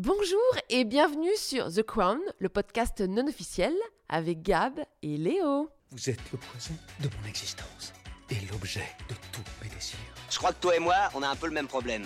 Bonjour 0.00 0.38
et 0.70 0.84
bienvenue 0.84 1.34
sur 1.36 1.74
The 1.74 1.82
Crown, 1.82 2.20
le 2.38 2.48
podcast 2.48 3.00
non 3.00 3.26
officiel 3.26 3.74
avec 4.08 4.42
Gab 4.42 4.78
et 5.02 5.16
Léo. 5.16 5.68
Vous 5.90 6.08
êtes 6.08 6.20
le 6.30 6.38
poison 6.38 6.74
de 7.00 7.08
mon 7.20 7.28
existence 7.28 7.92
et 8.30 8.36
l'objet 8.52 8.86
de 9.08 9.14
tous 9.32 9.42
mes 9.60 9.68
désirs. 9.68 9.98
Je 10.30 10.38
crois 10.38 10.52
que 10.52 10.60
toi 10.60 10.76
et 10.76 10.78
moi, 10.78 10.94
on 11.16 11.22
a 11.24 11.26
un 11.26 11.34
peu 11.34 11.48
le 11.48 11.52
même 11.52 11.66
problème. 11.66 12.04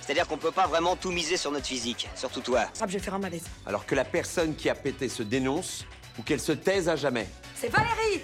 C'est-à-dire 0.00 0.28
qu'on 0.28 0.38
peut 0.38 0.52
pas 0.52 0.68
vraiment 0.68 0.94
tout 0.94 1.10
miser 1.10 1.36
sur 1.36 1.50
notre 1.50 1.66
physique, 1.66 2.08
surtout 2.14 2.42
toi. 2.42 2.66
Ah, 2.80 2.86
je 2.86 2.92
vais 2.92 3.00
faire 3.00 3.14
un 3.14 3.18
malaise. 3.18 3.46
Alors 3.66 3.86
que 3.86 3.96
la 3.96 4.04
personne 4.04 4.54
qui 4.54 4.70
a 4.70 4.76
pété 4.76 5.08
se 5.08 5.24
dénonce 5.24 5.84
ou 6.20 6.22
qu'elle 6.22 6.38
se 6.38 6.52
taise 6.52 6.88
à 6.88 6.94
jamais. 6.94 7.26
C'est 7.56 7.70
Valérie 7.70 8.22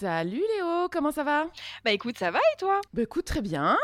Salut 0.00 0.42
Léo, 0.56 0.88
comment 0.90 1.12
ça 1.12 1.22
va? 1.22 1.46
Bah 1.84 1.92
écoute, 1.92 2.18
ça 2.18 2.32
va 2.32 2.40
et 2.40 2.58
toi? 2.58 2.80
Bah 2.92 3.02
écoute, 3.02 3.26
très 3.26 3.40
bien. 3.40 3.78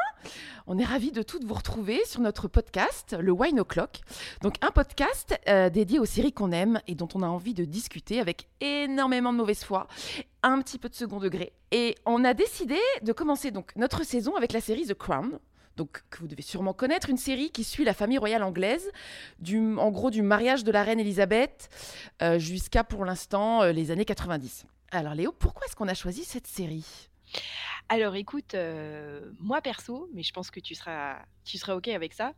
On 0.72 0.78
est 0.78 0.84
ravis 0.84 1.10
de 1.10 1.22
toutes 1.22 1.42
vous 1.42 1.54
retrouver 1.54 2.00
sur 2.04 2.20
notre 2.20 2.46
podcast, 2.46 3.16
le 3.18 3.32
Wine 3.32 3.58
O'Clock. 3.58 4.02
Donc 4.40 4.54
un 4.60 4.70
podcast 4.70 5.36
euh, 5.48 5.68
dédié 5.68 5.98
aux 5.98 6.04
séries 6.04 6.32
qu'on 6.32 6.52
aime 6.52 6.80
et 6.86 6.94
dont 6.94 7.08
on 7.16 7.22
a 7.22 7.26
envie 7.26 7.54
de 7.54 7.64
discuter 7.64 8.20
avec 8.20 8.46
énormément 8.60 9.32
de 9.32 9.38
mauvaise 9.38 9.64
foi, 9.64 9.88
un 10.44 10.62
petit 10.62 10.78
peu 10.78 10.88
de 10.88 10.94
second 10.94 11.18
degré. 11.18 11.52
Et 11.72 11.96
on 12.06 12.24
a 12.24 12.34
décidé 12.34 12.78
de 13.02 13.12
commencer 13.12 13.50
donc 13.50 13.74
notre 13.74 14.04
saison 14.04 14.36
avec 14.36 14.52
la 14.52 14.60
série 14.60 14.86
The 14.86 14.94
Crown. 14.94 15.40
Donc, 15.76 16.04
que 16.08 16.20
vous 16.20 16.28
devez 16.28 16.42
sûrement 16.42 16.72
connaître, 16.72 17.10
une 17.10 17.16
série 17.16 17.50
qui 17.50 17.64
suit 17.64 17.84
la 17.84 17.92
famille 17.92 18.18
royale 18.18 18.44
anglaise, 18.44 18.92
en 19.76 19.90
gros 19.90 20.12
du 20.12 20.22
mariage 20.22 20.62
de 20.62 20.70
la 20.70 20.84
reine 20.84 21.00
Elisabeth 21.00 21.68
euh, 22.22 22.38
jusqu'à 22.38 22.84
pour 22.84 23.04
l'instant 23.04 23.62
euh, 23.62 23.72
les 23.72 23.90
années 23.90 24.04
90. 24.04 24.66
Alors 24.92 25.14
Léo, 25.14 25.32
pourquoi 25.36 25.66
est-ce 25.66 25.74
qu'on 25.74 25.88
a 25.88 25.94
choisi 25.94 26.22
cette 26.22 26.46
série? 26.46 27.09
Alors 27.88 28.14
écoute, 28.14 28.54
euh, 28.54 29.32
moi 29.38 29.60
perso, 29.60 30.08
mais 30.14 30.22
je 30.22 30.32
pense 30.32 30.50
que 30.50 30.60
tu 30.60 30.74
seras, 30.74 31.24
tu 31.44 31.58
seras 31.58 31.74
ok 31.74 31.88
avec 31.88 32.12
ça. 32.14 32.34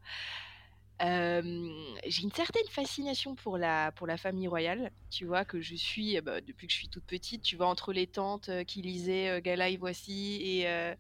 J'ai 1.01 2.23
une 2.23 2.33
certaine 2.33 2.69
fascination 2.71 3.35
pour 3.35 3.59
la, 3.59 3.93
pour 3.93 4.07
la 4.07 4.17
famille 4.17 4.49
royale, 4.49 4.93
tu 5.11 5.25
vois, 5.25 5.45
que 5.45 5.61
je 5.61 5.75
suis 5.75 6.17
euh, 6.17 6.21
bah, 6.21 6.41
depuis 6.41 6.67
que 6.67 6.73
je 6.73 6.79
suis 6.79 6.89
toute 6.89 7.05
petite, 7.05 7.43
tu 7.43 7.57
vois, 7.57 7.67
entre 7.67 7.93
les 7.93 8.07
tantes 8.07 8.51
qui 8.67 8.83
lisaient 8.83 9.29
euh, 9.29 9.41
Gala 9.41 9.69
et 9.69 9.77
Voici 9.77 10.37
et, 10.43 10.95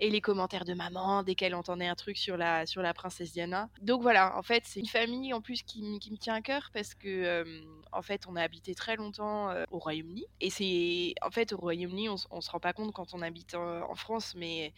et 0.00 0.10
les 0.10 0.20
commentaires 0.20 0.64
de 0.64 0.74
maman 0.74 1.22
dès 1.22 1.34
qu'elle 1.34 1.54
entendait 1.54 1.86
un 1.86 1.94
truc 1.94 2.16
sur 2.16 2.36
la, 2.36 2.66
sur 2.66 2.82
la 2.82 2.94
princesse 2.94 3.32
Diana. 3.32 3.68
Donc 3.82 4.02
voilà, 4.02 4.36
en 4.36 4.42
fait, 4.42 4.64
c'est 4.66 4.80
une 4.80 4.86
famille 4.86 5.32
en 5.34 5.40
plus 5.40 5.62
qui, 5.62 5.98
qui 5.98 6.10
me 6.12 6.16
tient 6.16 6.34
à 6.34 6.42
cœur 6.42 6.70
parce 6.72 6.94
que, 6.94 7.62
en 7.92 8.02
fait, 8.02 8.26
on 8.28 8.36
a 8.36 8.42
habité 8.42 8.74
très 8.74 8.96
longtemps 8.96 9.52
au 9.70 9.78
Royaume-Uni. 9.78 10.26
Et 10.40 10.50
c'est, 10.50 11.14
en 11.22 11.30
fait, 11.30 11.52
au 11.52 11.56
Royaume-Uni, 11.56 12.08
on, 12.08 12.16
on 12.30 12.40
se 12.40 12.50
rend 12.50 12.60
pas 12.60 12.72
compte 12.72 12.92
quand 12.92 13.14
on 13.14 13.22
habite 13.22 13.54
en, 13.54 13.90
en 13.90 13.94
France, 13.94 14.34
mais 14.36 14.72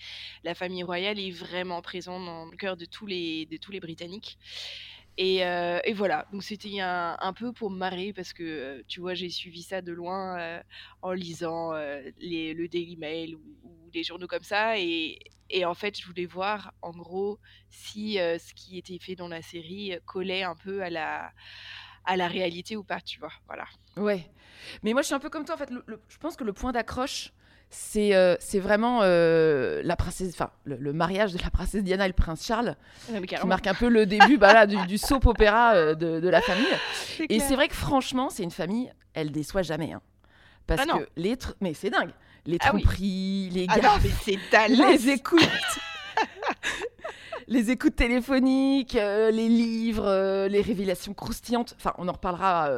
la 0.45 0.55
famille 0.55 0.83
royale 0.83 1.19
est 1.19 1.31
vraiment 1.31 1.83
présente 1.83 2.25
dans 2.25 2.47
le 2.47 2.57
cœur 2.57 2.77
de 2.77 2.85
tous 2.85 3.07
les, 3.07 3.47
de 3.47 3.57
tous 3.57 3.73
les 3.73 3.81
Britanniques. 3.81 4.39
Et, 5.19 5.45
euh, 5.45 5.79
et 5.85 5.93
voilà, 5.93 6.27
donc 6.33 6.43
c'était 6.43 6.81
un, 6.81 7.33
peu 7.37 7.53
pour 7.53 7.71
me 7.71 7.77
marrer 7.77 8.13
parce 8.15 8.33
que, 8.33 8.43
euh, 8.43 8.83
tu 8.89 9.01
vois, 9.01 9.13
j'ai 9.13 9.29
suivi 9.29 9.63
ça 9.63 9.83
de 9.83 9.93
loin 9.93 10.39
euh, 10.39 10.63
en 11.03 11.13
lisant 11.13 11.73
les, 12.19 12.55
le 12.55 12.69
Daily 12.69 12.97
Mail 12.97 13.37
ou, 13.37 13.43
ou 13.63 13.91
des 13.91 14.05
journaux 14.05 14.27
comme 14.27 14.43
ça. 14.43 14.79
Et, 14.79 15.19
en 15.65 15.75
fait, 15.75 16.01
je 16.01 16.07
voulais 16.07 16.25
voir, 16.25 16.73
en 16.81 16.93
gros, 16.93 17.39
si 17.69 18.15
ce 18.15 18.55
qui 18.55 18.79
était 18.79 18.99
fait 18.99 19.15
dans 19.15 19.29
la 19.29 19.43
série 19.43 19.95
collait 20.07 20.45
un 20.45 20.57
peu 20.57 20.83
à 20.83 20.89
la, 20.89 21.31
à 22.07 22.17
la 22.17 22.27
réalité 22.27 22.75
ou 22.75 22.85
pas, 22.85 23.03
tu 23.03 23.21
vois. 23.21 23.33
Voilà. 23.47 23.67
Ouais. 23.99 24.31
Mais 24.83 24.95
moi, 24.95 25.03
je 25.03 25.07
suis 25.07 25.15
un 25.15 25.21
peu 25.21 25.29
comme 25.29 25.45
toi. 25.45 25.57
En 25.57 25.59
fait, 25.59 25.71
je 26.09 26.17
pense 26.17 26.37
que 26.37 26.45
le 26.45 26.55
point 26.55 26.73
d'accroche, 26.73 27.33
c'est 27.75 28.15
euh, 28.15 28.37
c'est 28.39 28.61
vraiment 28.61 29.01
euh, 29.03 29.81
la 29.83 29.97
princesse, 29.97 30.29
enfin, 30.35 30.51
le, 30.65 30.77
le 30.77 30.93
mariage 30.93 31.33
de 31.33 31.39
la 31.43 31.49
princesse 31.51 31.83
Diana 31.83 32.05
et 32.05 32.09
le 32.09 32.13
prince 32.15 32.45
Charles, 32.47 32.77
Ouais, 33.11 33.21
qui 33.27 33.47
marque 33.47 33.67
un 33.67 33.73
peu 33.75 33.89
le 33.89 34.05
début 34.05 34.37
bah, 34.37 34.53
là, 34.53 34.67
du, 34.67 34.77
du 34.87 34.99
soap 34.99 35.25
opéra 35.27 35.73
euh, 35.75 35.95
de, 35.95 36.21
de 36.21 36.29
la 36.29 36.43
famille. 36.43 36.67
Et 37.31 37.41
c'est 37.41 37.55
vrai 37.55 37.69
que 37.69 37.75
franchement, 37.75 38.29
c'est 38.31 38.43
une 38.43 38.51
famille, 38.51 38.93
elle 39.15 39.33
déçoit 39.33 39.63
jamais. 39.63 39.93
hein. 39.93 40.03
Parce 40.67 40.83
Ah 40.83 40.87
non. 40.87 40.99
que 40.99 41.09
les. 41.17 41.37
Mais 41.63 41.73
c'est 41.75 41.89
dingue. 41.91 42.11
Les 42.45 42.59
Ah 42.61 42.73
oui. 42.75 42.83
tromperies, 42.83 43.51
les 43.53 43.67
Ah 43.71 43.77
non, 43.77 43.83
gaffes, 43.83 44.23
c'est 44.25 44.39
Dallas 44.53 44.91
les 44.91 45.09
écoutes. 45.11 45.41
les 47.49 47.71
écoutes 47.71 47.97
téléphoniques, 47.97 48.93
les 48.95 49.49
livres, 49.49 50.47
les 50.49 50.61
révélations 50.61 51.15
croustillantes. 51.15 51.75
Enfin, 51.79 51.95
on 51.99 52.07
en 52.09 52.13
reparlera 52.13 52.71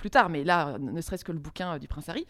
plus 0.00 0.10
tard, 0.10 0.28
mais 0.28 0.42
là, 0.44 0.76
ne 0.80 1.00
serait-ce 1.00 1.24
que 1.24 1.32
le 1.32 1.38
bouquin 1.38 1.74
euh, 1.74 1.78
du 1.78 1.86
prince 1.88 2.08
Harry. 2.08 2.26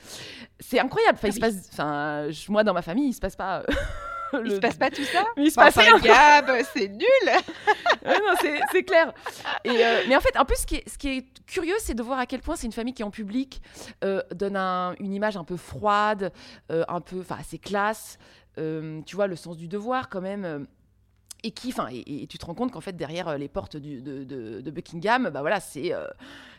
C'est 0.58 0.78
incroyable. 0.80 1.18
Enfin, 1.18 1.28
il 1.28 1.30
Ah 1.44 1.50
se 1.50 1.56
passe. 1.56 1.68
Enfin, 1.72 2.26
je- 2.30 2.50
moi, 2.52 2.64
dans 2.64 2.74
ma 2.74 2.82
famille, 2.82 3.08
il 3.08 3.12
se 3.14 3.20
passe 3.20 3.36
pas. 3.36 3.60
euh, 3.60 3.64
Il 4.44 4.52
se 4.52 4.58
passe 4.60 4.76
pas 4.76 4.90
tout 4.90 5.02
ça 5.02 5.24
Il 5.36 5.50
se 5.50 5.58
Enfin, 5.58 5.72
passe 5.72 5.84
rien. 5.84 5.98
Gab, 5.98 6.52
c'est 6.72 6.86
nul 6.86 7.00
Ouais, 8.06 8.18
non, 8.18 8.34
c'est 8.40 8.60
c'est 8.70 8.82
clair. 8.84 9.12
Et, 9.64 9.70
euh, 9.84 10.02
mais 10.08 10.14
en 10.16 10.20
fait, 10.20 10.36
en 10.38 10.44
plus, 10.44 10.56
ce 10.58 10.66
qui 10.66 10.76
est, 10.76 10.88
ce 10.88 10.96
qui 10.98 11.08
est 11.08 11.26
curieux, 11.46 11.74
c'est 11.80 11.94
de 11.94 12.02
voir 12.04 12.20
à 12.20 12.26
quel 12.26 12.40
point 12.40 12.54
c'est 12.54 12.66
une 12.66 12.72
famille 12.72 12.94
qui, 12.94 13.02
en 13.02 13.10
public, 13.10 13.60
euh, 14.04 14.22
donne 14.32 14.54
un- 14.56 14.94
une 15.00 15.12
image 15.12 15.36
un 15.36 15.42
peu 15.42 15.56
froide, 15.56 16.32
euh, 16.70 16.84
un 16.86 17.00
peu, 17.00 17.18
enfin, 17.20 17.38
assez 17.40 17.58
classe. 17.58 18.18
euh, 18.58 19.00
tu 19.06 19.16
vois, 19.16 19.26
le 19.26 19.34
sens 19.36 19.56
du 19.56 19.66
devoir, 19.68 20.08
quand 20.08 20.20
même. 20.20 20.66
Et 21.42 21.50
qui, 21.52 21.68
enfin, 21.68 21.88
et, 21.92 22.22
et 22.22 22.26
tu 22.26 22.38
te 22.38 22.44
rends 22.46 22.54
compte 22.54 22.72
qu'en 22.72 22.80
fait 22.80 22.96
derrière 22.96 23.28
euh, 23.28 23.36
les 23.38 23.48
portes 23.48 23.76
du- 23.76 24.00
de, 24.02 24.24
de- 24.24 24.60
de 24.60 24.70
Buckingham, 24.70 25.30
bah 25.30 25.40
voilà, 25.40 25.60
c'est 25.60 25.92
euh, 25.94 26.06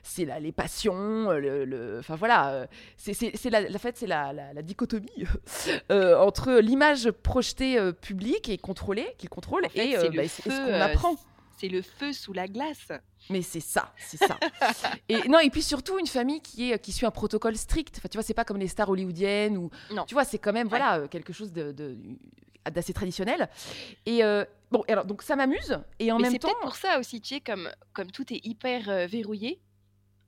c'est 0.04 0.26
les 0.40 0.52
passions, 0.52 1.30
euh, 1.32 1.66
le, 1.66 1.98
enfin 2.00 2.16
voilà, 2.16 2.50
euh, 2.52 2.66
c'est 2.98 3.50
la, 3.50 3.62
la 3.62 3.80
fait 3.80 3.98
c'est 3.98 4.08
la, 4.08 4.34
la- 4.34 4.54
la 4.54 4.62
dichotomie 4.62 5.10
euh, 5.92 6.18
entre 6.18 6.54
l'image 6.54 7.12
projetée 7.12 7.78
euh, 7.78 7.92
publique 7.92 8.50
et 8.50 8.58
contrôlée 8.58 9.08
qu'il 9.18 9.30
contrôle 9.30 9.66
En 9.66 9.70
fait, 9.70 10.06
et, 10.06 10.10
bah, 10.10 10.24
et 10.24 10.28
ce 10.28 10.42
qu'on 10.42 10.74
apprend. 10.82 11.16
C'est 11.58 11.68
le 11.68 11.84
feu 11.84 12.12
sous 12.12 12.34
la 12.34 12.48
glace. 12.48 12.88
Mais 13.30 13.44
c'est 13.44 13.60
ça, 13.60 13.94
c'est 14.00 14.18
ça. 14.18 14.36
et 15.10 15.28
non, 15.30 15.38
et 15.38 15.52
puis 15.52 15.62
surtout 15.62 16.00
une 16.00 16.08
famille 16.08 16.42
qui 16.42 16.72
est 16.72 16.80
qui 16.80 16.92
suit 16.92 17.06
un 17.06 17.12
protocole 17.12 17.56
strict. 17.56 17.96
Enfin, 18.00 18.10
tu 18.10 18.18
vois, 18.18 18.24
c'est 18.24 18.34
pas 18.34 18.46
comme 18.46 18.58
les 18.58 18.68
stars 18.68 18.90
hollywoodiennes 18.90 19.58
ou 19.58 19.70
Non. 19.94 20.06
tu 20.06 20.16
vois, 20.16 20.24
c'est 20.24 20.40
quand 20.40 20.54
même 20.54 20.68
Ouais. 20.72 20.80
voilà 20.80 21.08
quelque 21.08 21.34
chose 21.34 21.52
de, 21.54 21.72
de- 21.72 21.98
d'assez 22.72 22.94
traditionnel. 22.94 23.48
Et 24.08 24.24
euh, 24.24 24.44
bon, 24.72 24.84
alors 24.88 25.06
donc 25.06 25.22
ça 25.22 25.36
m'amuse 25.36 25.78
et 26.00 26.12
en 26.12 26.18
Mais 26.18 26.24
même 26.24 26.32
c'est 26.32 26.40
temps, 26.40 26.48
peut-être 26.48 26.62
pour 26.62 26.76
ça 26.76 27.00
aussi, 27.00 27.22
tu 27.22 27.36
sais, 27.36 27.42
comme, 27.42 27.70
comme 27.94 28.12
tout 28.12 28.34
est 28.34 28.46
hyper 28.46 28.90
euh, 28.90 29.06
verrouillé, 29.06 29.62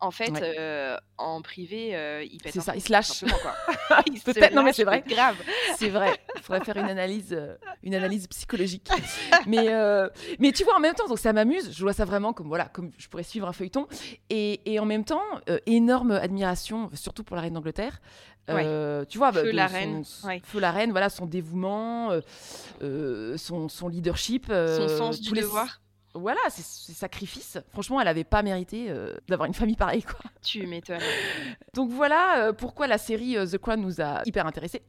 en 0.04 0.12
fait, 0.12 0.32
Ouais. 0.32 0.56
euh, 0.60 0.98
en 1.18 1.42
privé, 1.42 1.96
euh, 1.96 2.24
il 2.24 2.40
pète 2.42 2.54
C'est 2.54 2.60
ça, 2.62 2.76
il 2.76 2.82
se 2.82 2.92
lâche. 2.92 3.24
Peut-être, 4.26 4.54
non, 4.54 4.64
mais 4.64 4.74
c'est 4.74 4.84
vrai. 4.84 5.04
Grave. 5.08 5.38
c'est 5.78 5.90
vrai. 5.90 6.20
Il 6.36 6.42
faudrait 6.42 6.64
faire 6.64 6.78
une 6.78 6.90
analyse, 6.90 7.34
euh, 7.34 7.56
une 7.84 7.96
analyse 7.96 8.28
psychologique. 8.28 8.90
Mais 9.48 9.68
mais 10.40 10.52
tu 10.52 10.64
vois, 10.64 10.76
en 10.76 10.80
même 10.80 10.94
temps, 10.96 11.08
donc 11.08 11.20
ça 11.20 11.32
m'amuse. 11.34 11.72
Je 11.76 11.82
vois 11.82 11.94
ça 11.94 12.06
vraiment 12.06 12.34
comme 12.34 12.48
voilà, 12.48 12.66
comme 12.66 12.92
je 12.98 13.08
pourrais 13.08 13.24
suivre 13.24 13.48
un 13.48 13.54
feuilleton. 13.54 13.88
Et, 14.30 14.74
et 14.74 14.80
en 14.80 14.86
même 14.86 15.06
temps, 15.06 15.24
énorme 15.66 16.12
admiration, 16.12 16.90
surtout 16.94 17.24
pour 17.24 17.36
la 17.36 17.42
reine 17.44 17.54
d'Angleterre. 17.54 18.00
Tu 18.48 19.18
vois, 19.18 19.32
bah, 19.32 19.42
Feu 19.44 19.52
la 19.52 19.68
son- 19.68 19.74
reine, 19.74 20.04
ouais. 20.26 20.42
Feu 20.44 20.60
la 20.60 20.72
reine, 20.72 20.92
voilà, 20.92 21.10
son 21.10 21.26
dévouement, 21.26 22.12
son, 22.82 23.70
son 23.70 23.88
leadership, 23.88 24.48
Son 24.48 24.88
sens 24.90 25.22
du 25.22 25.34
les- 25.34 25.42
devoir. 25.42 25.80
Voilà, 26.16 26.40
ses 26.50 26.94
sacrifices. 26.94 27.58
Franchement, 27.72 28.00
elle 28.00 28.08
avait 28.08 28.24
pas 28.24 28.44
mérité 28.44 28.86
euh, 28.90 29.16
d'avoir 29.28 29.48
une 29.48 29.56
famille 29.56 29.76
pareille, 29.76 30.04
quoi. 30.04 30.20
Tu 30.44 30.68
m'étonnes. 30.68 31.00
Donc 31.74 31.90
voilà 31.90 32.38
euh, 32.50 32.54
pourquoi 32.54 32.86
la 32.86 32.98
série 33.00 33.36
euh, 33.38 33.48
The 33.48 33.58
Crown 33.58 33.82
nous 33.82 34.00
a 34.00 34.22
hyper 34.26 34.46
intéressés. 34.46 34.84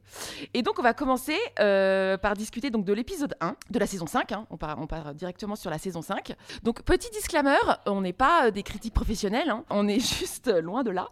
Et 0.53 0.61
donc 0.61 0.77
on 0.77 0.83
va 0.83 0.93
commencer 0.93 1.37
par 1.57 2.35
discuter 2.35 2.69
donc 2.69 2.85
de 2.85 2.93
l'épisode 2.93 3.35
1 3.41 3.55
de 3.71 3.79
la 3.79 3.87
saison 3.87 4.05
5. 4.05 4.31
hein. 4.33 4.45
On, 4.51 4.57
part, 4.57 4.77
on 4.79 4.85
part 4.85 5.15
directement 5.15 5.55
sur 5.55 5.71
la 5.71 5.79
saison 5.79 6.01
5. 6.01 6.35
Donc 6.63 6.83
petit 6.83 7.09
disclaimer, 7.09 7.57
on 7.87 8.01
n'est 8.01 8.13
pas 8.13 8.51
des 8.51 8.63
critiques 8.63 8.93
professionnels, 8.93 9.49
hein. 9.49 9.63
on 9.69 9.87
est 9.87 9.99
juste 10.19 10.47
loin 10.47 10.83
de 10.83 10.91
là. 10.91 11.07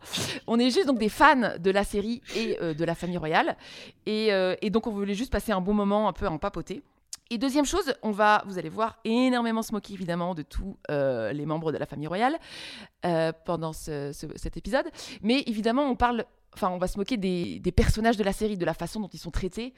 On 0.46 0.60
est 0.60 0.70
juste 0.70 0.86
donc 0.88 1.00
des 1.00 1.10
fans 1.10 1.54
de 1.58 1.72
la 1.72 1.84
série 1.84 2.22
et 2.36 2.58
de 2.62 2.86
la 2.86 2.94
famille 2.94 3.18
royale. 3.18 3.58
Et, 4.06 4.28
et 4.62 4.70
donc 4.70 4.86
on 4.88 4.92
voulait 4.92 5.16
juste 5.16 5.32
passer 5.32 5.52
un 5.52 5.62
bon 5.62 5.74
moment 5.74 6.08
un 6.08 6.14
peu 6.14 6.28
en 6.28 6.38
papoter. 6.38 6.84
Et 7.30 7.38
deuxième 7.38 7.66
chose, 7.66 7.94
on 8.04 8.12
va, 8.12 8.44
vous 8.46 8.58
allez 8.60 8.70
voir, 8.70 9.00
énormément 9.06 9.62
se 9.64 9.72
moquer 9.72 9.94
évidemment 9.94 10.36
de 10.36 10.44
tous 10.44 10.78
euh, 10.92 11.34
les 11.34 11.46
membres 11.46 11.72
de 11.72 11.78
la 11.78 11.86
famille 11.86 12.08
royale 12.08 12.38
euh, 13.06 13.32
pendant 13.46 13.74
ce- 13.74 14.12
ce- 14.14 14.28
cet 14.36 14.58
épisode. 14.58 14.86
Mais 15.22 15.42
évidemment, 15.48 15.84
on 15.90 15.96
parle, 15.96 16.26
enfin, 16.54 16.70
on 16.70 16.78
va 16.78 16.88
se 16.88 16.98
moquer 16.98 17.18
des, 17.18 17.60
des 17.60 17.72
personnages 17.72 18.18
de 18.18 18.24
la 18.24 18.34
série, 18.34 18.58
de 18.58 18.66
la 18.66 18.74
façon 18.74 19.00
dont 19.00 19.08
ils 19.12 19.20
sont 19.20 19.32
traités, 19.32 19.74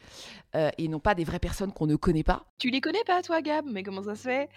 euh, 0.56 0.70
et 0.78 0.88
non 0.88 1.00
pas 1.00 1.16
des 1.16 1.24
vraies 1.24 1.40
personnes 1.40 1.72
qu'on 1.72 1.88
ne 1.88 1.96
connaît 1.96 2.24
pas. 2.24 2.46
Tu 2.58 2.70
les 2.70 2.82
connais 2.82 3.04
pas, 3.06 3.22
toi, 3.22 3.42
Gab? 3.42 3.66
Mais 3.68 3.84
comment 3.84 4.04
ça 4.04 4.16
se 4.16 4.24
fait? 4.24 4.50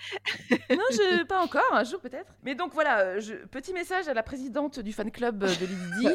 Non, 0.71 0.83
je, 0.91 1.23
pas 1.27 1.43
encore, 1.43 1.63
un 1.73 1.85
jour 1.85 2.01
peut-être. 2.01 2.33
Mais 2.43 2.55
donc 2.55 2.73
voilà, 2.75 3.01
euh, 3.01 3.21
je- 3.21 3.35
petit 3.47 3.73
message 3.73 4.09
à 4.09 4.15
la 4.15 4.23
présidente 4.23 4.81
du 4.81 4.93
fan 4.93 5.11
club 5.11 5.43
euh, 5.43 5.47
de 5.47 5.61
Lady 5.67 5.75
Di. 6.01 6.07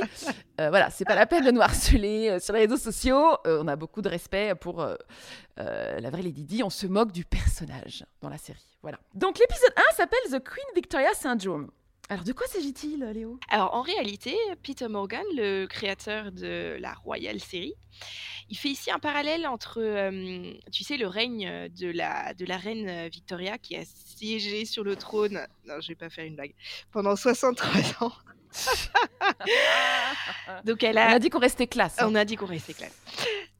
Euh, 0.62 0.70
voilà, 0.70 0.90
c'est 0.90 1.06
pas 1.06 1.16
la 1.16 1.26
peine 1.26 1.46
de 1.46 1.52
nous 1.52 1.62
harceler 1.62 2.30
euh, 2.30 2.40
sur 2.40 2.54
les 2.54 2.62
réseaux 2.62 2.78
sociaux. 2.78 3.38
Euh, 3.48 3.62
on 3.64 3.68
a 3.68 3.76
beaucoup 3.76 4.02
de 4.02 4.10
respect 4.10 4.54
pour 4.56 4.82
euh, 4.82 4.96
euh, 5.60 6.00
la 6.00 6.10
vraie 6.10 6.22
Lady 6.22 6.44
Di. 6.46 6.64
On 6.64 6.70
se 6.70 6.88
moque 6.88 7.12
du 7.12 7.26
personnage 7.26 8.06
dans 8.22 8.30
la 8.30 8.38
série. 8.38 8.66
Voilà. 8.82 9.00
Donc 9.14 9.38
l'épisode 9.40 9.74
1 9.92 9.96
s'appelle 9.96 10.20
The 10.30 10.44
Queen 10.44 10.66
Victoria 10.76 11.14
Syndrome. 11.14 11.70
Alors, 12.10 12.24
de 12.26 12.34
quoi 12.34 12.46
s'agit-il, 12.48 13.04
Léo? 13.14 13.40
Alors, 13.50 13.74
en 13.74 13.82
réalité, 13.82 14.36
Peter 14.62 14.88
Morgan, 14.88 15.24
le 15.36 15.66
créateur 15.66 16.32
de 16.32 16.78
la 16.80 16.94
Royal 16.94 17.40
série, 17.40 17.74
il 18.50 18.58
fait 18.58 18.70
ici 18.70 18.92
un 18.92 19.00
parallèle 19.00 19.48
entre, 19.48 19.80
euh, 19.82 20.54
tu 20.72 20.84
sais, 20.84 20.98
le 20.98 21.08
règne 21.08 21.70
de 21.70 21.90
la, 21.90 22.34
de 22.34 22.46
la 22.46 22.58
reine 22.58 23.08
Victoria 23.08 23.58
qui 23.58 23.76
a 23.78 23.84
siégé 23.86 24.66
sur 24.66 24.84
le 24.84 24.96
trône. 24.96 25.48
Non, 25.66 25.76
je 25.82 25.88
vais 25.88 25.96
pas 25.96 26.10
faire 26.10 26.26
une 26.26 26.36
blague. 26.36 26.54
Pendant 26.92 27.16
63 27.16 28.06
ans. 28.06 28.14
Donc 30.66 30.84
elle 30.84 30.98
On 30.98 31.02
a, 31.02 31.06
a 31.16 31.20
dit 31.20 31.30
qu'on 31.30 31.40
restait 31.40 31.68
classe. 31.68 32.00
hein. 32.00 32.08
on 32.10 32.16
a 32.16 32.26
dit 32.26 32.36
qu'on 32.36 32.46
restait 32.46 32.74
classe. 32.74 32.96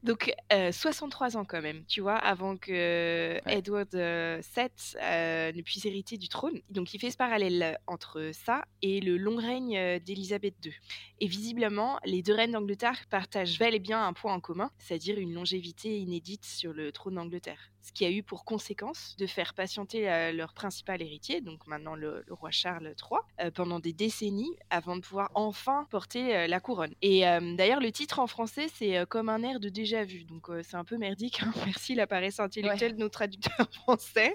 Donc 0.04 0.32
euh, 0.52 0.70
63 0.70 1.36
ans 1.36 1.44
quand 1.44 1.60
même, 1.60 1.84
tu 1.86 2.00
vois, 2.00 2.16
avant 2.16 2.56
que 2.56 3.40
Edward 3.48 3.88
VII 3.92 4.70
ne 5.00 5.62
puisse 5.62 5.84
hériter 5.84 6.16
du 6.18 6.28
trône. 6.28 6.60
Donc 6.70 6.94
il 6.94 7.00
fait 7.00 7.10
ce 7.10 7.16
parallèle 7.16 7.78
entre 7.86 8.30
ça 8.32 8.64
et 8.82 9.00
le 9.00 9.16
long 9.16 9.36
règne 9.36 9.98
d'Élisabeth 10.00 10.54
II. 10.64 10.72
Et 11.20 11.26
visiblement, 11.26 11.98
les 12.04 12.22
deux 12.22 12.34
reines 12.34 12.52
d'Angleterre 12.52 13.06
partagent 13.08 13.58
bel 13.58 13.74
et 13.74 13.78
bien 13.78 14.06
un 14.06 14.12
point 14.12 14.34
en 14.34 14.40
commun, 14.40 14.70
c'est-à-dire 14.78 15.18
une 15.18 15.32
longévité 15.32 15.98
inédite 15.98 16.44
sur 16.44 16.72
le 16.72 16.92
trône 16.92 17.14
d'Angleterre. 17.14 17.70
Ce 17.82 17.92
qui 17.92 18.06
a 18.06 18.10
eu 18.10 18.22
pour 18.22 18.44
conséquence 18.44 19.14
de 19.18 19.26
faire 19.26 19.52
patienter 19.52 20.32
leur 20.32 20.54
principal 20.54 21.02
héritier, 21.02 21.40
donc 21.42 21.66
maintenant 21.66 21.94
le, 21.94 22.24
le 22.26 22.34
roi 22.34 22.50
Charles 22.50 22.94
III, 22.98 23.20
euh, 23.40 23.50
pendant 23.50 23.80
des 23.80 23.92
décennies 23.92 24.56
avant 24.70 24.96
de 24.96 25.00
pouvoir 25.00 25.30
enfin 25.34 25.86
porter 25.90 26.36
euh, 26.36 26.46
la 26.46 26.60
couronne. 26.60 26.94
Et 27.02 27.26
euh, 27.26 27.54
d'ailleurs, 27.56 27.80
le 27.80 27.92
titre 27.92 28.18
en 28.18 28.26
français, 28.26 28.68
c'est 28.74 29.04
comme 29.06 29.28
un 29.28 29.42
air 29.42 29.60
de 29.60 29.68
déjà 29.68 29.93
vu, 30.02 30.24
donc 30.24 30.48
euh, 30.50 30.62
c'est 30.68 30.76
un 30.76 30.82
peu 30.84 30.96
merdique. 30.96 31.40
hein. 31.44 31.52
Merci 31.66 31.94
la 31.94 32.08
paresse 32.08 32.40
intellectuelle 32.40 32.94
de 32.96 33.00
nos 33.00 33.08
traducteurs 33.08 33.68
français. 33.72 34.34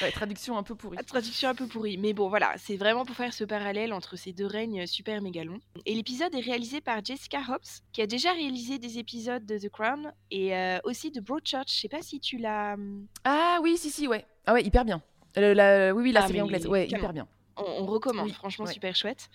Ouais, 0.00 0.10
traduction 0.12 0.56
un 0.56 0.62
peu 0.62 0.74
pourrie. 0.74 0.96
Traduction 1.04 1.48
un 1.50 1.54
peu 1.54 1.66
pourrie. 1.66 1.98
Mais 1.98 2.12
bon, 2.14 2.28
voilà, 2.30 2.54
c'est 2.56 2.76
vraiment 2.76 3.04
pour 3.04 3.14
faire 3.16 3.34
ce 3.34 3.44
parallèle 3.44 3.92
entre 3.92 4.16
ces 4.16 4.32
deux 4.32 4.46
règnes 4.46 4.86
super 4.86 5.20
mégalons. 5.20 5.58
Et 5.84 5.94
l'épisode 5.94 6.34
est 6.34 6.40
réalisé 6.40 6.80
par 6.80 7.04
Jessica 7.04 7.40
Hobbs, 7.48 7.82
qui 7.92 8.00
a 8.00 8.06
déjà 8.06 8.32
réalisé 8.32 8.78
des 8.78 8.98
épisodes 8.98 9.44
de 9.44 9.58
The 9.58 9.68
Crown 9.68 10.12
et 10.30 10.56
euh, 10.56 10.78
aussi 10.84 11.10
de 11.10 11.20
Broadchurch. 11.20 11.68
Je 11.74 11.80
sais 11.80 11.88
pas 11.88 12.00
si 12.02 12.18
tu 12.20 12.38
l'as. 12.38 12.76
Ah 13.24 13.58
oui, 13.62 13.76
si, 13.76 13.90
si, 13.90 14.06
ouais. 14.08 14.24
Ah 14.46 14.54
ouais, 14.54 14.62
hyper 14.64 14.84
bien. 14.86 15.02
La- 15.34 15.94
oui, 15.94 16.02
oui, 16.04 16.12
la 16.12 16.24
Ah, 16.24 16.26
série 16.28 16.40
anglaise. 16.40 16.66
Ouais, 16.66 16.86
hyper 16.86 17.12
bien. 17.12 17.26
On, 17.58 17.62
on 17.64 17.86
recommande, 17.86 18.26
Oui, 18.26 18.32
franchement 18.34 18.66
ouais. 18.66 18.72
super 18.72 18.94
chouette. 18.94 19.28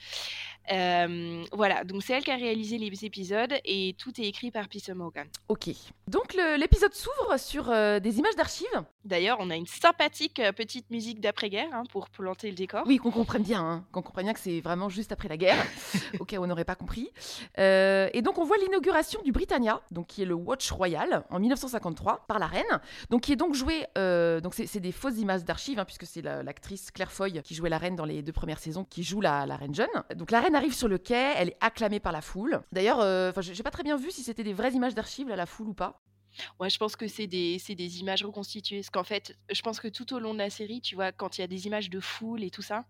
Euh, 0.72 1.44
voilà, 1.52 1.84
donc 1.84 2.04
c'est 2.04 2.13
elle 2.13 2.24
qui 2.24 2.31
a 2.31 2.36
réalisé 2.36 2.78
les 2.78 3.06
épisodes 3.06 3.54
et 3.66 3.96
tout 3.98 4.19
est 4.22 4.25
écrit 4.25 4.52
par 4.52 4.68
Peter 4.68 4.94
Morgan. 4.94 5.28
Ok. 5.50 5.69
Donc 6.08 6.34
l'épisode 6.58 6.94
s'ouvre 6.94 7.38
sur 7.38 7.69
euh, 7.69 8.00
des 8.00 8.19
images 8.19 8.36
d'archives. 8.36 8.68
D'ailleurs, 9.04 9.38
on 9.40 9.50
a 9.50 9.56
une 9.56 9.66
sympathique 9.66 10.40
euh, 10.40 10.52
petite 10.52 10.90
musique 10.92 11.19
d'après-guerre 11.22 11.69
hein, 11.74 11.84
pour 11.92 12.10
planter 12.10 12.50
le 12.50 12.56
décor. 12.56 12.84
Oui, 12.86 12.98
qu'on 12.98 13.12
comprenne 13.12 13.44
bien, 13.44 13.62
hein, 13.62 13.86
qu'on 13.92 14.02
comprenne 14.02 14.25
bien 14.25 14.34
que 14.34 14.40
c'est 14.40 14.60
vraiment 14.62 14.90
juste 14.90 15.12
après 15.12 15.28
la 15.28 15.38
guerre, 15.38 15.58
au 16.19 16.25
cas 16.25 16.38
où 16.38 16.44
on 16.44 16.48
n'aurait 16.48 16.66
pas 16.66 16.75
compris. 16.75 17.10
Euh, 17.58 18.10
et 18.13 18.22
donc 18.22 18.38
on 18.38 18.44
voit 18.46 18.58
l'inauguration 18.58 19.22
du 19.24 19.31
Britannia, 19.31 19.81
donc 19.92 20.08
qui 20.08 20.22
est 20.22 20.25
le 20.25 20.36
Watch 20.36 20.69
Royal 20.72 21.24
en 21.30 21.40
1953 21.40 22.25
par 22.28 22.38
la 22.40 22.48
reine, 22.48 22.63
donc 23.10 23.22
qui 23.22 23.34
est 23.34 23.36
donc 23.38 23.56
joué, 23.56 23.86
donc 23.96 24.54
c'est 24.54 24.80
des 24.80 24.92
fausses 24.92 25.18
images 25.18 25.44
d'archives 25.44 25.80
hein, 25.80 25.86
puisque 25.86 26.06
c'est 26.06 26.22
la- 26.22 26.44
l'actrice 26.44 26.92
Claire 26.92 27.12
Foy 27.12 27.42
qui 27.42 27.56
jouait 27.56 27.69
la 27.69 27.78
reine 27.78 27.96
dans 27.96 28.06
les 28.06 28.22
deux 28.22 28.31
premières 28.31 28.60
saisons, 28.60 28.84
qui 28.84 29.04
joue 29.04 29.22
la, 29.22 29.46
la 29.46 29.56
reine 29.56 29.74
jeune. 29.74 29.88
Donc 30.16 30.31
la 30.31 30.40
reine 30.42 30.50
arrive 30.56 30.74
sur 30.74 30.88
le 30.88 30.98
quai, 30.98 31.33
elle 31.38 31.50
est 31.50 31.57
acclamée 31.62 32.00
par 32.00 32.12
la 32.12 32.21
foule. 32.21 32.62
D'ailleurs, 32.71 33.00
euh, 33.00 33.31
j'ai 33.39 33.63
pas 33.63 33.71
très 33.71 33.83
bien 33.83 33.98
vu 33.98 34.12
si 34.12 34.24
c'était 34.24 34.44
des 34.44 34.53
vraies 34.53 34.71
images 34.71 34.95
d'archives 34.95 35.27
là, 35.27 35.36
la 35.36 35.45
foule 35.45 35.69
ou 35.69 35.74
pas. 35.74 36.01
Ouais, 36.59 36.69
je 36.69 36.77
pense 36.77 36.95
que 36.95 37.07
c'est 37.07 37.27
des, 37.27 38.00
images 38.00 38.24
reconstituées. 38.24 38.77
Parce 38.77 38.89
qu'en 38.89 39.03
fait, 39.03 39.38
je 39.51 39.62
pense 39.62 39.80
que 39.80 39.88
tout 39.88 40.13
au 40.13 40.19
long 40.19 40.33
de 40.33 40.39
la 40.39 40.50
série, 40.50 40.81
tu 40.81 40.95
vois, 40.95 41.12
quand 41.12 41.38
il 41.38 41.42
y 41.42 41.44
a 41.44 41.48
des 41.48 41.68
images 41.68 41.89
de 41.89 42.00
foule 42.00 42.44
et 42.44 42.50
tout 42.50 42.62
ça, 42.62 42.86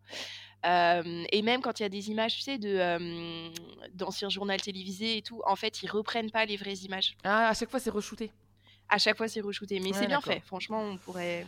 euh, 0.65 1.23
et 1.31 1.41
même 1.41 1.61
quand 1.61 1.79
il 1.79 1.83
y 1.83 1.85
a 1.85 1.89
des 1.89 2.11
images, 2.11 2.35
tu 2.35 2.41
sais, 2.41 2.57
de, 2.57 2.69
euh, 2.69 3.49
d'anciens 3.93 4.29
journaux 4.29 4.55
télévisés 4.57 5.17
et 5.17 5.21
tout, 5.21 5.41
en 5.45 5.55
fait, 5.55 5.81
ils 5.81 5.89
reprennent 5.89 6.31
pas 6.31 6.45
les 6.45 6.57
vraies 6.57 6.73
images. 6.85 7.15
Ah, 7.23 7.49
à 7.49 7.53
chaque 7.53 7.71
fois 7.71 7.79
c'est 7.79 7.89
re-shooté. 7.89 8.31
À 8.91 8.97
chaque 8.97 9.17
fois, 9.17 9.29
c'est 9.29 9.39
re-shooté. 9.39 9.79
Mais 9.79 9.91
Ouais, 9.91 9.97
c'est 9.97 10.07
bien 10.07 10.19
fait. 10.19 10.41
Franchement, 10.45 10.81
on 10.81 10.97
pourrait. 10.97 11.47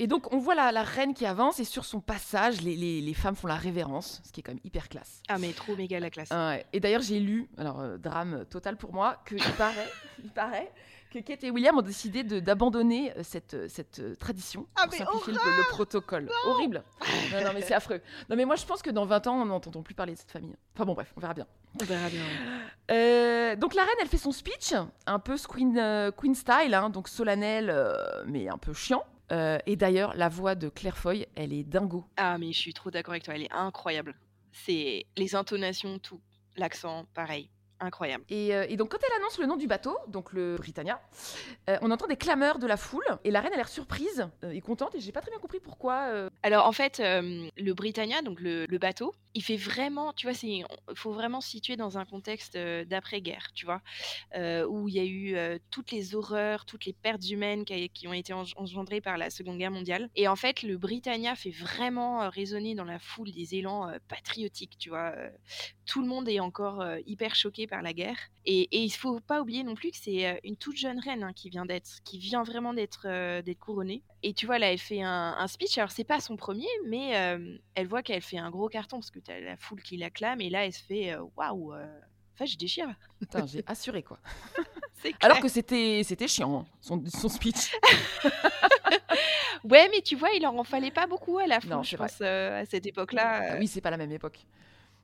Et 0.00 0.06
donc, 0.06 0.32
on 0.32 0.38
voit 0.38 0.54
la, 0.54 0.70
la 0.72 0.82
reine 0.84 1.12
qui 1.14 1.26
avance 1.26 1.58
et 1.60 1.64
sur 1.64 1.84
son 1.84 2.00
passage, 2.00 2.60
les, 2.62 2.76
les- 2.76 3.00
les 3.00 3.14
femmes 3.14 3.34
font 3.34 3.48
la 3.48 3.56
révérence, 3.56 4.20
ce 4.24 4.30
qui 4.32 4.40
est 4.40 4.42
quand 4.44 4.52
même 4.52 4.60
hyper 4.64 4.88
classe. 4.88 5.22
Ah, 5.28 5.38
mais 5.38 5.52
trop 5.52 5.74
méga 5.74 5.98
la 5.98 6.10
classe. 6.10 6.28
Et 6.72 6.78
d'ailleurs, 6.80 7.02
j'ai 7.02 7.18
lu, 7.20 7.48
alors 7.58 7.80
euh, 7.80 7.96
drame 7.98 8.44
total 8.48 8.76
pour 8.76 8.92
moi, 8.94 9.16
qu'il 9.26 9.42
paraît, 9.56 9.88
il 10.22 10.30
paraît 10.30 10.70
que 11.12 11.18
Kate 11.20 11.42
et 11.42 11.50
William 11.50 11.76
ont 11.78 11.82
décidé 11.82 12.22
d'abandonner 12.22 13.12
euh, 13.16 13.22
cette, 13.22 13.54
euh, 13.54 13.66
cette 13.68 14.18
tradition 14.18 14.66
Ah, 14.76 14.82
pour 14.84 14.92
mais 14.92 14.98
simplifier 14.98 15.32
le, 15.32 15.38
le 15.58 15.68
protocole. 15.70 16.28
Horrible. 16.46 16.84
Non, 17.32 17.44
non, 17.44 17.50
mais 17.54 17.62
c'est 17.62 17.74
affreux. 17.74 18.00
Non, 18.30 18.36
mais 18.36 18.44
moi, 18.44 18.56
je 18.56 18.64
pense 18.66 18.82
que 18.82 18.90
dans 18.90 19.04
20 19.04 19.26
ans, 19.26 19.40
on 19.42 19.46
n'entendra 19.46 19.82
plus 19.82 19.94
parler 19.94 20.12
de 20.14 20.18
cette 20.18 20.30
famille. 20.30 20.54
Enfin 20.74 20.84
bon, 20.84 20.94
bref, 20.94 21.12
on 21.16 21.20
verra 21.20 21.34
bien. 21.34 21.46
On 21.80 21.84
verra 21.84 22.08
bien. 22.08 22.22
Euh, 22.90 23.56
donc 23.56 23.74
la 23.74 23.82
reine, 23.82 23.94
elle 24.00 24.08
fait 24.08 24.16
son 24.18 24.32
speech, 24.32 24.74
un 25.06 25.18
peu 25.18 25.36
Queen, 25.48 25.76
euh, 25.78 26.10
Queen 26.10 26.34
style, 26.34 26.72
hein, 26.74 26.88
donc 26.90 27.08
solennel, 27.08 27.68
euh, 27.70 27.92
mais 28.26 28.48
un 28.48 28.58
peu 28.58 28.72
chiant. 28.72 29.04
Euh, 29.32 29.58
et 29.66 29.76
d'ailleurs, 29.76 30.14
la 30.16 30.28
voix 30.28 30.54
de 30.54 30.68
Claire 30.68 30.96
Foy, 30.96 31.26
elle 31.34 31.52
est 31.52 31.64
dingo. 31.64 32.04
Ah, 32.16 32.38
mais 32.38 32.52
je 32.52 32.58
suis 32.58 32.74
trop 32.74 32.90
d'accord 32.90 33.12
avec 33.12 33.24
toi. 33.24 33.34
Elle 33.34 33.42
est 33.42 33.52
incroyable. 33.52 34.14
C'est 34.52 35.06
les 35.16 35.34
intonations, 35.34 35.98
tout. 35.98 36.20
L'accent, 36.56 37.06
pareil. 37.14 37.50
Incroyable. 37.80 38.24
Et, 38.28 38.54
euh, 38.56 38.66
et 38.68 38.76
donc, 38.76 38.90
quand 38.90 38.98
elle 39.06 39.20
annonce 39.20 39.38
le 39.38 39.46
nom 39.46 39.56
du 39.56 39.68
bateau, 39.68 39.96
donc 40.08 40.32
le 40.32 40.56
Britannia, 40.56 41.00
euh, 41.70 41.78
on 41.80 41.92
entend 41.92 42.08
des 42.08 42.16
clameurs 42.16 42.58
de 42.58 42.66
la 42.66 42.76
foule. 42.76 43.04
Et 43.22 43.30
la 43.30 43.40
reine 43.40 43.52
a 43.52 43.56
l'air 43.56 43.68
surprise 43.68 44.28
euh, 44.42 44.50
et 44.50 44.60
contente. 44.60 44.96
Et 44.96 45.00
j'ai 45.00 45.12
pas 45.12 45.20
très 45.20 45.30
bien 45.30 45.38
compris 45.38 45.60
pourquoi. 45.60 46.08
euh, 46.08 46.28
Alors 46.42 46.66
en 46.66 46.72
fait, 46.72 46.98
le 47.00 47.72
Britannia, 47.74 48.20
donc 48.22 48.40
le, 48.40 48.66
le 48.66 48.78
bateau, 48.78 49.14
il 49.34 49.44
fait 49.44 49.56
vraiment, 49.56 50.12
tu 50.12 50.26
vois, 50.26 50.36
il 50.42 50.64
faut 50.94 51.12
vraiment 51.12 51.40
se 51.40 51.50
situer 51.50 51.76
dans 51.76 51.98
un 51.98 52.04
contexte 52.04 52.58
d'après-guerre, 52.58 53.52
tu 53.54 53.64
vois, 53.66 53.80
où 54.66 54.88
il 54.88 54.94
y 54.94 54.98
a 54.98 55.04
eu 55.04 55.60
toutes 55.70 55.92
les 55.92 56.16
horreurs, 56.16 56.64
toutes 56.64 56.84
les 56.86 56.92
pertes 56.92 57.28
humaines 57.30 57.64
qui, 57.64 58.08
ont 58.08 58.12
été 58.12 58.32
eng- 58.32 58.52
engendrées 58.56 59.00
par 59.00 59.16
la 59.18 59.30
Seconde 59.30 59.58
Guerre 59.58 59.70
mondiale. 59.70 60.08
Et 60.16 60.26
en 60.26 60.34
fait, 60.34 60.62
le 60.62 60.76
Britannia 60.78 61.36
fait 61.36 61.50
vraiment 61.50 62.28
résonner 62.30 62.74
dans 62.74 62.84
la 62.84 62.98
foule 62.98 63.30
des 63.30 63.54
élans 63.54 63.92
patriotiques, 64.08 64.76
tu 64.78 64.88
vois. 64.88 65.12
tout 65.86 66.00
le 66.02 66.08
monde 66.08 66.28
est 66.28 66.40
encore 66.40 66.84
hyper 67.06 67.36
choqué 67.36 67.67
par 67.68 67.82
la 67.82 67.92
guerre. 67.92 68.16
Et, 68.46 68.62
et 68.76 68.82
il 68.82 68.90
faut 68.90 69.20
pas 69.20 69.40
oublier 69.40 69.62
non 69.62 69.74
plus 69.74 69.90
que 69.92 69.96
c'est 69.96 70.40
une 70.42 70.56
toute 70.56 70.76
jeune 70.76 70.98
reine 70.98 71.22
hein, 71.22 71.32
qui 71.32 71.50
vient 71.50 71.66
d'être, 71.66 72.00
qui 72.04 72.18
vient 72.18 72.42
vraiment 72.42 72.74
d'être 72.74 73.06
euh, 73.06 73.42
couronnée. 73.60 74.02
Et 74.24 74.34
tu 74.34 74.46
vois 74.46 74.58
là, 74.58 74.72
elle 74.72 74.78
fait 74.78 75.02
un, 75.02 75.36
un 75.38 75.46
speech. 75.46 75.78
Alors 75.78 75.90
c'est 75.92 76.04
pas 76.04 76.20
son 76.20 76.36
premier, 76.36 76.66
mais 76.86 77.16
euh, 77.16 77.56
elle 77.76 77.86
voit 77.86 78.02
qu'elle 78.02 78.22
fait 78.22 78.38
un 78.38 78.50
gros 78.50 78.68
carton 78.68 78.96
parce 78.98 79.10
que 79.12 79.20
t'as 79.20 79.38
la 79.38 79.56
foule 79.56 79.82
qui 79.82 79.96
l'acclame. 79.96 80.40
Et 80.40 80.50
là, 80.50 80.66
elle 80.66 80.72
se 80.72 80.82
fait 80.82 81.16
waouh. 81.36 81.74
euh, 81.74 81.86
Enfin, 82.34 82.44
je 82.46 82.56
déchire. 82.56 82.88
J'ai 83.46 83.64
assuré 83.66 84.02
quoi. 84.04 84.20
Alors 85.20 85.40
que 85.40 85.48
c'était 85.48 86.02
c'était 86.04 86.28
chiant, 86.28 86.60
hein, 86.60 86.66
son, 86.80 87.02
son 87.06 87.28
speech. 87.28 87.72
Ouais, 89.64 89.88
mais 89.90 90.00
tu 90.02 90.14
vois, 90.16 90.30
il 90.30 90.46
en 90.46 90.62
fallait 90.64 90.90
pas 90.92 91.06
beaucoup 91.06 91.38
à 91.38 91.46
la 91.46 91.58
Non, 91.66 91.82
je 91.82 91.96
vrai. 91.96 92.06
pense, 92.06 92.18
euh, 92.20 92.62
à 92.62 92.64
cette 92.64 92.86
époque-là. 92.86 93.42
Ah 93.52 93.56
oui, 93.58 93.66
c'est 93.66 93.80
pas 93.80 93.90
la 93.90 93.96
même 93.96 94.12
époque. 94.12 94.46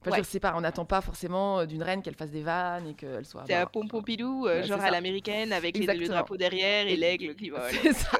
Enfin, 0.06 0.18
Ouais. 0.18 0.22
c'est 0.24 0.40
pas, 0.40 0.52
on 0.56 0.60
n'attend 0.60 0.84
pas 0.84 1.00
forcément 1.00 1.60
euh, 1.60 1.66
d'une 1.66 1.82
reine 1.82 2.02
qu'elle 2.02 2.14
fasse 2.14 2.30
des 2.30 2.42
vannes 2.42 2.88
et 2.88 2.94
qu'elle 2.94 3.24
soit. 3.24 3.44
C'est 3.46 3.54
bah, 3.54 3.70
Pompidou, 3.88 4.46
euh, 4.46 4.60
Ouais, 4.60 4.66
genre 4.66 4.80
à 4.82 4.90
l'américaine, 4.90 5.52
avec 5.52 5.76
les- 5.78 5.86
le 5.86 6.08
drapeau 6.08 6.36
derrière 6.36 6.86
et 6.86 6.96
l'aigle 6.96 7.34
qui 7.34 7.50
vole. 7.50 7.60
C'est 7.82 7.92
ça, 7.92 8.10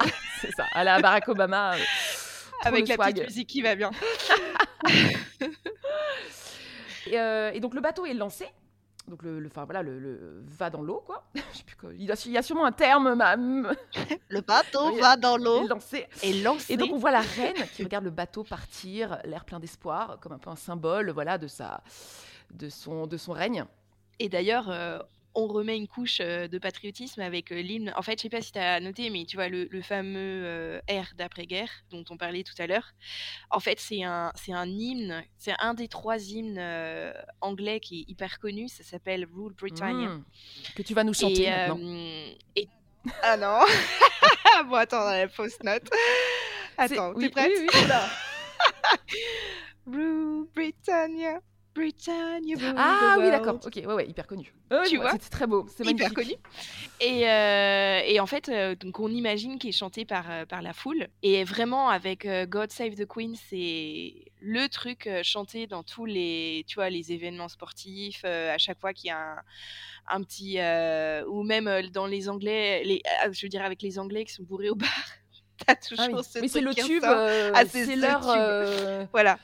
c'est 0.40 0.50
ça. 0.52 0.64
À 0.72 0.82
la 0.84 1.00
Barack 1.00 1.28
Obama. 1.28 1.74
euh, 1.74 1.78
Avec 2.62 2.88
la 2.88 2.94
swag. 2.94 3.12
petite 3.14 3.28
musique 3.28 3.48
qui 3.48 3.62
va 3.62 3.74
bien. 3.74 3.90
Et, 7.06 7.18
euh, 7.18 7.50
et 7.52 7.60
donc 7.60 7.74
le 7.74 7.82
bateau 7.82 8.06
est 8.06 8.14
lancé. 8.14 8.46
Donc 9.08 9.22
le, 9.22 9.38
le- 9.38 9.48
enfin 9.48 9.64
voilà, 9.64 9.82
le, 9.82 9.98
le- 9.98 10.42
va 10.46 10.70
dans 10.70 10.80
l'eau 10.80 11.02
quoi. 11.04 11.24
Je 11.34 11.58
sais 11.58 11.64
plus 11.64 11.76
quoi. 11.76 11.90
Il, 11.92 12.04
y 12.04 12.38
a 12.38 12.42
sûrement 12.42 12.64
un 12.64 12.72
terme, 12.72 13.14
ma, 13.14 13.36
Le 14.28 14.40
bateau 14.40 14.96
va 14.98 15.16
dans 15.16 15.36
l'eau 15.36 15.66
lancé. 15.68 16.06
et 16.22 16.40
lance. 16.42 16.70
Et 16.70 16.76
donc 16.76 16.90
on 16.92 16.96
voit 16.98 17.10
la 17.10 17.20
reine 17.36 17.56
qui 17.74 17.82
regarde 17.84 18.04
le 18.04 18.10
bateau 18.10 18.44
partir, 18.44 19.18
l'air 19.24 19.44
plein 19.44 19.60
d'espoir, 19.60 20.18
comme 20.20 20.32
un 20.32 20.38
peu 20.38 20.50
un 20.50 20.56
symbole, 20.56 21.10
voilà, 21.10 21.36
de 21.36 21.46
sa, 21.48 21.82
de 22.52 22.68
son, 22.70 23.06
de 23.06 23.16
son 23.18 23.32
règne. 23.32 23.64
Et 24.20 24.28
d'ailleurs, 24.28 24.70
euh, 24.70 24.98
on 25.34 25.46
remet 25.48 25.76
une 25.76 25.88
couche 25.88 26.18
de 26.18 26.58
patriotisme 26.58 27.20
avec 27.20 27.50
l'hymne. 27.50 27.92
En 27.96 28.02
fait, 28.02 28.18
je 28.18 28.22
sais 28.22 28.28
pas 28.28 28.40
si 28.40 28.52
tu 28.52 28.58
as 28.58 28.78
noté, 28.80 29.10
mais 29.10 29.24
tu 29.24 29.36
vois, 29.36 29.48
le, 29.48 29.64
le 29.70 29.82
fameux 29.82 30.42
euh, 30.44 30.80
air 30.86 31.12
d'après-guerre 31.16 31.70
dont 31.90 32.04
on 32.10 32.16
parlait 32.16 32.44
tout 32.44 32.54
à 32.58 32.66
l'heure, 32.66 32.92
en 33.50 33.58
fait, 33.60 33.80
c'est 33.80 34.02
un, 34.04 34.30
c'est 34.36 34.52
un 34.52 34.66
hymne, 34.66 35.24
c'est 35.38 35.54
un 35.58 35.74
des 35.74 35.88
trois 35.88 36.18
hymnes 36.18 36.58
euh, 36.58 37.12
anglais 37.40 37.80
qui 37.80 38.00
est 38.02 38.10
hyper 38.10 38.38
connu, 38.38 38.68
ça 38.68 38.84
s'appelle 38.84 39.26
Rule 39.34 39.54
Britannia. 39.54 40.08
Mm. 40.08 40.24
Que 40.76 40.82
tu 40.82 40.94
vas 40.94 41.02
nous 41.04 41.14
chanter 41.14 41.44
Et, 41.44 41.50
maintenant. 41.50 41.78
euh, 41.80 42.34
et- 42.56 42.68
Ah 43.22 43.36
non 43.36 43.60
Bon, 44.68 44.76
attends, 44.76 45.02
on 45.02 45.08
a 45.08 45.18
la 45.18 45.28
fausse 45.28 45.60
note. 45.64 45.90
Attends, 46.78 47.12
oui, 47.14 47.24
t'es 47.24 47.30
prête? 47.30 47.52
oui, 47.58 47.68
oui. 47.72 47.80
Rule 49.86 50.46
Britannia 50.54 51.40
Britannia. 51.74 52.56
Ah 52.76 53.16
oui, 53.18 53.30
d'accord. 53.30 53.58
Ok, 53.64 53.74
ouais, 53.76 53.86
ouais, 53.86 54.06
hyper 54.08 54.26
connu. 54.26 54.52
Ouais, 54.70 54.86
Tu 54.88 54.96
vois 54.96 55.12
C'était 55.12 55.28
très 55.28 55.46
beau. 55.46 55.66
C'est 55.76 55.84
hyper 55.86 56.12
connu. 56.14 56.32
Et, 57.00 57.28
euh, 57.28 58.00
et 58.06 58.20
en 58.20 58.26
fait, 58.26 58.48
euh, 58.48 58.74
donc 58.74 59.00
on 59.00 59.08
imagine 59.08 59.58
qu'il 59.58 59.70
est 59.70 59.72
chanté 59.72 60.04
par, 60.04 60.30
euh, 60.30 60.44
par 60.46 60.62
la 60.62 60.72
foule. 60.72 61.08
Et 61.22 61.42
vraiment, 61.44 61.88
avec 61.88 62.26
euh, 62.26 62.46
God 62.46 62.70
Save 62.70 62.94
the 62.94 63.06
Queen, 63.06 63.34
c'est 63.50 64.14
le 64.40 64.68
truc 64.68 65.08
chanté 65.22 65.66
dans 65.66 65.82
tous 65.82 66.04
les, 66.04 66.64
tu 66.68 66.76
vois, 66.76 66.90
les 66.90 67.12
événements 67.12 67.48
sportifs, 67.48 68.24
à 68.24 68.58
chaque 68.58 68.78
fois 68.78 68.92
qu'il 68.92 69.08
y 69.08 69.10
a 69.10 69.18
un, 69.18 70.16
un 70.16 70.22
petit... 70.22 70.58
ou 71.28 71.42
même 71.42 71.88
dans 71.92 72.06
les 72.06 72.28
Anglais, 72.28 72.82
les, 72.84 73.02
je 73.32 73.42
veux 73.46 73.48
dire 73.48 73.64
avec 73.64 73.80
les 73.82 73.98
Anglais 73.98 74.24
qui 74.24 74.32
sont 74.34 74.42
bourrés 74.42 74.70
au 74.70 74.74
bar. 74.74 74.88
T'as 75.66 75.76
toujours 75.76 76.04
Ah 76.06 76.12
oui. 76.12 76.24
ce 76.24 76.40
Mais 76.40 76.48
c'est 76.48 76.60
le 76.60 76.74
tube. 76.74 77.04
euh, 77.04 77.52
Ah, 77.54 77.64
c'est 77.64 77.86
c'est 77.86 77.94
ce 77.94 78.00
leur. 78.00 78.28
euh, 78.28 79.06
Voilà, 79.12 79.38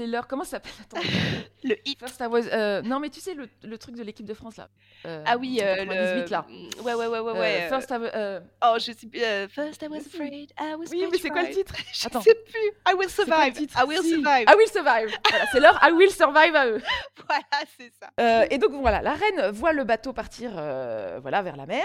C'est 0.00 0.06
leur. 0.06 0.26
Comment 0.26 0.44
ça 0.44 0.52
s'appelle 0.52 0.72
Attends. 0.82 1.06
le 1.64 1.76
hit. 1.86 1.98
First 1.98 2.20
I 2.20 2.26
was. 2.26 2.46
euh, 2.52 2.80
Non, 2.80 3.00
mais 3.00 3.10
tu 3.10 3.20
sais, 3.20 3.34
le, 3.34 3.48
le 3.62 3.76
truc 3.76 3.94
de 3.96 4.02
l'équipe 4.02 4.24
de 4.24 4.32
France 4.32 4.56
là. 4.56 4.68
Euh, 5.06 5.22
Ah 5.26 5.36
oui, 5.36 5.60
euh, 5.62 5.76
98 5.76 6.22
le... 6.22 6.30
là. 6.30 6.46
Ouais, 6.82 6.94
ouais, 6.94 7.06
ouais, 7.06 7.18
ouais. 7.20 7.30
Euh, 7.36 7.40
ouais. 7.40 7.68
First 7.68 7.90
I 7.90 7.94
was. 7.98 8.08
euh, 8.14 8.40
Oh, 8.64 8.76
je 8.78 8.92
sais 8.92 9.06
plus. 9.06 9.22
euh, 9.22 9.46
First 9.48 9.82
I 9.82 9.88
was 9.88 9.98
afraid, 9.98 10.52
I 10.58 10.74
was 10.78 10.86
Oui, 10.90 11.04
mais 11.10 11.18
c'est 11.18 11.28
quoi 11.28 11.42
le 11.42 11.50
titre? 11.50 11.74
Je 11.92 12.06
Attends. 12.06 12.22
sais 12.22 12.34
plus. 12.34 12.70
I 12.90 12.94
will 12.96 13.10
survive. 13.10 13.54
I 13.58 13.84
will 13.86 14.02
Si. 14.02 14.08
survive. 14.10 14.46
I 14.48 14.54
will 14.56 14.68
survive. 14.68 15.18
Voilà, 15.30 15.44
c'est 15.52 15.60
leur 15.60 15.78
I 15.82 15.92
will 15.92 16.10
survive 16.10 16.56
à 16.56 16.66
eux. 16.66 16.80
Voilà, 17.28 17.64
c'est 17.78 17.92
ça. 18.00 18.08
Euh, 18.18 18.46
et 18.50 18.58
donc 18.58 18.72
voilà, 18.72 19.02
la 19.02 19.12
reine 19.14 19.50
voit 19.52 19.72
le 19.72 19.84
bateau 19.84 20.12
partir 20.12 20.52
euh, 20.56 21.18
voilà, 21.22 21.42
vers 21.42 21.56
la 21.56 21.66
mer 21.66 21.84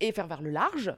et 0.00 0.12
faire 0.12 0.26
vers 0.26 0.40
le 0.42 0.50
large. 0.50 0.94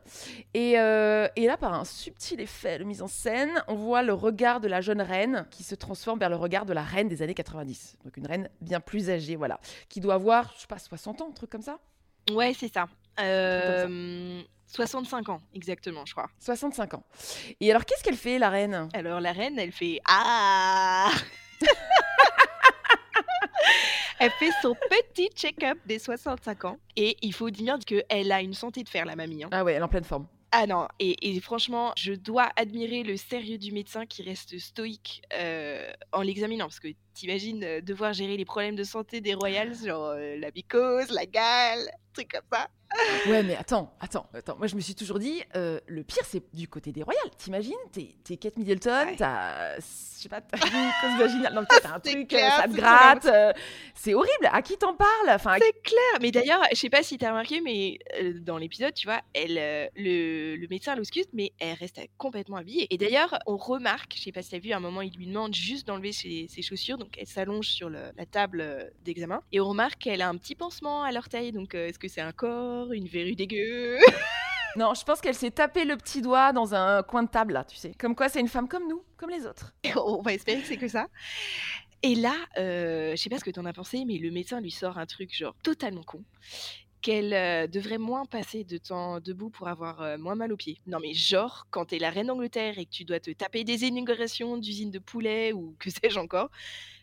Et, 0.55 0.79
euh, 0.79 1.29
et 1.37 1.47
là, 1.47 1.57
par 1.57 1.73
un 1.75 1.85
subtil 1.85 2.41
effet 2.41 2.79
de 2.79 2.85
mise 2.85 3.01
en 3.03 3.07
scène, 3.09 3.51
on 3.69 3.75
voit 3.75 4.03
le 4.03 4.13
regard 4.13 4.61
de 4.61 4.69
la 4.69 4.81
jeune 4.81 5.01
reine 5.01 5.47
qui 5.51 5.63
se 5.63 5.75
transforme 5.75 6.19
vers 6.19 6.29
le 6.31 6.37
regard 6.37 6.56
de 6.65 6.73
la 6.73 6.83
reine 6.83 7.09
des 7.09 7.21
années 7.23 7.35
90. 7.35 7.97
Donc 8.05 8.17
une 8.17 8.27
reine 8.27 8.49
bien 8.61 8.81
plus 8.81 9.11
âgée, 9.11 9.37
voilà, 9.37 9.61
qui 9.89 10.01
doit 10.01 10.15
avoir, 10.15 10.53
je 10.55 10.61
sais 10.63 10.67
pas, 10.67 10.79
60 10.79 11.21
ans, 11.23 11.29
un 11.31 11.35
truc 11.35 11.51
comme 11.51 11.63
ça? 11.63 11.79
Ouais, 12.31 12.55
c'est 12.59 12.73
ça. 12.73 12.83
comme 12.87 12.91
ça. 13.17 13.23
Euh, 13.25 14.43
65 14.69 15.29
ans, 15.29 15.41
exactement, 15.55 16.05
je 16.07 16.13
crois. 16.13 16.29
65 16.41 16.95
ans. 16.95 17.05
Et 17.61 17.71
alors, 17.71 17.85
qu'est-ce 17.85 18.03
qu'elle 18.03 18.17
fait, 18.17 18.39
la 18.39 18.51
reine? 18.51 18.89
Alors 18.95 19.21
la 19.21 19.33
reine, 19.33 19.59
elle 19.59 19.71
fait 19.73 20.01
Ah 20.09 21.11
Elle 24.19 24.31
fait 24.33 24.51
son 24.63 24.75
petit 24.75 25.29
check-up 25.35 25.79
des 25.85 25.99
65 25.99 26.65
ans. 26.65 26.79
Et 26.97 27.17
il 27.21 27.35
faut 27.35 27.51
dire 27.51 27.77
qu'elle 27.87 28.33
a 28.33 28.41
une 28.41 28.55
santé 28.55 28.83
de 28.83 28.89
fer, 28.89 29.05
la 29.05 29.15
mamie. 29.15 29.45
hein. 29.45 29.49
Ah 29.53 29.63
ouais, 29.63 29.75
elle 29.75 29.81
est 29.81 29.85
en 29.85 29.89
pleine 29.89 30.05
forme. 30.05 30.27
Ah 30.53 30.67
non, 30.67 30.89
et, 31.01 31.41
franchement, 31.41 31.93
je 31.97 32.13
dois 32.13 32.51
admirer 32.57 33.03
le 33.03 33.17
sérieux 33.17 33.59
du 33.59 33.73
médecin 33.73 34.07
qui 34.07 34.23
reste 34.23 34.59
stoïque 34.59 35.23
euh, 35.35 35.93
en 36.13 36.23
l'examinant. 36.23 36.67
Parce 36.67 36.81
que 36.81 36.89
t'imagines 37.17 37.65
euh, 37.65 37.81
devoir 37.81 38.13
gérer 38.13 38.37
les 38.37 38.45
problèmes 38.45 38.77
de 38.77 38.85
santé 38.85 39.21
des 39.21 39.35
royals, 39.35 39.75
genre 39.75 40.07
euh, 40.11 40.37
la 40.39 40.51
mycose, 40.53 41.11
la 41.11 41.27
gale, 41.27 41.81
trucs 42.13 42.31
comme 42.33 42.43
ça. 42.53 42.69
Ouais, 43.27 43.43
mais 43.43 43.57
attends, 43.57 43.93
attends, 44.01 44.27
attends. 44.33 44.57
Moi, 44.59 44.69
je 44.69 44.77
me 44.77 44.81
suis 44.81 44.95
toujours 44.95 45.19
dit, 45.19 45.43
euh, 45.57 45.81
le 45.89 46.05
pire, 46.05 46.23
c'est 46.25 46.43
du 46.55 46.69
côté 46.69 46.93
des 46.93 47.03
royales. 47.03 47.31
T'imagines, 47.37 47.75
t'es, 47.93 48.37
Kate 48.37 48.57
Middleton, 48.57 49.07
Ouais. 49.09 49.17
t'as, 49.17 49.75
je 49.77 49.83
sais 49.83 50.29
pas, 50.29 50.41
t'as 50.41 50.57
une 50.57 50.93
cause 51.01 51.19
vaginale. 51.19 51.53
Non, 51.53 51.65
t'as 51.69 51.95
un 51.95 52.01
truc, 52.01 52.29
clair, 52.29 52.57
ça 52.57 52.63
te 52.69 52.71
c'est 52.71 52.77
gratte. 52.77 53.27
euh, 53.27 53.53
c'est 53.95 54.15
horrible. 54.15 54.49
À 54.53 54.63
qui 54.63 54.79
t'en 54.79 54.95
parles? 54.95 55.29
Enfin, 55.31 55.55
à 55.55 55.59
C'est 55.59 55.83
clair. 55.83 55.99
Mais 56.23 56.31
d'ailleurs, 56.31 56.63
je 56.71 56.77
sais 56.77 56.89
pas 56.89 57.03
si 57.03 57.19
t'as 57.19 57.31
remarqué, 57.31 57.61
mais 57.61 57.99
euh, 58.23 58.35
dans 58.41 58.57
l'épisode, 58.57 58.95
tu 58.95 59.09
vois, 59.09 59.21
elle, 59.35 59.91
le, 59.97 60.55
le 60.57 60.67
médecin 60.71 60.95
l'ausculte, 60.95 61.29
mais 61.33 61.53
elle 61.59 61.75
reste 61.75 62.01
complètement 62.17 62.57
habillée. 62.57 62.87
Et 62.95 62.99
d'ailleurs, 62.99 63.37
on 63.47 63.57
remarque, 63.57 64.15
je 64.17 64.23
sais 64.23 64.33
pas 64.33 64.43
si 64.43 64.53
t'as 64.53 64.59
vu, 64.61 64.71
à 64.73 64.77
un 64.77 64.81
moment, 64.81 65.03
il 65.03 65.13
lui 65.17 65.27
demande 65.27 65.53
juste 65.55 65.89
d'enlever 65.89 66.13
ses, 66.13 66.47
ses 66.49 66.63
chaussures, 66.63 66.99
donc 66.99 67.06
elle 67.19 67.27
s'allonge 67.27 67.69
sur 67.69 67.89
le- 67.91 68.11
la 68.17 68.27
table 68.27 68.61
euh, 68.61 68.85
d'examen, 69.05 69.41
et 69.53 69.61
on 69.61 69.69
remarque 69.69 69.99
qu'elle 70.01 70.23
a 70.23 70.29
un 70.29 70.37
petit 70.37 70.55
pansement 70.55 71.03
à 71.03 71.13
l'orteil. 71.13 71.53
Donc, 71.53 71.75
euh, 71.75 71.89
est-ce 71.89 71.99
que 71.99 72.09
c'est 72.09 72.21
un 72.21 72.33
corps, 72.33 72.93
une 72.93 73.09
verrue 73.09 73.35
dégueu? 73.37 73.99
Non, 74.79 74.93
je 74.93 75.05
pense 75.05 75.23
qu'elle 75.23 75.35
s'est 75.35 75.53
tapé 75.53 75.87
le 75.87 75.97
petit 75.97 76.21
doigt 76.21 76.53
dans 76.53 76.75
un 76.75 77.03
coin 77.03 77.23
de 77.23 77.31
table, 77.31 77.55
là, 77.55 77.65
tu 77.65 77.77
sais. 77.77 77.93
Comme 77.99 78.15
quoi, 78.15 78.29
c'est 78.29 78.41
une 78.41 78.49
femme 78.49 78.69
comme 78.69 78.87
nous, 78.87 79.03
comme 79.17 79.31
les 79.31 79.47
autres. 79.47 79.73
On 79.97 80.21
va 80.21 80.35
espérer 80.35 80.61
que 80.61 80.67
c'est 80.67 80.77
que 80.77 80.87
ça. 80.89 81.07
Et 82.03 82.15
là, 82.15 82.35
euh, 82.59 83.13
je 83.13 83.17
sais 83.17 83.31
pas 83.31 83.39
ce 83.39 83.45
que 83.45 83.51
t'en 83.51 83.65
as 83.65 83.73
pensé, 83.73 84.05
mais 84.05 84.19
le 84.19 84.31
médecin 84.31 84.61
lui 84.61 84.71
sort 84.71 84.99
un 84.99 85.07
truc 85.07 85.35
genre 85.35 85.55
totalement 85.63 86.03
con. 86.03 86.23
Qu'elle 87.01 87.33
euh, 87.33 87.67
devrait 87.69 87.97
moins 87.97 88.27
passer 88.27 88.65
de 88.65 88.77
temps 88.77 89.19
debout 89.21 89.49
pour 89.49 89.69
avoir 89.69 90.03
euh, 90.03 90.19
moins 90.19 90.35
mal 90.35 90.53
aux 90.53 90.57
pieds. 90.59 90.79
Non 90.87 90.99
mais 91.01 91.15
genre, 91.15 91.67
quand 91.71 91.87
t'es 91.87 91.99
la 91.99 92.11
reine 92.11 92.27
d'Angleterre 92.27 92.79
et 92.79 92.85
que 92.85 92.91
tu 92.91 93.05
dois 93.05 93.19
te 93.21 93.31
taper 93.31 93.65
des 93.65 93.85
inaugurations 93.85 94.59
d'usines 94.59 94.91
de 94.91 94.99
poulet 94.99 95.53
ou 95.55 95.75
que 95.79 95.89
sais-je 95.91 96.19
encore, 96.19 96.51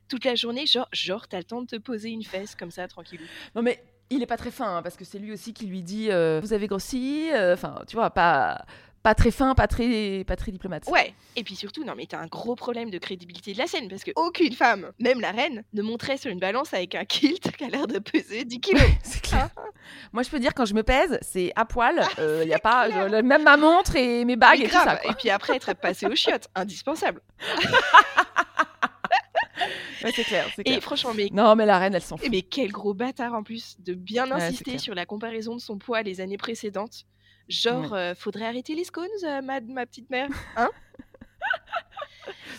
toute 0.09 0.25
la 0.25 0.35
journée, 0.35 0.65
genre, 0.65 0.87
genre 0.91 1.27
t'as 1.27 1.37
le 1.37 1.43
temps 1.43 1.61
de 1.61 1.67
te 1.67 1.75
poser 1.77 2.09
une 2.09 2.23
fesse 2.23 2.55
comme 2.55 2.71
ça, 2.71 2.87
tranquillou. 2.87 3.23
Non, 3.55 3.61
mais 3.61 3.83
il 4.09 4.21
est 4.21 4.27
pas 4.27 4.37
très 4.37 4.51
fin, 4.51 4.77
hein, 4.77 4.81
parce 4.83 4.95
que 4.97 5.05
c'est 5.05 5.19
lui 5.19 5.31
aussi 5.31 5.53
qui 5.53 5.65
lui 5.65 5.81
dit 5.81 6.11
euh, 6.11 6.39
Vous 6.43 6.53
avez 6.53 6.67
grossi. 6.67 7.29
euh, 7.33 7.53
Enfin, 7.53 7.79
tu 7.87 7.95
vois, 7.95 8.09
pas, 8.11 8.63
pas 9.01 9.15
très 9.15 9.31
fin, 9.31 9.55
pas 9.55 9.67
très, 9.67 10.23
pas 10.25 10.35
très 10.35 10.51
diplomate. 10.51 10.85
Ouais, 10.87 11.13
et 11.35 11.43
puis 11.43 11.55
surtout, 11.55 11.83
non 11.83 11.93
mais 11.95 12.05
t'as 12.05 12.19
un 12.19 12.27
gros 12.27 12.55
problème 12.55 12.89
de 12.89 12.97
crédibilité 12.99 13.51
de 13.53 13.57
la 13.57 13.67
scène 13.67 13.89
parce 13.89 14.03
que 14.03 14.11
aucune 14.15 14.53
femme, 14.53 14.91
même 14.99 15.19
la 15.19 15.31
reine, 15.31 15.63
ne 15.73 15.81
monterait 15.81 16.17
sur 16.17 16.31
une 16.31 16.39
balance 16.39 16.73
avec 16.73 16.95
un 16.95 17.03
kilt 17.05 17.51
qui 17.57 17.63
a 17.65 17.67
l'air 17.69 17.87
de 17.87 17.99
peser 17.99 18.45
10 18.45 18.59
kilos. 18.61 18.81
C'est 19.03 19.21
clair. 19.21 19.49
Moi, 20.13 20.23
je 20.23 20.29
peux 20.29 20.39
dire, 20.39 20.53
quand 20.53 20.65
je 20.65 20.73
me 20.73 20.83
pèse, 20.83 21.17
c'est 21.21 21.51
à 21.55 21.65
poil. 21.65 22.01
Il 22.17 22.47
y 22.47 22.53
a 22.53 22.59
pas 22.59 22.89
je- 22.89 23.21
même 23.21 23.43
ma 23.43 23.57
montre 23.57 23.95
et 23.97 24.23
mes 24.25 24.35
bagues 24.37 24.61
et 24.61 24.65
tout 24.69 24.71
ça. 24.71 24.95
quoi. 24.97 25.11
Et 25.11 25.15
puis 25.15 25.29
après, 25.29 25.55
être 25.57 25.73
passé 25.73 26.05
aux 26.05 26.15
chiottes, 26.15 26.47
indispensable. 26.55 27.19
Ouais, 30.03 30.11
c'est 30.15 30.23
clair, 30.23 30.47
Et 30.65 30.81
franchement, 30.81 31.11
mais, 31.15 31.29
Non, 31.31 31.55
mais 31.55 31.65
la 31.65 31.77
reine, 31.79 31.93
elle 31.95 32.01
s'en 32.01 32.17
fout. 32.17 32.27
mais 32.31 32.41
quel 32.41 32.71
gros 32.71 32.93
bâtard 32.93 33.33
en 33.33 33.43
plus 33.43 33.75
de 33.79 33.93
bien 33.93 34.31
insister 34.31 34.77
sur 34.77 34.95
la 34.95 35.05
comparaison 35.05 35.55
de 35.55 35.61
son 35.61 35.77
poids 35.77 36.01
les 36.01 36.21
années 36.21 36.37
précédentes. 36.37 37.05
Genre, 37.49 37.93
euh, 37.93 38.13
faudrait 38.15 38.45
arrêter 38.45 38.73
les 38.73 38.83
scones, 38.85 39.07
euh, 39.25 39.41
ma, 39.41 39.59
ma 39.61 39.85
petite 39.85 40.09
mère. 40.09 40.29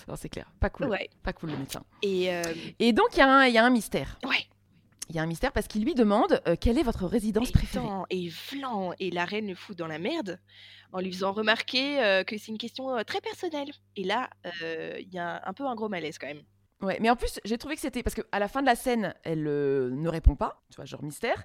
Non, 0.07 0.17
c'est 0.17 0.29
clair. 0.29 0.47
Pas 0.61 0.69
cool. 0.69 0.89
Ouais. 0.89 1.09
Pas 1.23 1.33
cool, 1.33 1.51
le 1.51 1.57
médecin. 1.57 1.83
Et 2.03 2.31
euh, 2.35 2.43
Et 2.79 2.93
donc, 2.93 3.07
il 3.15 3.19
y, 3.19 3.23
a 3.23 3.29
un- 3.33 3.47
il 3.47 3.55
y 3.55 3.59
a 3.59 3.65
un 3.65 3.71
mystère. 3.71 4.19
ouais. 4.27 4.47
Il 5.11 5.15
y 5.17 5.19
a 5.19 5.23
un 5.23 5.27
mystère 5.27 5.53
parce 5.53 5.67
qu'il 5.69 5.85
lui 5.85 5.95
demande 5.95 6.41
euh, 6.49 6.57
quelle 6.59 6.79
est 6.79 6.83
votre 6.83 7.05
résidence 7.07 7.51
préférée? 7.53 7.87
et 8.09 8.31
flan, 8.31 8.93
et 8.99 9.11
la 9.11 9.27
reine 9.27 9.47
le 9.49 9.55
fout 9.55 9.77
dans 9.77 9.87
la 9.87 9.99
merde 9.99 10.41
en 10.93 11.01
lui 11.01 11.13
faisant 11.13 11.33
remarquer 11.33 12.03
euh, 12.03 12.25
que 12.25 12.39
c'est 12.39 12.49
une 12.53 12.57
question 12.59 12.89
très 13.07 13.21
personnelle. 13.21 13.71
Et 13.97 14.05
là, 14.05 14.31
il 14.63 15.09
y 15.13 15.19
a 15.19 15.43
un 15.47 15.53
peu 15.53 15.67
un 15.67 15.75
gros 15.75 15.91
malaise 15.91 16.17
quand 16.19 16.27
même. 16.27 16.43
Mais 17.01 17.11
en 17.11 17.17
plus, 17.17 17.41
j'ai 17.45 17.59
trouvé 17.59 17.75
que 17.75 17.81
c'était 17.81 18.03
parce 18.03 18.15
qu'à 18.15 18.39
la 18.39 18.49
fin 18.49 18.61
de 18.61 18.67
la 18.67 18.75
scène, 18.77 19.15
elle 19.25 19.47
euh, 19.47 19.91
ne 19.91 20.09
répond 20.09 20.37
pas, 20.37 20.63
tu 20.71 20.77
vois, 20.77 20.85
genre 20.85 21.03
mystère. 21.03 21.45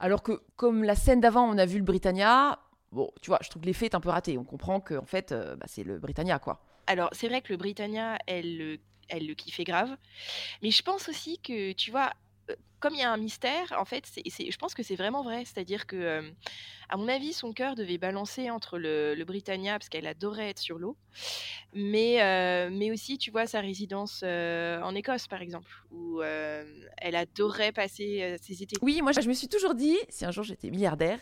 Alors 0.00 0.22
que 0.22 0.42
comme 0.56 0.84
la 0.84 0.94
scène 0.94 1.20
d'avant, 1.20 1.44
on 1.48 1.58
a 1.58 1.66
vu 1.66 1.78
le 1.78 1.84
Britannia. 1.84 2.58
Bon, 2.92 3.10
tu 3.20 3.28
vois, 3.30 3.38
je 3.42 3.50
trouve 3.50 3.62
que 3.62 3.66
l'effet 3.66 3.86
est 3.86 3.94
un 3.94 4.00
peu 4.00 4.08
raté. 4.08 4.38
On 4.38 4.44
comprend 4.44 4.80
que 4.80 4.94
en 4.94 5.04
fait, 5.04 5.32
euh, 5.32 5.56
bah, 5.56 5.66
c'est 5.68 5.84
le 5.84 5.98
Britannia, 5.98 6.38
quoi. 6.38 6.60
Alors, 6.86 7.10
c'est 7.12 7.28
vrai 7.28 7.42
que 7.42 7.52
le 7.52 7.58
Britannia, 7.58 8.18
elle, 8.26 8.56
le- 8.56 8.78
elle 9.10 9.26
le 9.26 9.34
kiffait 9.34 9.64
grave. 9.64 9.96
Mais 10.62 10.70
je 10.70 10.82
pense 10.82 11.08
aussi 11.08 11.38
que, 11.38 11.72
tu 11.72 11.90
vois, 11.90 12.06
euh, 12.06 12.10
comme 12.80 12.94
il 12.94 13.00
y 13.00 13.02
a 13.02 13.12
un 13.12 13.16
mystère, 13.16 13.74
en 13.76 13.84
fait, 13.84 14.04
je 14.24 14.56
pense 14.56 14.74
que 14.74 14.82
c'est 14.82 14.94
vraiment 14.94 15.22
vrai. 15.22 15.44
C'est-à-dire 15.44 15.86
que, 15.86 15.96
euh, 15.96 16.30
à 16.88 16.96
mon 16.96 17.08
avis, 17.08 17.32
son 17.32 17.52
cœur 17.52 17.74
devait 17.74 17.98
balancer 17.98 18.50
entre 18.50 18.78
le, 18.78 19.16
Britannia, 19.26 19.78
parce 19.78 19.88
qu'elle 19.88 20.06
adorait 20.06 20.50
être 20.50 20.60
sur 20.60 20.78
l'eau, 20.78 20.96
mais, 21.74 22.22
euh, 22.22 22.70
mais 22.72 22.90
aussi, 22.90 23.18
tu 23.18 23.30
vois, 23.30 23.46
sa 23.46 23.60
résidence 23.60 24.20
euh, 24.24 24.80
en 24.82 24.94
Écosse, 24.94 25.26
par 25.26 25.42
exemple, 25.42 25.70
où 25.90 26.22
elle 26.22 27.16
adorait 27.16 27.72
passer 27.72 28.36
ses 28.40 28.62
étés. 28.62 28.76
Oui, 28.80 29.00
moi, 29.02 29.12
je 29.12 29.28
me 29.28 29.34
suis 29.34 29.48
toujours 29.48 29.74
dit, 29.74 29.96
si 30.08 30.24
un 30.24 30.30
jour 30.30 30.44
j'étais 30.44 30.70
milliardaire, 30.70 31.18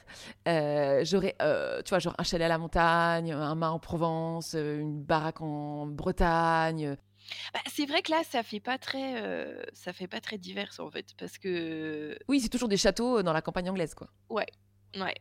j'aurais, 1.05 1.37
tu 1.85 1.89
vois, 1.89 1.99
genre 1.99 2.15
un 2.19 2.25
chalet 2.25 2.45
à 2.45 2.49
la 2.49 2.59
montagne, 2.59 3.33
un 3.33 3.55
mât 3.55 3.71
en 3.71 3.79
Provence, 3.79 4.55
une 4.55 5.03
baraque 5.03 5.41
en 5.41 5.87
Bretagne. 5.87 6.97
Bah, 7.55 7.61
c'est 7.67 7.87
vrai 7.87 8.03
que 8.03 8.11
là, 8.11 8.23
ça 8.25 8.43
fait 8.43 8.61
pas 8.61 8.79
très, 8.79 9.21
euh, 9.23 9.63
ça 9.73 9.93
fait 9.93 10.07
pas 10.09 10.21
très 10.21 10.39
divers, 10.39 10.73
en 10.79 10.91
fait, 10.91 11.15
parce 11.19 11.39
que 11.39 12.19
Oui, 12.29 12.41
c'est 12.41 12.49
toujours 12.49 12.69
des 12.69 12.77
châteaux 12.77 13.23
dans 13.23 13.33
la 13.33 13.43
campagne 13.43 13.69
anglaise, 13.71 13.95
quoi. 13.95 14.09
Ouais. 14.29 14.47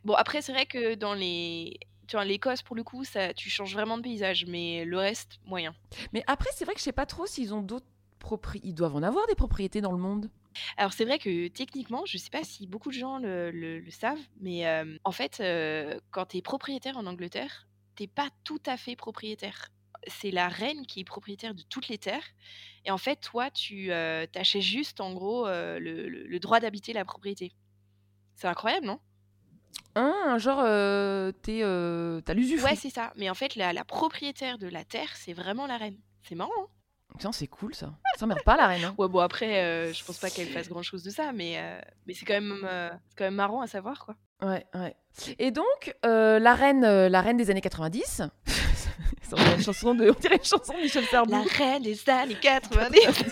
Bon, 0.03 0.13
après, 0.13 0.41
c'est 0.41 0.53
vrai 0.53 0.65
que 0.65 0.95
dans 0.95 1.13
les. 1.13 1.77
Tu 2.07 2.15
vois, 2.15 2.23
l'Écosse, 2.23 2.61
pour 2.61 2.75
le 2.75 2.83
coup, 2.83 3.03
ça, 3.03 3.33
tu 3.33 3.49
changes 3.49 3.73
vraiment 3.73 3.97
de 3.97 4.03
paysage, 4.03 4.45
mais 4.45 4.85
le 4.85 4.97
reste, 4.97 5.39
moyen. 5.45 5.75
Mais 6.13 6.23
après, 6.27 6.49
c'est 6.55 6.63
vrai 6.63 6.73
que 6.73 6.79
je 6.79 6.85
sais 6.85 6.91
pas 6.93 7.05
trop 7.07 7.25
s'ils 7.25 7.53
ont 7.53 7.61
d'autres 7.61 7.87
propriétés. 8.19 8.67
Ils 8.69 8.73
doivent 8.75 8.95
en 8.95 9.03
avoir 9.03 9.25
des 9.27 9.35
propriétés 9.35 9.81
dans 9.81 9.91
le 9.91 9.97
monde. 9.97 10.29
Alors, 10.77 10.93
c'est 10.93 11.03
vrai 11.03 11.19
que 11.19 11.47
techniquement, 11.49 12.03
je 12.05 12.17
sais 12.17 12.29
pas 12.29 12.43
si 12.43 12.67
beaucoup 12.67 12.89
de 12.89 12.95
gens 12.95 13.17
le, 13.17 13.51
le- 13.51 13.79
le 13.79 13.91
savent, 13.91 14.19
mais 14.39 14.65
euh, 14.67 14.97
en 15.03 15.11
fait, 15.11 15.39
euh, 15.41 15.99
quand 16.11 16.27
tu 16.27 16.37
es 16.37 16.41
propriétaire 16.41 16.95
en 16.97 17.05
Angleterre, 17.07 17.67
t'es 17.95 18.07
pas 18.07 18.29
tout 18.45 18.61
à 18.65 18.77
fait 18.77 18.95
propriétaire. 18.95 19.67
C'est 20.07 20.31
la 20.31 20.47
reine 20.47 20.85
qui 20.85 20.99
est 21.01 21.03
propriétaire 21.03 21.53
de 21.55 21.61
toutes 21.69 21.87
les 21.87 21.97
terres. 21.97 22.23
Et 22.85 22.91
en 22.91 22.97
fait, 22.97 23.15
toi, 23.17 23.49
tu 23.49 23.91
euh, 23.91 24.25
t'achètes 24.27 24.61
juste, 24.61 25.01
en 25.01 25.13
gros, 25.13 25.47
euh, 25.47 25.79
le, 25.79 26.07
le- 26.07 26.23
le 26.27 26.39
droit 26.39 26.59
d'habiter 26.59 26.93
la 26.93 27.03
propriété. 27.05 27.53
C'est 28.35 28.47
incroyable, 28.47 28.85
non? 28.85 28.99
Hein, 29.95 30.37
genre, 30.39 30.59
euh, 30.63 31.31
t'es, 31.41 31.61
euh, 31.63 32.19
t'as 32.21 32.33
l'usufruit. 32.33 32.71
Ouais, 32.71 32.75
c'est 32.75 32.89
ça. 32.89 33.13
Mais 33.15 33.29
en 33.29 33.33
fait, 33.33 33.55
la, 33.55 33.71
la 33.73 33.83
propriétaire 33.85 34.57
de 34.57 34.67
la 34.67 34.83
terre, 34.83 35.09
c'est 35.15 35.33
vraiment 35.33 35.67
la 35.67 35.77
reine. 35.77 35.97
C'est 36.23 36.35
marrant, 36.35 36.51
hein? 36.59 36.67
Tiens, 37.17 37.31
c'est 37.31 37.47
cool 37.47 37.73
ça. 37.73 37.93
Ça 38.13 38.19
s'emmerde 38.19 38.43
pas 38.43 38.57
la 38.57 38.67
reine. 38.67 38.83
hein. 38.83 38.95
Ouais, 38.97 39.07
bon, 39.07 39.19
après, 39.19 39.93
je 39.93 40.03
pense 40.03 40.17
pas 40.17 40.29
qu'elle 40.29 40.49
fasse 40.49 40.67
grand 40.67 40.81
chose 40.83 41.01
de 41.03 41.09
ça, 41.09 41.31
mais, 41.31 41.57
mais 42.05 42.13
c'est 42.13 42.25
quand, 42.25 42.33
même, 42.33 42.67
c'est 43.09 43.17
quand 43.17 43.23
même 43.23 43.35
marrant 43.35 43.61
à 43.61 43.67
savoir, 43.67 44.03
quoi. 44.05 44.15
Ouais, 44.41 44.65
ouais. 44.75 44.95
Et 45.39 45.51
donc, 45.51 45.95
la, 46.03 46.55
reine, 46.55 46.81
la 47.07 47.21
reine 47.21 47.37
des 47.37 47.49
années 47.49 47.61
90, 47.61 48.03
ça, 48.05 48.31
on 49.31 49.35
dirait 49.35 49.55
une 49.55 49.63
chanson 49.63 49.93
de, 49.95 50.09
on 50.09 50.19
dirait 50.19 50.35
une 50.37 50.43
chanson 50.43 50.73
de 50.73 50.81
Michel 50.81 51.05
Sardou, 51.05 51.31
La 51.31 51.41
reine 51.41 51.81
des 51.83 52.09
années 52.09 52.35
90. 52.41 52.99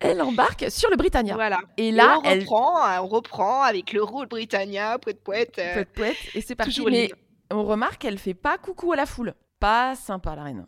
elle 0.00 0.22
embarque 0.22 0.66
sur 0.70 0.90
le 0.90 0.96
Britannia. 0.96 1.34
voilà. 1.34 1.60
Et 1.76 1.88
Et 1.88 1.92
là, 1.92 2.18
on 2.18 2.22
elle 2.22 2.40
reprend, 2.40 2.82
hein, 2.84 3.00
on 3.02 3.06
reprend 3.08 3.62
avec 3.62 3.92
le 3.92 4.02
rôle 4.02 4.26
Britannia, 4.26 4.98
poète 4.98 5.22
poète. 5.22 5.58
euh, 5.58 5.74
poète, 5.74 5.88
poète, 5.94 6.16
et 6.34 6.40
c'est 6.40 6.54
parti. 6.54 6.80
Mais 6.84 7.02
libre. 7.06 7.16
on 7.50 7.64
remarque 7.64 7.98
qu'elle 7.98 8.18
fait 8.18 8.34
pas 8.34 8.58
coucou 8.58 8.92
à 8.92 8.96
la 8.96 9.06
foule. 9.06 9.34
Pas 9.60 9.96
sympa, 9.96 10.36
la 10.36 10.44
reine. 10.44 10.66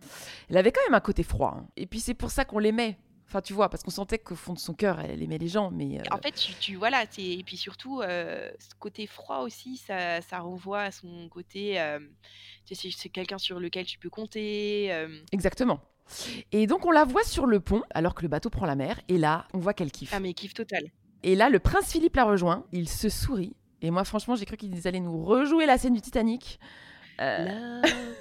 Elle 0.48 0.56
avait 0.56 0.72
quand 0.72 0.80
même 0.86 0.94
un 0.94 1.00
côté 1.00 1.22
froid. 1.22 1.54
hein. 1.58 1.66
Et 1.76 1.86
puis 1.86 2.00
c'est 2.00 2.14
pour 2.14 2.30
ça 2.32 2.44
qu'on 2.44 2.58
l'aimait. 2.58 2.98
Enfin, 3.30 3.40
tu 3.42 3.52
vois, 3.52 3.68
parce 3.68 3.84
qu'on 3.84 3.92
sentait 3.92 4.18
qu'au 4.18 4.34
fond 4.34 4.54
de 4.54 4.58
son 4.58 4.74
cœur, 4.74 4.98
elle 4.98 5.22
aimait 5.22 5.38
les 5.38 5.46
gens, 5.46 5.70
mais... 5.70 6.00
euh, 6.00 6.02
En 6.10 6.18
fait, 6.18 6.32
tu, 6.32 6.52
tu 6.54 6.74
voilà, 6.74 7.04
et 7.16 7.42
puis 7.44 7.56
surtout, 7.56 8.00
euh, 8.00 8.50
ce 8.58 8.74
côté 8.76 9.06
froid 9.06 9.38
aussi, 9.42 9.76
ça, 9.76 10.20
ça 10.20 10.40
renvoie 10.40 10.80
à 10.80 10.90
son 10.90 11.28
côté. 11.28 11.80
euh, 11.80 12.00
tu 12.66 12.74
sais, 12.74 12.88
c'est 12.90 13.08
quelqu'un 13.08 13.38
sur 13.38 13.60
lequel 13.60 13.86
tu 13.86 14.00
peux 14.00 14.10
compter. 14.10 14.88
euh, 14.92 15.20
Exactement. 15.30 15.78
Et 16.50 16.66
donc 16.66 16.86
on 16.86 16.90
la 16.90 17.04
voit 17.04 17.22
sur 17.22 17.46
le 17.46 17.60
pont, 17.60 17.84
alors 17.90 18.16
que 18.16 18.22
le 18.22 18.28
bateau 18.28 18.50
prend 18.50 18.66
la 18.66 18.74
mer, 18.74 19.00
et 19.06 19.16
là, 19.16 19.46
on 19.54 19.58
voit 19.58 19.74
qu'elle 19.74 19.92
kiffe. 19.92 20.10
Ah, 20.12 20.18
mais 20.18 20.34
kiff 20.34 20.52
total. 20.52 20.90
Et 21.22 21.36
là, 21.36 21.48
le 21.50 21.60
prince 21.60 21.92
Philippe 21.92 22.16
la 22.16 22.24
rejoint, 22.24 22.66
il 22.72 22.88
se 22.88 23.08
sourit. 23.08 23.54
Et 23.80 23.92
moi, 23.92 24.02
franchement, 24.02 24.34
j'ai 24.34 24.44
cru 24.44 24.56
qu'ils 24.56 24.88
allaient 24.88 24.98
nous 24.98 25.24
rejouer 25.24 25.66
la 25.66 25.78
scène 25.78 25.94
du 25.94 26.00
Titanic. 26.00 26.58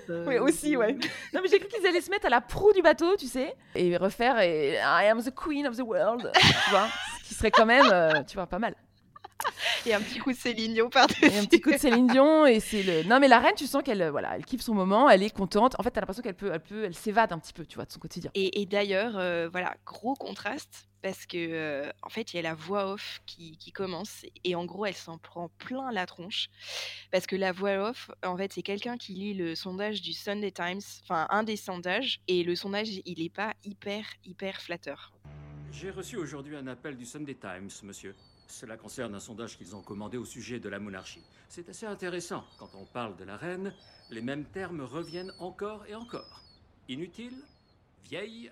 Euh, 0.09 0.25
Oui, 0.27 0.37
aussi, 0.37 0.75
ouais. 0.75 0.93
Non, 1.33 1.41
mais 1.41 1.49
j'ai 1.49 1.59
cru 1.59 1.67
qu'ils 1.67 1.85
allaient 1.85 2.01
se 2.01 2.09
mettre 2.09 2.25
à 2.25 2.29
la 2.29 2.41
proue 2.41 2.73
du 2.73 2.81
bateau, 2.81 3.15
tu 3.17 3.27
sais, 3.27 3.55
et 3.75 3.95
refaire 3.97 4.39
et, 4.39 4.73
I 4.75 5.05
am 5.07 5.21
the 5.21 5.33
queen 5.33 5.67
of 5.67 5.77
the 5.77 5.81
world, 5.81 6.31
tu 6.33 6.69
vois, 6.71 6.87
ce 7.21 7.27
qui 7.27 7.33
serait 7.35 7.51
quand 7.51 7.65
même, 7.65 7.85
euh, 7.91 8.23
tu 8.27 8.35
vois, 8.35 8.47
pas 8.47 8.59
mal. 8.59 8.75
Et 9.85 9.93
un 9.93 10.01
petit 10.01 10.19
coup 10.19 10.31
de 10.31 10.37
Céline 10.37 10.73
Dion 10.73 10.89
par-dessus. 10.89 11.25
Et 11.25 11.37
un 11.37 11.45
petit 11.45 11.61
coup 11.61 11.71
de 11.71 11.77
Céline 11.77 12.07
Dion, 12.07 12.45
et 12.45 12.59
c'est 12.59 12.83
le. 12.83 13.03
Non, 13.03 13.19
mais 13.19 13.27
la 13.27 13.39
reine, 13.39 13.55
tu 13.55 13.65
sens 13.65 13.81
qu'elle, 13.81 14.01
euh, 14.01 14.11
voilà, 14.11 14.35
elle 14.35 14.45
kiffe 14.45 14.61
son 14.61 14.73
moment, 14.73 15.09
elle 15.09 15.23
est 15.23 15.33
contente. 15.33 15.75
En 15.79 15.83
fait, 15.83 15.91
t'as 15.91 16.01
l'impression 16.01 16.21
qu'elle 16.21 16.35
peut, 16.35 16.51
elle 16.53 16.59
peut, 16.59 16.83
elle 16.83 16.93
s'évade 16.93 17.31
un 17.31 17.39
petit 17.39 17.53
peu, 17.53 17.65
tu 17.65 17.75
vois, 17.75 17.85
de 17.85 17.91
son 17.91 17.99
quotidien. 17.99 18.29
Et, 18.33 18.61
et 18.61 18.65
d'ailleurs, 18.65 19.17
euh, 19.17 19.47
voilà, 19.49 19.75
gros 19.85 20.15
contraste, 20.15 20.89
parce 21.01 21.25
que 21.25 21.37
euh, 21.37 21.89
en 22.03 22.09
fait, 22.09 22.33
il 22.33 22.35
y 22.35 22.39
a 22.39 22.41
la 22.41 22.53
voix 22.53 22.91
off 22.91 23.21
qui, 23.25 23.57
qui 23.57 23.71
commence, 23.71 24.25
et 24.43 24.53
en 24.53 24.65
gros, 24.65 24.85
elle 24.85 24.95
s'en 24.95 25.17
prend 25.17 25.49
plein 25.57 25.91
la 25.91 26.05
tronche, 26.05 26.49
parce 27.11 27.25
que 27.25 27.37
la 27.37 27.53
voix 27.53 27.89
off, 27.89 28.11
en 28.23 28.35
fait, 28.35 28.51
c'est 28.51 28.63
quelqu'un 28.63 28.97
qui 28.97 29.13
lit 29.13 29.33
le 29.33 29.55
sondage 29.55 30.01
du 30.01 30.13
Sunday 30.13 30.51
Times, 30.51 30.81
enfin 31.03 31.25
un 31.29 31.43
des 31.43 31.57
sondages, 31.57 32.19
et 32.27 32.43
le 32.43 32.55
sondage, 32.55 32.89
il 33.05 33.21
est 33.21 33.33
pas 33.33 33.53
hyper, 33.63 34.03
hyper 34.25 34.61
flatteur. 34.61 35.13
J'ai 35.71 35.91
reçu 35.91 36.17
aujourd'hui 36.17 36.57
un 36.57 36.67
appel 36.67 36.97
du 36.97 37.05
Sunday 37.05 37.35
Times, 37.35 37.69
monsieur. 37.83 38.13
Cela 38.49 38.77
concerne 38.77 39.13
un 39.13 39.19
sondage 39.19 39.57
qu'ils 39.57 39.75
ont 39.75 39.81
commandé 39.81 40.17
au 40.17 40.25
sujet 40.25 40.59
de 40.59 40.69
la 40.69 40.79
monarchie. 40.79 41.23
C'est 41.47 41.69
assez 41.69 41.85
intéressant. 41.85 42.43
Quand 42.57 42.73
on 42.73 42.85
parle 42.85 43.15
de 43.15 43.23
la 43.23 43.37
reine, 43.37 43.73
les 44.09 44.21
mêmes 44.21 44.45
termes 44.45 44.81
reviennent 44.81 45.31
encore 45.39 45.85
et 45.85 45.93
encore. 45.93 46.43
Inutile, 46.87 47.43
vieille, 48.03 48.51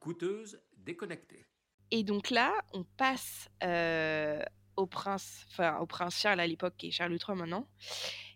coûteuse, 0.00 0.58
déconnectée. 0.78 1.44
Et 1.90 2.04
donc 2.04 2.30
là, 2.30 2.52
on 2.72 2.84
passe 2.96 3.50
euh, 3.62 4.42
au 4.76 4.86
prince, 4.86 5.46
enfin 5.50 5.76
au 5.78 5.86
prince 5.86 6.18
Charles 6.18 6.40
à 6.40 6.46
l'époque, 6.46 6.74
qui 6.78 6.88
est 6.88 6.90
Charles 6.90 7.12
III 7.12 7.36
maintenant. 7.36 7.68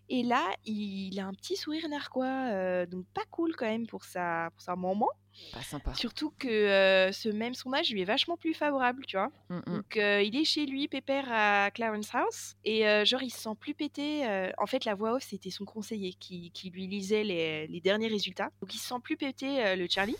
Et 0.09 0.23
là, 0.23 0.55
il 0.65 1.19
a 1.19 1.27
un 1.27 1.33
petit 1.33 1.57
sourire 1.57 1.89
narquois, 1.89 2.49
euh, 2.51 2.85
donc 2.85 3.05
pas 3.13 3.25
cool 3.29 3.55
quand 3.55 3.65
même 3.65 3.87
pour 3.87 4.05
sa, 4.05 4.49
pour 4.51 4.61
sa 4.61 4.75
maman. 4.75 5.09
Pas 5.53 5.61
sympa. 5.61 5.93
Surtout 5.93 6.31
que 6.39 6.47
euh, 6.47 7.11
ce 7.11 7.27
même 7.27 7.53
sondage 7.53 7.91
lui 7.91 8.01
est 8.01 8.05
vachement 8.05 8.37
plus 8.37 8.53
favorable, 8.53 9.05
tu 9.05 9.17
vois. 9.17 9.29
Mm, 9.49 9.57
mm. 9.57 9.75
Donc 9.75 9.97
euh, 9.97 10.21
il 10.21 10.35
est 10.37 10.45
chez 10.45 10.65
lui, 10.65 10.87
pépère 10.87 11.27
à 11.29 11.71
Clarence 11.71 12.15
House, 12.15 12.55
et 12.63 12.83
genre 13.05 13.21
il 13.21 13.31
se 13.31 13.39
sent 13.39 13.55
plus 13.59 13.73
pété. 13.73 14.51
en 14.57 14.65
fait, 14.65 14.85
la 14.85 14.95
voix 14.95 15.13
off, 15.15 15.23
c'était 15.23 15.51
son 15.51 15.65
conseiller 15.65 16.13
qui, 16.13 16.51
qui 16.51 16.69
lui 16.69 16.87
lisait 16.87 17.23
les, 17.23 17.67
les 17.67 17.81
derniers 17.81 18.07
résultats. 18.07 18.49
Donc 18.61 18.73
il 18.73 18.79
se 18.79 18.87
sent 18.87 19.01
plus 19.03 19.17
pété, 19.17 19.75
le 19.75 19.87
Charlie. 19.89 20.17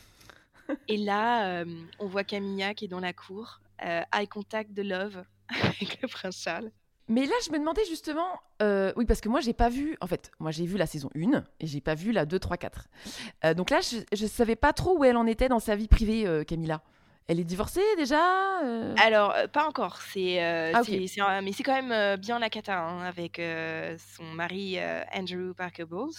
et 0.89 0.97
là, 0.97 1.63
on 1.99 2.07
voit 2.07 2.25
Camilla 2.25 2.73
qui 2.73 2.85
est 2.85 2.89
dans 2.89 2.99
la 2.99 3.13
cour, 3.13 3.61
eye 3.79 4.27
contact 4.27 4.73
de 4.73 4.81
love 4.81 5.23
avec 5.49 6.01
le 6.01 6.09
prince 6.09 6.41
Charles. 6.41 6.71
Mais 7.09 7.25
là, 7.25 7.35
je 7.45 7.51
me 7.51 7.57
demandais 7.57 7.85
justement, 7.85 8.41
euh, 8.61 8.91
oui, 8.97 9.05
parce 9.05 9.21
que 9.21 9.29
moi, 9.29 9.39
j'ai 9.39 9.53
pas 9.53 9.69
vu, 9.69 9.97
en 10.01 10.07
fait, 10.07 10.31
moi, 10.39 10.51
j'ai 10.51 10.65
vu 10.65 10.77
la 10.77 10.85
saison 10.85 11.09
1 11.15 11.43
et 11.59 11.67
j'ai 11.67 11.79
pas 11.79 11.95
vu 11.95 12.11
la 12.11 12.25
2, 12.25 12.37
3, 12.37 12.57
4. 12.57 12.87
Euh, 13.45 13.53
donc 13.53 13.69
là, 13.69 13.79
je, 13.79 13.97
je 14.11 14.25
savais 14.25 14.57
pas 14.57 14.73
trop 14.73 14.97
où 14.97 15.03
elle 15.05 15.15
en 15.15 15.25
était 15.25 15.47
dans 15.47 15.59
sa 15.59 15.75
vie 15.75 15.87
privée, 15.87 16.27
euh, 16.27 16.43
Camilla. 16.43 16.81
Elle 17.27 17.39
est 17.39 17.45
divorcée 17.45 17.83
déjà 17.97 18.61
euh 18.63 18.93
Alors, 18.97 19.33
euh, 19.35 19.47
pas 19.47 19.67
encore, 19.67 20.01
c'est, 20.01 20.39
Ah, 20.41 20.81
mais 21.41 21.51
c'est 21.51 21.63
quand 21.63 21.81
même 21.81 22.17
bien 22.17 22.39
la 22.39 22.49
cata 22.49 22.77
hein, 22.77 23.01
avec 23.01 23.41
son 24.15 24.23
mari 24.23 24.77
Andrew 25.13 25.53
Parker 25.53 25.85
Bowles, 25.85 26.13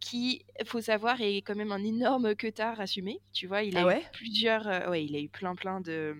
qui, 0.00 0.44
faut 0.64 0.80
savoir, 0.80 1.20
est 1.20 1.42
quand 1.42 1.54
même 1.54 1.72
un 1.72 1.82
énorme 1.82 2.34
queutard 2.34 2.80
assumé. 2.80 3.20
Tu 3.32 3.46
vois, 3.46 3.62
il 3.62 3.76
a 3.76 3.86
Ah 3.86 3.98
eu 3.98 4.02
plusieurs, 4.12 4.88
ouais, 4.88 5.04
il 5.04 5.16
a 5.16 5.18
eu 5.18 5.28
plein 5.28 5.54
plein 5.54 5.80
de 5.80 6.16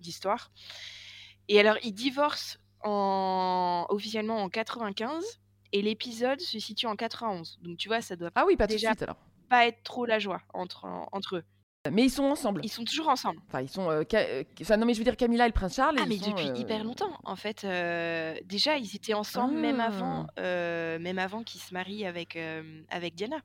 d'histoires. 0.00 0.52
Et 1.48 1.58
alors, 1.58 1.76
il 1.82 1.92
divorce 1.92 2.58
en, 2.84 3.86
officiellement 3.88 4.42
en 4.42 4.48
95 4.48 5.24
et 5.72 5.82
l'épisode 5.82 6.40
se 6.40 6.58
situe 6.58 6.86
en 6.86 6.96
91. 6.96 7.58
Donc, 7.62 7.76
tu 7.76 7.88
vois, 7.88 8.00
ça 8.00 8.16
doit 8.16 8.30
Ah 8.34 8.44
oui, 8.46 8.56
pas 8.56 8.66
tout 8.66 8.74
de 8.74 8.78
suite 8.78 9.02
alors. 9.02 9.16
pas 9.48 9.66
être 9.66 9.82
trop 9.82 10.06
la 10.06 10.18
joie 10.18 10.40
entre, 10.54 10.86
entre 11.12 11.36
eux. 11.36 11.44
Mais 11.92 12.02
ils 12.04 12.10
sont 12.10 12.24
ensemble. 12.24 12.62
Ils 12.64 12.68
sont 12.68 12.82
toujours 12.82 13.08
ensemble. 13.08 13.38
Enfin, 13.46 13.60
ils 13.60 13.68
sont. 13.68 13.88
euh, 13.88 14.02
euh, 14.14 14.42
enfin, 14.60 14.76
non, 14.76 14.86
mais 14.86 14.92
je 14.94 14.98
veux 14.98 15.04
dire 15.04 15.16
Camilla 15.16 15.44
et 15.44 15.48
le 15.48 15.52
prince 15.52 15.76
Charles. 15.76 15.94
Ah, 16.00 16.04
mais 16.08 16.18
sont, 16.18 16.30
depuis 16.30 16.48
euh, 16.48 16.56
hyper 16.56 16.82
longtemps, 16.82 17.16
en 17.22 17.36
fait. 17.36 17.62
euh, 17.62 18.34
déjà, 18.44 18.76
ils 18.76 18.96
étaient 18.96 19.14
ensemble 19.14 19.54
même 19.56 19.78
avant, 19.78 20.26
Ah. 20.36 20.40
euh, 20.40 20.98
même 20.98 21.20
avant 21.20 21.44
qu'ils 21.44 21.60
se 21.60 21.72
marient 21.72 22.04
avec, 22.04 22.36
avec 22.90 23.14
Diana. 23.14 23.36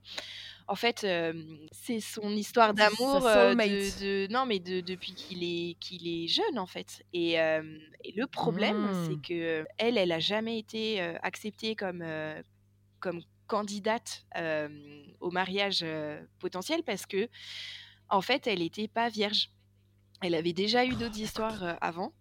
En 0.71 0.75
fait, 0.75 1.03
euh, 1.03 1.33
c'est 1.73 1.99
son 1.99 2.29
histoire 2.31 2.73
d'amour 2.73 3.25
euh, 3.27 3.49
soulmate. 3.49 3.69
de, 3.69 4.27
de- 4.27 4.31
non, 4.31 4.45
mais 4.45 4.59
de, 4.59 4.79
depuis 4.79 5.13
qu'il 5.15 5.43
est, 5.43 5.75
qu'il 5.81 6.07
est 6.07 6.27
jeune, 6.29 6.57
en 6.57 6.65
fait. 6.65 7.03
Et, 7.11 7.41
euh, 7.41 7.77
et 8.05 8.13
le 8.15 8.25
problème, 8.25 8.89
c'est 9.05 9.21
que 9.21 9.65
elle, 9.77 9.97
elle 9.97 10.13
a 10.13 10.19
jamais 10.19 10.57
été 10.57 11.01
acceptée 11.01 11.75
comme, 11.75 12.05
comme 13.01 13.21
candidate 13.47 14.25
au 15.19 15.29
mariage 15.29 15.85
potentiel 16.39 16.83
parce 16.83 17.05
que, 17.05 17.27
en 18.09 18.21
fait, 18.21 18.47
elle 18.47 18.59
n'était 18.59 18.87
pas 18.87 19.09
vierge. 19.09 19.49
Elle 20.21 20.35
avait 20.35 20.53
déjà 20.53 20.85
eu 20.85 20.95
d'autres 20.95 21.19
histoires 21.19 21.63
euh, 21.63 21.73
avant. 21.81 22.13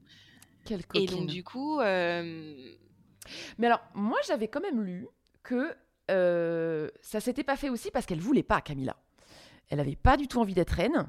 Quelle 0.64 0.82
Et 0.94 1.06
donc, 1.06 1.28
du 1.28 1.44
coup, 1.44 1.78
Mais 1.78 3.66
alors, 3.66 3.82
moi, 3.94 4.18
j'avais 4.26 4.48
quand 4.48 4.60
même 4.60 4.82
lu 4.82 5.06
que 5.44 5.72
euh, 6.10 6.90
ça 7.00 7.20
s'était 7.20 7.44
pas 7.44 7.56
fait 7.56 7.70
aussi 7.70 7.90
parce 7.90 8.06
qu'elle 8.06 8.20
voulait 8.20 8.42
pas, 8.42 8.60
Camilla. 8.60 8.96
Elle 9.68 9.80
avait 9.80 9.96
pas 9.96 10.16
du 10.16 10.26
tout 10.26 10.40
envie 10.40 10.54
d'être 10.54 10.70
reine 10.70 11.08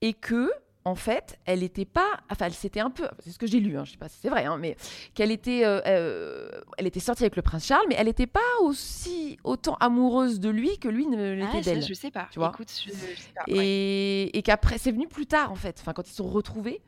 et 0.00 0.12
que, 0.14 0.50
en 0.86 0.94
fait, 0.94 1.38
elle 1.46 1.62
était 1.62 1.86
pas. 1.86 2.20
Enfin, 2.30 2.46
elle 2.46 2.52
s'était 2.54 2.80
un 2.80 2.90
peu. 2.90 3.08
C'est 3.20 3.30
ce 3.30 3.38
que 3.38 3.46
j'ai 3.46 3.60
lu, 3.60 3.78
hein, 3.78 3.84
je 3.84 3.92
sais 3.92 3.96
pas 3.96 4.08
si 4.08 4.18
c'est 4.20 4.28
vrai, 4.28 4.44
hein, 4.44 4.58
mais 4.58 4.76
qu'elle 5.14 5.30
était, 5.30 5.64
euh, 5.64 5.80
euh, 5.86 6.50
elle 6.76 6.86
était 6.86 7.00
sortie 7.00 7.22
avec 7.22 7.36
le 7.36 7.42
prince 7.42 7.64
Charles, 7.64 7.86
mais 7.88 7.94
elle 7.98 8.06
n'était 8.06 8.26
pas 8.26 8.40
aussi 8.60 9.38
autant 9.44 9.76
amoureuse 9.76 10.40
de 10.40 10.50
lui 10.50 10.78
que 10.78 10.88
lui 10.88 11.06
ne 11.06 11.32
l'était 11.32 11.58
ah, 11.58 11.60
d'elle. 11.62 11.82
je 11.82 11.94
sais 11.94 12.10
pas. 12.10 12.28
tu 12.30 12.38
vois. 12.38 12.50
Écoute, 12.52 12.70
je, 12.70 12.90
je 12.90 12.94
sais 12.94 13.32
pas. 13.34 13.44
Et, 13.46 13.56
ouais. 13.56 14.30
et 14.34 14.42
qu'après, 14.42 14.76
c'est 14.76 14.92
venu 14.92 15.08
plus 15.08 15.26
tard, 15.26 15.50
en 15.50 15.56
fait, 15.56 15.78
enfin, 15.80 15.94
quand 15.94 16.06
ils 16.06 16.10
se 16.10 16.16
sont 16.16 16.28
retrouvés, 16.28 16.82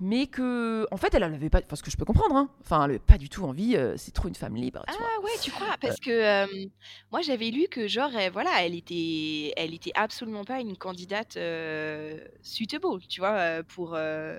mais 0.00 0.26
que, 0.26 0.86
en 0.90 0.96
fait, 0.96 1.14
elle 1.14 1.22
n'avait 1.22 1.48
pas, 1.48 1.60
enfin, 1.64 1.76
ce 1.76 1.82
que 1.82 1.90
je 1.90 1.96
peux 1.96 2.04
comprendre, 2.04 2.36
hein, 2.36 2.50
enfin, 2.60 2.82
elle 2.82 2.88
n'avait 2.88 2.98
pas 2.98 3.18
du 3.18 3.28
tout 3.28 3.44
envie, 3.44 3.76
euh, 3.76 3.94
c'est 3.96 4.12
trop 4.12 4.28
une 4.28 4.34
femme 4.34 4.56
libre, 4.56 4.84
tu 4.88 4.98
vois. 4.98 5.06
Ah 5.16 5.20
ouais, 5.22 5.30
tu 5.40 5.50
crois 5.50 5.76
Parce 5.80 5.98
que 6.00 6.10
euh, 6.10 6.66
moi, 7.12 7.22
j'avais 7.22 7.50
lu 7.50 7.68
que, 7.68 7.86
genre, 7.86 8.10
elle, 8.14 8.32
voilà, 8.32 8.50
elle 8.64 8.74
était, 8.74 9.52
elle 9.56 9.72
était 9.72 9.92
absolument 9.94 10.44
pas 10.44 10.60
une 10.60 10.76
candidate 10.76 11.36
euh, 11.36 12.18
suitable, 12.42 12.86
tu 13.08 13.20
vois, 13.20 13.35
euh, 13.36 13.62
pour, 13.62 13.94
euh, 13.94 14.38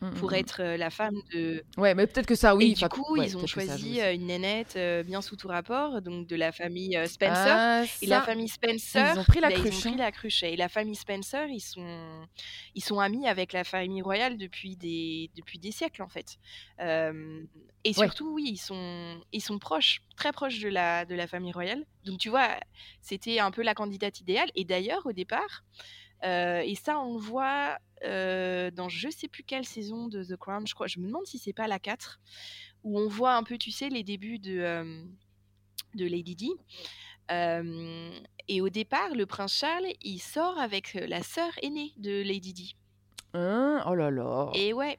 Mm, 0.00 0.14
pour 0.14 0.30
mm, 0.30 0.32
mm. 0.32 0.36
être 0.36 0.62
euh, 0.62 0.76
la 0.78 0.88
femme 0.90 1.16
de, 1.34 1.62
Ouais, 1.76 1.94
mais 1.94 2.06
peut-être 2.06 2.26
que 2.26 2.34
ça, 2.34 2.56
oui. 2.56 2.70
et 2.70 2.74
du 2.74 2.88
coup, 2.88 3.04
ouais, 3.16 3.26
ils 3.26 3.36
ont 3.36 3.40
ça 3.40 3.46
choisi 3.46 4.00
une 4.00 4.26
nénette 4.26 4.76
euh, 4.76 5.02
bien 5.02 5.20
sous 5.20 5.36
tout 5.36 5.48
rapport, 5.48 6.00
donc 6.00 6.26
de 6.26 6.36
la 6.36 6.52
famille 6.52 6.96
euh, 6.96 7.06
Spencer. 7.06 7.54
Ah, 7.54 7.84
Et 8.00 8.06
la 8.06 8.22
famille 8.22 8.48
Spencer, 8.48 9.12
ils 9.14 9.18
ont 9.18 9.24
pris 9.24 9.40
la 9.40 9.48
bah, 9.48 9.54
ils 9.56 9.60
ont 9.60 9.62
cruche, 9.64 9.80
pris 9.80 9.90
hein. 9.90 9.96
la 9.98 10.10
cruche. 10.12 10.42
Et 10.42 10.56
la 10.56 10.68
famille 10.70 10.94
Spencer, 10.94 11.46
ils 11.48 11.60
sont, 11.60 12.26
ils 12.74 12.82
sont 12.82 12.98
amis 12.98 13.28
avec 13.28 13.52
la 13.52 13.62
famille 13.62 14.00
royale 14.00 14.38
depuis 14.38 14.76
des, 14.76 15.30
depuis 15.36 15.58
des 15.58 15.70
siècles 15.70 16.02
en 16.02 16.08
fait. 16.08 16.38
Euh, 16.80 17.42
et 17.84 17.90
Ouais. 17.90 18.06
surtout, 18.06 18.32
oui, 18.34 18.44
ils 18.52 18.56
sont, 18.58 19.20
ils 19.32 19.42
sont 19.42 19.58
proches, 19.58 20.00
très 20.16 20.32
proches 20.32 20.60
de 20.60 20.68
la, 20.68 21.04
de 21.04 21.14
la 21.14 21.26
famille 21.26 21.52
royale. 21.52 21.84
Donc 22.04 22.18
tu 22.18 22.30
vois, 22.30 22.48
c'était 23.02 23.38
un 23.38 23.50
peu 23.50 23.62
la 23.62 23.74
candidate 23.74 24.20
idéale. 24.20 24.50
Et 24.54 24.64
d'ailleurs, 24.64 25.04
au 25.04 25.12
départ, 25.12 25.62
euh, 26.24 26.60
et 26.60 26.74
ça, 26.74 26.98
on 27.00 27.14
le 27.14 27.20
voit 27.20 27.78
euh, 28.04 28.70
dans 28.70 28.88
je 28.88 29.08
sais 29.10 29.28
plus 29.28 29.42
quelle 29.42 29.64
saison 29.64 30.08
de 30.08 30.22
The 30.22 30.36
Crown, 30.36 30.66
je 30.66 30.74
crois. 30.74 30.86
Je 30.86 30.98
me 30.98 31.06
demande 31.06 31.26
si 31.26 31.38
c'est 31.38 31.52
pas 31.52 31.66
la 31.66 31.78
4, 31.78 32.20
où 32.84 32.98
on 32.98 33.08
voit 33.08 33.34
un 33.34 33.42
peu, 33.42 33.58
tu 33.58 33.70
sais, 33.70 33.88
les 33.88 34.02
débuts 34.02 34.38
de, 34.38 34.58
euh, 34.58 35.02
de 35.94 36.06
Lady 36.06 36.36
Di. 36.36 36.52
Et 38.48 38.60
au 38.60 38.68
départ, 38.68 39.14
le 39.14 39.24
prince 39.24 39.54
Charles, 39.54 39.86
il 40.02 40.18
sort 40.18 40.58
avec 40.58 40.94
la 40.94 41.22
sœur 41.22 41.52
aînée 41.62 41.92
de 41.96 42.22
Lady 42.22 42.52
Di. 42.52 42.76
Hein? 43.32 43.84
Oh 43.86 43.94
là 43.94 44.10
là. 44.10 44.50
Et 44.54 44.72
ouais. 44.72 44.98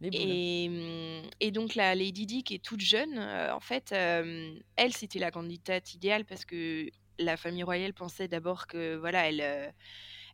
Et, 0.00 0.68
hum, 0.68 1.30
et 1.40 1.50
donc 1.50 1.74
la 1.74 1.94
Lady 1.94 2.24
Di 2.24 2.44
qui 2.44 2.54
est 2.54 2.64
toute 2.64 2.80
jeune, 2.80 3.18
en 3.18 3.60
fait, 3.60 3.92
elle 3.92 4.94
c'était 4.94 5.18
la 5.18 5.30
candidate 5.30 5.92
idéale 5.92 6.24
parce 6.24 6.46
que 6.46 6.88
la 7.18 7.36
famille 7.36 7.64
royale 7.64 7.92
pensait 7.92 8.28
d'abord 8.28 8.66
que 8.66 8.96
voilà, 8.96 9.28
elle, 9.28 9.74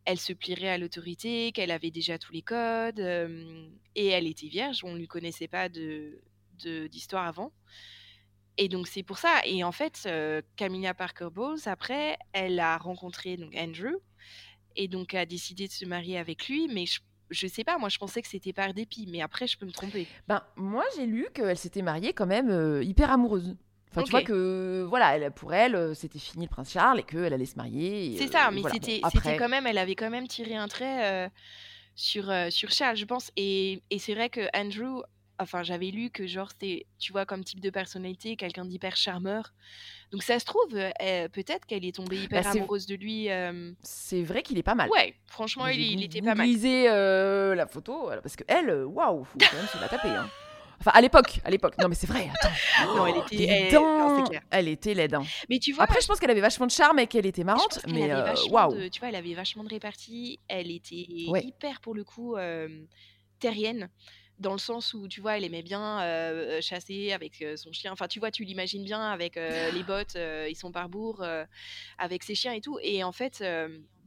elle 0.05 0.19
se 0.19 0.33
plierait 0.33 0.69
à 0.69 0.79
l'autorité, 0.79 1.53
qu'elle 1.53 1.71
avait 1.71 1.90
déjà 1.90 2.19
tous 2.19 2.33
les 2.33 2.43
codes, 2.43 3.01
et 3.95 4.07
elle 4.07 4.27
était 4.27 4.49
vierge, 4.49 4.85
on 4.85 4.93
ne 4.93 4.99
lui 4.99 5.09
connaissait 5.09 5.49
pas 5.49 5.69
de 5.69 6.21
d'histoire 6.88 7.27
avant. 7.27 7.53
Et 8.57 8.69
donc 8.69 8.87
c'est 8.87 9.03
pour 9.03 9.19
ça. 9.19 9.40
Et 9.45 9.64
en 9.64 9.73
fait, 9.73 10.03
euh, 10.07 10.43
Camilla 10.57 10.95
Parker 10.95 11.29
Bowles, 11.33 11.61
après, 11.67 12.17
elle 12.33 12.61
a 12.61 12.79
rencontré 12.79 13.37
donc 13.37 13.55
Andrew 13.57 13.97
et 14.77 14.88
donc 14.88 15.14
a 15.14 15.27
décidé 15.27 15.67
de 15.67 15.73
se 15.73 15.85
marier 15.85 16.19
avec 16.19 16.49
lui. 16.49 16.69
Mais 16.69 16.87
je, 16.87 17.01
je 17.31 17.47
sais 17.47 17.64
pas, 17.64 17.79
moi 17.79 17.88
je 17.88 17.99
pensais 17.99 18.23
que 18.23 18.29
c'était 18.29 18.53
par 18.53 18.73
dépit, 18.73 19.07
mais 19.09 19.23
après 19.23 19.47
je 19.47 19.59
peux 19.59 19.67
me 19.67 19.73
tromper. 19.73 20.07
Ben, 20.29 20.43
moi, 20.57 20.85
j'ai 20.97 21.07
lu 21.07 21.27
qu'elle 21.35 21.59
s'était 21.59 21.83
mariée 21.83 22.12
quand 22.12 22.27
même 22.27 22.81
hyper 22.83 23.11
amoureuse. 23.11 23.57
Enfin, 23.94 24.02
tu 24.04 24.11
vois 24.11 24.22
que, 24.22 24.85
voilà, 24.88 25.16
elle, 25.16 25.30
pour 25.30 25.54
elle, 25.54 25.76
euh, 25.76 25.94
c'était 25.94 26.18
fini 26.18 26.46
le 26.46 26.50
prince 26.50 26.72
Charles 26.72 26.98
et 26.98 27.02
qu'elle 27.04 27.33
allait 27.33 27.46
se 27.46 27.54
marier. 27.57 28.16
C'est 28.18 28.24
euh, 28.24 28.28
ça, 28.28 28.50
mais 28.50 28.61
voilà. 28.61 28.74
Bon, 28.74 28.80
c'était 28.87 29.00
après, 29.04 29.20
c'était 29.20 29.37
quand 29.37 29.48
même, 29.48 29.66
elle 29.68 29.78
avait 29.78 29.94
quand 29.94 30.11
même 30.11 30.26
tiré 30.26 30.57
un 30.57 30.66
trait 30.66 31.26
euh, 31.26 31.28
sur, 31.94 32.28
euh, 32.28 32.50
sur 32.50 32.72
Charles, 32.72 32.96
je 32.96 33.04
pense. 33.04 33.30
Et, 33.37 33.83
et 33.90 34.00
c'est 34.00 34.14
vrai 34.14 34.30
que 34.30 34.40
Andrew, 34.52 35.02
enfin 35.38 35.62
j'avais 35.62 35.90
lu 35.90 36.11
que 36.11 36.26
genre 36.26 36.50
c'était, 36.50 36.87
tu 36.98 37.12
vois, 37.12 37.24
comme 37.24 37.44
type 37.44 37.61
de 37.61 37.70
personnalité, 37.70 38.35
quelqu'un 38.37 38.64
d'hyper 38.64 38.96
charmeur. 38.96 39.52
Donc 40.11 40.24
ça 40.24 40.40
se 40.40 40.44
trouve, 40.44 40.74
euh, 40.74 41.28
peut-être 41.28 41.64
qu'elle 41.66 41.85
est 41.85 41.94
tombée 41.94 42.16
hyper 42.16 42.42
Bah, 42.42 42.50
c'est- 42.52 42.59
amoureuse 42.59 42.87
de 42.87 42.96
lui. 42.96 43.28
C'est 43.83 44.22
vrai 44.24 44.42
qu'il 44.42 44.59
est 44.59 44.64
pas 44.64 44.74
mal. 44.74 44.90
Ouais, 44.90 45.14
franchement, 45.26 45.68
il, 45.68 46.02
était 46.02 46.20
pas 46.20 46.35
mal. 46.35 46.48
euh, 46.64 47.54
la 47.54 47.66
photo, 47.66 48.11
parce 48.22 48.35
que 48.35 48.44
elle, 48.48 48.85
waouh, 48.85 49.22
faut 49.24 49.38
quand 49.38 49.57
même 49.57 49.68
se 49.68 49.80
la 49.80 49.88
taper. 49.88 50.09
hein. 50.09 50.28
Enfin, 50.81 50.91
à 50.95 51.01
l'époque, 51.01 51.41
à 51.45 51.51
l'époque. 51.51 51.75
Non, 51.79 51.89
mais 51.89 51.95
c'est 51.95 52.07
vrai, 52.07 52.29
attends. 52.35 52.95
Non, 52.97 53.07
elle 53.07 53.17
était- 53.19 53.45
elle- 53.45 53.73
dents, 53.73 53.99
non, 53.99 54.17
c'est 54.25 54.31
clair. 54.31 54.43
Elle 54.51 54.69
était 54.69 54.95
laide. 54.95 55.15
hein. 55.15 55.23
Mais 55.49 55.59
tu 55.59 55.73
vois, 55.73 55.85
Après, 55.85 56.01
je 56.01 56.07
pense 56.07 56.19
qu'elle 56.21 56.31
avait 56.31 56.41
vachement 56.41 56.67
de 56.67 56.71
charme 56.73 56.99
et 56.99 57.07
qu'elle 57.07 57.27
était 57.27 57.43
je 57.43 57.47
marrante, 57.47 57.81
pense 57.83 57.87
mais 57.93 58.11
euh, 58.13 58.35
waouh. 58.51 58.89
tu 58.91 59.01
vois, 59.01 59.09
elle 59.09 59.15
avait 59.17 59.35
vachement 59.35 59.65
de 59.65 59.69
répartie. 59.71 60.39
Elle 60.49 60.71
était 60.71 61.07
Ouais. 61.29 61.43
hyper 61.45 61.81
pour 61.81 61.95
le 61.95 62.05
coup 62.05 62.37
euh, 62.37 62.69
terrienne. 63.39 63.89
Dans 64.41 64.53
le 64.53 64.59
sens 64.59 64.95
où, 64.95 65.07
tu 65.07 65.21
vois, 65.21 65.37
elle 65.39 65.45
aimait 65.45 65.63
bien 65.63 66.01
euh, 66.03 66.61
chasser 66.61 67.13
avec 67.13 67.41
euh, 67.41 67.57
son 67.57 67.71
chien. 67.73 67.93
Enfin, 67.93 68.09
tu 68.09 68.19
vois, 68.19 68.33
tu 68.33 68.43
l'imagines 68.43 68.83
bien 68.83 69.01
avec 69.01 69.37
euh, 69.37 69.71
les 69.71 69.85
bottes 69.85 70.17
euh, 70.17 70.47
et 70.47 70.55
son 70.57 70.73
parbourg, 70.73 71.23
euh, 71.23 71.45
avec 71.99 72.25
ses 72.25 72.35
chiens 72.35 72.53
et 72.53 72.61
tout. 72.61 72.77
Et 72.83 73.05
en 73.05 73.13
fait, 73.13 73.45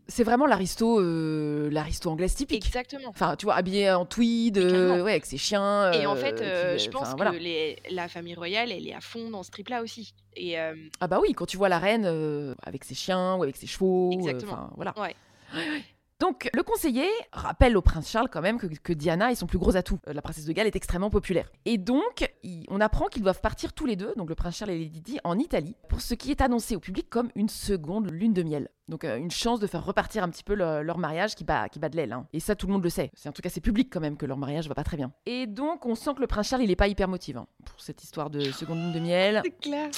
C'est 0.10 0.24
vraiment 0.24 0.46
l'aristo, 0.46 1.00
euh, 1.02 1.70
l'aristo 1.72 2.10
anglaise 2.10 2.34
typique. 2.34 2.66
exactement. 2.66 3.10
Enfin, 3.10 3.36
tu 3.36 3.46
vois, 3.46 3.56
habillée 3.56 3.92
en 3.92 4.06
tweed, 4.06 4.58
euh, 4.58 5.04
ouais, 5.04 5.12
avec 5.12 5.26
ses 5.26 5.38
chiens. 5.38 5.92
Et 5.92 6.06
en 6.06 6.16
fait, 6.16 6.36
qui- 6.36 6.44
euh, 6.44 6.78
je 6.78 6.90
pense 6.90 7.14
que 7.14 7.36
les- 7.38 7.78
la 7.92 8.08
famille 8.08 8.36
royale, 8.36 8.72
elle 8.72 8.88
est 8.88 8.94
à 8.94 9.02
fond 9.02 9.30
dans 9.30 9.44
ce 9.44 9.52
trip-là 9.52 9.82
aussi. 9.84 10.14
Et 10.36 10.56
Ah 11.02 11.08
bah 11.08 11.20
oui, 11.22 11.34
quand 11.34 11.46
tu 11.46 11.58
vois 11.58 11.70
la 11.70 11.80
reine 11.80 12.56
avec 12.64 12.84
ses 12.84 12.96
chiens 12.96 13.36
ou 13.36 13.44
avec 13.44 13.56
ses 13.58 13.68
chevaux, 13.68 14.12
Exactement. 14.14 14.54
enfin 14.54 14.70
voilà. 14.76 14.94
Ouais. 14.98 15.16
Donc 16.20 16.50
le 16.56 16.64
conseiller 16.64 17.08
rappelle 17.32 17.78
au 17.78 17.82
prince 17.84 18.10
Charles 18.10 18.28
quand 18.32 18.42
même 18.42 18.58
que, 18.58 18.66
que 18.66 18.92
Diana 18.94 19.32
est 19.32 19.36
son 19.36 19.46
plus 19.46 19.60
gros 19.60 19.76
atout. 19.76 20.00
Euh, 20.08 20.14
La 20.14 20.22
princesse 20.24 20.46
de 20.46 20.52
Galles 20.52 20.66
est 20.66 20.76
extrêmement 20.76 21.12
populaire. 21.12 21.48
Et 21.66 21.78
donc, 21.78 22.28
il- 22.42 22.66
on 22.70 22.82
apprend 22.82 23.06
qu'ils 23.06 23.22
doivent 23.22 23.40
partir 23.42 23.72
tous 23.74 23.86
les 23.86 23.96
deux, 23.96 24.14
donc 24.16 24.28
le 24.30 24.34
prince 24.36 24.56
Charles 24.58 24.72
et 24.72 24.80
Lady 24.80 25.02
Di, 25.02 25.20
en 25.24 25.38
Italie, 25.38 25.76
pour 25.90 26.02
ce 26.02 26.16
qui 26.16 26.32
est 26.32 26.42
annoncé 26.42 26.76
au 26.76 26.80
public 26.80 27.08
comme 27.10 27.30
une 27.36 27.50
seconde 27.50 28.10
lune 28.10 28.34
de 28.34 28.42
miel. 28.42 28.70
Donc 28.90 29.04
euh, 29.04 29.18
une 29.18 29.30
chance 29.30 29.60
de 29.60 29.68
faire 29.68 29.86
repartir 29.86 30.24
un 30.24 30.30
petit 30.30 30.44
peu 30.44 30.56
le- 30.56 30.82
leur 30.82 30.98
mariage 30.98 31.36
qui 31.36 31.44
bat, 31.44 31.70
qui 31.70 31.78
bat 31.78 31.90
de 31.90 31.98
l'aile. 31.98 32.14
hein. 32.14 32.26
Et 32.34 32.40
ça, 32.40 32.56
tout 32.56 32.66
le 32.66 32.74
monde 32.74 32.84
le 32.84 32.90
sait. 32.90 33.12
C'est 33.14 33.30
en 33.30 33.32
tout 33.32 33.44
cas 33.44 33.50
c'est 33.50 33.62
public 33.62 33.90
quand 33.92 34.00
même 34.00 34.18
que 34.18 34.26
leur 34.26 34.38
mariage 34.38 34.68
va 34.68 34.74
pas 34.76 34.84
très 34.84 34.98
bien. 34.98 35.12
Et 35.28 35.46
donc, 35.46 35.86
on 35.86 35.94
sent 35.94 36.16
que 36.16 36.22
le 36.22 36.28
prince 36.28 36.48
Charles, 36.48 36.64
il 36.64 36.72
est 36.72 36.76
pas 36.76 36.88
hyper 36.88 37.08
motivé 37.08 37.38
hein, 37.38 37.48
pour 37.64 37.80
cette 37.80 38.04
histoire 38.04 38.32
de 38.32 38.42
seconde 38.52 38.80
lune 38.80 38.94
de 38.94 39.00
miel. 39.00 39.42
c'est 39.44 39.52
clair. 39.60 39.90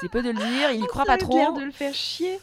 C'est 0.00 0.08
peu 0.10 0.22
de 0.22 0.30
le 0.30 0.36
dire, 0.38 0.70
il 0.72 0.80
y 0.82 0.86
croit 0.86 1.04
pas 1.04 1.18
trop. 1.18 1.58
de 1.58 1.64
le 1.64 1.70
faire 1.72 1.92
chier. 1.92 2.38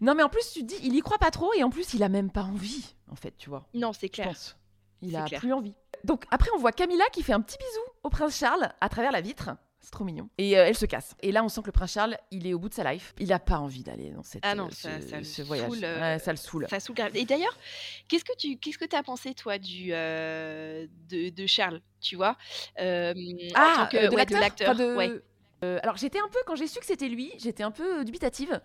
Non, 0.00 0.14
mais 0.14 0.22
en 0.22 0.28
plus, 0.28 0.50
tu 0.52 0.60
te 0.60 0.66
dis, 0.66 0.76
il 0.82 0.94
y 0.94 1.00
croit 1.00 1.18
pas 1.18 1.30
trop 1.30 1.52
et 1.54 1.62
en 1.62 1.70
plus, 1.70 1.94
il 1.94 2.02
a 2.02 2.08
même 2.08 2.30
pas 2.30 2.42
envie, 2.42 2.94
en 3.10 3.16
fait, 3.16 3.34
tu 3.36 3.48
vois. 3.50 3.66
Non, 3.74 3.92
c'est 3.92 4.06
Je 4.08 4.12
clair. 4.12 4.26
pense. 4.28 4.56
Il 5.02 5.16
a 5.16 5.24
clair. 5.24 5.40
plus 5.40 5.52
envie. 5.52 5.74
Donc 6.04 6.24
après, 6.30 6.50
on 6.54 6.58
voit 6.58 6.72
Camilla 6.72 7.04
qui 7.12 7.22
fait 7.22 7.32
un 7.32 7.40
petit 7.40 7.58
bisou 7.58 7.80
au 8.04 8.08
prince 8.10 8.36
Charles 8.38 8.72
à 8.80 8.88
travers 8.88 9.10
la 9.12 9.20
vitre. 9.20 9.50
C'est 9.80 9.90
trop 9.90 10.04
mignon. 10.04 10.28
Et 10.38 10.56
euh, 10.56 10.64
elle 10.68 10.76
se 10.76 10.86
casse. 10.86 11.16
Et 11.22 11.32
là, 11.32 11.42
on 11.42 11.48
sent 11.48 11.62
que 11.62 11.66
le 11.66 11.72
prince 11.72 11.92
Charles, 11.92 12.16
il 12.30 12.46
est 12.46 12.54
au 12.54 12.60
bout 12.60 12.68
de 12.68 12.74
sa 12.74 12.92
life. 12.92 13.12
Il 13.18 13.32
a 13.32 13.40
pas 13.40 13.58
envie 13.58 13.82
d'aller 13.82 14.10
dans 14.10 14.22
cette, 14.22 14.44
Ah 14.46 14.54
non, 14.54 14.66
euh, 14.66 14.70
ça- 14.70 15.00
ce, 15.00 15.08
ça 15.08 15.24
ce 15.24 15.42
voyage. 15.42 15.68
saoule, 15.68 15.80
euh, 15.84 16.00
Ouais, 16.00 16.18
ça 16.20 16.30
le 16.30 16.36
saoule. 16.36 16.66
Ça 16.70 16.78
grave. 16.94 17.10
Et 17.16 17.24
d'ailleurs, 17.24 17.56
qu'est-ce 18.06 18.24
que 18.24 18.36
tu 18.38 18.56
qu'est-ce 18.58 18.78
que 18.78 18.96
as 18.96 19.02
pensé 19.02 19.34
toi 19.34 19.58
du 19.58 19.88
de, 19.88 21.30
de 21.30 21.46
Charles, 21.48 21.80
tu 22.00 22.14
vois? 22.14 22.36
Ah, 22.78 23.12
tant 23.12 23.86
que- 23.98 24.08
de 24.08 24.14
ouais, 24.14 24.24
de 24.24 24.36
l'acteur? 24.36 24.76
Euh, 25.64 25.78
alors 25.82 25.96
j'étais 25.96 26.18
un 26.18 26.28
peu, 26.30 26.38
quand 26.46 26.56
j'ai 26.56 26.66
su 26.66 26.78
que 26.80 26.86
c'était 26.86 27.08
lui, 27.08 27.30
j'étais 27.38 27.62
un 27.62 27.70
peu 27.70 28.04
dubitative. 28.04 28.60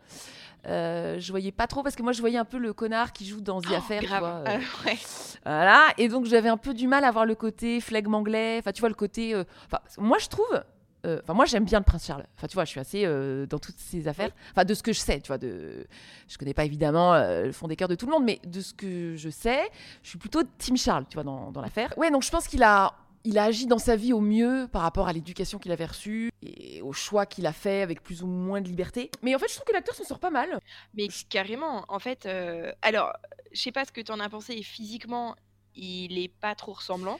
Euh, 0.65 1.19
je 1.19 1.31
voyais 1.31 1.51
pas 1.51 1.67
trop, 1.67 1.83
parce 1.83 1.95
que 1.95 2.01
moi 2.03 2.11
je 2.11 2.19
voyais 2.21 2.37
un 2.37 2.45
peu 2.45 2.57
le 2.57 2.73
connard 2.73 3.13
qui 3.13 3.25
joue 3.25 3.41
dans 3.41 3.61
The 3.61 3.71
Affair. 3.73 4.01
tu 4.01 4.07
vois, 4.07 4.23
euh, 4.27 4.43
Ah, 4.47 4.85
ouais. 4.85 4.97
Voilà, 5.45 5.87
et 5.97 6.09
donc 6.09 6.25
j'avais 6.25 6.49
un 6.49 6.57
peu 6.57 6.73
du 6.73 6.87
mal 6.87 7.03
à 7.05 7.11
voir 7.11 7.25
le 7.25 7.35
côté 7.35 7.79
flegme 7.81 8.13
anglais, 8.15 8.57
enfin 8.59 8.71
tu 8.71 8.79
vois 8.81 8.89
le 8.89 8.95
côté... 8.95 9.33
euh, 9.35 9.43
Enfin, 9.67 9.79
moi 9.99 10.17
je 10.19 10.27
trouve... 10.27 10.61
euh, 11.05 11.19
Enfin, 11.23 11.33
moi 11.33 11.45
j'aime 11.45 11.63
bien 11.65 11.79
le 11.79 11.85
prince 11.85 12.07
Charles. 12.07 12.25
Enfin, 12.35 12.47
tu 12.47 12.55
vois, 12.55 12.65
je 12.65 12.71
suis 12.71 12.79
assez 12.79 13.03
euh, 13.05 13.45
dans 13.45 13.59
toutes 13.59 13.77
ces 13.77 14.07
affaires. 14.07 14.31
Enfin, 14.51 14.65
de 14.65 14.73
ce 14.73 14.81
que 14.83 14.91
je 14.91 14.99
sais, 14.99 15.21
tu 15.21 15.27
vois. 15.27 15.37
De... 15.37 15.85
Je 16.27 16.37
connais 16.37 16.55
pas 16.55 16.65
évidemment 16.65 17.13
euh, 17.13 17.45
le 17.45 17.51
fond 17.51 17.67
des 17.67 17.75
cœurs 17.75 17.87
de 17.87 17.95
tout 17.95 18.07
le 18.07 18.11
monde, 18.11 18.25
mais 18.25 18.39
de 18.45 18.59
ce 18.59 18.73
que 18.73 19.15
je 19.15 19.29
sais, 19.29 19.61
je 20.03 20.09
suis 20.09 20.17
plutôt 20.17 20.41
Team 20.57 20.75
Charles, 20.75 21.05
tu 21.09 21.13
vois, 21.13 21.23
dans, 21.23 21.51
dans 21.51 21.61
l'affaire. 21.61 21.93
Ouais, 21.97 22.09
donc 22.11 22.23
je 22.23 22.31
pense 22.31 22.47
qu'il 22.47 22.63
a, 22.63 22.93
il 23.23 23.37
a 23.37 23.43
agi 23.43 23.65
dans 23.65 23.77
sa 23.77 23.95
vie 23.95 24.13
au 24.13 24.21
mieux 24.21 24.67
par 24.71 24.81
rapport 24.81 25.07
à 25.07 25.13
l'éducation 25.13 25.59
qu'il 25.59 25.71
avait 25.71 25.85
reçue 25.85 26.31
et 26.41 26.81
au 26.81 26.93
choix 26.93 27.25
qu'il 27.25 27.45
a 27.45 27.53
fait 27.53 27.81
avec 27.81 28.01
plus 28.01 28.23
ou 28.23 28.27
moins 28.27 28.61
de 28.61 28.67
liberté. 28.67 29.11
Mais 29.21 29.35
en 29.35 29.39
fait, 29.39 29.47
je 29.49 29.55
trouve 29.55 29.65
que 29.65 29.73
l'acteur 29.73 29.95
s'en 29.95 30.03
sort 30.03 30.19
pas 30.19 30.29
mal. 30.29 30.59
Mais 30.93 31.07
carrément, 31.29 31.85
en 31.89 31.99
fait, 31.99 32.25
euh, 32.25 32.71
alors, 32.81 33.13
je 33.51 33.61
sais 33.61 33.71
pas 33.71 33.85
ce 33.85 33.91
que 33.91 34.01
tu 34.01 34.11
en 34.11 34.19
as 34.19 34.29
pensé. 34.29 34.61
Physiquement, 34.63 35.35
il 35.75 36.17
est 36.17 36.33
pas 36.39 36.55
trop 36.55 36.73
ressemblant. 36.73 37.19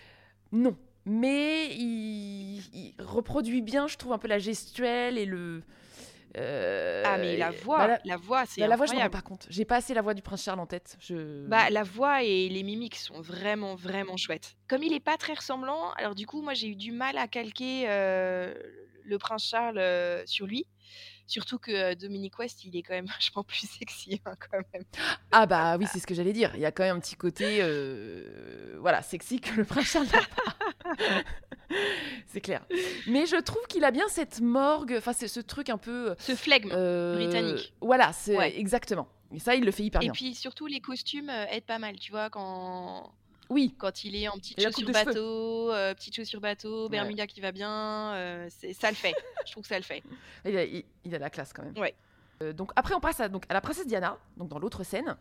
Non. 0.52 0.78
Mais 1.06 1.74
il, 1.76 2.60
il 2.74 2.96
reproduit 3.00 3.62
bien, 3.62 3.88
je 3.88 3.98
trouve, 3.98 4.14
un 4.14 4.18
peu 4.18 4.28
la 4.28 4.40
gestuelle 4.40 5.18
et 5.18 5.26
le. 5.26 5.64
Euh, 6.36 7.04
ah, 7.06 7.18
mais 7.18 7.38
la 7.38 7.52
voix, 7.52 7.78
bah, 7.80 7.88
la, 7.88 8.00
la 8.04 8.18
voix, 8.18 8.46
c'est 8.46 8.62
bah, 8.62 8.68
la 8.68 8.76
voix, 8.76 8.86
je 8.86 8.94
rends 8.94 9.10
pas 9.10 9.22
compte. 9.22 9.48
J'ai 9.50 9.66
pas 9.66 9.78
assez 9.78 9.94
la 9.94 10.02
voix 10.02 10.14
du 10.14 10.22
prince 10.22 10.44
Charles 10.44 10.60
en 10.60 10.66
tête. 10.66 10.98
Je... 11.00 11.48
Bah, 11.48 11.70
la 11.70 11.84
voix 11.84 12.24
et 12.24 12.50
les 12.50 12.64
mimiques 12.64 12.96
sont 12.96 13.22
vraiment, 13.22 13.76
vraiment 13.76 14.18
chouettes. 14.18 14.56
Comme 14.68 14.84
il 14.84 14.94
est 14.94 15.00
pas 15.00 15.18
très 15.18 15.34
ressemblant, 15.34 15.92
alors 15.94 16.16
du 16.16 16.28
coup, 16.28 16.42
moi, 16.42 16.54
j'ai 16.54 16.68
eu 16.68 16.76
du 16.76 16.92
mal 16.92 17.18
à 17.18 17.28
calquer 17.28 17.86
euh, 17.88 18.54
le 19.04 19.18
prince 19.18 19.46
Charles 19.46 19.78
euh, 19.78 20.24
sur 20.26 20.46
lui. 20.46 20.66
Surtout 21.28 21.60
que 21.60 21.72
euh, 21.72 21.96
Dominique 21.96 22.40
West, 22.40 22.64
il 22.64 22.76
est 22.78 22.84
quand 22.84 22.94
même 22.94 23.06
vachement 23.14 23.44
plus 23.44 23.70
sexy, 23.70 24.22
hein, 24.26 24.34
quand 24.40 24.60
même. 24.74 24.84
Ah 25.32 25.46
bah 25.46 25.78
oui, 25.78 25.86
c'est 25.92 26.00
ce 26.00 26.08
que 26.08 26.14
j'allais 26.14 26.34
dire. 26.34 26.52
Il 26.56 26.62
y 26.62 26.66
a 26.66 26.72
quand 26.72 26.84
même 26.84 26.98
un 26.98 27.00
petit 27.00 27.16
côté, 27.16 27.60
euh, 27.62 28.78
voilà, 28.80 29.02
sexy 29.02 29.40
que 29.42 29.56
le 29.56 29.66
prince 29.66 29.86
Charles 29.86 30.08
n'a 30.08 30.20
pas. 30.22 30.67
c'est 32.28 32.42
clair. 32.42 32.66
Mais 33.08 33.26
je 33.26 33.36
trouve 33.38 33.66
qu'il 33.68 33.84
a 33.84 33.92
bien 33.92 34.08
cette 34.08 34.40
morgue, 34.42 34.96
enfin 34.98 35.14
c'est 35.14 35.28
ce 35.28 35.40
truc 35.40 35.70
un 35.70 35.78
peu 35.78 36.16
Ce 36.20 36.36
flegme. 36.36 36.70
euh, 36.74 37.16
Britannique. 37.16 37.74
Voilà, 37.82 38.14
c'est 38.14 38.38
Ouais. 38.38 38.58
exactement. 38.60 39.08
Et 39.34 39.40
ça, 39.40 39.56
il 39.56 39.66
le 39.66 39.72
fait 39.72 39.84
hyper 39.84 40.02
Et 40.02 40.06
bien. 40.06 40.14
puis 40.14 40.34
surtout, 40.36 40.68
les 40.68 40.80
costumes 40.80 41.30
euh, 41.30 41.46
aident 41.52 41.66
pas 41.66 41.80
mal, 41.80 41.98
tu 42.00 42.12
vois, 42.12 42.30
quand, 42.30 43.12
Oui, 43.50 43.76
quand 43.78 44.06
il 44.06 44.16
est 44.16 44.30
en 44.30 44.36
Et 44.58 44.66
de 44.66 44.72
cheveux. 44.72 44.92
bateau, 44.94 45.72
euh, 45.74 45.94
petites 45.94 46.16
chaussures 46.16 46.40
bateau, 46.40 46.88
Bermuda 46.90 47.28
qui 47.28 47.42
va 47.42 47.52
bien, 47.52 48.14
euh, 48.14 48.48
c'est- 48.50 48.74
ça 48.74 48.90
le 48.90 48.96
fait. 48.96 49.14
Je 49.46 49.52
trouve 49.52 49.64
que 49.64 49.70
ça 49.70 49.78
le 49.78 49.84
fait. 49.84 50.02
il 50.46 50.58
a, 50.58 50.64
il- 50.64 50.86
il 51.04 51.14
a 51.16 51.20
la 51.20 51.30
classe 51.30 51.52
quand 51.54 51.64
même. 51.64 51.78
Ouais. 51.78 51.94
Euh, 52.44 52.54
donc 52.54 52.72
après, 52.76 52.94
on 52.94 53.00
passe 53.00 53.20
à, 53.20 53.28
donc, 53.30 53.44
à 53.50 53.54
la 53.54 53.62
princesse 53.62 53.88
Diana, 53.88 54.18
donc 54.38 54.48
dans 54.48 54.60
l'autre 54.60 54.84
scène, 54.84 55.18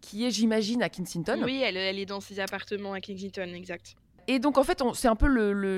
qui 0.00 0.24
est, 0.24 0.30
j'imagine, 0.30 0.82
à 0.82 0.88
Kensington. 0.88 1.40
Oui, 1.44 1.60
elle, 1.62 1.76
elle 1.76 1.98
est 1.98 2.06
dans 2.06 2.20
ses 2.20 2.40
appartements 2.40 2.94
à 2.94 3.00
Kensington, 3.00 3.52
exact. 3.54 3.94
Et 4.26 4.38
donc 4.38 4.58
en 4.58 4.64
fait, 4.64 4.82
c'est 4.94 5.08
un 5.08 5.16
peu 5.16 5.26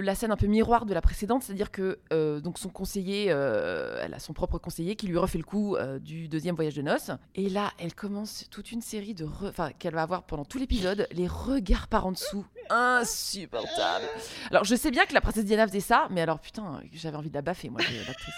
la 0.01 0.15
scène 0.15 0.31
un 0.31 0.37
peu 0.37 0.47
miroir 0.47 0.87
de 0.87 0.95
la 0.95 1.01
précédente, 1.01 1.43
c'est-à-dire 1.43 1.71
que 1.71 1.99
euh, 2.13 2.41
donc 2.41 2.59
son 2.59 2.69
conseiller, 2.69 3.27
euh, 3.31 4.01
elle 4.03 4.15
a 4.15 4.19
son 4.19 4.33
propre 4.33 4.59
conseiller 4.59 4.95
qui 4.97 5.07
lui 5.09 5.19
refait 5.19 5.39
le 5.39 5.45
coup 5.45 5.77
euh, 5.77 5.99
du 5.99 6.29
deuxième 6.29 6.55
voyage 6.55 6.75
de 6.75 6.83
noces. 6.83 7.11
Et 7.35 7.49
là, 7.49 7.73
elle 7.79 7.95
commence 7.95 8.45
toute 8.51 8.71
une 8.71 8.83
série 8.83 9.15
de, 9.15 9.27
enfin 9.43 9.71
qu'elle 9.79 9.95
va 9.95 10.03
avoir 10.03 10.23
pendant 10.23 10.45
tout 10.45 10.59
l'épisode, 10.59 11.09
les 11.11 11.27
regards 11.27 11.89
par 11.89 12.07
en 12.07 12.13
dessous, 12.13 12.47
insupportables. 12.71 14.07
Alors 14.51 14.65
je 14.65 14.77
sais 14.77 14.91
bien 14.91 15.07
que 15.07 15.15
la 15.15 15.21
princesse 15.21 15.45
Diana 15.45 15.67
faisait 15.67 15.81
ça, 15.81 16.07
mais 16.11 16.21
alors 16.21 16.39
putain, 16.39 16.81
j'avais 16.93 17.17
envie 17.17 17.31
de 17.31 17.35
la 17.35 17.43
baffer 17.43 17.69
moi, 17.69 17.81
l'actrice. 18.07 18.35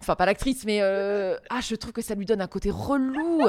Enfin 0.00 0.16
pas 0.16 0.26
l'actrice, 0.26 0.64
mais 0.64 0.80
ah 0.82 1.60
je 1.60 1.74
trouve 1.76 1.92
que 1.92 2.02
ça 2.02 2.14
lui 2.14 2.26
donne 2.26 2.40
un 2.40 2.48
côté 2.48 2.70
relou. 2.70 3.46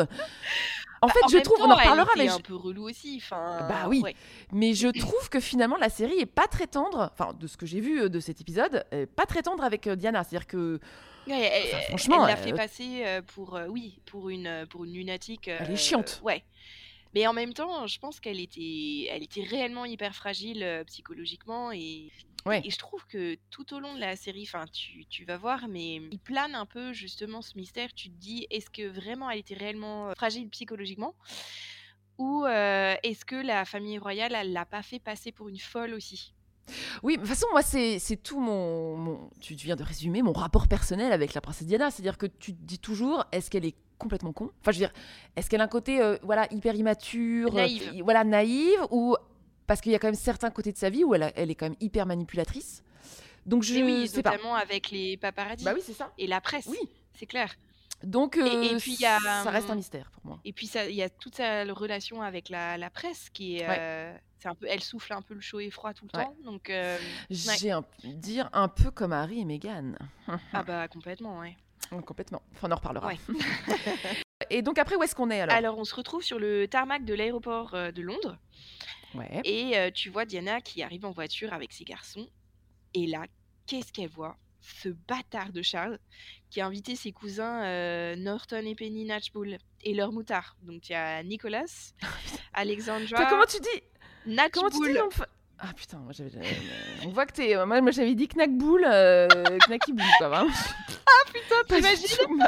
En 1.02 1.08
Bah, 1.08 1.14
fait, 1.14 1.30
je 1.30 1.36
même 1.36 1.44
trouve, 1.44 1.58
on 1.62 1.64
temps, 1.66 1.72
en 1.72 1.76
reparlera, 1.78 2.08
elle 2.16 2.22
mais 2.22 2.28
je- 2.28 2.34
un 2.34 2.40
peu 2.40 2.56
relou 2.56 2.88
aussi. 2.90 3.22
Bah 3.32 3.86
oui. 3.88 4.02
ouais. 4.02 4.16
Mais 4.52 4.74
je 4.76 4.88
trouve 5.00 5.30
que 5.30 5.40
finalement 5.40 5.78
la 5.78 5.90
série 5.90 6.20
est 6.20 6.26
pas 6.28 6.48
très 6.48 6.68
tendre, 6.68 7.10
enfin 7.14 7.34
de 7.40 7.48
ce 7.48 7.58
que 7.58 7.66
j'ai 7.66 7.80
vu 7.80 8.02
euh, 8.04 8.10
de 8.10 8.20
cet 8.20 8.40
épisode, 8.42 8.86
pas 9.16 9.26
très 9.26 9.42
tendre 9.42 9.64
avec 9.64 9.88
euh, 9.88 9.96
Diana. 9.96 10.24
C'est-à-dire 10.24 10.48
que 10.48 10.80
Ouais, 11.28 11.40
elle, 11.54 11.68
Enfin, 11.76 11.78
franchement, 11.90 12.26
elle 12.28 12.34
l'a 12.36 12.40
euh, 12.40 12.44
fait 12.44 12.54
passer 12.54 13.04
euh, 13.06 13.22
pour, 13.22 13.56
euh, 13.56 13.68
oui, 13.68 14.00
pour 14.06 14.30
une, 14.30 14.66
pour 14.70 14.86
une 14.86 14.94
lunatique. 14.94 15.48
Elle 15.48 15.72
est 15.72 15.76
chiante. 15.76 16.20
Ouais. 16.24 16.44
Mais 17.14 17.28
en 17.28 17.34
même 17.34 17.54
temps, 17.54 17.86
je 17.88 18.00
pense 18.00 18.20
qu'elle 18.20 18.40
était, 18.40 19.08
elle 19.10 19.22
était 19.22 19.44
réellement 19.44 19.86
hyper 19.86 20.16
fragile 20.16 20.84
psychologiquement 20.88 21.72
et, 21.72 22.10
Ouais. 22.46 22.62
et 22.66 22.70
je 22.72 22.78
trouve 22.78 23.06
que 23.08 23.38
tout 23.52 23.74
au 23.74 23.80
long 23.80 23.94
de 23.96 24.00
la 24.00 24.16
série, 24.16 24.44
enfin, 24.48 24.66
tu, 24.72 25.06
tu 25.06 25.26
vas 25.26 25.38
voir, 25.38 25.68
mais 25.68 25.96
il 26.12 26.20
plane 26.20 26.56
un 26.56 26.66
peu 26.66 26.92
justement 26.94 27.42
ce 27.42 27.56
mystère. 27.58 27.94
Tu 27.94 28.10
te 28.10 28.16
dis, 28.18 28.48
est-ce 28.50 28.70
que 28.70 28.88
vraiment 28.88 29.30
elle 29.30 29.40
était 29.40 29.54
réellement 29.56 30.12
fragile 30.16 30.50
psychologiquement 30.50 31.14
ou 32.18 32.46
euh, 32.46 32.96
est-ce 33.04 33.26
que 33.26 33.36
la 33.36 33.66
famille 33.66 33.98
royale, 33.98 34.34
elle 34.36 34.54
l'a 34.54 34.66
pas 34.66 34.84
fait 34.84 35.00
passer 35.00 35.32
pour 35.32 35.50
une 35.50 35.58
folle 35.58 35.94
aussi? 35.94 36.34
Oui, 37.04 37.16
de 37.16 37.22
toute 37.22 37.30
façon 37.30 37.48
moi 37.52 37.64
c'est 37.64 38.00
tout 38.24 38.40
mon, 38.40 38.96
mon- 38.96 39.30
tu 39.40 39.56
viens 39.56 39.76
de 39.76 39.84
résumer 39.84 40.22
mon 40.22 40.32
rapport 40.32 40.68
personnel 40.68 41.12
avec 41.12 41.34
la 41.34 41.42
princesse 41.42 41.66
Diana. 41.68 41.90
C'est-à-dire 41.90 42.18
que 42.18 42.28
tu 42.28 42.54
te 42.54 42.62
dis 42.62 42.78
toujours 42.80 43.26
est-ce 43.32 43.50
qu'elle 43.50 43.66
est 43.66 43.76
complètement 43.98 44.32
con? 44.32 44.52
Enfin 44.62 44.72
je 44.72 44.78
veux 44.80 44.86
dire 44.86 44.94
est-ce 45.36 45.50
qu'elle 45.50 45.62
a 45.62 45.66
un 45.66 45.68
côté 45.68 46.00
euh, 46.02 46.18
voilà 46.22 46.48
hyper 46.54 46.76
immature, 46.76 47.54
Naïve. 47.54 48.02
voilà 48.04 48.24
naïve 48.24 48.80
ou 48.92 49.16
parce 49.72 49.80
qu'il 49.80 49.94
y 49.94 49.96
a 49.96 50.00
quand 50.00 50.08
même 50.10 50.16
certains 50.16 50.50
côtés 50.50 50.74
de 50.74 50.78
sa 50.78 50.90
vie 50.90 51.06
où 51.06 51.16
elle, 51.16 51.24
a- 51.24 51.32
elle 51.38 51.50
est 51.50 51.56
quand 51.56 51.66
même 51.68 51.78
hyper 51.80 52.06
manipulatrice. 52.06 52.84
Donc 53.46 53.64
je 53.64 53.74
Et 53.76 53.84
oui, 53.84 54.06
sais 54.10 54.22
pas. 54.22 54.32
notamment 54.32 54.56
avec 54.56 54.92
les 54.92 55.16
paparazzis 55.16 55.64
Bah 55.64 55.72
oui 55.74 55.80
c'est 55.82 55.94
ça. 55.94 56.12
et 56.18 56.28
la 56.28 56.42
presse. 56.42 56.66
Oui. 56.68 56.78
c'est 57.14 57.26
clair. 57.26 57.56
Donc 58.04 58.36
et 58.36 58.42
euh, 58.42 58.78
puis, 58.80 58.96
il 58.96 59.00
y 59.02 59.06
a, 59.06 59.18
ça 59.20 59.50
reste 59.50 59.70
un 59.70 59.72
hum, 59.72 59.78
mystère 59.78 60.12
pour 60.12 60.26
moi. 60.26 60.40
Et 60.44 60.52
puis 60.52 60.70
il 60.90 60.96
y 60.96 61.02
a 61.04 61.10
toute 61.10 61.36
sa 61.36 61.64
relation 61.64 62.22
avec 62.22 62.50
la, 62.50 62.78
la 62.78 62.90
presse 62.90 63.30
qui 63.30 63.60
est, 63.60 63.68
Ouais. 63.70 63.78
euh, 63.80 64.14
un 64.44 64.56
peu, 64.56 64.66
elle 64.70 64.82
souffle 64.84 65.14
un 65.14 65.22
peu 65.22 65.36
le 65.36 65.40
chaud 65.40 65.62
et 65.62 65.70
froid 65.70 65.94
tout 65.94 66.06
le 66.12 66.20
Ouais. 66.20 66.26
temps, 66.26 66.36
donc 66.44 66.70
euh, 66.70 66.98
ouais. 67.30 67.36
J'ai 67.58 67.72
un 67.72 67.86
dire 68.04 68.50
un 68.52 68.68
peu 68.68 68.92
comme 68.92 69.14
Harry 69.14 69.40
et 69.40 69.46
Meghan. 69.46 69.94
ah 70.52 70.64
bah 70.64 70.90
complètement, 70.90 71.40
ouais. 71.40 71.56
Complètement. 72.06 72.42
Enfin, 72.56 72.68
on 72.68 72.72
en 72.74 72.76
reparlera. 72.76 73.08
Ouais. 73.08 73.18
Et 74.50 74.62
donc 74.64 74.80
après, 74.80 74.96
où 74.96 75.04
est-ce 75.04 75.16
qu'on 75.16 75.30
est 75.30 75.40
alors, 75.42 75.56
Alors 75.56 75.78
on 75.78 75.84
se 75.86 75.94
retrouve 75.96 76.24
sur 76.24 76.40
le 76.40 76.68
tarmac 76.68 77.06
de 77.06 77.14
l'aéroport 77.14 77.72
de 77.72 78.02
Londres 78.02 78.38
Ouais. 79.16 79.42
et 79.44 79.78
euh, 79.78 79.92
tu 79.94 80.10
vois 80.10 80.26
Diana 80.26 80.62
qui 80.62 80.82
arrive 80.84 81.06
en 81.06 81.12
voiture 81.12 81.52
avec 81.54 81.74
ses 81.74 81.84
garçons 81.84 82.28
et 82.94 83.08
là, 83.08 83.26
qu'est-ce 83.68 83.92
qu'elle 83.92 84.10
voit? 84.10 84.38
Ce 84.62 84.90
bâtard 84.90 85.52
de 85.52 85.62
Charles 85.64 85.98
qui 86.52 86.62
a 86.62 86.68
invité 86.68 86.96
ses 86.96 87.12
cousins 87.12 87.64
euh, 87.66 88.16
Norton 88.16 88.64
et 88.66 88.76
Penny 88.76 89.06
Natchbull 89.06 89.58
et 89.84 89.94
leur 89.96 90.12
moutard. 90.12 90.56
Donc 90.62 90.88
il 90.90 90.92
y 90.92 90.96
a 90.96 91.24
Nicolas, 91.24 91.66
Alexandra, 92.54 93.18
Toi, 93.18 93.26
comment 93.30 93.46
tu 93.46 93.60
dis? 93.60 93.68
Comment 94.52 94.70
tu 94.70 94.78
dis 94.88 94.94
Natchbull. 94.94 95.28
Ah 95.64 95.74
putain, 95.76 95.98
moi 96.00 96.12
j'avais. 96.14 96.38
euh, 96.38 97.06
on 97.06 97.10
voit 97.10 97.26
que 97.26 97.34
t'es. 97.34 97.56
Moi, 97.66 97.82
moi 97.82 97.92
j'avais 97.92 98.14
dit 98.16 98.28
Knackboul, 98.28 98.84
euh, 98.86 99.28
Knacky 99.68 99.94
Boule, 99.94 100.06
quoi. 100.18 100.30
Vraiment. 100.30 100.52
Ah 101.08 101.32
putain, 101.32 101.64
t'imagines? 101.76 102.48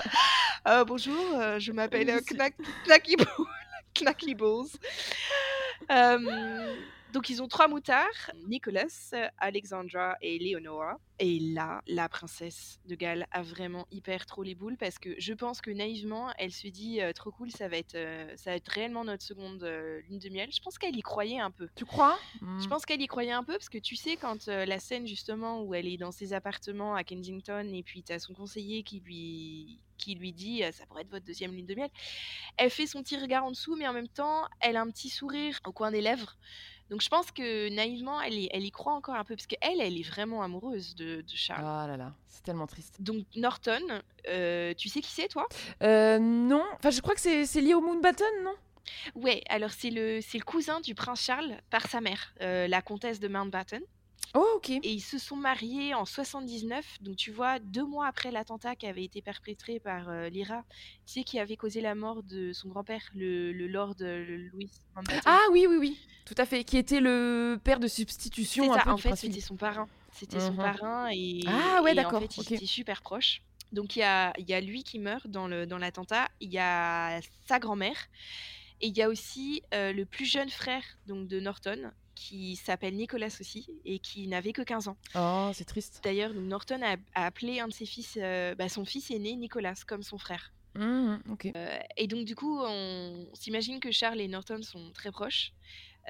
Euh, 0.68 0.84
bonjour, 0.86 1.16
euh, 1.36 1.60
je 1.60 1.72
m'appelle 1.72 2.10
euh, 2.10 2.20
c'est- 2.28 2.36
Knack- 2.36 2.56
Knacky 2.86 3.16
Bull- 3.16 4.68
um, 5.90 6.93
donc 7.14 7.30
ils 7.30 7.42
ont 7.44 7.48
trois 7.48 7.68
moutards, 7.68 8.32
Nicolas, 8.48 8.88
euh, 9.14 9.28
Alexandra 9.38 10.18
et 10.22 10.40
Leonora. 10.40 10.98
Et 11.20 11.40
là, 11.40 11.82
la 11.88 12.10
princesse 12.10 12.80
de 12.86 12.96
Galles 12.96 13.28
a 13.32 13.44
vraiment 13.44 13.86
hyper 13.92 14.26
trop 14.26 14.42
les 14.42 14.56
boules 14.56 14.78
parce 14.78 14.98
que 14.98 15.16
je 15.20 15.34
pense 15.34 15.62
que 15.62 15.70
naïvement, 15.70 16.34
elle 16.40 16.52
se 16.52 16.68
dit 16.68 17.02
euh, 17.02 17.14
trop 17.14 17.32
cool, 17.32 17.52
ça 17.52 17.68
va 17.68 17.78
être, 17.78 17.94
euh, 17.96 18.34
ça 18.36 18.50
va 18.50 18.56
être 18.56 18.68
réellement 18.68 19.06
notre 19.06 19.24
seconde 19.24 19.64
euh, 19.64 20.02
lune 20.10 20.18
de 20.18 20.30
miel. 20.30 20.50
Je 20.52 20.60
pense 20.60 20.80
qu'elle 20.80 20.96
y 20.96 21.02
croyait 21.02 21.40
un 21.40 21.52
peu. 21.52 21.70
Tu 21.76 21.86
crois? 21.86 22.18
Je 22.60 22.68
pense 22.68 22.86
qu'elle 22.86 23.02
y 23.02 23.08
croyait 23.08 23.32
un 23.32 23.44
peu 23.44 23.54
parce 23.54 23.70
que 23.70 23.78
tu 23.78 23.96
sais, 23.96 24.18
quand 24.18 24.48
euh, 24.48 24.66
la 24.66 24.80
scène 24.80 25.06
justement 25.06 25.62
où 25.62 25.76
elle 25.76 25.88
est 25.88 25.98
dans 25.98 26.12
ses 26.12 26.34
appartements 26.34 26.96
à 26.96 27.04
Kensington 27.04 27.70
et 27.72 27.84
puis 27.84 28.02
tu 28.02 28.12
as 28.12 28.20
son 28.20 28.34
conseiller 28.34 28.82
qui 28.82 29.00
lui, 29.00 29.80
qui 29.98 30.16
lui 30.16 30.34
dit 30.34 30.64
ça 30.72 30.86
pourrait 30.88 31.04
être 31.04 31.12
votre 31.12 31.26
deuxième 31.26 31.54
lune 31.54 31.68
de 31.68 31.76
miel, 31.76 31.90
elle 32.58 32.72
fait 32.72 32.88
son 32.88 33.04
petit 33.04 33.18
regard 33.18 33.46
en 33.46 33.52
dessous, 33.52 33.76
mais 33.76 33.88
en 33.88 33.94
même 33.94 34.08
temps, 34.08 34.48
elle 34.60 34.78
a 34.78 34.82
un 34.82 34.90
petit 34.90 35.10
sourire 35.10 35.60
au 35.66 35.72
coin 35.72 35.92
des 35.92 36.02
lèvres. 36.02 36.38
Donc 36.94 37.02
je 37.02 37.10
pense 37.10 37.32
que 37.32 37.70
naïvement, 37.70 38.22
elle 38.22 38.36
y, 38.36 38.50
elle 38.52 38.64
y 38.64 38.70
croit 38.70 38.94
encore 38.94 39.16
un 39.16 39.24
peu 39.24 39.36
parce 39.36 39.48
qu'elle, 39.48 39.82
elle 39.82 39.98
est 39.98 40.08
vraiment 40.08 40.44
amoureuse 40.44 40.94
de, 40.94 41.22
de 41.22 41.36
Charles. 41.36 41.64
Ah 41.66 41.88
là 41.88 41.98
là, 41.98 42.14
c'est 42.28 42.44
tellement 42.44 42.68
triste. 42.68 43.02
Donc 43.02 43.26
Norton, 43.36 43.82
euh, 44.30 44.76
tu 44.76 44.90
sais 44.90 45.02
qui 45.02 45.10
c'est 45.10 45.28
toi? 45.28 45.48
Euh, 45.82 46.20
non, 46.20 46.64
enfin 46.76 46.92
je 46.92 47.02
crois 47.02 47.16
que 47.16 47.20
c'est 47.20 47.48
c'est 47.48 47.62
lié 47.62 47.74
au 47.74 47.82
Moonbatten, 47.82 48.44
non? 48.44 48.54
Ouais, 49.16 49.42
alors 49.50 49.72
c'est 49.72 49.90
le, 49.90 50.22
c'est 50.22 50.38
le 50.38 50.44
cousin 50.44 50.82
du 50.82 50.94
prince 50.94 51.22
Charles 51.22 51.56
par 51.72 51.88
sa 51.88 52.00
mère, 52.00 52.36
euh, 52.42 52.68
la 52.68 52.84
comtesse 52.84 53.20
de 53.20 53.28
Mountbatten. 53.28 53.82
Oh 54.36 54.48
ok. 54.56 54.72
Et 54.72 54.82
ils 54.84 55.00
se 55.00 55.20
sont 55.20 55.36
mariés 55.36 55.94
en 55.94 56.06
79, 56.06 56.84
donc 57.02 57.18
tu 57.18 57.32
vois, 57.32 57.60
deux 57.60 57.86
mois 57.86 58.08
après 58.08 58.32
l'attentat 58.32 58.76
qui 58.76 58.88
avait 58.88 59.04
été 59.04 59.22
perpétré 59.22 59.80
par 59.80 60.10
euh, 60.10 60.28
l'IRA, 60.30 60.64
tu 61.06 61.14
sais, 61.14 61.24
qui 61.24 61.38
avait 61.40 61.56
causé 61.56 61.82
la 61.82 61.94
mort 61.94 62.24
de 62.24 62.52
son 62.52 62.70
grand-père, 62.70 63.04
le, 63.14 63.52
le 63.54 63.68
lord 63.68 63.94
euh, 64.02 64.26
le 64.26 64.38
Louis 64.48 64.72
Mountbatten. 64.96 65.22
Ah 65.26 65.40
oui, 65.52 65.68
oui, 65.70 65.78
oui, 65.78 66.00
tout 66.26 66.34
à 66.38 66.46
fait. 66.48 66.64
Qui 66.64 66.78
était 66.78 67.00
le 67.00 67.60
père 67.64 67.80
de 67.80 67.88
substitution 67.88 68.74
un 68.74 68.78
ça, 68.78 68.84
peu 68.86 68.90
en 68.92 68.98
fait, 68.98 69.16
c'était 69.16 69.40
son 69.40 69.56
parrain. 69.56 69.88
C'était 70.14 70.40
son 70.40 70.54
Mhm. 70.54 70.58
parrain 70.58 71.10
et, 71.12 71.42
Ah 71.48 71.82
ouais, 71.84 71.94
d'accord, 71.94 72.24
en 72.24 72.28
fait, 72.28 72.38
ils 72.38 72.54
étaient 72.54 72.66
super 72.66 73.02
proches. 73.04 73.42
Donc 73.72 73.96
il 73.96 74.00
y 74.00 74.04
a, 74.04 74.34
il 74.40 74.48
y 74.48 74.54
a 74.54 74.62
lui 74.62 74.84
qui 74.84 74.98
meurt 75.00 75.28
dans 75.28 75.48
l'attentat, 75.48 76.30
il 76.40 76.52
y 76.52 76.60
a 76.60 77.20
sa 77.48 77.60
grand-mère 77.60 77.98
et 78.82 78.88
il 78.88 78.98
y 78.98 79.02
a 79.02 79.10
aussi 79.10 79.62
euh, 79.74 79.94
le 79.94 80.06
plus 80.06 80.26
jeune 80.26 80.50
frère 80.50 80.84
donc 81.08 81.28
de 81.28 81.40
Norton 81.40 81.92
qui 82.16 82.56
s'appelle 82.56 82.96
Nicolas 82.96 83.36
aussi 83.40 83.68
et 83.86 84.00
qui 84.00 84.28
n'avait 84.28 84.54
que 84.54 84.62
15 84.62 84.88
ans. 84.88 84.98
Oh, 85.16 85.52
c'est 85.54 85.66
triste. 85.66 86.02
D'ailleurs, 86.04 86.34
Norton 86.34 86.82
a, 86.82 86.96
a 87.16 87.26
appelé 87.26 87.60
un 87.60 87.68
de 87.68 87.74
ses 87.74 87.86
fils, 87.86 88.18
euh, 88.22 88.56
bah, 88.56 88.70
son 88.70 88.86
fils 88.86 89.12
aîné, 89.12 89.36
Nicolas, 89.36 89.76
comme 89.88 90.04
son 90.04 90.18
frère. 90.18 90.54
Mhm, 90.76 91.22
ok. 91.30 91.52
Et 91.98 92.08
donc, 92.08 92.26
du 92.26 92.36
coup, 92.36 92.60
on 92.60 93.28
s'imagine 93.34 93.80
que 93.80 93.92
Charles 93.92 94.20
et 94.22 94.28
Norton 94.28 94.62
sont 94.64 94.92
très 94.92 95.12
proches. 95.12 95.54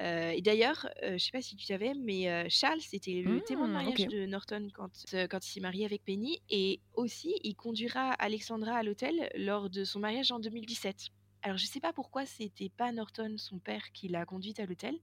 Euh, 0.00 0.30
et 0.30 0.42
d'ailleurs, 0.42 0.88
euh, 1.04 1.18
je 1.18 1.24
sais 1.24 1.30
pas 1.30 1.40
si 1.42 1.54
tu 1.54 1.64
savais, 1.66 1.92
mais 1.94 2.28
euh, 2.28 2.46
Charles, 2.48 2.80
c'était 2.80 3.22
le 3.24 3.40
témoin 3.42 3.68
de 3.68 3.72
mariage 3.74 4.08
de 4.08 4.26
Norton 4.26 4.68
quand, 4.74 4.90
euh, 5.14 5.28
quand 5.28 5.46
il 5.46 5.50
s'est 5.50 5.60
marié 5.60 5.84
avec 5.84 6.04
Penny. 6.04 6.40
Et 6.50 6.80
aussi, 6.94 7.34
il 7.44 7.54
conduira 7.54 8.10
Alexandra 8.14 8.76
à 8.76 8.82
l'hôtel 8.82 9.30
lors 9.36 9.70
de 9.70 9.84
son 9.84 10.00
mariage 10.00 10.32
en 10.32 10.40
2017. 10.40 11.10
Alors, 11.42 11.58
je 11.58 11.66
sais 11.66 11.78
pas 11.80 11.92
pourquoi 11.92 12.26
c'était 12.26 12.70
pas 12.70 12.90
Norton, 12.90 13.34
son 13.36 13.58
père, 13.58 13.92
qui 13.92 14.08
l'a 14.08 14.24
conduite 14.24 14.58
à 14.58 14.66
l'hôtel. 14.66 14.98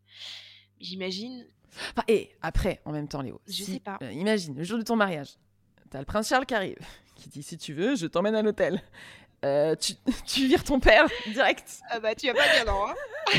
J'imagine. 0.82 1.46
Enfin, 1.92 2.04
et 2.08 2.32
après, 2.42 2.82
en 2.86 2.92
même 2.92 3.08
temps, 3.08 3.22
Léo. 3.22 3.40
Je 3.48 3.54
si- 3.54 3.66
sais 3.74 3.80
pas. 3.80 3.98
euh, 4.02 4.12
imagine, 4.12 4.56
le 4.58 4.64
jour 4.64 4.78
de 4.78 4.84
ton 4.84 4.96
mariage, 4.98 5.30
t'as 5.90 6.00
le 6.00 6.06
prince 6.06 6.28
Charles 6.28 6.46
qui 6.46 6.54
arrive, 6.54 6.78
qui 7.16 7.30
dit 7.30 7.44
si 7.44 7.58
tu 7.58 7.74
veux, 7.74 7.96
je 7.96 8.08
t'emmène 8.08 8.36
à 8.36 8.42
l'hôtel. 8.42 8.82
Euh, 9.46 9.76
tu, 9.76 9.94
tu 10.28 10.48
vires 10.48 10.64
ton 10.64 10.80
père 10.80 11.08
direct. 11.28 11.80
Ah 11.90 12.00
bah, 12.00 12.14
tu 12.14 12.28
vas 12.28 12.34
pas 12.34 12.54
dire 12.54 12.66
non, 12.66 12.88
hein 12.88 12.96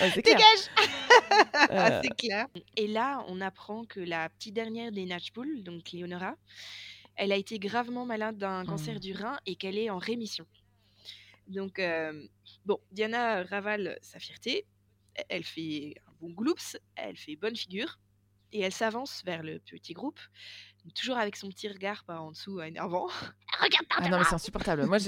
Ouais, 0.00 0.10
c'est 0.14 0.22
clair. 0.22 0.36
Dégage 0.36 1.70
Euh. 1.70 2.00
C'est 2.02 2.16
clair. 2.16 2.46
Et 2.76 2.86
là, 2.88 3.24
on 3.28 3.40
apprend 3.40 3.84
que 3.84 4.00
la 4.00 4.28
petite 4.28 4.54
dernière 4.54 4.90
des 4.92 5.04
Natchbull, 5.06 5.62
donc 5.62 5.92
Leonora, 5.92 6.34
elle 7.16 7.32
a 7.32 7.36
été 7.36 7.58
gravement 7.58 8.04
malade 8.06 8.38
d'un 8.38 8.64
cancer 8.64 8.96
Mm. 8.96 9.00
du 9.00 9.12
rein 9.14 9.38
et 9.46 9.54
qu'elle 9.56 9.78
est 9.78 9.90
en 9.90 9.98
rémission. 9.98 10.46
Donc, 11.48 11.78
euh, 11.78 12.26
bon, 12.64 12.78
Diana 12.92 13.42
ravale 13.44 13.98
sa 14.02 14.18
fierté. 14.18 14.64
Elle 15.28 15.44
fait 15.44 15.94
un 16.06 16.12
bon 16.20 16.30
gloops, 16.30 16.76
elle 16.94 17.16
fait 17.16 17.36
bonne 17.36 17.56
figure 17.56 17.98
et 18.52 18.60
elle 18.60 18.72
s'avance 18.72 19.22
vers 19.24 19.42
le 19.42 19.58
petit 19.60 19.92
groupe, 19.92 20.20
toujours 20.94 21.16
avec 21.18 21.36
son 21.36 21.48
petit 21.48 21.68
regard 21.68 22.04
par 22.04 22.22
en 22.22 22.30
dessous 22.30 22.60
énervant. 22.60 23.06
Regarde 23.60 23.86
par 23.88 24.00
Ah 24.02 24.08
non, 24.10 24.18
mais 24.18 24.24
c'est 24.24 24.34
insupportable. 24.34 24.84
Moi, 24.84 24.98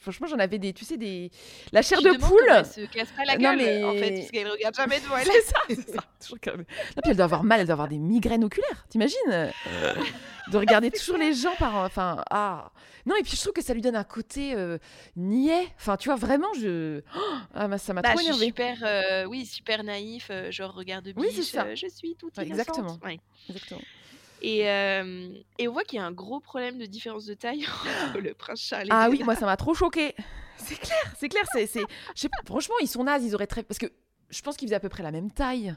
franchement, 0.00 0.26
j'en 0.26 0.38
avais 0.38 0.58
des, 0.58 0.72
tu 0.72 0.84
sais, 0.86 0.96
des. 0.96 1.30
La 1.72 1.82
chair 1.82 2.00
Je 2.00 2.08
de 2.08 2.16
poule. 2.16 2.40
Elle 2.48 2.64
se 2.64 2.80
casse 2.86 3.10
pas 3.12 3.24
la 3.26 3.34
Non, 3.36 3.54
gueule, 3.54 3.84
en 3.84 3.92
mais- 3.92 3.98
fait, 4.00 4.14
parce 4.18 4.30
qu'elle 4.30 4.48
regarde 4.48 4.74
jamais 4.74 5.00
devant 5.00 5.16
elle. 5.18 5.26
C'est 5.30 5.42
ça, 5.42 5.56
c'est 5.68 5.90
ça. 5.94 6.02
Toujours 6.20 6.38
Non, 6.56 6.64
puis 7.02 7.10
elle 7.10 7.16
doit 7.16 7.24
avoir 7.26 7.44
mal, 7.44 7.60
elle 7.60 7.66
doit 7.66 7.74
avoir 7.74 7.88
des 7.88 7.98
migraines 7.98 8.44
oculaires, 8.44 8.86
t'imagines? 8.88 9.18
Euh, 9.28 9.50
De 10.50 10.56
regarder 10.58 10.90
toujours 10.98 11.18
les 11.18 11.34
gens 11.34 11.54
par. 11.58 11.74
Enfin, 11.76 12.22
ah. 12.30 12.70
Non, 13.04 13.14
et 13.16 13.22
puis 13.22 13.32
je 13.36 13.40
trouve 13.42 13.52
que 13.52 13.62
ça 13.62 13.74
lui 13.74 13.82
donne 13.82 13.96
un 13.96 14.04
côté 14.04 14.54
euh, 14.54 14.78
niais. 15.16 15.66
Enfin, 15.76 15.96
tu 15.98 16.08
vois, 16.08 16.16
vraiment, 16.16 16.48
je. 16.58 17.00
Oh, 17.14 17.20
ah, 17.54 17.68
bah, 17.68 17.76
ça 17.76 17.92
m'a 17.92 18.00
Bah, 18.00 18.10
trop 18.10 18.18
je 18.18 18.22
suis 18.22 18.28
énervé. 18.30 18.46
super, 18.46 18.78
euh, 18.84 19.24
oui, 19.26 19.44
super 19.44 19.84
naïf, 19.84 20.28
euh, 20.30 20.50
genre 20.50 20.72
regarde 20.72 21.12
Oui, 21.16 21.26
biche, 21.28 21.36
c'est 21.44 21.56
ça. 21.56 21.64
euh, 21.64 21.74
je 21.76 21.88
suis 21.88 22.14
toute 22.16 22.38
Ouais, 22.38 22.46
innocente. 22.46 22.68
exactement. 22.68 22.98
Ouais. 23.04 23.20
Exactement. 23.50 23.80
Et, 24.42 24.68
euh, 24.68 25.32
et 25.58 25.68
on 25.68 25.72
voit 25.72 25.84
qu'il 25.84 25.98
y 25.98 26.02
a 26.02 26.04
un 26.04 26.12
gros 26.12 26.40
problème 26.40 26.76
de 26.76 26.86
différence 26.86 27.24
de 27.26 27.34
taille 27.34 27.64
entre 28.08 28.18
le 28.18 28.34
prince 28.34 28.60
Charles 28.60 28.88
et 28.88 28.90
Ah 28.90 29.08
oui, 29.08 29.22
moi, 29.22 29.36
ça 29.36 29.46
m'a 29.46 29.56
trop 29.56 29.72
choqué. 29.72 30.14
C'est 30.58 30.78
clair, 30.78 31.12
c'est 31.18 31.28
clair. 31.28 31.42
C'est, 31.50 31.66
c'est... 31.66 32.28
Pas, 32.28 32.38
franchement, 32.44 32.76
ils 32.80 32.86
sont 32.86 33.02
nazes, 33.02 33.24
ils 33.24 33.34
auraient 33.34 33.48
très. 33.48 33.64
Parce 33.64 33.78
que 33.78 33.86
je 34.30 34.42
pense 34.42 34.56
qu'ils 34.56 34.68
faisaient 34.68 34.76
à 34.76 34.80
peu 34.80 34.90
près 34.90 35.02
la 35.02 35.10
même 35.10 35.32
taille. 35.32 35.74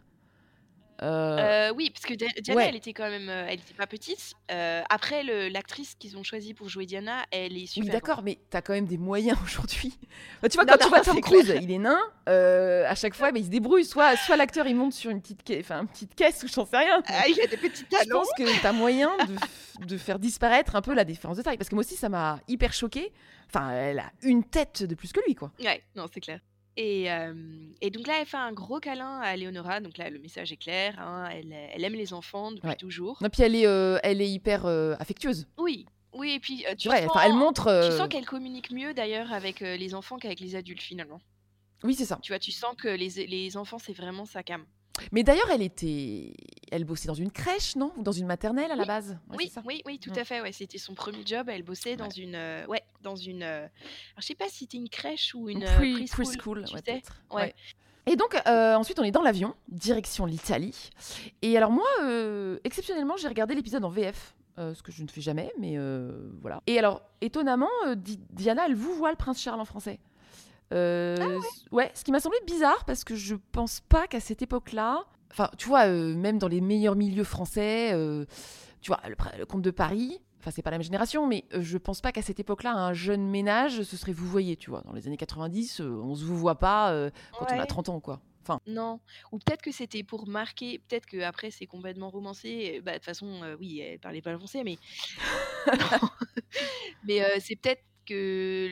Euh, 1.02 1.70
Euh, 1.70 1.74
oui, 1.76 1.90
parce 1.90 2.06
que 2.06 2.14
Dia- 2.14 2.30
Diana, 2.42 2.62
ouais. 2.62 2.70
elle 2.70 2.76
était 2.78 2.94
quand 2.94 3.10
même, 3.10 3.28
euh, 3.28 3.46
elle 3.50 3.60
était 3.60 3.74
pas 3.74 3.88
petite. 3.88 4.34
Euh, 4.52 4.82
après, 4.90 5.24
l'actrice 5.50 5.96
qu'ils 5.96 6.18
ont 6.18 6.24
choisie 6.24 6.54
pour 6.54 6.70
jouer 6.70 6.86
Diana, 6.86 7.26
elle 7.32 7.54
est 7.58 7.62
Oui, 7.62 7.68
super. 7.68 7.90
hein. 7.90 7.92
d'accord, 7.94 8.24
mais 8.24 8.38
t'as 8.50 8.62
quand 8.62 8.74
même 8.74 8.86
des 8.88 8.98
moyens 8.98 9.38
aujourd'hui. 9.44 9.98
Enfin, 10.38 10.48
tu 10.50 10.56
vois, 10.56 10.66
Non, 10.66 10.74
quand 10.74 10.84
tu 10.86 10.90
vois 10.90 11.02
Tom 11.02 11.22
Cruise, 11.22 11.54
il 11.62 11.72
est 11.72 11.78
nain. 11.80 12.00
à 12.28 12.96
chaque 12.96 13.14
fois, 13.14 13.32
bah, 13.32 13.40
il 13.40 13.46
se 13.46 13.50
débrouille. 13.50 13.84
Soit, 13.86 14.16
soit 14.18 14.38
l'acteur, 14.38 14.68
il 14.68 14.76
monte 14.76 14.94
sur 14.94 15.12
une 15.12 15.22
petite, 15.22 15.42
ca- 15.48 15.60
enfin, 15.60 15.82
une 15.82 15.88
petite 15.88 16.16
caisse 16.16 16.44
ou 16.44 16.48
j'en 16.48 16.66
sais 16.66 16.78
rien. 16.78 17.02
Ah, 17.08 17.28
il 17.28 17.40
a 17.42 17.48
des 17.48 17.58
petits 17.58 17.86
Je 17.92 17.98
talons. 17.98 18.20
pense 18.20 18.30
que 18.38 18.62
t'as 18.62 18.72
moyen 18.72 19.12
de, 19.86 19.98
faire 19.98 20.18
disparaître 20.20 20.76
un 20.76 20.82
peu 20.82 20.94
la 20.94 21.04
différence 21.04 21.38
de 21.38 21.42
taille. 21.42 21.58
Parce 21.58 21.70
que 21.70 21.76
moi 21.76 21.84
aussi, 21.84 21.96
ça 21.96 22.10
m'a 22.10 22.40
hyper 22.48 22.72
choqué. 22.74 23.12
Enfin, 23.48 23.72
elle 23.72 24.00
a 24.00 24.12
une 24.24 24.44
tête 24.44 24.84
de 24.84 24.96
plus 24.96 25.12
que 25.14 25.20
lui, 25.28 25.36
quoi. 25.36 25.52
Ouais, 25.60 25.84
non, 25.96 26.06
c'est 26.14 26.20
clair. 26.22 26.40
Et, 26.78 27.10
euh, 27.12 27.34
et 27.82 27.90
donc 27.90 28.06
là, 28.08 28.16
elle 28.20 28.26
fait 28.26 28.36
un 28.38 28.52
gros 28.52 28.80
câlin 28.80 29.20
à 29.22 29.34
Eleonora. 29.36 29.80
Donc 29.80 29.98
là, 29.98 30.10
le 30.10 30.20
message 30.20 30.52
est 30.52 30.58
clair. 30.58 31.00
hein, 31.00 31.30
elle, 31.32 31.54
elle 31.54 31.84
aime 31.84 31.94
les 31.96 32.14
enfants 32.14 32.52
depuis 32.52 32.68
Ouais. 32.68 32.76
toujours. 32.76 33.18
Non, 33.22 33.30
puis 33.30 33.44
elle 33.44 33.56
est, 33.56 33.66
euh, 33.68 33.98
elle 34.04 34.22
est 34.22 34.30
hyper 34.30 34.66
euh, 34.66 34.96
affectueuse. 35.00 35.48
Oui, 35.58 35.86
oui. 36.14 36.32
Et 36.32 36.40
puis, 36.40 36.66
tu 36.78 36.90
vois, 36.90 36.98
sens, 37.02 37.18
elle 37.24 37.34
montre. 37.34 37.90
tu 37.90 37.96
sens 37.98 38.10
qu'elle 38.10 38.26
communique 38.26 38.72
mieux 38.72 38.94
d'ailleurs 38.94 39.32
avec 39.32 39.62
les 39.62 39.96
enfants 39.96 40.18
qu'avec 40.18 40.40
les 40.42 40.56
adultes 40.56 40.82
finalement. 40.82 41.22
Oui, 41.84 41.94
c'est 41.94 42.06
ça. 42.06 42.20
Tu 42.22 42.32
vois, 42.32 42.40
tu 42.40 42.52
sens 42.52 42.76
que 42.76 42.88
les, 42.88 43.26
les 43.28 43.58
enfants, 43.58 43.78
c'est 43.80 43.94
vraiment 43.94 44.26
sa 44.26 44.44
cam. 44.44 44.66
Mais 45.12 45.24
d'ailleurs, 45.24 45.50
elle 45.52 45.62
était. 45.62 46.34
Elle 46.72 46.84
bossait 46.84 47.08
dans 47.08 47.14
une 47.14 47.32
crèche, 47.32 47.76
non? 47.76 47.92
Ou 47.98 48.04
dans 48.04 48.12
une 48.12 48.26
maternelle 48.26 48.72
à 48.72 48.76
la 48.76 48.84
Oui, 48.84 48.88
base? 48.88 49.18
Ouais, 49.30 49.38
oui, 49.38 49.52
oui, 49.66 49.82
oui, 49.86 50.00
tout 50.00 50.12
à 50.16 50.24
fait. 50.24 50.42
Ouais, 50.42 50.52
c'était 50.52 50.78
son 50.78 50.94
premier 50.94 51.26
job. 51.26 51.48
Elle 51.50 51.64
bossait 51.64 51.96
dans 51.96 52.10
une, 52.10 52.36
euh, 52.36 52.66
ouais, 52.68 52.82
dans 53.02 53.16
une. 53.16 53.44
euh, 53.44 53.60
alors, 53.60 53.70
je 54.20 54.26
sais 54.26 54.36
pas 54.36 54.50
si 54.50 54.60
c'était 54.60 54.78
une 54.78 54.90
crèche 54.90 55.36
ou 55.36 55.50
une 55.50 55.64
euh, 55.64 55.78
Pre- 55.80 56.10
preschool, 56.10 56.62
preschool, 56.64 56.66
ouais. 57.32 57.54
Et 58.08 58.16
donc, 58.16 58.36
euh, 58.48 58.76
ensuite, 58.76 59.00
on 59.00 59.04
est 59.04 59.12
dans 59.12 59.24
l'avion, 59.24 59.56
direction 59.68 60.26
l'Italie. 60.26 60.90
Et 61.42 61.58
alors, 61.58 61.72
moi, 61.72 61.88
exceptionnellement, 62.64 63.18
j'ai 63.18 63.28
regardé 63.28 63.56
l'épisode 63.56 63.84
en 63.84 63.90
VF, 63.90 64.36
ce 64.58 64.82
que 64.84 64.92
je 64.92 65.02
ne 65.04 65.08
fais 65.08 65.22
jamais, 65.22 65.52
mais 65.60 65.78
voilà. 66.42 66.62
Et 66.68 66.78
alors, 66.78 67.02
étonnamment, 67.22 67.70
Di- 67.96 68.20
Diana, 68.32 68.66
elle 68.68 68.76
vous 68.76 68.94
voit 68.94 69.10
le 69.12 69.18
prince 69.18 69.42
Charles 69.42 69.60
en 69.62 69.66
français. 69.66 70.00
Euh, 70.76 71.40
c- 71.42 71.66
ouais. 71.72 71.92
ce 71.94 72.04
qui 72.04 72.12
m'a 72.12 72.20
semblé 72.20 72.38
bizarre 72.46 72.84
parce 72.86 73.04
que 73.04 73.16
je 73.16 73.36
pense 73.52 73.80
pas 73.82 74.08
qu'à 74.08 74.20
cette 74.20 74.42
époque-là, 74.42 75.04
enfin, 75.32 75.50
tu 75.58 75.68
vois, 75.68 75.88
euh, 75.88 76.14
même 76.16 76.38
dans 76.38 76.48
les 76.48 76.62
meilleurs 76.62 76.96
milieux 76.96 77.24
français, 77.24 77.92
euh, 77.94 78.26
tu 78.82 78.90
vois, 78.90 79.00
le, 79.08 79.46
comte 79.46 79.62
de 79.62 79.72
Paris, 79.72 80.20
enfin, 80.40 80.52
c'est 80.52 80.62
pas 80.62 80.72
la 80.72 80.78
même 80.78 80.84
génération, 80.84 81.28
mais 81.28 81.46
je 81.52 81.78
pense 81.78 82.02
pas 82.02 82.12
qu'à 82.12 82.22
cette 82.22 82.40
époque-là, 82.40 82.74
un 82.74 82.94
jeune 82.94 83.28
ménage, 83.28 83.84
ce 83.84 83.98
serait 83.98 84.12
vous 84.14 84.28
voyez, 84.28 84.58
tu 84.58 84.70
vois. 84.70 84.82
Dans 84.82 84.94
les 84.94 85.08
années 85.08 85.18
90, 85.18 85.82
euh, 85.82 85.90
on 86.04 86.14
se 86.16 86.24
vous 86.26 86.38
voit 86.38 86.56
pas 86.60 87.10
quand 87.40 87.46
on 87.52 87.56
a 87.56 87.60
Ouais. 87.62 87.66
30 87.66 87.90
ans, 87.90 88.00
quoi. 88.00 88.22
Enfin, 88.48 88.60
Non, 88.68 89.00
ou 89.32 89.40
peut-être 89.40 89.64
que 89.64 89.72
c'était 89.72 90.04
pour 90.04 90.28
marquer, 90.28 90.78
peut-être 90.88 91.08
que 91.08 91.20
après 91.24 91.50
c'est 91.50 91.66
complètement 91.66 92.12
romancé. 92.12 92.80
Bah, 92.86 92.92
de 92.92 92.98
toute 92.98 93.06
façon, 93.06 93.42
oui, 93.60 93.80
elle 93.80 93.98
parlait 93.98 94.22
pas 94.22 94.32
le 94.32 94.38
français, 94.38 94.62
mais 94.64 94.78
mais 97.08 97.22
c'est 97.40 97.56
peut-être 97.56 97.82
que 98.06 98.70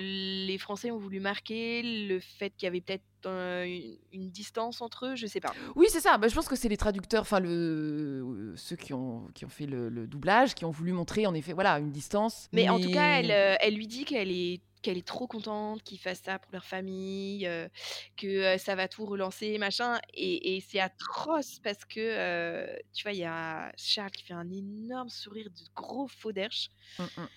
les 0.48 0.58
Français 0.58 0.91
ont 0.91 0.98
voulu 0.98 1.19
marquer 1.19 1.82
le 1.84 2.19
fait 2.19 2.52
qu'il 2.52 2.65
y 2.65 2.67
avait 2.67 2.82
peut-être 2.82 3.04
une, 3.26 3.98
une 4.12 4.30
distance 4.30 4.82
entre 4.82 5.08
eux, 5.08 5.15
je 5.15 5.28
sais 5.28 5.39
pas. 5.39 5.54
oui, 5.76 5.88
c'est 5.89 6.02
ça. 6.02 6.17
Bah, 6.17 6.28
je 6.28 6.36
pense 6.36 6.48
que 6.48 6.56
c'est 6.56 6.69
les 6.69 6.78
traducteurs, 6.78 7.22
enfin, 7.22 7.39
le, 7.39 7.50
euh, 7.50 8.54
ceux 8.56 8.76
qui 8.76 8.93
ont, 8.93 9.28
qui 9.34 9.46
ont 9.46 9.50
fait 9.50 9.65
le, 9.65 9.89
le 9.89 10.08
doublage, 10.08 10.56
qui 10.56 10.65
ont 10.65 10.72
voulu 10.72 10.91
montrer, 10.91 11.26
en 11.26 11.34
effet, 11.34 11.54
voilà, 11.54 11.80
une 11.80 11.91
distance. 11.91 12.50
Mais, 12.52 12.69
en 12.69 12.80
tout 12.80 12.91
cas, 12.91 13.19
elle, 13.19 13.32
euh, 13.32 13.56
elle 13.60 13.76
lui 13.76 13.88
dit 13.88 14.06
qu'elle 14.06 14.32
est 14.32 14.62
qu'elle 14.84 14.98
est 14.98 15.08
trop 15.08 15.26
contente 15.26 15.82
qu'ils 15.82 15.98
fassent 15.98 16.22
ça 16.24 16.38
pour 16.38 16.52
leur 16.52 16.65
famille, 16.65 17.48
euh, 17.48 17.67
que 18.17 18.28
euh, 18.28 18.58
ça 18.60 18.76
va 18.76 18.88
tout 18.88 19.06
relancer, 19.06 19.58
machin. 19.58 20.00
Et, 20.13 20.56
et 20.56 20.60
c'est 20.62 20.80
atroce 20.80 21.60
parce 21.63 21.84
que, 21.86 22.00
euh, 22.00 22.67
tu 22.93 23.04
vois, 23.04 23.13
il 23.13 23.19
y 23.19 23.26
a 23.26 23.72
Charles 23.78 24.12
qui 24.12 24.24
fait 24.24 24.34
un 24.36 24.52
énorme 24.52 25.10
sourire 25.10 25.50
de 25.50 25.74
gros 25.74 26.08
faux. 26.08 26.32
Mm, 26.32 27.04
mm. 27.04 27.28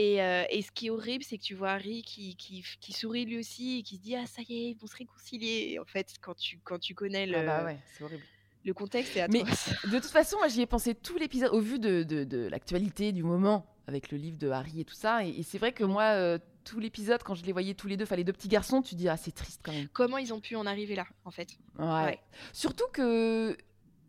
Et, 0.00 0.22
euh, 0.22 0.44
et 0.50 0.62
ce 0.62 0.70
qui 0.70 0.86
est 0.86 0.90
horrible, 0.90 1.24
c'est 1.24 1.38
que 1.38 1.42
tu 1.42 1.54
vois 1.54 1.70
Harry 1.72 2.02
qui, 2.02 2.36
qui, 2.36 2.64
qui 2.80 2.92
sourit 2.92 3.24
lui 3.24 3.36
aussi 3.38 3.78
et 3.78 3.82
qui 3.82 3.96
se 3.96 4.00
dit 4.00 4.14
Ah, 4.14 4.26
ça 4.26 4.42
y 4.48 4.54
est, 4.54 4.70
ils 4.70 4.76
vont 4.76 4.86
se 4.86 4.96
réconcilier. 4.96 5.70
Et 5.72 5.78
en 5.80 5.84
fait, 5.84 6.14
quand 6.20 6.34
tu, 6.36 6.60
quand 6.62 6.78
tu 6.78 6.94
connais 6.94 7.26
le, 7.26 7.38
Ah 7.38 7.42
bah 7.44 7.64
ouais, 7.64 7.78
c'est 7.92 8.04
horrible. 8.04 8.22
le 8.64 8.74
contexte, 8.74 9.14
c'est 9.14 9.26
Mais-. 9.28 9.42
De 9.42 9.98
toute 9.98 10.04
façon, 10.10 10.36
moi, 10.38 10.46
j'y 10.46 10.60
ai 10.60 10.66
pensé 10.66 10.94
tout 10.94 11.16
l'épisode 11.18 11.50
au 11.52 11.58
vu 11.60 11.80
de, 11.80 12.04
de, 12.04 12.22
de 12.22 12.46
l'actualité 12.46 13.10
du 13.10 13.24
moment 13.24 13.66
avec 13.88 14.12
le 14.12 14.18
livre 14.18 14.38
de 14.38 14.48
Harry 14.50 14.80
et 14.80 14.84
tout 14.84 14.94
ça. 14.94 15.24
Et, 15.24 15.30
et 15.30 15.42
c'est 15.42 15.58
vrai 15.58 15.72
que 15.72 15.82
moi, 15.82 16.04
euh, 16.14 16.38
tout 16.62 16.78
l'épisode, 16.78 17.22
quand 17.24 17.34
je 17.34 17.44
les 17.44 17.52
voyais 17.52 17.74
tous 17.74 17.88
les 17.88 17.96
deux, 17.96 18.04
les 18.14 18.22
deux 18.24 18.32
petits 18.32 18.46
garçons, 18.48 18.82
tu 18.82 18.94
dis 18.94 19.08
ah 19.08 19.16
c'est 19.16 19.32
triste 19.34 19.62
quand 19.64 19.72
même. 19.72 19.88
Comment 19.92 20.18
ils 20.18 20.32
ont 20.32 20.40
pu 20.40 20.54
en 20.54 20.64
arriver 20.66 20.94
là, 20.94 21.06
en 21.24 21.32
fait? 21.32 21.48
Ouais. 21.78 21.86
Ouais. 22.04 22.20
Surtout 22.52 22.86
que 22.92 23.56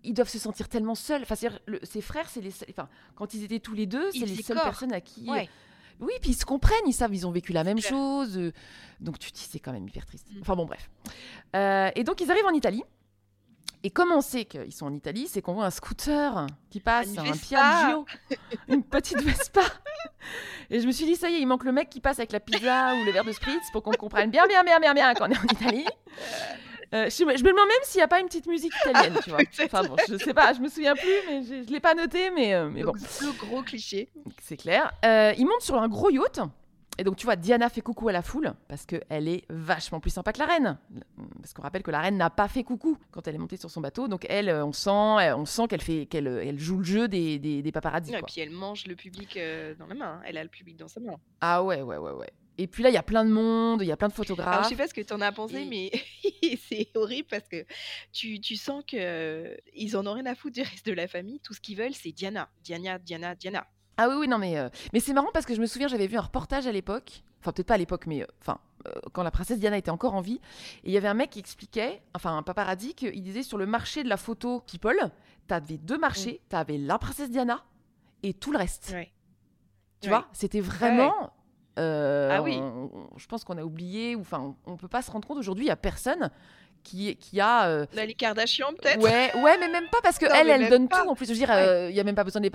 ils 0.03 0.13
doivent 0.13 0.29
se 0.29 0.39
sentir 0.39 0.69
tellement 0.69 0.95
seuls. 0.95 1.23
Enfin, 1.23 1.35
le- 1.65 1.79
ses 1.83 2.01
frères, 2.01 2.29
c'est 2.29 2.41
les, 2.41 2.51
enfin 2.69 2.87
quand 3.15 3.33
ils 3.33 3.43
étaient 3.43 3.59
tous 3.59 3.73
les 3.73 3.85
deux, 3.87 4.11
c'est 4.11 4.25
les 4.25 4.41
seules 4.43 4.55
corps. 4.57 4.65
personnes 4.65 4.93
à 4.93 5.01
qui. 5.01 5.27
Ouais. 5.29 5.49
Oui, 5.99 6.13
puis 6.21 6.31
ils 6.31 6.35
se 6.35 6.45
comprennent, 6.45 6.87
ils 6.87 6.93
savent, 6.93 7.13
ils 7.13 7.27
ont 7.27 7.31
vécu 7.31 7.51
la 7.53 7.63
même 7.63 7.79
chose. 7.79 8.37
euh, 8.37 8.51
donc 9.01 9.19
tu 9.19 9.31
te 9.31 9.37
dis 9.37 9.47
c'est 9.49 9.59
quand 9.59 9.71
même 9.73 9.87
hyper 9.87 10.05
triste. 10.05 10.27
Mm. 10.31 10.39
Enfin 10.41 10.55
bon 10.55 10.65
bref. 10.65 10.89
Euh, 11.55 11.89
et 11.95 12.03
donc 12.03 12.21
ils 12.21 12.29
arrivent 12.31 12.45
en 12.45 12.53
Italie. 12.53 12.83
Et 13.81 13.91
comment 13.91 14.17
on 14.17 14.21
sait 14.21 14.43
qu'ils 14.43 14.73
sont 14.73 14.87
en 14.87 14.93
Italie 14.93 15.27
C'est 15.29 15.41
qu'on 15.41 15.53
voit 15.53 15.65
un 15.65 15.69
scooter 15.69 16.47
qui 16.69 16.81
passe, 16.81 17.07
Une 17.13 17.19
un 17.19 17.23
Vespa. 17.23 17.45
Piaggio, 17.47 18.05
une 18.67 18.83
petite 18.83 19.21
Vespa. 19.21 19.61
Et 20.69 20.81
je 20.81 20.85
me 20.87 20.91
suis 20.91 21.05
dit, 21.05 21.15
ça 21.15 21.29
y 21.29 21.35
est, 21.35 21.39
il 21.39 21.45
manque 21.45 21.63
le 21.63 21.71
mec 21.71 21.89
qui 21.89 22.01
passe 22.01 22.19
avec 22.19 22.33
la 22.33 22.41
pizza 22.41 22.93
ou 22.95 23.05
le 23.05 23.11
verre 23.13 23.23
de 23.23 23.31
spritz 23.31 23.71
pour 23.71 23.81
qu'on 23.81 23.91
comprenne 23.91 24.31
bien, 24.31 24.45
bien, 24.47 24.63
bien, 24.65 24.79
bien, 24.81 24.93
bien 24.93 25.13
qu'on 25.13 25.27
est 25.27 25.37
en 25.37 25.43
Italie. 25.43 25.85
Euh, 26.93 27.09
je, 27.09 27.23
me- 27.23 27.37
je 27.37 27.43
me 27.43 27.49
demande 27.49 27.67
même 27.67 27.77
s'il 27.83 27.99
n'y 27.99 28.03
a 28.03 28.07
pas 28.07 28.19
une 28.19 28.25
petite 28.27 28.47
musique 28.47 28.73
italienne, 28.83 29.15
tu 29.23 29.29
vois. 29.29 29.39
Enfin 29.65 29.83
bon, 29.83 29.95
je 30.07 30.17
sais 30.17 30.33
pas, 30.33 30.53
je 30.53 30.59
me 30.59 30.67
souviens 30.69 30.95
plus, 30.95 31.11
mais 31.27 31.43
je 31.43 31.53
ne 31.53 31.71
l'ai 31.71 31.79
pas 31.79 31.93
noté, 31.93 32.31
mais, 32.31 32.53
euh, 32.55 32.69
mais 32.69 32.83
bon. 32.83 32.93
Le 32.93 33.31
gros 33.37 33.61
cliché. 33.61 34.09
C'est 34.41 34.57
clair. 34.57 34.91
Euh, 35.05 35.33
il 35.37 35.45
monte 35.45 35.61
sur 35.61 35.75
un 35.75 35.87
gros 35.87 36.09
yacht. 36.09 36.39
Et 36.97 37.03
donc, 37.05 37.15
tu 37.15 37.25
vois, 37.25 37.37
Diana 37.37 37.69
fait 37.69 37.79
coucou 37.79 38.09
à 38.09 38.11
la 38.11 38.21
foule 38.21 38.51
parce 38.67 38.85
qu'elle 38.85 39.29
est 39.29 39.45
vachement 39.49 40.01
plus 40.01 40.09
sympa 40.09 40.33
que 40.33 40.39
la 40.39 40.45
reine. 40.47 40.77
Parce 41.39 41.53
qu'on 41.53 41.61
rappelle 41.61 41.81
que 41.81 41.91
la 41.91 42.01
reine 42.01 42.17
n'a 42.17 42.29
pas 42.29 42.49
fait 42.49 42.63
coucou 42.65 42.97
quand 43.11 43.25
elle 43.25 43.35
est 43.35 43.37
montée 43.37 43.55
sur 43.55 43.69
son 43.71 43.79
bateau. 43.79 44.09
Donc, 44.09 44.25
elle, 44.27 44.49
on 44.49 44.73
sent, 44.73 44.89
on 44.91 45.45
sent 45.45 45.67
qu'elle 45.69 45.81
fait, 45.81 46.07
qu'elle, 46.07 46.27
elle 46.27 46.59
joue 46.59 46.79
le 46.79 46.83
jeu 46.83 47.07
des, 47.07 47.39
des. 47.39 47.61
Non, 48.11 48.17
et 48.17 48.21
puis 48.23 48.41
elle 48.41 48.49
mange 48.49 48.85
le 48.85 48.95
public 48.95 49.39
dans 49.77 49.87
la 49.87 49.95
main. 49.95 50.05
hein. 50.17 50.21
Elle 50.25 50.37
a 50.37 50.43
le 50.43 50.49
public 50.49 50.75
dans 50.75 50.89
sa 50.89 50.99
main. 50.99 51.15
Ah 51.39 51.63
ouais, 51.63 51.81
ouais, 51.83 51.95
ouais, 51.97 52.11
ouais. 52.11 52.29
Et 52.61 52.67
puis 52.67 52.83
là, 52.83 52.89
il 52.89 52.93
y 52.93 52.97
a 52.97 53.03
plein 53.03 53.23
de 53.23 53.29
monde, 53.31 53.81
il 53.81 53.87
y 53.87 53.91
a 53.91 53.95
plein 53.97 54.09
de 54.09 54.13
Alors, 54.13 54.25
photographes. 54.25 54.63
je 54.65 54.69
sais 54.69 54.75
pas 54.75 54.87
ce 54.87 54.93
que 54.93 54.99
tu 55.01 55.13
en 55.13 55.21
as 55.21 55.31
pensé, 55.31 55.61
Et- 55.61 55.65
mais 55.65 56.57
c'est 56.67 56.89
horrible 56.95 57.27
parce 57.29 57.47
que 57.47 57.65
tu, 58.11 58.41
tu 58.41 58.57
sens 58.57 58.83
que 58.85 58.97
euh, 58.99 59.55
ils 59.73 59.95
en 59.95 60.05
ont 60.05 60.13
rien 60.13 60.25
à 60.25 60.35
foutre 60.35 60.55
du 60.55 60.61
reste 60.61 60.85
de 60.85 60.91
la 60.91 61.07
famille. 61.07 61.39
Tout 61.39 61.53
ce 61.53 61.61
qu'ils 61.61 61.77
veulent, 61.77 61.93
c'est 61.93 62.11
Diana. 62.11 62.49
Diana, 62.63 62.99
Diana, 62.99 63.35
Diana. 63.35 63.65
Ah 63.95 64.09
oui, 64.09 64.15
oui, 64.19 64.27
non, 64.27 64.37
mais, 64.37 64.57
euh, 64.57 64.67
mais 64.93 64.99
c'est 64.99 65.13
marrant 65.13 65.29
parce 65.33 65.45
que 65.45 65.55
je 65.55 65.61
me 65.61 65.65
souviens, 65.67 65.87
j'avais 65.87 66.07
vu 66.07 66.17
un 66.17 66.21
reportage 66.21 66.67
à 66.67 66.71
l'époque, 66.73 67.21
enfin 67.39 67.51
peut-être 67.53 67.67
pas 67.67 67.75
à 67.75 67.77
l'époque, 67.77 68.07
mais 68.07 68.23
euh, 68.23 68.27
enfin 68.41 68.59
euh, 68.87 68.91
quand 69.13 69.23
la 69.23 69.31
princesse 69.31 69.59
Diana 69.59 69.77
était 69.77 69.91
encore 69.91 70.13
en 70.13 70.21
vie, 70.21 70.39
et 70.83 70.87
il 70.87 70.91
y 70.91 70.97
avait 70.97 71.07
un 71.09 71.13
mec 71.13 71.29
qui 71.31 71.39
expliquait, 71.39 72.01
enfin 72.13 72.35
un 72.37 72.43
paparazzi, 72.43 72.93
qu'il 72.93 73.21
disait 73.21 73.43
sur 73.43 73.57
le 73.57 73.65
marché 73.65 74.03
de 74.03 74.09
la 74.09 74.17
photo 74.17 74.61
People, 74.61 75.11
t'avais 75.47 75.77
deux 75.77 75.97
marchés, 75.97 76.41
t'avais 76.49 76.77
la 76.77 76.97
princesse 76.97 77.29
Diana 77.29 77.63
et 78.23 78.33
tout 78.33 78.51
le 78.51 78.57
reste. 78.57 78.91
Ouais. 78.93 79.11
Tu 80.01 80.07
Ouais. 80.09 80.15
vois, 80.15 80.27
c'était 80.33 80.61
vraiment. 80.61 81.31
Euh, 81.77 82.29
Ah 82.31 82.41
oui. 82.41 82.57
on- 82.59 82.89
on- 82.93 83.17
je 83.17 83.27
pense 83.27 83.43
qu'on 83.43 83.57
a 83.57 83.63
oublié, 83.63 84.15
ou 84.15 84.21
enfin, 84.21 84.55
on, 84.65 84.73
on 84.73 84.77
peut 84.77 84.87
pas 84.87 85.01
se 85.01 85.11
rendre 85.11 85.27
compte 85.27 85.37
aujourd'hui, 85.37 85.65
il 85.65 85.69
y 85.69 85.71
a 85.71 85.75
personne 85.75 86.29
qui, 86.81 87.13
qui 87.17 87.41
a. 87.41 87.67
euh, 87.67 87.85
les 88.05 88.13
Kardashians, 88.13 88.71
peut-être? 88.81 89.01
Ouais, 89.03 89.31
ouais, 89.43 89.57
mais 89.59 89.67
même 89.67 89.87
pas 89.91 89.99
parce 90.01 90.17
que 90.17 90.25
Non, 90.25 90.33
elle, 90.35 90.49
elle 90.49 90.69
donne 90.69 90.87
pas. 90.87 91.03
tout. 91.03 91.09
En 91.09 91.15
plus, 91.15 91.25
je 91.25 91.31
veux 91.31 91.37
dire, 91.37 91.49
Ouais. 91.49 91.55
euh, 91.67 91.89
il 91.89 91.95
y 91.95 91.99
a 91.99 92.05
même 92.05 92.15
pas 92.15 92.23
besoin 92.23 92.39
des 92.41 92.49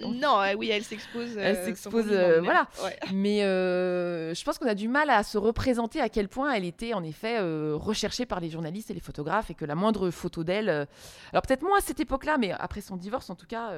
comment- 0.00 0.12
Non, 0.12 0.40
euh, 0.40 0.54
oui, 0.56 0.70
elle 0.70 0.84
s'expose. 0.84 1.36
Elle 1.36 1.56
s'expose, 1.64 2.06
voilà. 2.44 2.68
Ouais. 2.84 2.96
Mais 3.12 3.40
je 3.40 4.44
pense 4.44 4.58
qu'on 4.58 4.68
a 4.68 4.74
du 4.76 4.86
mal 4.88 5.10
à 5.10 5.24
se 5.24 5.36
représenter 5.36 6.00
à 6.00 6.08
quel 6.08 6.28
point 6.28 6.52
elle 6.52 6.64
était 6.64 6.94
en 6.94 7.02
effet 7.02 7.40
recherchée 7.40 8.24
par 8.24 8.38
les 8.40 8.50
journalistes 8.50 8.90
et 8.90 8.94
les 8.94 9.00
photographes 9.00 9.50
et 9.50 9.54
que 9.54 9.64
la 9.64 9.74
moindre 9.74 10.10
photo 10.10 10.44
d'elle. 10.44 10.68
Alors 11.32 11.42
peut-être 11.42 11.62
moins 11.62 11.78
à 11.78 11.82
cette 11.82 11.98
époque-là, 12.00 12.36
mais 12.38 12.52
après 12.52 12.80
son 12.82 12.96
divorce, 12.96 13.30
en 13.30 13.34
tout 13.34 13.46
cas, 13.46 13.72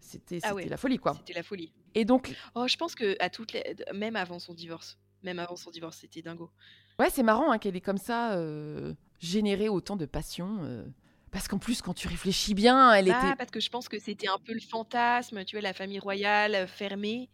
c'était 0.00 0.40
Ah 0.42 0.54
ouais. 0.54 0.66
la 0.66 0.76
folie, 0.76 0.98
quoi. 0.98 1.14
C'était 1.18 1.32
la 1.34 1.42
folie. 1.42 1.72
Et 1.94 2.04
donc, 2.04 2.34
Oh, 2.54 2.66
je 2.68 2.76
pense 2.76 2.94
que 2.94 3.16
à 3.20 3.30
toutes 3.30 3.52
les... 3.52 3.76
même 3.94 4.16
avant 4.16 4.38
son 4.38 4.54
divorce, 4.54 4.98
même 5.22 5.38
avant 5.38 5.56
son 5.56 5.70
divorce, 5.70 5.98
c'était 6.00 6.22
dingo. 6.22 6.50
ouais, 6.98 7.10
c'est 7.10 7.22
marrant 7.22 7.50
hein, 7.52 7.58
qu'elle 7.58 7.76
ait 7.76 7.80
comme 7.80 7.98
ça 7.98 8.34
euh, 8.36 8.94
généré 9.18 9.68
autant 9.68 9.96
de 9.96 10.06
passion. 10.06 10.58
euh, 10.62 10.84
parce 11.32 11.48
qu'en 11.48 11.58
plus, 11.58 11.82
quand 11.82 11.92
tu 11.92 12.08
réfléchis 12.08 12.54
bien, 12.54 12.92
elle 12.94 13.08
Bah, 13.08 13.20
était. 13.26 13.36
parce 13.36 13.50
que 13.50 13.60
je 13.60 13.68
pense 13.68 13.88
que 13.88 13.98
c'était 13.98 14.28
un 14.28 14.38
peu 14.38 14.54
le 14.54 14.60
fantasme, 14.60 15.44
tu 15.44 15.56
vois, 15.56 15.62
la 15.62 15.72
famille 15.74 15.98
royale 15.98 16.66
fermée. 16.68 17.28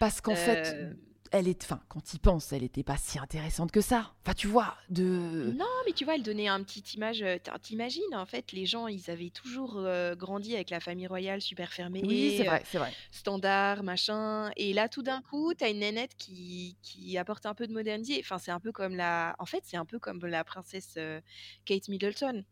Parce 0.00 0.20
qu'en 0.20 0.34
fait, 0.34 0.72
Euh, 0.74 0.92
elle 1.36 1.48
est, 1.48 1.64
enfin, 1.64 1.80
quand 1.88 2.14
il 2.14 2.20
pense, 2.20 2.52
elle 2.52 2.62
était 2.62 2.82
pas 2.84 2.96
si 2.96 3.18
intéressante 3.18 3.72
que 3.72 3.80
ça. 3.80 4.12
Enfin, 4.22 4.34
tu 4.34 4.46
vois, 4.46 4.76
de. 4.88 5.52
Non, 5.56 5.66
mais 5.84 5.92
tu 5.92 6.04
vois, 6.04 6.14
elle 6.14 6.22
donnait 6.22 6.46
un 6.48 6.62
petit 6.62 6.82
image. 6.96 7.22
euh, 7.22 7.38
T'imagines, 7.60 8.14
en 8.14 8.24
fait, 8.24 8.52
les 8.52 8.66
gens, 8.66 8.86
ils 8.86 9.10
avaient 9.10 9.30
toujours 9.30 9.74
euh, 9.78 10.14
grandi 10.14 10.54
avec 10.54 10.70
la 10.70 10.78
famille 10.80 11.06
royale 11.08 11.40
super 11.40 11.72
fermée, 11.72 12.02
Oui, 12.04 12.34
c'est 12.36 12.44
vrai, 12.44 12.62
c'est 12.66 12.78
vrai. 12.78 12.92
standard, 13.10 13.82
machin. 13.82 14.50
Et 14.56 14.72
là, 14.72 14.88
tout 14.88 15.02
d'un 15.02 15.22
coup, 15.22 15.52
t'as 15.54 15.70
une 15.70 15.80
nénette 15.80 16.12
qui, 16.16 16.76
qui 16.82 17.18
apporte 17.18 17.46
un 17.46 17.54
peu 17.54 17.66
de 17.66 17.72
modernité. 17.72 18.18
Enfin, 18.20 18.38
c'est 18.38 18.50
un 18.52 18.60
peu 18.60 18.70
comme 18.72 18.94
la. 18.94 19.34
En 19.38 19.46
fait, 19.46 19.62
c'est 19.64 19.76
un 19.76 19.84
peu 19.84 19.98
comme 19.98 20.24
la 20.24 20.44
princesse 20.44 20.94
euh, 20.98 21.20
Kate 21.64 21.88
Middleton. 21.88 22.44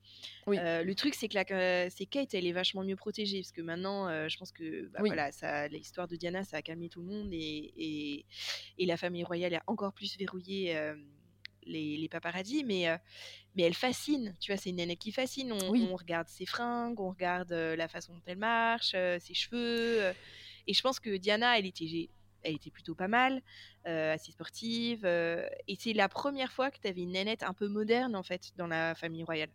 Oui. 0.49 0.59
Euh, 0.59 0.83
le 0.83 0.95
truc, 0.97 1.15
c'est 1.15 1.29
que 1.29 1.35
la, 1.35 1.89
c'est 1.91 2.07
Kate, 2.07 2.35
elle 2.35 2.47
est 2.47 2.53
vachement 2.53 2.83
mieux 2.83 2.97
protégée 2.97 3.41
parce 3.41 3.53
que 3.53 3.63
maintenant, 3.63 4.09
je 4.29 4.37
pense 4.39 4.51
que 4.51 4.89
bah, 4.89 4.99
Oui. 5.03 5.09
voilà, 5.09 5.31
ça, 5.31 5.69
l'histoire 5.69 6.09
de 6.09 6.17
Diana, 6.17 6.43
ça 6.45 6.57
a 6.57 6.63
calmé 6.63 6.89
tout 6.89 7.01
le 7.01 7.07
monde 7.07 7.29
et, 7.33 7.73
et, 7.77 8.27
et 8.79 8.87
la 8.87 8.97
famille 8.97 9.25
royale 9.25 9.55
a 9.55 9.63
encore 9.67 9.93
plus 9.93 10.17
verrouillé 10.19 10.77
les, 11.65 11.97
les 11.97 12.09
paparazzis, 12.09 12.65
mais, 12.65 12.89
euh, 12.89 12.97
mais 13.55 13.63
elle 13.63 13.75
fascine. 13.75 14.35
Tu 14.41 14.53
vois, 14.53 14.61
c'est 14.61 14.71
une 14.71 14.77
nénette 14.77 14.99
qui 14.99 15.13
fascine. 15.13 15.53
On, 15.53 15.71
Oui. 15.71 15.87
on 15.91 15.97
regarde 15.97 16.29
ses 16.29 16.47
fringues, 16.47 16.99
on 17.01 17.11
regarde 17.11 17.53
euh, 17.53 17.77
la 17.77 17.89
façon 17.89 18.15
dont 18.15 18.23
elle 18.27 18.39
marche, 18.39 18.93
euh, 18.95 19.19
ses 19.21 19.35
cheveux. 19.35 20.13
et 20.67 20.75
je 20.75 20.83
pense 20.83 21.01
que 21.01 21.17
Diana, 21.17 21.59
elle 21.59 21.67
était, 21.67 22.11
elle 22.43 22.55
était 22.55 22.71
plutôt 22.71 22.95
pas 22.95 23.09
mal, 23.09 23.43
assez 23.85 24.33
sportive. 24.33 25.05
et 25.05 25.77
c'est 25.79 25.93
la 25.93 26.09
première 26.09 26.53
fois 26.53 26.71
que 26.71 26.79
tu 26.81 26.89
avais 26.89 27.03
une 27.03 27.13
nénette 27.13 27.43
un 27.43 27.55
peu 27.55 27.69
moderne, 27.69 28.17
en 28.17 28.23
fait, 28.23 28.53
dans 28.57 28.67
la 28.67 28.95
famille 28.95 29.25
royale. 29.25 29.51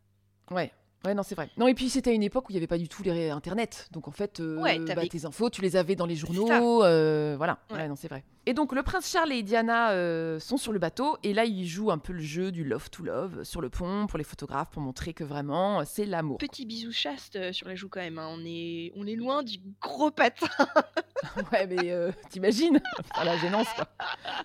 Ouais. 0.52 0.72
Ouais, 1.06 1.14
non, 1.14 1.24
c'est 1.24 1.36
vrai. 1.36 1.50
Non, 1.58 1.68
et 1.68 1.74
puis 1.74 1.90
c'était 1.90 2.14
une 2.14 2.24
époque 2.24 2.50
où 2.50 2.52
il 2.52 2.56
n'y 2.56 2.58
avait 2.58 2.68
pas 2.68 2.78
du 2.78 2.90
tout 2.90 3.04
les 3.04 3.30
Internet. 3.30 3.88
Donc 3.92 4.08
en 4.08 4.12
fait, 4.12 4.40
euh, 4.40 4.58
Ouais, 4.62 4.80
bah, 4.80 5.08
tes 5.08 5.26
infos, 5.26 5.50
tu 5.50 5.62
les 5.62 5.76
avais 5.76 5.96
dans 5.96 6.06
les 6.06 6.16
journaux. 6.16 6.84
euh, 6.84 7.36
voilà. 7.38 7.60
Ouais. 7.70 7.78
Ouais, 7.78 7.88
non, 7.88 7.96
c'est 7.96 8.08
vrai. 8.08 8.24
Et 8.46 8.54
donc 8.54 8.74
le 8.74 8.82
prince 8.82 9.10
Charles 9.12 9.34
et 9.34 9.44
Diana 9.44 9.92
euh, 9.92 10.40
sont 10.40 10.56
sur 10.58 10.72
le 10.72 10.80
bateau. 10.80 11.18
Et 11.24 11.34
là, 11.34 11.44
ils 11.46 11.68
jouent 11.68 11.92
un 11.92 11.98
peu 11.98 12.14
le 12.14 12.22
jeu 12.22 12.52
du 12.52 12.64
love 12.64 12.90
to 12.90 13.04
love 13.04 13.44
sur 13.44 13.60
le 13.62 13.70
pont 13.70 14.08
pour 14.08 14.18
les 14.18 14.24
photographes, 14.24 14.70
pour 14.72 14.82
montrer 14.82 15.14
que 15.14 15.24
vraiment, 15.24 15.82
euh, 15.82 15.84
c'est 15.86 16.06
l'amour. 16.06 16.38
Petit 16.40 16.66
bisou 16.66 16.92
chaste 16.92 17.36
euh, 17.36 17.52
sur 17.54 17.68
la 17.68 17.76
joue 17.76 17.90
quand 17.90 18.00
même. 18.00 18.18
hein. 18.18 18.28
On, 18.32 18.42
est, 18.46 18.92
on 18.96 19.06
est 19.06 19.16
loin 19.16 19.44
du 19.44 19.58
gros 19.82 20.12
patin. 20.12 20.48
ouais, 21.52 21.68
mais 21.68 21.92
euh, 21.92 22.12
t'imagines? 22.30 22.80
Enfin, 23.14 23.26
La 23.26 23.38
gênance, 23.38 23.68
quoi. 23.76 23.88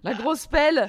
La 0.02 0.14
grosse 0.14 0.46
pelle. 0.46 0.86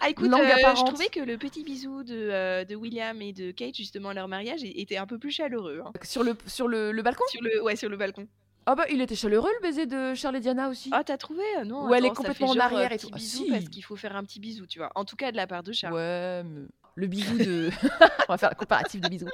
Ah 0.00 0.08
écoute, 0.08 0.30
euh, 0.32 0.74
je 0.76 0.84
trouvais 0.84 1.08
que 1.08 1.20
le 1.20 1.36
petit 1.38 1.64
bisou 1.64 2.02
de, 2.02 2.14
euh, 2.14 2.64
de 2.64 2.74
William 2.74 3.20
et 3.20 3.32
de 3.32 3.50
Kate, 3.50 3.76
justement, 3.76 4.08
à 4.10 4.14
leur 4.14 4.28
mariage, 4.28 4.60
était 4.64 4.96
un 4.96 5.03
peu 5.06 5.18
plus 5.18 5.30
chaleureux. 5.30 5.82
hein. 5.84 5.92
Sur 6.02 6.22
le, 6.24 6.36
sur 6.46 6.68
le, 6.68 6.92
le 6.92 7.02
balcon? 7.02 7.24
Sur 7.30 7.42
le, 7.42 7.62
ouais, 7.62 7.76
sur 7.76 7.88
le 7.88 7.96
balcon. 7.96 8.26
Ah 8.66 8.74
bah, 8.74 8.84
il 8.90 9.02
était 9.02 9.14
chaleureux, 9.14 9.50
le 9.60 9.62
baiser 9.62 9.84
de 9.84 10.14
Charles 10.14 10.36
et 10.36 10.40
Diana 10.40 10.70
aussi. 10.70 10.88
Ah, 10.92 11.04
t'as 11.04 11.18
trouvé? 11.18 11.42
Euh, 11.58 11.64
Non, 11.64 11.86
Ou 11.86 11.94
elle 11.94 12.06
est 12.06 12.10
complètement 12.10 12.48
en 12.48 12.54
genre, 12.54 12.62
euh, 12.62 12.66
arrière 12.66 12.92
et 12.92 12.98
tout. 12.98 13.10
Ah, 13.12 13.18
si. 13.18 13.50
parce 13.50 13.68
qu'il 13.68 13.84
faut 13.84 13.96
faire 13.96 14.16
un 14.16 14.24
petit 14.24 14.40
bisou, 14.40 14.66
tu 14.66 14.78
vois. 14.78 14.90
En 14.94 15.04
tout 15.04 15.16
cas, 15.16 15.30
de 15.32 15.36
la 15.36 15.46
part 15.46 15.62
de 15.62 15.72
Charles. 15.72 15.92
Ouais, 15.94 16.42
mais 16.44 16.62
le 16.94 17.06
bisou 17.06 17.36
de. 17.36 17.68
On 18.28 18.32
va 18.32 18.38
faire 18.38 18.48
la 18.48 18.54
comparative 18.54 19.02
de 19.02 19.08
bisous. 19.08 19.28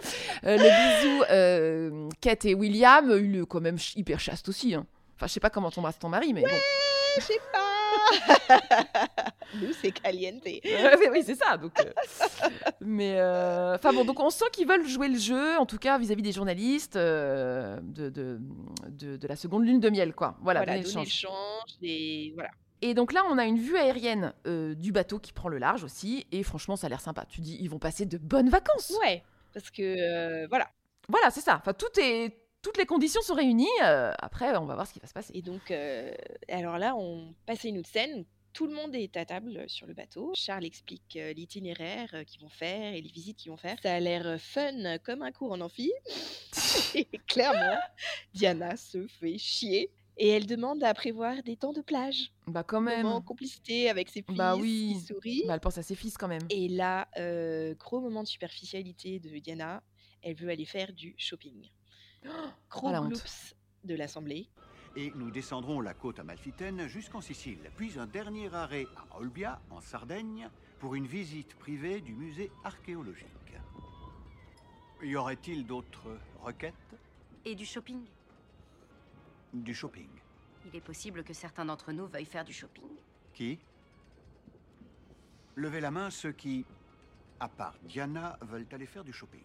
Euh, 0.45 0.57
le 0.57 0.65
bisou 0.65 1.25
euh, 1.31 2.09
Kate 2.21 2.45
et 2.47 2.55
William, 2.55 3.09
il 3.23 3.37
est 3.43 3.47
quand 3.47 3.61
même 3.61 3.77
hyper 3.95 4.19
chaste 4.19 4.49
aussi. 4.49 4.75
hein. 4.75 4.85
Enfin, 5.17 5.27
je 5.29 5.33
sais 5.35 5.41
pas 5.41 5.51
comment 5.51 5.71
t'embrasses 5.71 5.99
ton 6.01 6.09
mari, 6.09 6.33
mais 6.33 6.43
bon. 6.43 6.49
Je 7.17 7.21
sais 7.23 7.39
pas. 7.50 7.50
Nous, 9.55 9.73
c'est 9.81 9.91
caliente. 9.93 10.43
Oui, 10.45 11.23
c'est 11.25 11.35
ça. 11.35 11.57
Donc, 11.57 11.73
euh, 11.81 11.93
mais 12.81 13.19
euh, 13.19 13.75
enfin 13.75 13.93
bon, 13.93 14.05
donc 14.05 14.21
on 14.21 14.31
sent 14.31 14.47
qu'ils 14.53 14.67
veulent 14.67 14.87
jouer 14.87 15.09
le 15.09 15.19
jeu, 15.19 15.57
en 15.59 15.67
tout 15.67 15.79
cas 15.79 15.99
vis-à-vis 15.99 16.23
des 16.23 16.33
journalistes 16.33 16.97
euh, 16.97 17.79
de, 17.83 18.09
de, 18.09 18.41
de, 18.89 19.17
de 19.17 19.29
la 19.29 19.37
seconde 19.37 19.65
lune 19.65 19.81
de 19.81 19.91
miel, 19.91 20.15
quoi. 20.15 20.37
Voilà, 20.41 20.61
Voilà, 20.61 20.81
donner 20.81 21.05
le 21.05 21.11
change. 21.11 21.79
Et 21.83 22.33
voilà. 22.35 22.51
Et 22.83 22.95
donc 22.95 23.13
là, 23.13 23.23
on 23.29 23.37
a 23.37 23.45
une 23.45 23.59
vue 23.59 23.77
aérienne 23.77 24.33
du 24.47 24.93
bateau 24.93 25.19
qui 25.19 25.33
prend 25.33 25.49
le 25.49 25.59
large 25.59 25.85
aussi, 25.85 26.27
et 26.33 26.43
franchement, 26.43 26.77
ça 26.77 26.87
a 26.87 26.91
l'air 26.91 27.01
sympa. 27.01 27.27
Tu 27.29 27.41
dis, 27.41 27.59
ils 27.61 27.69
vont 27.69 27.79
passer 27.79 28.07
de 28.07 28.17
bonnes 28.17 28.49
vacances. 28.49 28.93
Ouais, 29.03 29.23
parce 29.53 29.71
que 29.71 30.47
voilà. 30.49 30.71
Voilà, 31.09 31.31
c'est 31.31 31.41
ça. 31.41 31.57
Enfin, 31.61 31.73
tout 31.73 32.01
est, 32.01 32.40
toutes 32.63 32.77
les 32.77 32.87
conditions 32.87 33.21
sont 33.23 33.35
réunies. 33.35 33.67
euh, 33.83 34.13
après, 34.19 34.57
on 34.57 34.65
va 34.67 34.75
voir 34.75 34.87
ce 34.87 34.93
qui 34.93 35.01
va 35.01 35.07
se 35.09 35.13
passer. 35.13 35.33
Et 35.35 35.43
donc, 35.43 35.71
euh, 35.71 36.13
alors 36.49 36.79
là, 36.79 36.95
on 36.97 37.35
passe 37.47 37.65
à 37.65 37.69
une 37.69 37.79
autre 37.79 37.89
scène. 37.89 38.25
Tout 38.53 38.67
le 38.67 38.75
monde 38.75 38.95
est 38.97 39.17
à 39.17 39.25
table 39.25 39.65
sur 39.69 39.87
le 39.87 39.95
bateau. 39.95 40.33
Charles 40.35 40.65
explique 40.65 41.17
euh, 41.17 41.33
l'itinéraire 41.33 42.25
qu'ils 42.27 42.41
vont 42.41 42.49
faire 42.49 42.95
et 42.95 43.01
les 43.01 43.09
visites 43.09 43.37
qu'ils 43.37 43.51
vont 43.53 43.57
faire. 43.57 43.79
Ça 43.81 43.95
a 43.95 44.01
l'air 44.01 44.41
fun 44.41 44.99
comme 44.99 45.23
un 45.23 45.31
cours 45.31 45.53
en 45.53 45.61
amphi. 45.61 45.93
et 46.95 47.05
clairement, 47.29 47.79
Diana 48.35 48.77
se 48.77 49.07
fait 49.07 49.39
chier. 49.39 49.91
Et 50.23 50.29
elle 50.29 50.47
demande 50.47 50.83
à 50.85 50.93
prévoir 50.93 51.43
des 51.45 51.57
temps 51.57 51.73
de 51.73 51.81
plage. 51.81 52.33
Bah 52.47 52.63
quand 52.63 52.81
même. 52.83 53.05
Moment 53.05 53.17
en 53.17 53.23
complicité 53.23 53.89
avec 53.89 54.11
ses 54.11 54.21
fils 54.23 54.37
Bah 54.37 54.55
oui. 54.57 54.97
qui 54.99 55.07
sourit. 55.07 55.43
Bah, 55.47 55.55
elle 55.55 55.61
pense 55.61 55.79
à 55.79 55.83
ses 55.83 55.95
fils 55.95 56.19
quand 56.19 56.29
même. 56.29 56.43
Et 56.51 56.69
là, 56.69 57.09
gros 57.79 58.01
moment 58.01 58.23
de 58.23 58.29
superficialité 58.29 59.19
de 59.19 59.39
Diana. 59.39 59.83
Elle 60.23 60.35
veut 60.35 60.51
aller 60.51 60.67
faire 60.67 60.93
du 60.93 61.15
shopping. 61.17 61.71
Gros 62.25 62.89
Oh, 62.89 62.93
la 62.93 63.03
honte. 63.03 63.09
gloops 63.11 63.55
de 63.85 63.95
l'assemblée. 63.95 64.49
Et 64.97 65.13
nous 65.15 65.31
descendrons 65.31 65.81
la 65.81 65.95
côte 65.95 66.19
amalfitaine 66.19 66.87
jusqu'en 66.89 67.21
Sicile, 67.21 67.71
puis 67.77 67.99
un 67.99 68.07
dernier 68.07 68.53
arrêt 68.53 68.87
à 68.97 69.19
Olbia, 69.19 69.61
en 69.71 69.81
Sardaigne, 69.81 70.51
pour 70.81 70.95
une 70.95 71.07
visite 71.07 71.55
privée 71.57 72.01
du 72.01 72.13
musée 72.15 72.51
archéologique. 72.65 73.27
Y 75.03 75.17
aurait-il 75.17 75.65
d'autres 75.67 76.19
requêtes? 76.41 76.75
Et 77.45 77.55
du 77.55 77.65
shopping? 77.65 78.05
Du 79.55 79.75
shopping. 79.75 80.09
Il 80.67 80.77
est 80.77 80.81
possible 80.81 81.25
que 81.25 81.33
certains 81.33 81.65
d'entre 81.65 81.93
nous 81.93 82.07
veuillent 82.07 82.25
faire 82.27 82.45
du 82.45 82.53
shopping. 82.53 82.89
Qui? 83.33 83.59
Levez 85.57 85.81
la 85.81 85.91
main 85.91 86.11
ceux 86.11 86.33
qui, 86.33 86.67
à 87.39 87.49
part 87.49 87.75
Diana, 87.85 88.39
veulent 88.43 88.67
aller 88.73 88.87
faire 88.87 89.05
du 89.05 89.13
shopping. 89.13 89.45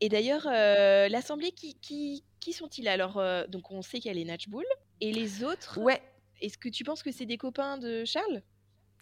Et 0.00 0.08
d'ailleurs, 0.08 0.46
euh, 0.46 1.08
l'assemblée, 1.08 1.52
qui, 1.52 1.74
qui, 1.80 2.24
qui 2.40 2.52
sont-ils 2.52 2.88
Alors, 2.88 3.18
euh, 3.18 3.46
donc 3.46 3.70
on 3.70 3.82
sait 3.82 3.98
qu'il 3.98 4.08
y 4.08 4.14
a 4.14 4.14
les 4.14 4.24
Natchbull. 4.24 4.64
Et 5.00 5.12
les 5.12 5.42
autres, 5.44 5.78
Ouais. 5.80 6.02
est-ce 6.40 6.58
que 6.58 6.68
tu 6.68 6.84
penses 6.84 7.02
que 7.02 7.10
c'est 7.12 7.26
des 7.26 7.38
copains 7.38 7.78
de 7.78 8.04
Charles? 8.04 8.42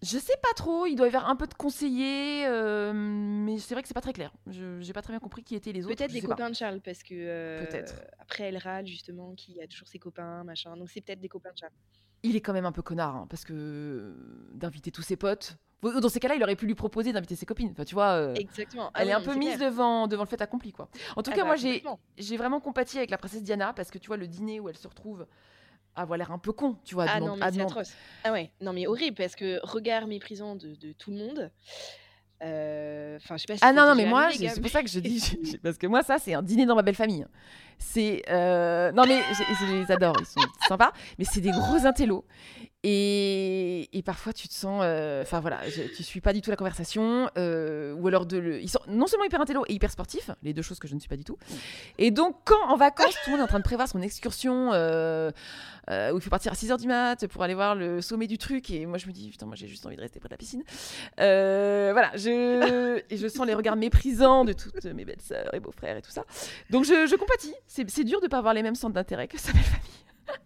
Je 0.03 0.18
sais 0.18 0.36
pas 0.42 0.53
trop. 0.57 0.86
Il 0.86 0.97
doit 0.97 1.07
y 1.07 1.09
avoir 1.09 1.28
un 1.30 1.36
peu 1.36 1.47
de 1.47 1.55
conseillers, 1.55 2.45
euh, 2.47 2.92
mais 2.92 3.59
c'est 3.59 3.74
vrai 3.74 3.82
que 3.82 3.88
c'est 3.88 3.95
pas 3.95 4.01
très 4.01 4.12
clair. 4.12 4.32
Je 4.49 4.80
j'ai 4.80 4.92
pas 4.92 5.01
très 5.03 5.12
bien 5.12 5.20
compris 5.20 5.42
qui 5.45 5.55
étaient 5.55 5.72
les 5.72 5.86
autres. 5.86 5.95
Peut-être 5.97 6.12
des 6.12 6.20
pas. 6.20 6.28
copains 6.28 6.51
de 6.51 6.55
Charles, 6.57 6.80
parce 6.80 7.03
que 7.03 7.64
Peut-être. 7.64 7.95
après 8.18 8.45
elle 8.45 8.59
râle 8.59 8.86
justement 8.86 9.34
qu'il 9.34 9.55
y 9.55 9.62
a 9.62 9.66
toujours 9.68 9.88
ses 9.88 9.99
copains, 10.01 10.42
machin. 10.45 10.76
Donc 10.76 10.90
c'est 10.90 11.01
peut-être 11.01 11.20
des 11.20 11.28
copains 11.28 11.53
de 11.53 11.59
Charles. 11.59 11.72
Il 12.22 12.36
est 12.36 12.40
quand 12.40 12.53
même 12.53 12.66
un 12.66 12.72
peu 12.72 12.82
connard, 12.82 13.16
hein, 13.16 13.26
parce 13.30 13.45
que 13.45 14.14
d'inviter 14.53 14.90
tous 14.90 15.03
ses 15.03 15.16
potes. 15.16 15.57
Dans 15.93 16.09
ces 16.09 16.20
cas-là, 16.20 16.35
il 16.35 16.43
aurait 16.43 16.57
pu 16.57 16.66
lui 16.66 16.74
proposer 16.74 17.12
d'inviter 17.12 17.37
ses 17.37 17.47
copines. 17.47 17.70
Enfin, 17.72 17.85
tu 17.85 17.95
vois. 17.95 18.12
euh, 18.12 18.35
Exactement. 18.35 18.91
Ah 18.95 19.03
Elle 19.03 19.09
est 19.09 19.12
un 19.12 19.20
peu 19.20 19.35
mise 19.35 19.57
clair. 19.57 19.70
devant, 19.70 20.07
devant 20.07 20.22
le 20.24 20.28
fait 20.28 20.41
accompli, 20.41 20.72
quoi. 20.72 20.89
En 21.16 21.22
tout 21.22 21.30
Ah 21.32 21.37
cas, 21.37 21.43
bah, 21.43 21.57
moi, 21.57 21.57
j'ai 22.16 22.37
vraiment 22.37 22.61
compati 22.61 22.97
avec 22.99 23.11
la 23.11 23.18
princesse 23.18 23.43
Diana, 23.43 23.72
parce 23.74 23.91
que 23.91 23.99
tu 23.99 24.07
vois, 24.09 24.16
le 24.16 24.26
dîner 24.26 24.61
où 24.61 24.68
elle 24.68 24.76
se 24.78 24.89
retrouve 24.89 25.26
avoir 25.97 26.18
l'air 26.18 26.32
un 26.32 26.39
peu 26.39 26.53
con, 26.53 26.76
tu 26.85 26.95
vois. 26.97 27.07
Ah 27.09 27.20
non, 27.20 27.37
mais 27.37 27.53
c'est 27.53 27.61
atroce. 27.61 27.93
Ah 28.24 28.32
ouais, 28.32 28.51
non 28.61 28.72
mais 28.72 28.87
horrible 28.89 29.16
parce 29.16 29.37
que 29.37 29.61
regard 29.62 30.09
méprisant 30.09 30.57
de, 30.57 30.74
de 30.74 30.93
tout 30.93 31.12
le 31.12 31.18
monde. 31.18 31.51
Euh, 32.43 33.16
Enfin, 33.22 33.37
je 33.37 33.43
sais 33.43 33.47
pas 33.47 33.55
si 33.57 33.61
Ah 33.62 33.72
non, 33.72 33.87
non, 33.87 33.95
mais 33.95 34.07
moi, 34.07 34.28
c'est 34.32 34.61
pour 34.61 34.70
ça 34.70 34.82
que 34.82 34.89
je 34.91 34.99
dis, 35.01 35.59
parce 35.62 35.78
que 35.78 35.87
moi, 35.87 36.03
ça, 36.03 36.18
c'est 36.18 36.35
un 36.35 36.43
dîner 36.43 36.66
dans 36.66 36.74
ma 36.74 36.82
belle 36.82 36.95
famille. 36.97 37.24
C'est. 37.78 38.22
euh, 38.28 38.91
Non, 38.93 39.05
mais 39.07 39.20
j'ai- 39.37 39.55
je 39.55 39.72
les 39.72 39.91
adore, 39.93 40.16
ils 40.20 40.26
sont 40.26 40.41
sympas, 40.68 40.93
mais 41.18 41.24
c'est 41.24 41.41
des 41.41 41.51
gros 41.53 41.87
intellos. 41.87 42.24
Et, 42.87 44.03
parfois, 44.05 44.32
tu 44.35 44.47
te 44.47 44.53
sens. 44.53 44.82
euh, 44.85 45.22
Enfin, 45.22 45.41
voilà, 45.41 45.66
je- 45.70 45.82
tu 45.95 46.03
suis 46.03 46.20
pas 46.20 46.35
du 46.35 46.43
tout 46.43 46.51
la 46.51 46.57
conversation. 46.57 47.30
euh, 47.39 47.95
ou 47.95 48.07
alors, 48.09 48.26
de 48.26 48.59
ils 48.61 48.68
sont 48.68 48.80
non 48.89 49.07
seulement 49.07 49.24
hyper 49.24 49.41
intellos 49.41 49.64
et 49.68 49.72
hyper 49.72 49.91
sportifs, 49.91 50.30
les 50.43 50.53
deux 50.53 50.61
choses 50.62 50.78
que 50.78 50.87
je 50.87 50.95
ne 50.95 51.01
suis 51.01 51.09
pas 51.09 51.16
du 51.16 51.24
tout. 51.24 51.39
Et 51.99 52.11
donc, 52.11 52.37
quand 52.45 52.62
en 52.68 52.76
vacances, 52.76 53.14
tout 53.24 53.30
le 53.30 53.32
monde 53.32 53.41
est 53.41 53.45
en 53.45 53.47
train 53.49 53.59
de 53.59 53.64
prévoir 53.64 53.89
son 53.89 54.03
excursion, 54.03 54.70
euh, 54.74 55.30
où 55.89 56.16
il 56.16 56.20
faut 56.20 56.28
partir 56.30 56.53
à 56.53 56.55
6h 56.55 56.78
du 56.78 56.87
mat 56.87 57.26
pour 57.28 57.43
aller 57.43 57.55
voir 57.55 57.74
le 57.74 58.03
sommet 58.03 58.26
du 58.26 58.37
truc, 58.39 58.70
et 58.70 58.85
moi, 58.85 58.99
je 58.99 59.07
me 59.07 59.12
dis, 59.12 59.30
putain, 59.30 59.47
moi, 59.47 59.57
j'ai 59.57 59.66
juste 59.68 59.87
envie 59.87 59.97
de 59.97 60.01
rester 60.03 60.20
près 60.20 60.28
de 60.28 60.35
la 60.35 60.39
piscine. 60.39 60.62
Voilà, 61.16 62.11
je, 62.16 63.01
et 63.09 63.16
je 63.16 63.28
sens 63.28 63.47
les 63.47 63.55
regards 63.55 63.76
méprisants 63.76 64.45
de 64.45 64.53
toutes 64.53 64.85
mes 64.85 65.05
belles 65.07 65.20
sœurs 65.22 65.55
et 65.55 65.61
beaux-frères 65.61 65.97
et 65.97 66.03
tout 66.03 66.11
ça. 66.11 66.24
Donc 66.70 66.85
je, 66.85 67.16
compatis. 67.16 67.55
C'est 67.66 68.05
dur 68.05 68.20
de 68.20 68.26
pas 68.26 68.39
avoir 68.39 68.53
les 68.53 68.62
mêmes 68.62 68.74
centres 68.74 68.95
d'intérêt 68.95 69.28
que 69.28 69.39
sa 69.39 69.53
belle 69.53 69.62
famille. 69.62 70.39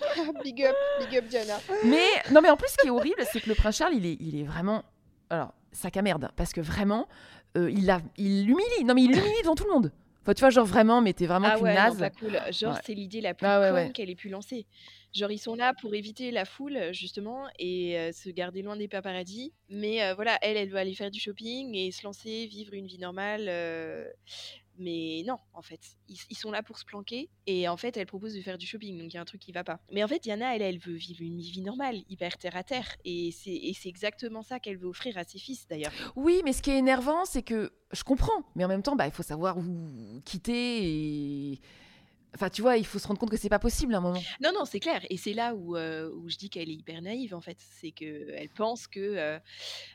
big 0.44 0.64
up, 0.64 0.76
big 1.00 1.18
up 1.18 1.24
Diana. 1.28 1.58
Mais 1.84 2.06
non, 2.32 2.40
mais 2.40 2.50
en 2.50 2.56
plus, 2.56 2.68
ce 2.68 2.76
qui 2.78 2.86
est 2.88 2.90
horrible, 2.90 3.22
c'est 3.32 3.40
que 3.40 3.48
le 3.48 3.54
prince 3.54 3.76
Charles, 3.78 3.94
il 3.94 4.06
est, 4.06 4.16
il 4.20 4.38
est 4.40 4.44
vraiment, 4.44 4.82
alors 5.30 5.52
sac 5.72 5.96
à 5.96 6.02
merde, 6.02 6.30
parce 6.36 6.52
que 6.52 6.60
vraiment, 6.60 7.08
euh, 7.56 7.70
il 7.70 7.86
l'a, 7.86 8.00
il 8.16 8.46
l'humilie. 8.46 8.84
Non, 8.84 8.94
mais 8.94 9.02
il 9.02 9.10
l'humilie 9.12 9.42
devant 9.42 9.54
tout 9.54 9.64
le 9.64 9.70
monde. 9.72 9.92
Enfin, 10.22 10.34
tu 10.34 10.40
vois, 10.40 10.50
genre 10.50 10.66
vraiment, 10.66 11.00
mais 11.00 11.12
t'es 11.14 11.26
vraiment 11.26 11.48
Ah 11.50 11.58
ouais, 11.58 11.74
non, 11.74 11.80
naze. 11.80 11.98
pas 11.98 12.10
cool. 12.10 12.38
Genre, 12.50 12.74
Ouais. 12.74 12.80
c'est 12.84 12.92
l'idée 12.94 13.20
la 13.22 13.32
plus 13.34 13.46
Ah 13.46 13.60
ouais, 13.60 13.68
conne 13.68 13.76
ouais. 13.86 13.92
qu'elle 13.92 14.10
ait 14.10 14.14
pu 14.14 14.28
lancer. 14.28 14.66
Genre, 15.14 15.30
ils 15.30 15.38
sont 15.38 15.54
là 15.54 15.72
pour 15.80 15.94
éviter 15.94 16.30
la 16.30 16.44
foule, 16.44 16.78
justement, 16.92 17.46
et 17.58 17.98
euh, 17.98 18.12
se 18.12 18.28
garder 18.28 18.60
loin 18.60 18.76
des 18.76 18.88
paparazzis. 18.88 19.54
Mais 19.70 20.02
euh, 20.02 20.14
voilà, 20.14 20.36
elle, 20.42 20.58
elle 20.58 20.68
veut 20.68 20.76
aller 20.76 20.94
faire 20.94 21.10
du 21.10 21.18
shopping 21.18 21.74
et 21.74 21.90
se 21.92 22.04
lancer, 22.04 22.46
vivre 22.46 22.74
une 22.74 22.86
vie 22.86 22.98
normale. 22.98 23.46
euh, 23.48 24.04
Mais 24.78 25.22
non, 25.26 25.38
en 25.54 25.62
fait, 25.62 25.80
ils, 26.08 26.36
sont 26.36 26.50
là 26.50 26.62
pour 26.62 26.78
se 26.78 26.84
planquer 26.84 27.30
et 27.46 27.68
en 27.68 27.76
fait, 27.76 27.96
elle 27.96 28.06
propose 28.06 28.34
de 28.34 28.40
faire 28.40 28.58
du 28.58 28.66
shopping, 28.66 28.98
donc 28.98 29.12
il 29.12 29.14
y 29.14 29.18
a 29.18 29.20
un 29.20 29.24
truc 29.24 29.40
qui 29.40 29.52
va 29.52 29.64
pas. 29.64 29.80
Mais 29.92 30.04
en 30.04 30.08
fait, 30.08 30.22
Diana, 30.22 30.54
elle, 30.54 30.62
elle 30.62 30.78
veut 30.78 30.94
vivre 30.94 31.22
une 31.22 31.40
vie 31.40 31.62
normale, 31.62 31.96
hyper 32.08 32.38
terre 32.38 32.56
à 32.56 32.62
terre, 32.62 32.96
et 33.04 33.30
c'est 33.32 33.50
et 33.50 33.74
c'est 33.74 33.88
exactement 33.88 34.42
ça 34.42 34.60
qu'elle 34.60 34.76
veut 34.76 34.88
offrir 34.88 35.18
à 35.18 35.24
ses 35.24 35.38
fils 35.38 35.66
d'ailleurs. 35.68 35.92
Oui, 36.16 36.42
mais 36.44 36.52
ce 36.52 36.62
qui 36.62 36.70
est 36.70 36.78
énervant, 36.78 37.24
c'est 37.24 37.42
que 37.42 37.72
je 37.92 38.04
comprends, 38.04 38.44
mais 38.54 38.64
en 38.64 38.68
même 38.68 38.82
temps, 38.82 38.96
bah, 38.96 39.06
il 39.06 39.12
faut 39.12 39.22
savoir 39.22 39.58
où 39.58 40.20
quitter 40.24 41.52
et. 41.52 41.60
Enfin, 42.34 42.50
tu 42.50 42.62
vois, 42.62 42.76
il 42.76 42.84
faut 42.84 42.98
se 42.98 43.06
rendre 43.06 43.18
compte 43.18 43.30
que 43.30 43.36
c'est 43.36 43.48
pas 43.48 43.58
possible 43.58 43.94
à 43.94 43.98
un 43.98 44.00
moment. 44.00 44.20
Non, 44.40 44.50
non, 44.52 44.64
c'est 44.64 44.80
clair. 44.80 45.00
Et 45.10 45.16
c'est 45.16 45.32
là 45.32 45.54
où, 45.54 45.76
euh, 45.76 46.10
où 46.14 46.28
je 46.28 46.36
dis 46.36 46.50
qu'elle 46.50 46.68
est 46.68 46.74
hyper 46.74 47.00
naïve, 47.00 47.34
en 47.34 47.40
fait. 47.40 47.56
C'est 47.58 47.90
qu'elle 47.90 48.48
pense 48.54 48.86
que 48.86 49.00
euh, 49.00 49.38
euh, 49.38 49.38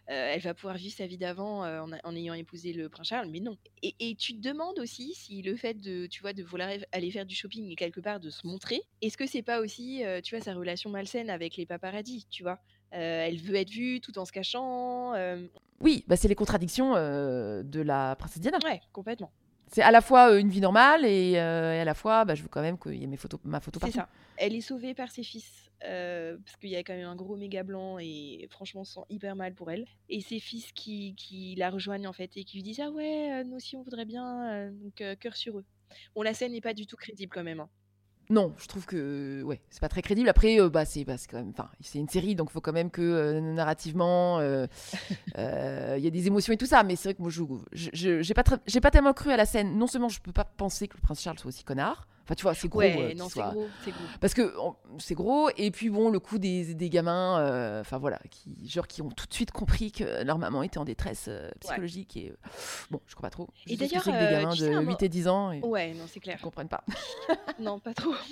elle 0.07 0.41
va 0.41 0.53
pouvoir 0.53 0.75
vivre 0.75 0.95
sa 0.95 1.05
vie 1.05 1.17
d'avant 1.17 1.63
en, 1.63 2.15
ayant 2.15 2.33
épousé 2.33 2.73
le 2.73 2.89
prince 2.89 3.09
Charles, 3.09 3.29
mais 3.29 3.39
non. 3.39 3.57
Et, 3.81 3.95
et 3.99 4.15
tu 4.15 4.33
te 4.33 4.41
demandes 4.41 4.79
aussi 4.79 5.13
si 5.13 5.41
le 5.41 5.55
fait 5.55 5.75
de, 5.75 6.07
tu 6.07 6.21
vois, 6.21 6.33
de 6.33 6.43
vouloir 6.43 6.69
aller 6.91 7.11
faire 7.11 7.25
du 7.25 7.35
shopping 7.35 7.69
et 7.69 7.75
quelque 7.75 7.99
part 7.99 8.19
de 8.19 8.29
se 8.29 8.47
montrer, 8.47 8.81
est-ce 9.01 9.17
que 9.17 9.27
c'est 9.27 9.43
pas 9.43 9.59
aussi, 9.59 10.01
tu 10.23 10.35
vois, 10.35 10.43
sa 10.43 10.53
relation 10.53 10.89
malsaine 10.89 11.29
avec 11.29 11.55
les 11.57 11.65
paparazzis, 11.65 12.25
tu 12.29 12.43
vois? 12.43 12.59
Elle 12.91 13.37
veut 13.37 13.55
être 13.55 13.69
vue 13.69 14.01
tout 14.01 14.17
en 14.17 14.25
se 14.25 14.31
cachant. 14.31 15.13
Oui, 15.79 16.03
bah, 16.07 16.15
c'est 16.15 16.27
les 16.27 16.35
contradictions 16.35 16.93
de 16.93 17.81
la 17.81 18.15
princesse 18.15 18.39
Diana. 18.39 18.57
Ouais, 18.63 18.81
complètement. 18.91 19.31
C'est 19.73 19.81
à 19.81 19.91
la 19.91 20.01
fois 20.01 20.31
euh, 20.31 20.37
une 20.39 20.49
vie 20.49 20.61
normale 20.61 21.03
et, 21.05 21.33
euh, 21.37 21.73
et 21.75 21.79
à 21.79 21.85
la 21.85 21.93
fois, 21.93 22.25
bah, 22.25 22.35
je 22.35 22.43
veux 22.43 22.49
quand 22.49 22.61
même 22.61 22.77
qu'il 22.77 22.95
y 22.95 23.03
ait 23.03 23.07
mes 23.07 23.17
photos, 23.17 23.39
ma 23.43 23.59
photo 23.59 23.79
C'est 23.79 23.87
partout. 23.93 23.97
ça. 23.97 24.09
Elle 24.37 24.55
est 24.55 24.61
sauvée 24.61 24.93
par 24.93 25.09
ses 25.11 25.23
fils. 25.23 25.69
euh, 25.85 26.37
parce 26.45 26.55
qu'il 26.57 26.69
y 26.69 26.75
a 26.77 26.83
quand 26.83 26.93
même 26.93 27.07
un 27.07 27.15
gros 27.15 27.35
méga 27.35 27.63
blanc 27.63 27.97
et 27.99 28.47
franchement, 28.51 28.81
on 28.81 28.85
se 28.85 28.93
sent 28.93 29.05
hyper 29.09 29.35
mal 29.35 29.53
pour 29.53 29.69
elle. 29.71 29.85
Et 30.09 30.21
ses 30.21 30.39
fils 30.39 30.71
qui, 30.71 31.13
qui 31.15 31.55
la 31.57 31.69
rejoignent 31.69 32.07
en 32.07 32.13
fait 32.13 32.31
et 32.37 32.43
qui 32.45 32.57
lui 32.57 32.63
disent 32.63 32.79
Ah 32.79 32.89
ouais, 32.91 33.43
nous 33.43 33.55
aussi 33.57 33.75
on 33.75 33.81
voudrait 33.81 34.05
bien, 34.05 34.71
donc 34.71 35.03
cœur 35.19 35.35
sur 35.35 35.57
eux. 35.59 35.65
Bon, 36.15 36.21
la 36.21 36.33
scène 36.33 36.53
n'est 36.53 36.61
pas 36.61 36.73
du 36.73 36.87
tout 36.87 36.95
crédible 36.95 37.31
quand 37.33 37.43
même. 37.43 37.59
hein. 37.59 37.69
Non, 38.29 38.53
je 38.57 38.67
trouve 38.67 38.85
que 38.85 39.43
ouais, 39.43 39.59
c'est 39.69 39.81
pas 39.81 39.89
très 39.89 40.01
crédible. 40.01 40.29
Après, 40.29 40.59
euh, 40.59 40.69
bah, 40.69 40.85
c'est 40.85 41.03
bah, 41.03 41.15
c'est 41.17 41.99
une 41.99 42.07
série, 42.09 42.35
donc 42.35 42.49
il 42.49 42.53
faut 42.53 42.61
quand 42.61 42.73
même 42.73 42.89
que 42.89 43.01
euh, 43.01 43.41
narrativement, 43.41 44.39
euh, 44.39 44.65
euh, 45.37 45.95
il 45.97 46.03
y 46.03 46.07
a 46.07 46.09
des 46.09 46.27
émotions 46.27 46.53
et 46.53 46.57
tout 46.57 46.65
ça. 46.65 46.83
Mais 46.83 46.95
c'est 46.95 47.09
vrai 47.09 47.13
que 47.15 47.21
moi, 47.21 47.31
je 47.31 47.43
j'ai 47.93 48.33
pas, 48.33 48.43
j'ai 48.65 48.81
pas 48.81 48.91
tellement 48.91 49.13
cru 49.13 49.31
à 49.31 49.37
la 49.37 49.45
scène. 49.45 49.77
Non 49.77 49.87
seulement 49.87 50.09
je 50.09 50.21
peux 50.21 50.31
pas 50.31 50.45
penser 50.45 50.87
que 50.87 50.95
le 50.95 51.01
prince 51.01 51.21
Charles 51.21 51.39
soit 51.39 51.49
aussi 51.49 51.63
connard. 51.63 52.07
Enfin, 52.25 52.35
tu 52.35 52.43
vois, 52.43 52.53
c'est 52.53 52.69
gros. 52.69 52.79
euh, 52.81 52.85
Ouais, 52.85 53.09
qu'il 53.09 53.17
non, 53.17 53.27
c'est 53.29 53.41
gros. 53.41 53.67
Parce 54.21 54.33
que 54.33 54.53
c'est 54.97 55.13
gros, 55.13 55.49
et 55.57 55.71
puis 55.71 55.89
bon, 55.89 56.09
le 56.09 56.19
coup 56.19 56.37
des, 56.37 56.73
des 56.73 56.89
gamins, 56.89 57.37
euh, 57.39 57.81
enfin 57.81 57.97
voilà, 57.97 58.17
qui, 58.31 58.55
genre 58.69 58.87
qui 58.87 59.01
ont 59.01 59.09
tout 59.09 59.27
de 59.27 59.33
suite 59.33 59.51
compris 59.51 59.91
que 59.91 60.23
leur 60.23 60.37
maman 60.37 60.63
était 60.63 60.77
en 60.77 60.85
détresse 60.85 61.25
euh, 61.27 61.49
psychologique, 61.59 62.15
et 62.15 62.29
euh, 62.31 62.35
bon, 62.91 63.01
je 63.07 63.15
crois 63.15 63.27
pas 63.27 63.31
trop. 63.31 63.49
Et 63.67 63.73
Je 63.73 63.79
d'ailleurs, 63.79 64.03
des 64.03 64.11
euh, 64.11 64.31
gamins 64.31 64.55
de 64.55 64.73
un 64.73 64.79
8 64.81 64.85
mo- 64.85 64.97
et 65.01 65.09
10 65.09 65.27
ans, 65.27 65.51
et 65.51 65.59
Ouais, 65.61 65.93
non, 65.93 66.05
c'est 66.07 66.21
clair. 66.21 66.37
ils 66.39 66.43
comprennent 66.43 66.69
pas. 66.69 66.83
non, 67.59 67.79
pas 67.79 67.93
trop. 67.93 68.13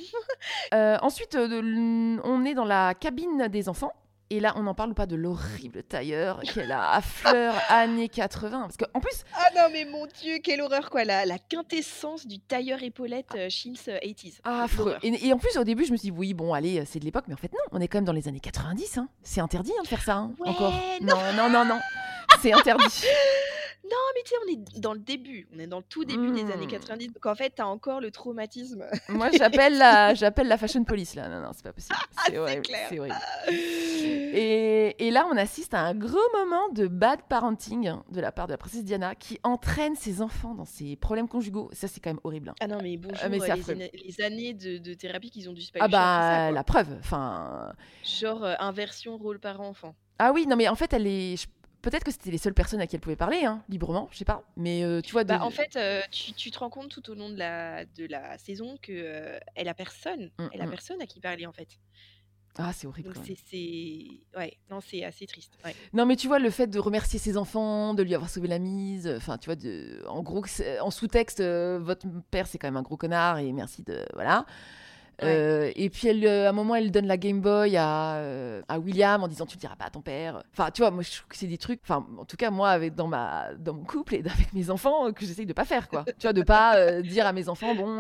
Euh, 0.74 0.98
ensuite, 1.02 1.36
euh, 1.36 2.18
on 2.24 2.46
est 2.46 2.54
dans 2.54 2.66
la 2.66 2.94
cabine 2.94 3.48
des 3.50 3.68
enfants. 3.70 3.92
Et 4.34 4.40
là, 4.40 4.54
on 4.56 4.64
n'en 4.64 4.74
parle 4.74 4.94
pas 4.94 5.06
de 5.06 5.18
l'horrible 5.18 5.84
tailleur 5.84 6.40
qu'elle 6.42 6.72
a 6.72 6.92
à 6.92 7.02
fleurs 7.02 7.54
années 7.70 8.08
80. 8.08 8.62
Parce 8.62 8.78
qu'en 8.78 9.02
plus, 9.02 9.24
Ah 9.36 9.48
non, 9.56 9.64
mais 9.74 9.84
mon 9.84 10.06
dieu, 10.22 10.38
quelle 10.42 10.62
horreur 10.62 10.90
quoi, 10.90 11.04
la, 11.04 11.26
la 11.26 11.38
quintessence 11.38 12.26
du 12.26 12.40
tailleur 12.40 12.82
épaulette 12.82 13.28
euh, 13.36 13.50
Chintz 13.50 13.90
euh, 13.90 13.98
80s. 14.00 14.40
ah, 14.46 14.64
affreux. 14.64 14.96
Et, 15.04 15.28
et 15.28 15.34
en 15.34 15.38
plus, 15.38 15.58
au 15.58 15.66
début, 15.66 15.84
je 15.84 15.92
me 15.92 15.98
suis 15.98 16.12
dit, 16.12 16.18
oui, 16.18 16.34
bon, 16.34 16.54
allez, 16.54 16.86
c'est 16.86 17.00
de 17.00 17.04
l'époque. 17.06 17.26
Mais 17.28 17.34
en 17.34 17.38
fait, 17.38 17.52
non, 17.52 17.60
on 17.74 17.82
est 17.82 17.90
quand 17.90 17.98
même 17.98 18.06
dans 18.06 18.14
les 18.14 18.30
années 18.30 18.40
90. 18.40 19.00
hein. 19.00 19.10
C'est 19.22 19.42
interdit 19.42 19.74
hein, 19.78 19.84
de 19.84 19.88
faire 19.90 20.02
ça. 20.02 20.16
hein, 20.16 20.32
Ouais, 20.40 20.48
encore. 20.48 20.74
non. 21.02 21.16
non, 21.36 21.50
non, 21.50 21.50
non. 21.50 21.66
non. 21.66 21.80
C'est 22.42 22.54
interdit. 22.54 22.86
Non, 23.92 23.98
mais 24.16 24.22
tu 24.24 24.30
sais, 24.30 24.36
on 24.46 24.52
est 24.78 24.80
dans 24.80 24.94
le 24.94 25.00
début, 25.00 25.48
on 25.54 25.60
est 25.60 25.68
dans 25.68 25.80
le 25.80 25.84
tout 25.84 26.06
début 26.06 26.32
des 26.32 26.50
années 26.52 26.66
Mm. 26.66 26.70
90, 26.70 27.08
donc 27.14 27.26
en 27.26 27.36
fait, 27.36 27.50
t'as 27.56 27.66
encore 27.66 28.00
le 28.00 28.10
traumatisme. 28.12 28.86
Moi, 29.10 29.30
j'appelle 29.32 29.78
la, 29.78 30.14
j'appelle 30.16 30.48
la 30.48 30.58
fashion 30.58 30.84
police 30.86 31.16
là. 31.16 31.28
Non, 31.28 31.42
non, 31.42 31.50
c'est 31.54 31.64
pas 31.64 31.74
possible. 31.74 31.96
Ah, 32.00 32.22
C'est 32.28 32.38
horrible. 32.38 32.64
C'est 32.90 33.00
horrible. 33.00 33.16
Et, 34.34 35.08
et 35.08 35.12
là, 35.12 35.28
on 35.32 35.36
assiste 35.38 35.74
à 35.74 35.82
un 35.82 35.94
gros 35.94 36.18
moment 36.34 36.70
de 36.70 36.88
bad 36.88 37.22
parenting 37.28 37.92
de 38.10 38.22
la 38.22 38.32
part 38.32 38.48
de 38.48 38.54
la 38.54 38.58
princesse 38.58 38.84
Diana 38.84 39.14
qui 39.16 39.40
entraîne 39.44 39.96
ses 39.96 40.22
enfants 40.22 40.56
dans 40.56 40.66
ses 40.66 40.96
problèmes 40.96 41.28
conjugaux. 41.28 41.70
Ça, 41.74 41.88
c'est 41.88 42.00
quand 42.00 42.10
même 42.12 42.20
horrible. 42.24 42.50
hein. 42.50 42.56
Ah 42.62 42.68
non, 42.68 42.78
mais 42.82 42.96
bonjour, 42.98 43.18
Ah, 43.22 43.30
mais 43.30 43.42
euh, 43.42 43.56
c'est 43.64 43.76
les, 43.76 43.92
les 43.94 44.22
années 44.24 44.54
de, 44.54 44.78
de 44.78 44.94
thérapie 44.94 45.30
qu'ils 45.32 45.50
ont 45.50 45.54
dû 45.54 45.62
se 45.62 45.72
Ah 45.76 45.82
ça, 45.82 45.88
bah, 45.90 46.52
la 46.52 46.64
preuve. 46.64 46.88
Enfin, 47.00 47.74
Genre 48.06 48.44
euh, 48.44 48.54
inversion 48.60 49.18
rôle 49.18 49.40
parent-enfant. 49.40 49.96
ah 50.20 50.32
oui, 50.34 50.48
non, 50.48 50.56
mais 50.56 50.68
en 50.70 50.76
fait, 50.76 50.94
elle 50.94 51.08
est. 51.08 51.46
Peut-être 51.82 52.04
que 52.04 52.12
c'était 52.12 52.32
les 52.32 52.38
seules 52.38 52.54
personnes 52.54 52.82
à 52.82 52.88
qui 52.88 52.96
elle 52.96 53.02
pouvait 53.02 53.16
parler, 53.16 53.44
hein, 53.44 53.64
librement, 53.68 54.08
je 54.12 54.18
sais 54.18 54.26
pas. 54.26 54.44
Mais 54.56 54.84
euh, 54.84 55.02
tu 55.02 55.14
vois, 55.14 55.24
de... 55.24 55.30
Bah, 55.30 55.44
en 55.44 55.50
fait, 55.50 55.76
euh, 55.76 56.02
tu, 56.12 56.34
tu 56.34 56.52
te 56.52 56.60
rends 56.60 56.70
compte 56.70 56.90
tout 56.90 57.10
au 57.10 57.16
long 57.16 57.30
de 57.30 57.38
la, 57.38 57.86
de 57.86 58.06
la 58.06 58.38
saison 58.38 58.78
que 58.82 58.92
euh, 58.92 59.40
elle 59.56 59.68
a 59.68 59.74
personne, 59.74 60.30
Mm, 60.38 60.48
elle 60.54 60.62
a 60.62 60.66
mm. 60.68 60.70
personne 60.70 61.02
à 61.02 61.06
qui 61.08 61.20
parler 61.20 61.46
en 61.46 61.52
fait. 61.52 61.80
ah, 62.58 62.72
c'est 62.74 62.86
horrible. 62.86 63.14
C'est, 63.26 64.08
ouais, 64.38 64.58
non, 64.70 64.80
c'est 64.82 65.04
assez 65.04 65.26
triste. 65.26 65.54
ouais. 65.66 65.76
Non, 65.94 66.06
mais 66.06 66.16
tu 66.16 66.28
vois, 66.28 66.38
le 66.40 66.50
fait 66.50 66.68
de 66.68 66.80
remercier 66.80 67.18
ses 67.18 67.38
enfants, 67.38 67.94
de 67.94 68.04
lui 68.04 68.14
avoir 68.14 68.30
sauvé 68.30 68.48
la 68.48 68.60
mise, 68.60 69.08
enfin, 69.18 69.38
tu 69.38 69.48
vois, 69.48 69.56
de... 69.56 70.04
en 70.08 70.22
gros, 70.22 70.44
en 70.82 70.92
sous-texte, 70.92 71.40
euh, 71.40 71.80
votre 71.82 72.06
père, 72.30 72.46
c'est 72.48 72.60
quand 72.60 72.68
même 72.68 72.78
un 72.78 72.84
gros 72.84 72.98
connard, 72.98 73.40
et 73.40 73.52
merci 73.54 73.84
de. 73.84 74.06
Voilà. 74.14 74.46
Euh, 75.24 75.72
et 75.76 75.90
puis, 75.90 76.08
elle, 76.08 76.26
euh, 76.26 76.48
à 76.48 76.50
un 76.50 76.52
moment, 76.52 76.74
elle 76.76 76.90
donne 76.92 77.06
la 77.06 77.18
Game 77.18 77.42
Boy 77.42 77.78
à, 77.78 78.16
euh, 78.16 78.62
à 78.68 78.80
William 78.80 79.22
en 79.24 79.28
disant 79.28 79.46
Tu 79.46 79.56
le 79.58 79.60
diras 79.62 79.76
pas 79.76 79.86
à 79.86 79.90
ton 79.92 80.02
père. 80.02 80.42
Enfin, 80.52 80.72
tu 80.72 80.82
vois, 80.82 80.90
moi, 80.92 81.04
je 81.04 81.12
trouve 81.12 81.28
que 81.28 81.38
c'est 81.38 81.46
des 81.48 81.58
trucs. 81.60 81.80
Enfin, 81.84 82.06
en 82.18 82.26
tout 82.26 82.38
cas, 82.38 82.50
moi, 82.50 82.70
avec, 82.70 82.96
dans, 82.96 83.08
ma, 83.08 83.54
dans 83.58 83.74
mon 83.74 83.84
couple 83.84 84.16
et 84.16 84.20
avec 84.26 84.52
mes 84.54 84.70
enfants, 84.72 85.12
que 85.14 85.26
j'essaye 85.26 85.46
de 85.46 85.54
pas 85.54 85.66
faire, 85.66 85.90
quoi. 85.90 86.06
tu 86.06 86.24
vois, 86.24 86.34
de 86.34 86.42
pas 86.42 87.02
dire 87.04 87.26
à 87.28 87.34
mes 87.34 87.50
enfants 87.50 87.76
Bon, 87.76 87.98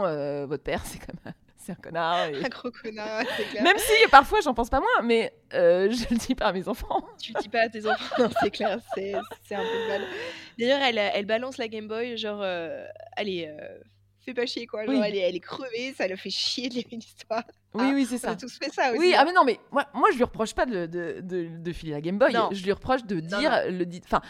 votre 0.47 0.64
père, 0.64 0.82
c'est 0.86 0.99
quand 0.99 1.14
même. 1.26 1.34
C'est 1.64 1.74
un 1.74 1.76
connard. 1.76 2.26
et- 2.30 2.43
Un 2.43 2.49
gros 2.49 2.72
connard, 2.72 3.22
c'est 3.38 3.43
clair. 3.43 3.62
Même 3.62 3.78
si 3.78 3.93
parfois 4.09 4.39
j'en 4.41 4.55
pense 4.55 4.72
pas 4.72 4.80
moins, 4.80 5.03
mais 5.03 5.32
je 5.53 6.09
le 6.09 6.18
dis 6.18 6.34
pas 6.34 6.47
à 6.47 6.53
mes 6.53 6.68
enfants. 6.68 7.05
Tu 7.22 7.34
le 7.36 7.39
dis 7.39 7.49
pas 7.49 7.62
à 7.62 7.70
tes 7.70 7.86
enfants, 7.86 8.16
non, 8.18 8.30
c'est 8.41 8.49
clair, 8.49 8.80
c'est, 8.95 9.14
c'est 9.43 9.53
un 9.53 9.62
peu 9.62 9.88
mal. 9.88 10.01
D'ailleurs, 10.57 10.80
elle, 10.82 10.97
elle 10.97 11.28
balance 11.28 11.59
la 11.59 11.68
Game 11.68 11.88
Boy, 11.88 12.18
genre, 12.18 12.39
euh, 12.41 12.84
allez, 13.16 13.47
fais 14.26 14.34
pas 14.34 14.45
chier 14.45 14.67
quoi. 14.67 14.86
Genre, 14.86 14.93
Oui. 14.95 15.01
elle, 15.05 15.15
est, 15.15 15.19
elle 15.19 15.36
est 15.36 15.39
crevée, 15.39 15.93
ça 15.97 16.07
le 16.07 16.15
fait 16.15 16.30
chier 16.30 16.69
de 16.69 16.76
lire 16.76 16.86
une 16.91 16.99
histoire. 16.99 17.43
Oui, 17.74 17.84
Ah, 17.88 17.91
oui, 17.93 18.05
c'est 18.05 18.15
On 18.15 18.19
ça. 18.19 18.30
a 18.32 18.36
tous 18.36 18.57
fait 18.57 18.72
ça 18.72 18.91
aussi. 18.91 18.99
Oui, 18.99 19.13
ah 19.17 19.24
mais 19.26 19.34
non, 19.34 19.43
mais 19.45 19.59
moi, 19.72 19.86
moi 19.93 20.09
je 20.11 20.17
lui 20.17 20.24
reproche 20.24 20.53
pas 20.53 20.65
de, 20.65 20.86
de, 20.86 21.22
de, 21.22 21.47
de 21.57 21.72
filer 21.74 21.93
la 21.93 22.01
Game 22.01 22.17
Boy. 22.17 22.34
Non. 22.34 22.49
Je 22.51 22.63
lui 22.63 22.72
reproche 22.72 23.03
de 23.05 23.22
Non, 23.22 23.39
dire 23.39 23.51
le 23.69 23.86
dit. 23.86 24.01
Enfin, 24.03 24.22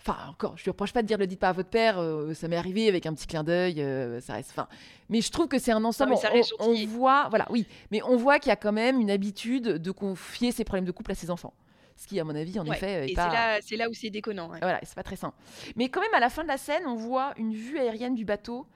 enfin 0.00 0.16
encore, 0.30 0.56
je 0.56 0.64
lui 0.64 0.70
reproche 0.70 0.92
pas 0.92 1.02
de 1.02 1.06
dire 1.08 1.18
le 1.18 1.26
dites 1.26 1.40
pas 1.40 1.48
à 1.48 1.52
votre 1.52 1.68
père. 1.70 1.98
euh, 1.98 2.34
ça 2.34 2.48
m'est 2.48 2.56
arrivé 2.56 2.88
avec 2.88 3.06
un 3.06 3.14
petit 3.14 3.26
clin 3.26 3.42
d'œil. 3.44 3.80
euh, 3.82 4.20
ça 4.20 4.34
reste. 4.34 4.50
Enfin, 4.50 4.68
mais 5.08 5.20
je 5.20 5.30
trouve 5.30 5.48
que 5.48 5.58
c'est 5.58 5.72
un 5.72 5.84
ensemble. 5.84 6.16
ça 6.16 6.30
on, 6.58 6.70
on 6.70 6.86
voit, 6.86 7.28
voilà, 7.30 7.46
oui, 7.50 7.66
mais 7.90 8.00
on 8.04 8.16
voit 8.16 8.38
qu'il 8.38 8.50
y 8.50 8.52
a 8.52 8.56
quand 8.56 8.72
même 8.72 9.00
une 9.00 9.10
habitude 9.10 9.64
de 9.64 9.90
confier 9.90 10.52
ses 10.52 10.64
problèmes 10.64 10.84
de 10.84 10.92
couple 10.92 11.10
à 11.12 11.14
ses 11.14 11.30
enfants. 11.30 11.52
Ce 11.96 12.06
qui, 12.06 12.18
à 12.18 12.24
mon 12.24 12.34
avis, 12.34 12.58
en 12.58 12.66
Ouais, 12.66 12.76
effet, 12.76 13.06
est 13.06 13.12
Et 13.12 13.14
pas. 13.14 13.58
c'est 13.62 13.76
là, 13.76 13.88
où 13.88 13.94
c'est 13.94 14.10
déconnant. 14.10 14.50
ouais. 14.50 14.58
Voilà, 14.60 14.80
c'est 14.82 14.94
pas 14.94 15.02
très 15.02 15.16
sain. 15.16 15.32
Mais 15.76 15.88
quand 15.88 16.00
même, 16.00 16.14
à 16.14 16.20
la 16.20 16.30
fin 16.30 16.42
de 16.42 16.48
la 16.48 16.56
scène, 16.58 16.82
on 16.86 16.96
voit 16.96 17.32
une 17.36 17.52
vue 17.54 17.78
aérienne 17.78 18.14
du 18.14 18.24
bateau. 18.24 18.66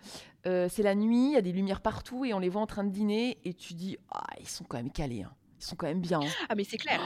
Euh, 0.46 0.68
c'est 0.70 0.82
la 0.82 0.94
nuit, 0.94 1.28
il 1.30 1.32
y 1.32 1.36
a 1.36 1.40
des 1.42 1.52
lumières 1.52 1.80
partout 1.80 2.24
et 2.24 2.32
on 2.34 2.38
les 2.38 2.48
voit 2.48 2.60
en 2.62 2.66
train 2.66 2.84
de 2.84 2.90
dîner. 2.90 3.38
Et 3.44 3.52
tu 3.54 3.74
dis, 3.74 3.96
ah, 4.12 4.22
ils 4.40 4.48
sont 4.48 4.64
quand 4.64 4.76
même 4.76 4.92
calés. 4.92 5.22
hein. 5.22 5.32
Ils 5.58 5.64
sont 5.64 5.74
quand 5.74 5.86
même 5.86 6.00
bien. 6.02 6.20
hein. 6.20 6.28
Ah, 6.48 6.54
mais 6.54 6.64
c'est 6.64 6.76
clair. 6.76 7.00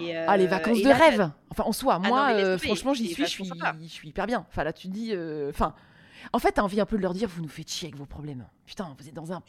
Et, 0.00 0.16
ah, 0.16 0.36
les 0.36 0.46
euh, 0.46 0.48
vacances 0.48 0.78
et 0.78 0.82
de 0.84 0.88
là, 0.88 0.94
rêve. 0.96 1.30
Enfin, 1.50 1.64
en 1.64 1.72
soi, 1.72 2.00
Ah 2.02 2.08
moi, 2.08 2.32
non, 2.32 2.38
euh, 2.38 2.58
franchement, 2.58 2.94
j'y 2.94 3.08
suis, 3.08 3.24
je 3.24 3.28
suis, 3.28 3.44
je 3.44 3.86
suis 3.88 4.08
hyper 4.08 4.26
bien. 4.26 4.46
Enfin, 4.48 4.64
là, 4.64 4.72
tu 4.72 4.88
dis, 4.88 5.10
euh, 5.12 5.50
enfin. 5.50 5.74
En 6.32 6.38
fait, 6.38 6.52
t'as 6.52 6.62
envie 6.62 6.80
un 6.80 6.86
peu 6.86 6.96
de 6.96 7.02
leur 7.02 7.14
dire, 7.14 7.28
vous 7.28 7.42
nous 7.42 7.48
faites 7.48 7.70
chier 7.70 7.88
avec 7.88 7.96
vos 7.98 8.06
problèmes. 8.06 8.46
Putain, 8.66 8.94
vous 8.98 9.08
êtes 9.08 9.14
dans 9.14 9.32
un. 9.32 9.42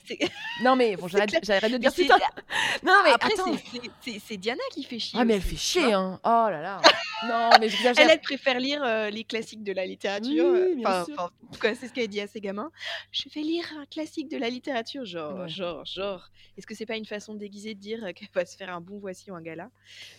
Non, 0.63 0.76
mais 0.76 0.95
bon, 0.95 1.07
j'arrête 1.07 1.32
de 1.32 1.78
dire 1.78 1.93
putain. 1.93 2.17
Non, 2.84 2.93
mais 3.03 3.11
Après, 3.11 3.32
attends. 3.34 3.55
c'est- 4.01 4.38
Diana 4.38 4.61
qui 4.71 4.84
fait 4.84 4.99
chier. 4.99 5.17
Ah, 5.21 5.24
mais 5.26 5.34
elle 5.34 5.39
aussi, 5.39 5.49
fait 5.49 5.55
chier, 5.55 5.93
hein. 5.93 6.19
Oh 6.24 6.47
là 6.49 6.61
là. 6.61 6.82
non, 7.28 7.49
mais 7.59 7.69
j'exagère. 7.69 8.03
Elle, 8.05 8.11
elle 8.11 8.21
préfère 8.21 8.59
lire 8.59 8.82
euh, 8.84 9.09
les 9.09 9.24
classiques 9.24 9.63
de 9.63 9.71
la 9.71 9.86
littérature. 9.86 10.45
Oui, 10.51 10.59
euh, 10.59 10.76
bien 10.76 10.88
Enfin, 10.89 11.05
sûr. 11.05 11.32
enfin, 11.51 11.74
c'est 11.80 11.88
ce 11.88 11.93
qu'elle 11.93 12.07
dit 12.09 12.19
à 12.19 12.28
ses 12.28 12.41
gamins. 12.41 12.71
Je 13.11 13.30
vais 13.34 13.41
lire 13.41 13.65
un 13.80 13.86
classique 13.86 14.30
de 14.30 14.38
la 14.38 14.49
littérature. 14.49 15.05
Genre, 15.05 15.41
Ouais. 15.41 15.47
genre, 15.49 15.86
genre. 15.86 16.30
Est-ce 16.57 16.67
que 16.67 16.76
c'est 16.76 16.86
pas 16.86 16.97
une 16.97 17.05
façon 17.05 17.36
déguisée 17.36 17.76
de 17.76 17.80
dire 17.80 18.03
euh, 18.03 18.11
qu'elle 18.13 18.28
va 18.34 18.45
se 18.45 18.57
faire 18.57 18.74
un 18.76 18.82
bon 18.82 18.99
voici 18.99 19.32
ou 19.32 19.36
un 19.36 19.41
gala? 19.41 19.69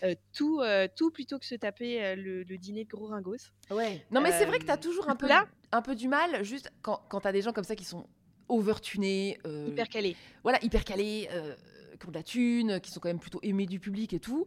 Euh, 0.05 0.14
tout, 0.32 0.61
euh, 0.61 0.88
tout 0.96 1.11
plutôt 1.11 1.38
que 1.38 1.46
se 1.46 1.55
taper 1.57 2.14
le, 2.16 2.42
le 2.44 2.59
dîner 2.59 2.84
de 2.84 2.88
gros 2.90 3.07
ringos. 3.09 3.50
Ouais. 3.70 4.07
Non, 4.11 4.20
mais 4.20 4.32
c'est 4.32 4.46
vrai 4.46 4.59
que 4.59 4.64
tu 4.64 4.70
as 4.70 4.74
Euh, 4.74 4.78
toujours 4.78 5.09
un 5.11 5.16
peu, 5.16 5.26
là- 5.28 5.46
un 5.74 5.82
peu 5.82 5.94
du 5.94 6.08
mal, 6.08 6.44
juste 6.44 6.70
quand, 6.82 7.00
quand 7.08 7.20
tu 7.20 7.28
as 7.28 7.32
des 7.32 7.42
gens 7.42 7.52
comme 7.52 7.64
ça 7.64 7.74
qui 7.76 7.84
sont 7.84 8.06
overtunés, 8.48 9.38
euh, 9.46 9.68
Hyper 9.68 9.88
calé. 9.88 10.16
voilà, 10.42 10.62
hyper 10.62 10.84
calés, 10.84 11.28
euh, 11.32 11.54
qui 11.98 12.06
ont 12.06 12.10
de 12.10 12.16
la 12.16 12.22
thune, 12.22 12.80
qui 12.80 12.90
sont 12.90 13.00
quand 13.00 13.08
même 13.08 13.18
plutôt 13.18 13.40
aimés 13.42 13.66
du 13.66 13.80
public 13.80 14.12
et 14.12 14.20
tout. 14.20 14.46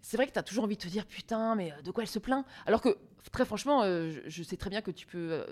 C'est 0.00 0.16
vrai 0.16 0.26
que 0.26 0.32
tu 0.32 0.38
as 0.38 0.42
toujours 0.42 0.64
envie 0.64 0.76
de 0.76 0.82
te 0.82 0.88
dire 0.88 1.04
putain, 1.06 1.54
mais 1.56 1.72
euh, 1.72 1.82
de 1.82 1.90
quoi 1.90 2.04
elle 2.04 2.08
se 2.08 2.18
plaint? 2.20 2.46
Alors 2.64 2.80
que 2.80 2.96
très 3.32 3.44
franchement, 3.44 3.82
euh, 3.82 4.10
je, 4.10 4.20
je 4.26 4.42
sais 4.44 4.56
très 4.56 4.70
bien 4.70 4.80
que 4.80 4.92
tu 4.92 5.04
peux, 5.06 5.44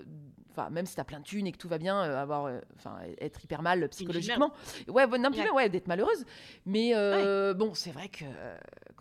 enfin 0.51 0.69
même 0.69 0.85
si 0.85 0.95
tu 0.95 1.01
as 1.01 1.03
plein 1.03 1.19
de 1.19 1.25
thunes 1.25 1.45
et 1.45 1.51
que 1.51 1.57
tout 1.57 1.67
va 1.67 1.77
bien, 1.77 1.99
avoir, 1.99 2.49
enfin 2.77 2.97
être 3.19 3.43
hyper 3.43 3.61
mal 3.61 3.87
psychologiquement. 3.89 4.51
Ouais, 4.87 5.05
non, 5.19 5.29
Ouais. 5.31 5.49
ouais, 5.51 5.69
d'être 5.69 5.87
malheureuse. 5.87 6.23
Mais 6.65 6.93
bon, 7.53 7.73
c'est 7.73 7.91
vrai 7.91 8.07
que 8.07 8.23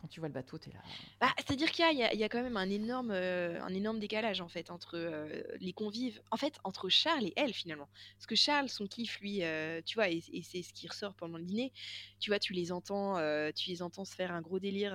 tu 0.08 0.20
vois 0.20 0.28
le 0.28 0.34
bateau, 0.34 0.58
t'es 0.58 0.70
là. 0.70 0.80
Bah, 1.20 1.32
c'est-à-dire 1.36 1.70
qu'il 1.70 1.84
y 1.96 2.02
a, 2.02 2.28
quand 2.28 2.42
même 2.42 2.56
un 2.56 2.70
énorme, 2.70 3.10
euh, 3.12 3.98
décalage 3.98 4.40
en 4.40 4.48
fait 4.48 4.70
entre 4.70 4.96
euh, 4.96 5.42
les 5.60 5.72
convives, 5.72 6.20
en 6.30 6.36
fait 6.36 6.58
entre 6.64 6.88
Charles 6.88 7.24
et 7.26 7.32
elle 7.36 7.52
finalement. 7.52 7.88
Parce 8.16 8.26
que 8.26 8.34
Charles, 8.34 8.68
son 8.68 8.86
kiff, 8.86 9.20
lui, 9.20 9.42
euh, 9.42 9.80
tu 9.84 9.94
vois, 9.94 10.08
et, 10.08 10.22
et 10.32 10.42
c'est 10.42 10.62
ce 10.62 10.72
qui 10.72 10.88
ressort 10.88 11.14
pendant 11.14 11.38
le 11.38 11.44
dîner. 11.44 11.72
Tu 12.20 12.30
vois, 12.30 12.38
tu 12.38 12.52
les 12.52 12.72
entends, 12.72 13.14
tu 13.52 13.70
les 13.70 13.82
entends 13.82 14.04
se 14.04 14.14
faire 14.14 14.32
un 14.32 14.40
gros 14.40 14.58
délire, 14.58 14.94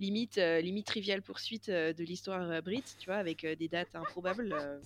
limite, 0.00 0.38
euh, 0.38 0.60
limite 0.60 0.86
trivial 0.86 1.22
poursuite 1.22 1.68
euh, 1.68 1.92
de 1.92 2.02
l'histoire 2.04 2.42
euh, 2.50 2.60
Brit, 2.60 2.82
tu 2.98 3.06
vois, 3.06 3.16
avec 3.16 3.44
euh, 3.44 3.54
des 3.54 3.68
dates 3.68 3.88
improbables. 3.94 4.52
euh. 4.52 4.80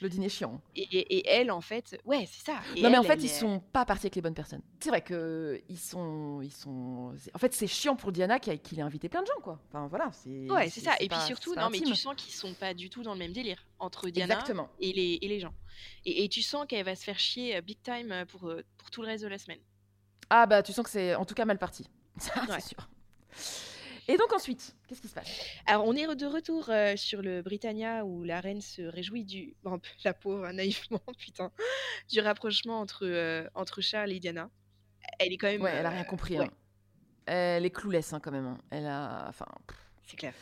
Le 0.00 0.08
dîner 0.08 0.28
chiant. 0.28 0.60
et, 0.76 0.82
et- 0.82 1.16
et 1.18 1.28
elle, 1.28 1.50
en 1.50 1.60
fait, 1.60 1.98
ouais, 2.04 2.26
c'est 2.30 2.44
ça. 2.46 2.60
Et 2.76 2.82
non 2.82 2.90
mais 2.90 2.98
en 2.98 3.02
fait 3.02 3.14
elle 3.14 3.24
ils 3.24 3.28
sont 3.28 3.60
pas 3.60 3.84
partis 3.84 4.06
avec 4.06 4.14
les 4.16 4.22
bonnes 4.22 4.34
personnes. 4.34 4.62
C'est 4.80 4.88
vrai 4.90 5.02
que 5.02 5.60
ils 5.68 5.78
sont, 5.78 6.40
ils 6.42 6.52
sont. 6.52 7.14
En 7.34 7.38
fait 7.38 7.52
c'est 7.54 7.66
chiant 7.66 7.96
pour 7.96 8.12
Diana 8.12 8.38
qui 8.38 8.50
a- 8.50 8.56
qu'il 8.56 8.78
ait 8.78 8.82
invité 8.82 9.08
plein 9.08 9.22
de 9.22 9.26
gens 9.26 9.40
quoi. 9.42 9.60
Enfin 9.68 9.86
voilà 9.88 10.10
c'est. 10.12 10.50
Ouais, 10.50 10.68
c'est 10.70 10.80
ça. 10.80 10.94
Et 11.00 11.08
puis 11.08 11.18
surtout, 11.26 11.54
non, 11.54 11.68
mais 11.70 11.80
tu 11.80 11.94
sens 11.96 12.14
qu'ils 12.16 12.32
sont 12.34 12.54
pas 12.54 12.72
du 12.74 12.88
tout 12.90 13.02
dans 13.02 13.12
le 13.14 13.18
même 13.18 13.32
délire 13.32 13.64
entre 13.78 14.08
Diana 14.10 14.34
Exactement. 14.34 14.68
et 14.80 14.92
les, 14.92 15.18
et 15.22 15.28
les 15.28 15.40
gens. 15.40 15.54
Et, 16.04 16.28
tu 16.28 16.42
sens 16.42 16.66
qu'elle 16.68 16.84
va 16.84 16.94
se 16.94 17.02
faire 17.02 17.18
chier 17.18 17.60
big 17.62 17.78
time 17.82 18.24
pour, 18.28 18.40
pour 18.78 18.90
tout 18.90 19.02
le 19.02 19.08
reste 19.08 19.24
de 19.24 19.28
la 19.28 19.38
semaine. 19.38 19.58
Ah 20.30 20.46
bah 20.46 20.62
tu 20.62 20.72
sens 20.72 20.84
que 20.84 20.90
c'est 20.90 21.14
en 21.14 21.24
tout 21.24 21.34
cas 21.34 21.44
mal 21.44 21.58
parti. 21.58 21.88
Ça 22.18 22.40
Ouais. 22.48 22.60
c'est 22.60 22.68
sûr. 22.74 22.88
Et 24.08 24.16
donc 24.16 24.32
ensuite 24.32 24.74
qu'est-ce 24.88 25.00
qui 25.00 25.08
se 25.08 25.14
passe? 25.14 25.28
Alors, 25.66 25.86
on 25.86 25.94
est 25.94 26.06
de 26.14 26.26
retour 26.26 26.68
euh, 26.70 26.96
sur 26.96 27.22
le 27.22 27.42
Britannia 27.42 28.04
où 28.04 28.24
la 28.24 28.40
reine 28.40 28.60
se 28.60 28.82
réjouit 28.82 29.24
du. 29.24 29.54
Bon, 29.62 29.80
la 30.04 30.14
pauvre, 30.14 30.44
hein, 30.44 30.52
naïvement, 30.54 31.00
putain. 31.18 31.50
Du 32.10 32.20
rapprochement 32.20 32.80
entre, 32.80 33.06
euh, 33.06 33.48
entre 33.54 33.80
Charles 33.80 34.12
et 34.12 34.20
Diana. 34.20 34.50
Elle 35.18 35.32
est 35.32 35.36
quand 35.36 35.48
même. 35.48 35.62
Ouais 35.62 35.72
elle 35.74 35.86
a 35.86 35.90
euh, 35.90 35.92
rien 35.92 36.04
compris. 36.04 36.38
ouais, 36.38 36.46
hein. 36.46 36.50
Elle 37.26 37.64
est 37.64 37.70
clouless 37.70 38.12
hein, 38.12 38.20
quand 38.20 38.32
même. 38.32 38.46
hein. 38.46 38.58
Elle 38.70 38.86
a. 38.86 39.26
Enfin. 39.28 39.46
c'est 40.06 40.16
clair. 40.16 40.34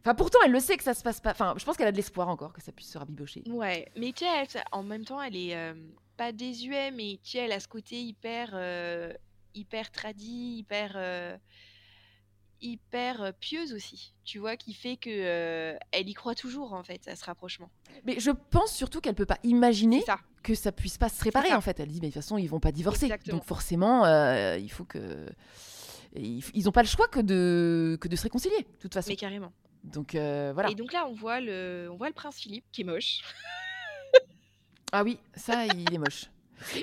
Enfin 0.00 0.14
pourtant 0.14 0.38
elle 0.44 0.52
le 0.52 0.60
sait 0.60 0.76
que 0.76 0.82
ça 0.84 0.92
se 0.94 1.02
passe 1.02 1.20
pas. 1.20 1.30
Enfin 1.30 1.54
je 1.56 1.64
pense 1.64 1.76
qu'elle 1.76 1.86
a 1.86 1.92
de 1.92 1.96
l'espoir 1.96 2.28
encore 2.28 2.52
que 2.52 2.60
ça 2.62 2.72
puisse 2.72 2.90
se 2.90 2.98
rabibocher. 2.98 3.42
Ouais, 3.46 3.88
mais 3.96 4.12
tu 4.12 4.24
sais, 4.24 4.62
en 4.72 4.82
même 4.82 5.04
temps, 5.04 5.20
elle 5.22 5.36
est 5.36 5.54
euh, 5.56 5.74
pas 6.16 6.32
désuet, 6.32 6.90
mais 6.90 7.18
tu 7.22 7.30
sais, 7.32 7.38
elle 7.38 7.52
a 7.52 7.60
ce 7.60 7.68
côté 7.68 8.00
hyper, 8.02 8.50
euh, 8.54 9.12
hyper 9.54 9.90
tradi, 9.90 10.56
hyper, 10.58 10.92
euh, 10.96 11.36
hyper 12.64 13.22
euh, 13.22 13.32
pieuse 13.38 13.72
aussi. 13.72 14.14
Tu 14.24 14.38
vois, 14.38 14.56
qui 14.56 14.74
fait 14.74 14.96
que 14.96 15.10
euh, 15.10 15.76
elle 15.92 16.08
y 16.08 16.14
croit 16.14 16.34
toujours 16.34 16.72
en 16.72 16.82
fait 16.82 17.06
à 17.06 17.14
ce 17.14 17.24
rapprochement. 17.24 17.70
Mais 18.04 18.18
je 18.18 18.30
pense 18.30 18.72
surtout 18.72 19.00
qu'elle 19.00 19.14
peut 19.14 19.26
pas 19.26 19.38
imaginer 19.44 20.00
ça. 20.02 20.18
que 20.42 20.54
ça 20.54 20.72
puisse 20.72 20.98
pas 20.98 21.08
se 21.08 21.22
réparer 21.22 21.52
en 21.52 21.60
fait. 21.60 21.78
Elle 21.78 21.88
dit 21.88 22.00
mais 22.00 22.08
de 22.08 22.12
toute 22.12 22.22
façon 22.22 22.38
ils 22.38 22.48
vont 22.48 22.60
pas 22.60 22.72
divorcer. 22.72 23.04
Exactement. 23.04 23.36
Donc 23.36 23.46
forcément 23.46 24.04
euh, 24.06 24.56
il 24.58 24.70
faut 24.70 24.84
que 24.84 25.26
ils 26.16 26.42
ils 26.54 26.68
ont 26.68 26.72
pas 26.72 26.82
le 26.82 26.88
choix 26.88 27.06
que 27.06 27.20
de 27.20 27.98
que 28.00 28.08
de 28.08 28.16
se 28.16 28.22
réconcilier 28.22 28.58
de 28.58 28.78
toute 28.80 28.94
façon. 28.94 29.10
Mais 29.10 29.16
carrément. 29.16 29.52
Donc 29.84 30.14
euh, 30.14 30.52
voilà. 30.54 30.70
Et 30.70 30.74
donc 30.74 30.92
là, 30.92 31.06
on 31.06 31.12
voit 31.12 31.40
le, 31.40 31.88
on 31.92 31.96
voit 31.96 32.08
le 32.08 32.14
prince 32.14 32.36
Philippe 32.36 32.64
qui 32.72 32.80
est 32.80 32.84
moche. 32.84 33.20
Ah 34.92 35.02
oui, 35.02 35.18
ça 35.34 35.66
il 35.66 35.92
est 35.92 35.98
moche. 35.98 36.26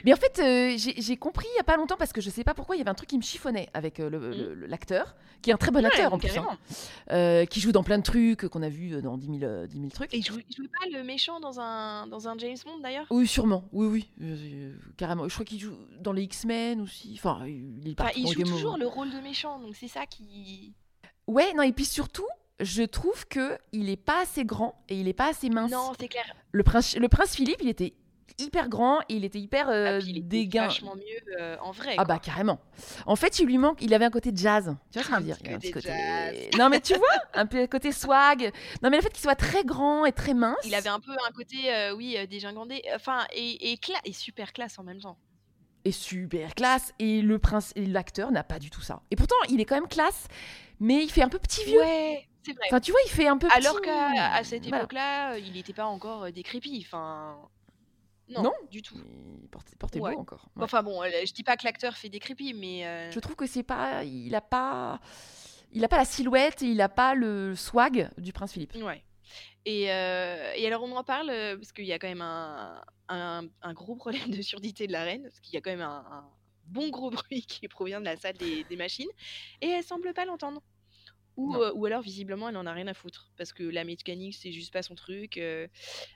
Mais 0.06 0.14
en 0.14 0.18
fait, 0.18 0.40
euh, 0.40 0.76
j'ai 0.78 1.18
compris 1.18 1.46
il 1.54 1.58
y 1.58 1.60
a 1.60 1.64
pas 1.64 1.78
longtemps 1.78 1.98
parce 1.98 2.14
que 2.14 2.22
je 2.22 2.30
sais 2.30 2.44
pas 2.44 2.54
pourquoi 2.54 2.76
il 2.76 2.80
y 2.80 2.82
avait 2.82 2.90
un 2.90 2.94
truc 2.96 3.10
qui 3.10 3.18
me 3.18 3.24
chiffonnait 3.24 3.70
avec 3.74 4.00
euh, 4.00 4.10
le- 4.10 4.66
l'acteur, 4.68 5.16
qui 5.42 5.50
est 5.50 5.54
un 5.54 5.58
très 5.58 5.72
bon 5.72 5.80
Mm. 5.80 5.86
Ouais, 5.86 5.88
acteur 5.88 6.14
en 6.14 6.18
plus, 6.20 6.38
hein, 6.38 6.48
euh, 7.12 7.46
qui 7.46 7.60
joue 7.60 7.72
dans 7.72 7.84
plein 7.84 7.98
de 7.98 8.04
trucs 8.04 8.48
qu'on 8.48 8.62
a 8.62 8.70
vu 8.70 9.02
dans 9.02 9.18
10 9.18 9.40
000, 9.40 9.52
euh, 9.52 9.68
10 9.68 9.78
000 9.80 9.90
trucs. 9.90 10.14
Et 10.14 10.18
il 10.18 10.26
jouait, 10.26 10.46
jouait 10.56 10.68
pas 10.68 10.88
le 10.98 11.04
méchant 11.04 11.40
dans 11.40 11.60
un, 11.60 12.08
dans 12.08 12.28
un 12.28 12.38
James 12.38 12.58
Bond 12.66 12.80
d'ailleurs? 12.80 13.06
Oui, 13.10 13.26
sûrement. 13.28 13.64
Oui, 13.72 13.88
oui, 14.20 14.72
carrément. 14.98 15.28
Je 15.28 15.34
crois 15.34 15.46
qu'il 15.46 15.60
joue 15.60 15.76
dans 16.00 16.14
les 16.14 16.24
X-Men 16.24 16.82
aussi. 16.82 17.14
Enfin, 17.18 17.46
il 17.48 17.88
est 17.90 18.00
Enfin, 18.00 18.12
il 18.16 18.28
joue 18.28 18.44
toujours 18.44 18.78
le 18.78 18.88
rôle 18.88 19.10
de 19.10 19.20
méchant, 19.20 19.60
donc 19.60 19.76
c'est 19.76 19.88
ça 19.88 20.06
qui. 20.06 20.74
Ouais, 21.28 21.54
non, 21.54 21.64
et 21.64 21.72
puis 21.72 21.86
surtout, 21.86 22.28
je 22.60 22.84
trouve 22.84 23.28
que 23.28 23.58
il 23.72 23.90
est 23.90 23.96
pas 23.96 24.22
assez 24.22 24.46
grand 24.46 24.84
et 24.90 25.00
il 25.00 25.08
est 25.08 25.14
pas 25.14 25.30
assez 25.30 25.50
mince. 25.50 25.72
Non, 25.72 25.94
c'est 26.00 26.08
clair. 26.08 26.26
Le 26.52 26.64
prince, 26.64 26.96
le 26.98 27.08
prince 27.08 27.36
Philippe, 27.36 27.60
il 27.62 27.70
était 27.70 27.94
hyper 28.40 28.70
grand 28.70 29.00
et 29.10 29.16
il 29.16 29.26
était 29.26 29.40
hyper 29.40 29.70
euh, 29.70 29.98
Ah, 29.98 30.00
puis 30.00 30.10
il 30.12 30.18
était 30.18 30.28
dégain. 30.28 30.64
vachement 30.64 30.96
mieux 30.96 31.36
euh, 31.40 31.58
en 31.62 31.72
vrai. 31.72 31.92
Ah 31.94 31.96
quoi. 31.98 32.06
bah 32.06 32.20
carrément. 32.20 32.60
En 33.06 33.16
fait, 33.16 33.40
il 33.40 33.46
lui 33.46 33.58
manque, 33.58 33.82
il 33.82 33.94
avait 33.94 34.06
un 34.06 34.10
côté 34.10 34.32
jazz. 34.34 34.76
Tu 34.92 35.00
vois 35.00 35.04
ce 35.04 35.08
que 35.10 35.14
je 35.16 35.20
veux 35.20 35.26
dire? 35.26 35.38
petit 35.38 35.46
Il 35.46 35.52
y 35.52 35.54
a 35.54 35.58
côté 35.58 35.72
côté. 35.72 35.88
jazz. 35.88 36.36
Non 36.60 36.70
mais 36.70 36.80
tu 36.82 36.94
vois, 36.96 37.08
un 37.34 37.46
peu 37.46 37.68
côté 37.68 37.92
swag. 37.92 38.52
Non 38.84 38.90
mais 38.90 38.98
le 38.98 39.04
fait 39.04 39.10
qu'il 39.10 39.22
soit 39.22 39.36
très 39.36 39.64
grand 39.64 40.06
et 40.06 40.12
très 40.12 40.34
mince. 40.34 40.58
Il 40.66 40.76
avait 40.76 40.90
un 40.90 41.00
peu 41.00 41.12
un 41.12 41.32
côté, 41.34 41.74
euh, 41.74 41.96
oui, 41.96 42.16
euh, 42.18 42.26
dégingandé, 42.26 42.82
enfin, 42.96 43.26
et, 43.34 43.72
et, 43.74 43.80
et 44.06 44.14
super 44.14 44.54
classe 44.54 44.78
en 44.80 44.84
même 44.84 45.00
temps. 45.02 45.18
est 45.86 45.92
super 45.92 46.54
classe 46.56 46.94
et 47.00 47.22
le 47.22 47.40
prince 47.40 47.72
et 47.76 47.86
l'acteur 47.86 48.32
n'a 48.32 48.44
pas 48.44 48.60
du 48.60 48.70
tout 48.70 48.82
ça. 48.82 49.02
Et 49.12 49.16
pourtant, 49.16 49.36
il 49.50 49.60
est 49.60 49.66
quand 49.66 49.76
même 49.76 49.88
classe, 49.88 50.28
mais 50.80 51.04
il 51.04 51.10
fait 51.12 51.24
un 51.24 51.30
peu 51.30 51.40
petit 51.40 51.64
vieux. 51.66 51.80
Ouais, 51.80 52.28
c'est 52.46 52.54
vrai. 52.54 52.66
Enfin, 52.68 52.80
tu 52.80 52.92
vois, 52.92 53.00
il 53.06 53.10
fait 53.10 53.28
un 53.28 53.38
peu 53.38 53.48
Alors 53.52 53.76
petit- 53.82 53.86
qu'à 53.86 54.44
cette 54.44 54.66
époque-là, 54.68 55.34
euh, 55.34 55.40
il 55.40 55.54
n'était 55.54 55.74
pas 55.74 55.86
encore 55.86 56.24
euh, 56.26 56.32
décrépit, 56.32 56.84
enfin... 56.88 57.38
Non, 58.32 58.44
Non. 58.44 58.54
du 58.70 58.82
tout. 58.82 58.96
Il 59.42 59.48
portait, 59.50 59.76
portait 59.76 60.00
Ouais. 60.00 60.14
beau 60.16 60.22
encore. 60.22 60.48
Ouais. 60.56 60.64
Enfin 60.64 60.82
bon, 60.84 61.02
euh, 61.04 61.10
je 61.26 61.34
dis 61.34 61.44
pas 61.44 61.58
que 61.58 61.64
l'acteur 61.66 61.96
fait 61.96 62.10
décrépit, 62.10 62.54
mais... 62.54 62.86
euh, 62.86 63.12
Je 63.12 63.20
trouve 63.20 63.36
que 63.36 63.46
c'est 63.46 63.64
pas, 63.64 64.04
il 64.04 64.34
a 64.36 64.42
pas, 64.42 65.00
il 65.72 65.84
a 65.84 65.88
pas 65.88 65.98
la 65.98 66.06
silhouette, 66.06 66.62
et 66.62 66.68
il 66.68 66.82
a 66.82 66.90
pas 66.90 67.14
le 67.16 67.56
swag 67.56 68.10
du 68.18 68.34
prince 68.34 68.54
Philippe. 68.54 68.76
Ouais. 68.76 69.04
Et, 69.66 69.92
euh, 69.92 70.54
et 70.56 70.66
alors 70.66 70.82
on 70.84 70.96
en 70.96 71.04
parle 71.04 71.28
parce 71.58 71.72
qu'il 71.72 71.86
y 71.86 71.94
a 71.94 72.00
quand 72.00 72.08
même 72.08 72.22
un, 72.22 72.82
un, 73.10 73.44
un 73.62 73.74
gros 73.74 73.96
problème 73.96 74.30
de 74.32 74.42
surdité 74.42 74.88
de 74.88 74.92
la 74.92 75.04
reine, 75.04 75.24
parce 75.24 75.40
qu'il 75.40 75.54
y 75.54 75.58
a 75.58 75.62
quand 75.62 75.70
même 75.72 75.82
un, 75.82 76.04
un 76.12 76.30
bon 76.66 76.90
gros 76.90 77.10
bruit 77.12 77.46
qui 77.46 77.68
provient 77.68 78.00
de 78.00 78.06
la 78.06 78.18
salle 78.18 78.38
des, 78.38 78.64
des 78.64 78.76
machines, 78.76 79.10
et 79.62 79.68
elle 79.68 79.84
semble 79.84 80.14
pas 80.14 80.26
l'entendre. 80.26 80.62
Ou, 81.50 81.56
euh, 81.56 81.86
alors 81.86 82.02
visiblement 82.02 82.50
elle 82.50 82.58
en 82.58 82.66
a 82.66 82.74
rien 82.74 82.88
à 82.88 82.94
foutre, 82.94 83.32
parce 83.38 83.54
que 83.54 83.64
la 83.64 83.84
mécanique 83.84 84.36
c'est 84.36 84.52
juste 84.52 84.72
pas 84.74 84.84
son 84.84 84.96
truc, 84.96 85.38
euh, 85.38 85.68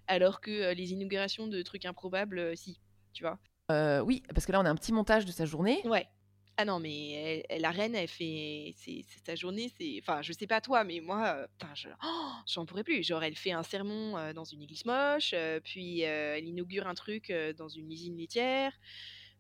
alors 0.08 0.42
que 0.42 0.52
euh, 0.52 0.74
les 0.74 0.94
inaugurations 0.94 1.48
de 1.48 1.62
trucs 1.62 1.86
improbables, 1.86 2.40
euh, 2.40 2.56
si, 2.56 2.80
tu 3.14 3.24
vois. 3.24 3.40
Euh, 3.72 4.00
oui, 4.02 4.22
parce 4.34 4.46
que 4.46 4.52
là, 4.52 4.60
on 4.62 4.66
a 4.66 4.70
un 4.70 4.76
petit 4.76 4.94
montage 4.94 5.26
de 5.26 5.32
sa 5.32 5.46
journée. 5.46 5.82
Ouais. 5.86 6.08
Ah 6.58 6.64
non, 6.66 6.80
mais 6.80 7.10
elle- 7.12 7.46
elle- 7.50 7.62
la 7.64 7.72
reine, 7.72 7.96
elle 7.96 8.08
fait. 8.08 8.74
C'est 8.78 9.02
c'est 9.10 9.26
sa 9.26 9.36
journée, 9.36 9.70
c'est. 9.78 9.98
Enfin, 10.02 10.22
je 10.22 10.32
sais 10.32 10.48
pas 10.48 10.62
toi, 10.62 10.84
mais 10.86 11.02
moi, 11.02 11.36
euh, 11.36 11.48
putain, 11.48 11.74
je. 11.76 11.90
oh, 12.04 12.32
j'en 12.48 12.66
pourrais 12.66 12.84
plus. 12.84 13.04
Genre, 13.04 13.22
elle 13.24 13.36
fait 13.36 13.52
un 13.52 13.64
sermon 13.64 14.18
euh, 14.18 14.32
dans 14.34 14.46
une 14.46 14.62
église 14.62 14.86
moche, 14.86 15.32
euh, 15.34 15.60
puis 15.62 16.06
euh, 16.06 16.36
elle 16.38 16.46
inaugure 16.48 16.88
un 16.88 16.94
truc 16.94 17.30
euh, 17.30 17.52
dans 17.54 17.68
une 17.68 17.92
usine 17.92 18.16
laitière, 18.18 18.72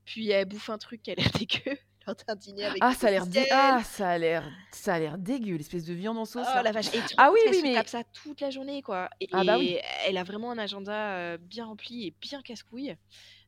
puis 0.05 0.29
elle 0.31 0.45
bouffe 0.45 0.69
un 0.69 0.77
truc 0.77 1.03
qui 1.03 1.11
a 1.11 1.15
dégueu 1.39 1.77
avec 2.07 2.77
Ah, 2.81 2.93
ça 2.93 3.07
a 3.07 3.11
l'air, 3.11 3.25
dé- 3.27 3.47
ah, 3.51 3.81
ça 3.83 4.09
a 4.09 4.17
l'air, 4.17 4.49
ça 4.71 4.93
a 4.95 4.99
l'air 4.99 5.17
dégueu, 5.17 5.55
l'espèce 5.55 5.85
de 5.85 5.93
viande 5.93 6.17
en 6.17 6.25
sauce. 6.25 6.47
Oh 6.57 6.61
la 6.63 6.71
vache. 6.71 6.87
Et 6.93 6.99
tu 7.07 7.15
Ah 7.17 7.31
oui, 7.31 7.39
elle 7.45 7.51
oui, 7.51 7.57
se 7.59 7.63
mais- 7.63 7.73
tape 7.73 7.87
ça 7.87 8.03
toute 8.03 8.41
la 8.41 8.49
journée, 8.49 8.81
quoi. 8.81 9.09
Et, 9.19 9.27
Ah 9.31 9.43
bah 9.43 9.57
oui. 9.57 9.77
elle 10.07 10.17
a 10.17 10.23
vraiment 10.23 10.51
un 10.51 10.57
agenda 10.57 11.15
euh, 11.17 11.37
bien 11.37 11.65
rempli 11.65 12.07
et 12.07 12.15
bien 12.21 12.41
casse-couille. 12.41 12.95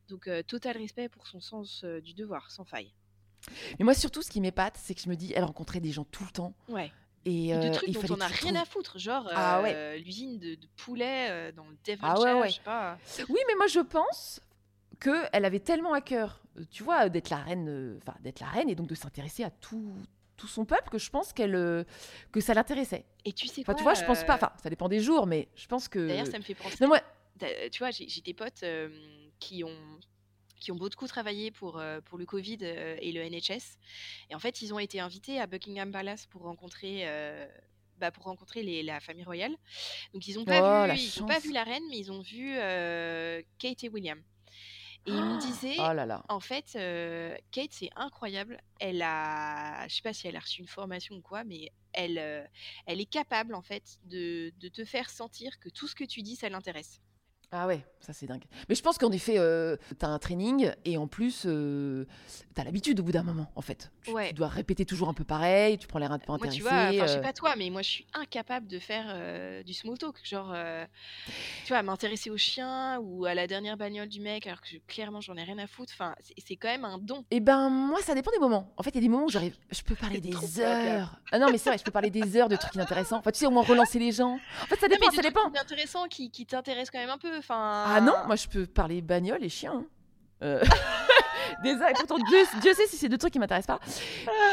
Donc, 0.08 0.26
euh, 0.26 0.42
total 0.42 0.76
respect 0.78 1.08
pour 1.08 1.26
son 1.26 1.40
sens 1.40 1.82
euh, 1.84 2.00
du 2.00 2.14
devoir, 2.14 2.50
sans 2.50 2.64
faille. 2.64 2.92
Mais 3.78 3.84
moi, 3.84 3.94
surtout, 3.94 4.22
ce 4.22 4.30
qui 4.30 4.40
m'épate, 4.40 4.76
c'est 4.82 4.94
que 4.94 5.00
je 5.00 5.08
me 5.08 5.14
dis, 5.16 5.32
elle 5.34 5.44
rencontrait 5.44 5.80
des 5.80 5.92
gens 5.92 6.04
tout 6.04 6.24
le 6.24 6.30
temps. 6.30 6.54
Ouais. 6.68 6.90
Et, 7.24 7.48
Et 7.48 7.52
de 7.52 7.58
euh, 7.66 7.70
trucs 7.72 7.88
il 7.88 7.94
dont 7.94 8.00
fallait 8.00 8.12
on 8.14 8.20
a 8.20 8.28
tout 8.30 8.46
rien 8.46 8.54
à 8.56 8.64
foutre, 8.64 8.98
genre 8.98 9.28
Ah 9.34 9.60
ouais. 9.62 9.74
euh, 9.74 9.96
l'usine 9.98 10.38
de, 10.38 10.54
de 10.54 10.66
poulet 10.76 11.26
euh, 11.30 11.52
dans 11.52 11.64
le 11.64 11.76
Ah 11.76 11.92
Devonshire, 12.14 12.22
ouais, 12.36 12.40
ouais. 12.40 12.48
je 12.48 12.54
sais 12.54 12.60
pas. 12.62 12.98
Oui, 13.28 13.38
mais 13.48 13.54
moi, 13.56 13.66
je 13.66 13.80
pense 13.80 14.40
que 14.98 15.26
elle 15.32 15.44
avait 15.44 15.60
tellement 15.60 15.92
à 15.92 16.00
cœur, 16.00 16.40
euh, 16.46 16.47
tu 16.70 16.82
vois, 16.82 17.08
d'être 17.08 17.30
la 17.30 17.38
reine, 17.38 17.68
euh, 17.68 17.98
enfin, 17.98 18.16
d'être 18.20 18.40
la 18.40 18.46
reine 18.48 18.68
et 18.68 18.74
donc 18.74 18.86
de 18.88 18.94
s'intéresser 18.94 19.44
à 19.44 19.50
tout, 19.50 19.92
tout 20.36 20.46
son 20.48 20.64
peuple, 20.64 20.88
que 20.90 20.98
je 20.98 21.10
pense 21.10 21.32
qu'elle, 21.32 21.54
euh, 21.54 21.84
que 22.32 22.40
ça 22.40 22.54
l'intéressait. 22.54 23.04
Et 23.24 23.32
tu 23.32 23.46
sais 23.48 23.64
quoi 23.64 23.74
tu 23.74 23.82
vois, 23.82 23.94
je 23.94 24.04
pense 24.04 24.24
pas. 24.24 24.34
euh, 24.34 24.36
Enfin, 24.36 24.52
ça 24.62 24.70
dépend 24.70 24.88
des 24.88 25.00
jours, 25.00 25.26
mais 25.26 25.48
je 25.56 25.66
pense 25.66 25.88
que. 25.88 26.06
D'ailleurs, 26.06 26.26
ça 26.26 26.38
me 26.38 26.42
fait 26.44 26.54
penser. 26.54 26.76
Non, 26.80 26.88
moi, 26.88 27.00
Tu 27.70 27.78
vois, 27.78 27.90
j'ai 27.90 28.20
des 28.22 28.34
potes 28.34 28.62
euh, 28.62 28.88
qui 29.38 29.62
ont 29.64 29.76
qui 30.60 30.72
ont 30.72 30.76
beaucoup 30.76 31.06
travaillé 31.06 31.52
pour, 31.52 31.78
euh, 31.78 32.00
pour 32.00 32.18
le 32.18 32.26
Covid 32.26 32.58
et 32.64 33.12
le 33.12 33.22
NHS. 33.22 33.78
Et 34.28 34.34
en 34.34 34.40
fait, 34.40 34.60
ils 34.60 34.74
ont 34.74 34.80
été 34.80 34.98
invités 34.98 35.40
à 35.40 35.46
Buckingham 35.46 35.92
Palace 35.92 36.26
pour 36.26 36.42
rencontrer, 36.42 37.06
bah, 37.98 38.10
pour 38.10 38.24
rencontrer 38.24 38.64
les, 38.64 38.82
la 38.82 38.98
famille 38.98 39.22
royale. 39.24 39.54
Donc, 40.12 40.26
ils 40.26 40.34
n'ont 40.34 40.44
pas, 40.44 40.82
Oh, 40.82 40.86
la 40.88 40.94
vu, 40.94 41.00
ils 41.00 41.22
ont 41.22 41.26
pas 41.26 41.38
vu 41.38 41.52
la 41.52 41.62
reine, 41.62 41.84
mais 41.90 41.98
ils 41.98 42.10
ont 42.10 42.20
vu 42.20 42.54
Kate 43.58 43.84
et 43.84 43.88
William. 43.88 44.20
Et 45.06 45.10
ils 45.12 45.24
me 45.24 45.38
disaient, 45.38 45.76
oh 45.78 45.92
là 45.94 46.04
là. 46.04 46.22
En 46.28 46.40
fait, 46.40 46.74
euh, 46.76 47.34
Kate, 47.50 47.72
c'est 47.72 47.90
incroyable. 47.96 48.60
Elle 48.78 49.00
a, 49.02 49.88
je 49.88 49.96
sais 49.96 50.02
pas 50.02 50.12
si 50.12 50.28
elle 50.28 50.36
a 50.36 50.40
reçu 50.40 50.60
une 50.60 50.68
formation 50.68 51.16
ou 51.16 51.22
quoi, 51.22 51.44
mais 51.44 51.72
elle, 51.92 52.18
euh, 52.18 52.44
elle 52.86 53.00
est 53.00 53.10
capable 53.10 53.54
en 53.54 53.62
fait 53.62 53.98
de, 54.04 54.52
de 54.58 54.68
te 54.68 54.84
faire 54.84 55.08
sentir 55.08 55.58
que 55.60 55.70
tout 55.70 55.88
ce 55.88 55.94
que 55.94 56.04
tu 56.04 56.22
dis, 56.22 56.36
ça 56.36 56.48
l'intéresse. 56.50 57.00
Ah 57.50 57.66
ouais, 57.66 57.82
ça 58.00 58.12
c'est 58.12 58.26
dingue. 58.26 58.44
Mais 58.68 58.74
je 58.74 58.82
pense 58.82 58.98
qu'en 58.98 59.10
effet, 59.10 59.38
euh, 59.38 59.76
t'as 59.98 60.08
un 60.08 60.18
training 60.18 60.70
et 60.84 60.98
en 60.98 61.06
plus, 61.06 61.44
euh, 61.46 62.04
t'as 62.54 62.62
l'habitude 62.62 63.00
au 63.00 63.02
bout 63.02 63.12
d'un 63.12 63.22
moment, 63.22 63.50
en 63.56 63.62
fait. 63.62 63.90
Tu, 64.02 64.10
Ouais. 64.12 64.28
tu 64.28 64.34
dois 64.34 64.48
répéter 64.48 64.84
toujours 64.84 65.08
un 65.08 65.14
peu 65.14 65.24
pareil, 65.24 65.78
tu 65.78 65.86
prends 65.86 65.98
l'air 65.98 66.12
un 66.12 66.18
peu 66.18 66.26
Moi, 66.28 66.36
intéressé. 66.36 66.56
tu 66.58 66.62
vois, 66.62 66.72
enfin, 66.72 67.06
je 67.06 67.12
sais 67.12 67.18
euh, 67.18 67.22
pas 67.22 67.32
toi, 67.32 67.54
mais 67.56 67.70
moi, 67.70 67.80
je 67.80 67.88
suis 67.88 68.06
incapable 68.12 68.66
de 68.66 68.78
faire 68.78 69.06
euh, 69.08 69.62
du 69.62 69.72
small 69.72 69.96
talk. 69.96 70.16
Genre, 70.24 70.52
euh, 70.54 70.84
tu 71.64 71.72
vois, 71.72 71.82
m'intéresser 71.82 72.28
au 72.28 72.36
chien 72.36 72.98
ou 73.00 73.24
à 73.24 73.34
la 73.34 73.46
dernière 73.46 73.78
bagnole 73.78 74.08
du 74.08 74.20
mec, 74.20 74.46
alors 74.46 74.60
que 74.60 74.68
je- 74.68 74.78
clairement, 74.86 75.22
j'en 75.22 75.36
ai 75.36 75.42
rien 75.44 75.58
à 75.58 75.66
foutre. 75.66 75.92
Enfin, 75.94 76.14
c'est- 76.36 76.56
quand 76.56 76.68
même 76.68 76.84
un 76.84 76.98
don. 76.98 77.24
Eh 77.30 77.40
ben, 77.40 77.70
moi, 77.70 78.02
ça 78.02 78.14
dépend 78.14 78.30
des 78.30 78.38
moments. 78.40 78.74
En 78.76 78.82
fait, 78.82 78.90
il 78.90 78.96
y 78.96 78.98
a 78.98 79.02
des 79.02 79.08
moments 79.08 79.24
où 79.24 79.30
j'arrive, 79.30 79.56
je 79.70 79.80
peux 79.82 79.94
parler 79.94 80.20
des 80.20 80.60
heures. 80.60 81.18
Ah 81.32 81.38
non, 81.38 81.50
mais 81.50 81.56
c'est 81.56 81.70
vrai, 81.70 81.78
je 81.78 81.84
peux 81.84 81.90
parler 81.90 82.10
des 82.10 82.36
heures 82.36 82.48
de 82.50 82.56
trucs 82.56 82.74
inintéressants. 83.06 83.16
Enfin, 83.18 83.30
tu 83.30 83.38
sais, 83.38 83.46
au 83.46 83.50
moins 83.50 83.62
relancer 83.64 83.98
les 83.98 84.12
gens. 84.12 84.38
En 84.62 84.66
fait, 84.66 84.76
ça 84.76 84.86
Non, 84.86 84.88
mais 84.90 84.96
dépend, 84.96 85.08
des 85.10 85.16
ça 85.16 85.22
trucs 85.22 85.34
dépend. 85.34 85.54
intéressants 85.58 86.08
qui, 86.08 86.30
qui 86.30 86.44
t'intéressent 86.44 86.90
quand 86.90 86.98
même 86.98 87.08
un 87.10 87.16
peu. 87.16 87.37
Ah 87.48 88.00
non, 88.00 88.14
moi, 88.26 88.36
je 88.36 88.48
peux 88.48 88.66
parler 88.66 89.00
bagnole 89.02 89.42
et 89.44 89.48
chien. 89.48 89.72
hein. 89.74 89.86
Euh, 90.42 90.62
pourtant, 91.96 92.18
Dieu, 92.18 92.38
Dieu 92.60 92.74
sait 92.74 92.86
si 92.86 92.96
c'est 92.96 93.08
deux 93.08 93.18
trucs 93.18 93.32
qui 93.32 93.38
m'intéressent 93.38 93.78
pas. 93.78 93.84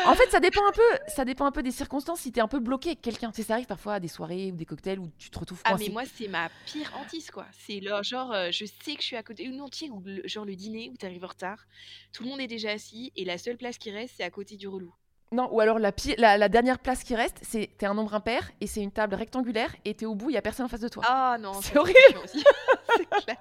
En 0.09 0.15
fait, 0.15 0.29
ça 0.31 0.39
dépend 0.39 0.65
un 0.67 0.71
peu. 0.71 0.81
Ça 1.07 1.25
dépend 1.25 1.45
un 1.45 1.51
peu 1.51 1.61
des 1.61 1.71
circonstances. 1.71 2.21
Si 2.21 2.31
t'es 2.31 2.41
un 2.41 2.47
peu 2.47 2.59
bloqué 2.59 2.89
avec 2.89 3.01
quelqu'un, 3.01 3.29
tu 3.31 3.41
sais, 3.41 3.47
ça 3.47 3.53
arrive 3.53 3.65
parfois 3.67 3.95
à 3.95 3.99
des 3.99 4.07
soirées 4.07 4.51
ou 4.51 4.55
des 4.55 4.65
cocktails 4.65 4.99
où 4.99 5.11
tu 5.17 5.29
te 5.29 5.37
retrouves 5.37 5.61
Ah 5.63 5.71
coincé. 5.71 5.85
mais 5.87 5.93
moi 5.93 6.03
c'est 6.17 6.27
ma 6.27 6.49
pire 6.65 6.91
hantise 6.99 7.29
quoi. 7.31 7.45
C'est 7.67 7.79
le 7.79 8.01
genre 8.03 8.31
euh, 8.33 8.49
je 8.51 8.65
sais 8.65 8.95
que 8.95 9.01
je 9.01 9.07
suis 9.07 9.15
à 9.15 9.23
côté 9.23 9.47
ou 9.49 9.51
non 9.51 9.67
tu 9.69 9.85
sais, 9.85 9.89
ou 9.91 10.01
le, 10.05 10.21
genre 10.27 10.45
le 10.45 10.55
dîner 10.55 10.89
où 10.91 10.97
t'arrives 10.97 11.23
en 11.23 11.27
retard, 11.27 11.65
tout 12.13 12.23
le 12.23 12.29
monde 12.29 12.39
est 12.39 12.47
déjà 12.47 12.71
assis 12.71 13.11
et 13.15 13.25
la 13.25 13.37
seule 13.37 13.57
place 13.57 13.77
qui 13.77 13.91
reste 13.91 14.15
c'est 14.17 14.23
à 14.23 14.29
côté 14.31 14.55
du 14.57 14.67
relou. 14.67 14.93
Non, 15.31 15.49
ou 15.51 15.59
alors 15.59 15.79
la, 15.79 15.91
la, 16.17 16.37
la 16.37 16.49
dernière 16.49 16.79
place 16.79 17.03
qui 17.03 17.15
reste, 17.15 17.39
c'est 17.41 17.69
t'es 17.77 17.85
un 17.85 17.93
nombre 17.93 18.13
impair 18.13 18.51
et 18.61 18.67
c'est 18.67 18.81
une 18.81 18.91
table 18.91 19.15
rectangulaire 19.15 19.75
et 19.83 19.93
t'es 19.93 20.05
au 20.05 20.15
bout, 20.15 20.29
il 20.29 20.33
y 20.33 20.37
a 20.37 20.41
personne 20.41 20.65
en 20.65 20.69
face 20.69 20.79
de 20.81 20.87
toi. 20.87 21.03
Ah 21.07 21.37
non, 21.39 21.53
C'est 21.61 21.77
horrible. 21.77 21.97
aussi. 22.23 22.43
Clair. 23.23 23.37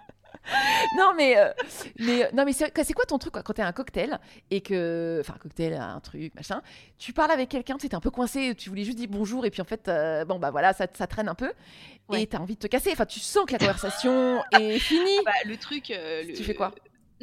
Non 0.99 1.15
mais 1.17 1.39
euh, 1.39 1.53
mais 1.99 2.25
euh, 2.25 2.29
non 2.35 2.45
mais 2.45 2.53
c'est 2.53 2.93
quoi 2.93 3.07
ton 3.07 3.17
truc 3.17 3.33
quoi, 3.33 3.43
quand 3.43 3.55
t'es 3.55 3.63
à 3.63 3.67
un 3.67 3.73
cocktail 3.73 4.19
et 4.51 4.61
que 4.61 5.19
enfin 5.23 5.35
un 5.37 5.39
cocktail 5.39 5.73
un 5.73 6.01
truc 6.01 6.35
machin, 6.35 6.61
tu 6.99 7.15
parles 7.15 7.31
avec 7.31 7.49
quelqu'un, 7.49 7.79
t'es 7.79 7.95
un 7.95 8.01
peu 8.01 8.11
coincé, 8.11 8.55
tu 8.55 8.69
voulais 8.69 8.85
juste 8.85 8.99
dire 8.99 9.09
bonjour 9.11 9.47
et 9.47 9.51
puis 9.51 9.63
en 9.63 9.65
fait 9.65 9.89
euh, 9.89 10.27
bon 10.27 10.39
bah 10.39 10.51
voilà 10.51 10.75
ça, 10.75 10.87
ça 10.93 11.07
traîne 11.07 11.29
un 11.31 11.35
peu 11.35 11.51
et 12.13 12.27
t'as 12.27 12.39
envie 12.39 12.57
de 12.57 12.61
te 12.61 12.67
casser. 12.67 12.91
Enfin 12.93 13.07
tu 13.07 13.21
sens 13.21 13.47
que 13.47 13.53
la 13.53 13.59
conversation 13.59 14.43
est 14.53 14.79
finie. 14.79 15.19
Bah, 15.25 15.33
le 15.47 15.57
truc 15.57 15.89
le- 15.89 16.35
Tu 16.35 16.45
fais 16.45 16.55
quoi? 16.55 16.73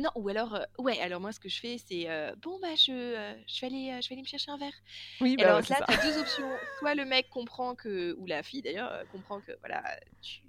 Non, 0.02 0.10
ou 0.16 0.28
alors 0.30 0.56
euh, 0.56 0.64
ouais, 0.80 1.00
alors 1.00 1.22
moi 1.22 1.32
ce 1.32 1.40
que 1.40 1.48
je 1.50 1.60
fais 1.60 1.78
c'est 1.78 2.10
euh, 2.10 2.34
bon 2.42 2.60
bah 2.60 2.74
je 2.76 2.92
euh, 2.92 3.34
je 3.48 3.62
vais 3.62 3.68
aller 3.68 4.02
je 4.02 4.10
vais 4.10 4.16
aller 4.16 4.22
me 4.24 4.28
chercher 4.28 4.50
un 4.52 4.58
verre. 4.58 4.74
Oui 5.22 5.38
bah 5.38 5.44
alors 5.44 5.58
ouais, 5.58 5.66
là 5.70 5.78
ça. 5.78 5.86
t'as 5.88 6.02
deux 6.02 6.18
options, 6.20 6.50
soit 6.80 6.96
le 6.96 7.06
mec 7.06 7.30
comprend 7.30 7.76
que 7.76 8.16
ou 8.18 8.26
la 8.26 8.42
fille 8.42 8.62
d'ailleurs 8.64 9.04
comprend 9.12 9.40
que 9.42 9.52
voilà, 9.62 9.84
tu 10.22 10.42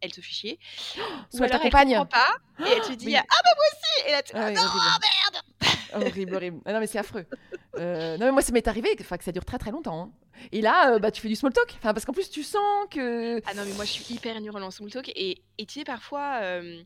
elle 0.00 0.12
te 0.12 0.20
fait 0.20 0.32
chier. 0.32 0.58
Soit 0.88 1.02
ou 1.04 1.44
elle 1.44 1.52
alors 1.52 1.62
elle 1.64 1.70
t'accompagne. 1.70 1.88
comprend 1.98 2.06
pas 2.06 2.36
et 2.66 2.70
elle 2.74 2.80
te 2.82 2.92
dit 2.98 3.06
Oui. 3.06 3.16
ah 3.16 3.22
bah 3.44 3.50
moi 3.56 3.64
aussi 3.72 4.08
et 4.08 4.12
là 4.12 4.22
tu 4.22 4.32
Ah 4.34 4.44
ouais, 4.46 4.52
non, 4.54 4.62
horrible. 4.62 6.06
horrible, 6.06 6.34
horrible. 6.36 6.60
Ah 6.64 6.72
non, 6.72 6.80
mais 6.80 6.86
c'est 6.86 6.98
affreux. 6.98 7.26
Non, 7.78 8.16
mais 8.18 8.32
moi, 8.32 8.40
ça 8.40 8.52
m'est 8.52 8.66
arrivé 8.68 8.96
enfin, 9.00 9.18
que 9.18 9.24
ça 9.24 9.32
dure 9.32 9.44
très 9.44 9.58
très 9.58 9.70
longtemps. 9.70 10.04
hein. 10.04 10.12
Et 10.50 10.62
là, 10.62 10.94
euh, 10.94 10.98
bah, 10.98 11.10
tu 11.10 11.20
fais 11.20 11.28
du 11.28 11.36
small 11.36 11.52
talk. 11.52 11.74
Enfin, 11.76 11.92
parce 11.92 12.06
qu'en 12.06 12.14
plus, 12.14 12.30
tu 12.30 12.42
sens 12.42 12.62
que. 12.90 13.38
Ah 13.46 13.52
non, 13.52 13.64
mais 13.66 13.74
moi 13.74 13.84
je 13.84 13.90
suis 13.92 14.14
hyper 14.14 14.40
nulle 14.40 14.56
en 14.56 14.70
small 14.70 14.90
talk 14.90 15.10
et, 15.14 15.42
et 15.58 15.66
tu 15.66 15.80
sais, 15.80 15.84
parfois. 15.84 16.38
euh, 16.40 16.82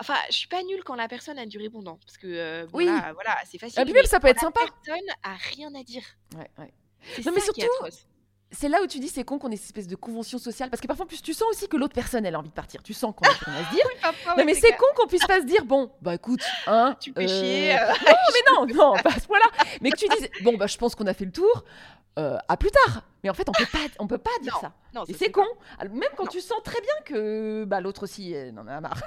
Enfin, 0.00 0.14
je 0.30 0.34
suis 0.36 0.48
pas 0.48 0.62
nulle 0.62 0.82
quand 0.84 0.94
la 0.94 1.08
personne 1.08 1.38
a 1.38 1.46
du 1.46 1.58
répondant. 1.58 1.98
Parce 2.04 2.16
que, 2.18 2.26
euh, 2.26 2.66
bon, 2.66 2.78
Oui. 2.78 2.86
là, 2.86 3.12
voilà, 3.14 3.36
c'est 3.50 3.58
facile. 3.58 3.78
Ah, 3.80 3.84
puis 3.84 3.92
même, 3.94 4.04
ça 4.06 4.18
peut 4.20 4.28
être 4.28 4.40
sympa. 4.40 4.60
La 4.60 4.70
personne 4.84 5.06
a 5.22 5.34
rien 5.54 5.74
à 5.74 5.82
dire. 5.82 6.02
Ouais, 6.36 6.50
ouais. 6.58 6.72
Non, 7.24 7.32
mais 7.34 7.40
ça 7.40 7.52
surtout. 7.52 7.86
C'est 8.52 8.68
là 8.68 8.82
où 8.82 8.86
tu 8.88 8.98
dis 8.98 9.06
c'est 9.08 9.22
con 9.22 9.38
qu'on 9.38 9.50
ait 9.52 9.56
cette 9.56 9.66
espèce 9.66 9.86
de 9.86 9.94
convention 9.94 10.36
sociale. 10.38 10.70
Parce 10.70 10.80
que 10.80 10.88
parfois, 10.88 11.04
en 11.04 11.06
plus, 11.06 11.22
tu 11.22 11.32
sens 11.34 11.46
aussi 11.50 11.68
que 11.68 11.76
l'autre 11.76 11.94
personne, 11.94 12.26
elle 12.26 12.34
a 12.34 12.38
envie 12.40 12.48
de 12.48 12.54
partir. 12.54 12.82
Tu 12.82 12.92
sens 12.92 13.14
qu'on 13.16 13.28
a 13.28 13.32
rien 13.32 13.54
à 13.62 13.64
se 13.64 13.70
dire. 13.74 13.84
Parfois, 14.02 14.32
non, 14.32 14.38
ouais, 14.38 14.44
mais 14.44 14.54
c'est 14.54 14.72
con 14.72 14.86
qu'on 14.96 15.06
puisse 15.06 15.24
pas 15.24 15.40
se 15.40 15.46
dire 15.46 15.64
bon, 15.64 15.92
bah 16.02 16.16
écoute, 16.16 16.42
hein. 16.66 16.96
Tu 16.98 17.12
peux 17.12 17.22
euh, 17.22 17.28
chier. 17.28 17.78
euh, 17.78 17.86
Non, 17.86 17.94
mais 18.66 18.74
non, 18.74 18.74
non, 18.94 18.96
pas 19.04 19.10
à 19.10 19.20
ce 19.20 19.26
point-là. 19.28 19.46
Mais 19.82 19.90
que 19.90 19.96
tu 19.96 20.08
dises 20.08 20.28
bon, 20.42 20.56
bah 20.56 20.66
je 20.66 20.76
pense 20.78 20.96
qu'on 20.96 21.06
a 21.06 21.14
fait 21.14 21.26
le 21.26 21.30
tour. 21.32 21.62
euh, 22.18 22.38
à 22.48 22.56
plus 22.56 22.72
tard. 22.72 23.02
Mais 23.22 23.30
en 23.30 23.34
fait, 23.34 23.48
on 23.48 23.52
peut 23.52 23.66
pas, 23.70 23.78
on 24.00 24.06
peut 24.08 24.18
pas 24.18 24.30
dire 24.42 24.54
Non, 24.54 24.60
ça. 24.60 24.72
non, 24.94 25.04
Et 25.06 25.12
c'est 25.14 25.30
con. 25.30 25.44
Même 25.88 26.02
quand 26.16 26.24
Non. 26.24 26.30
tu 26.30 26.40
sens 26.40 26.58
très 26.64 26.80
bien 26.80 26.94
que 27.04 27.64
bah, 27.68 27.80
l'autre 27.80 28.02
aussi 28.02 28.32
elle 28.32 28.58
en 28.58 28.66
a 28.66 28.80
marre. 28.80 29.00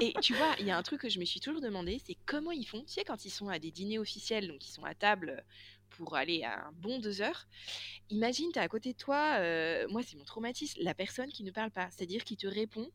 Et 0.00 0.12
tu 0.20 0.34
vois, 0.34 0.54
il 0.58 0.66
y 0.66 0.70
a 0.70 0.76
un 0.76 0.82
truc 0.82 1.00
que 1.00 1.08
je 1.08 1.18
me 1.18 1.24
suis 1.24 1.40
toujours 1.40 1.60
demandé, 1.62 2.00
c'est 2.04 2.16
comment 2.26 2.50
ils 2.52 2.66
font, 2.66 2.82
tu 2.84 2.92
sais, 2.92 3.04
quand 3.04 3.24
ils 3.24 3.30
sont 3.30 3.48
à 3.48 3.58
des 3.58 3.70
dîners 3.70 3.98
officiels, 3.98 4.46
donc 4.48 4.66
ils 4.66 4.70
sont 4.70 4.84
à 4.84 4.94
table 4.94 5.42
pour 5.90 6.16
aller 6.16 6.42
à 6.42 6.66
un 6.66 6.72
bon 6.72 6.98
deux 6.98 7.22
heures. 7.22 7.46
Imagine, 8.10 8.52
t'es 8.52 8.60
à 8.60 8.68
côté 8.68 8.92
de 8.92 8.98
toi, 8.98 9.36
euh, 9.38 9.86
moi 9.88 10.02
c'est 10.02 10.16
mon 10.18 10.24
traumatisme, 10.24 10.80
la 10.82 10.94
personne 10.94 11.30
qui 11.30 11.44
ne 11.44 11.50
parle 11.50 11.70
pas, 11.70 11.88
c'est-à-dire 11.90 12.24
qui 12.24 12.36
te 12.36 12.46
répond 12.46 12.90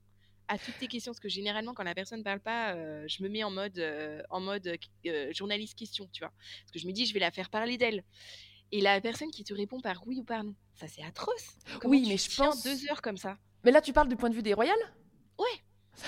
à 0.47 0.59
toutes 0.59 0.77
tes 0.77 0.87
questions, 0.87 1.11
parce 1.11 1.19
que 1.19 1.29
généralement 1.29 1.73
quand 1.73 1.83
la 1.83 1.95
personne 1.95 2.19
ne 2.19 2.23
parle 2.23 2.39
pas, 2.41 2.75
euh, 2.75 3.03
je 3.07 3.23
me 3.23 3.29
mets 3.29 3.43
en 3.43 3.51
mode, 3.51 3.79
euh, 3.79 4.21
en 4.29 4.39
mode 4.39 4.77
euh, 5.07 5.33
journaliste 5.33 5.75
question, 5.77 6.07
tu 6.13 6.19
vois, 6.23 6.31
parce 6.61 6.71
que 6.71 6.77
je 6.79 6.85
me 6.85 6.91
dis 6.91 7.05
je 7.07 7.13
vais 7.13 7.19
la 7.19 7.31
faire 7.31 7.49
parler 7.49 7.77
d'elle. 7.77 8.03
Et 8.73 8.79
la 8.79 9.01
personne 9.01 9.31
qui 9.31 9.43
te 9.43 9.53
répond 9.53 9.81
par 9.81 10.05
oui 10.07 10.19
ou 10.19 10.23
par 10.23 10.43
non, 10.43 10.55
ça 10.75 10.87
c'est 10.87 11.03
atroce. 11.03 11.57
Comment 11.79 11.91
Oui, 11.91 12.03
tu 12.03 12.09
mais 12.09 12.17
je 12.17 12.37
pense- 12.37 12.63
deux 12.63 12.89
heures 12.91 13.01
comme 13.01 13.17
ça? 13.17 13.37
Mais 13.63 13.71
là, 13.71 13.81
tu 13.81 13.91
parles 13.91 14.07
du 14.07 14.15
point 14.15 14.29
de 14.29 14.35
vue 14.35 14.43
des 14.43 14.53
royales? 14.53 14.77
Ouais. 15.37 15.61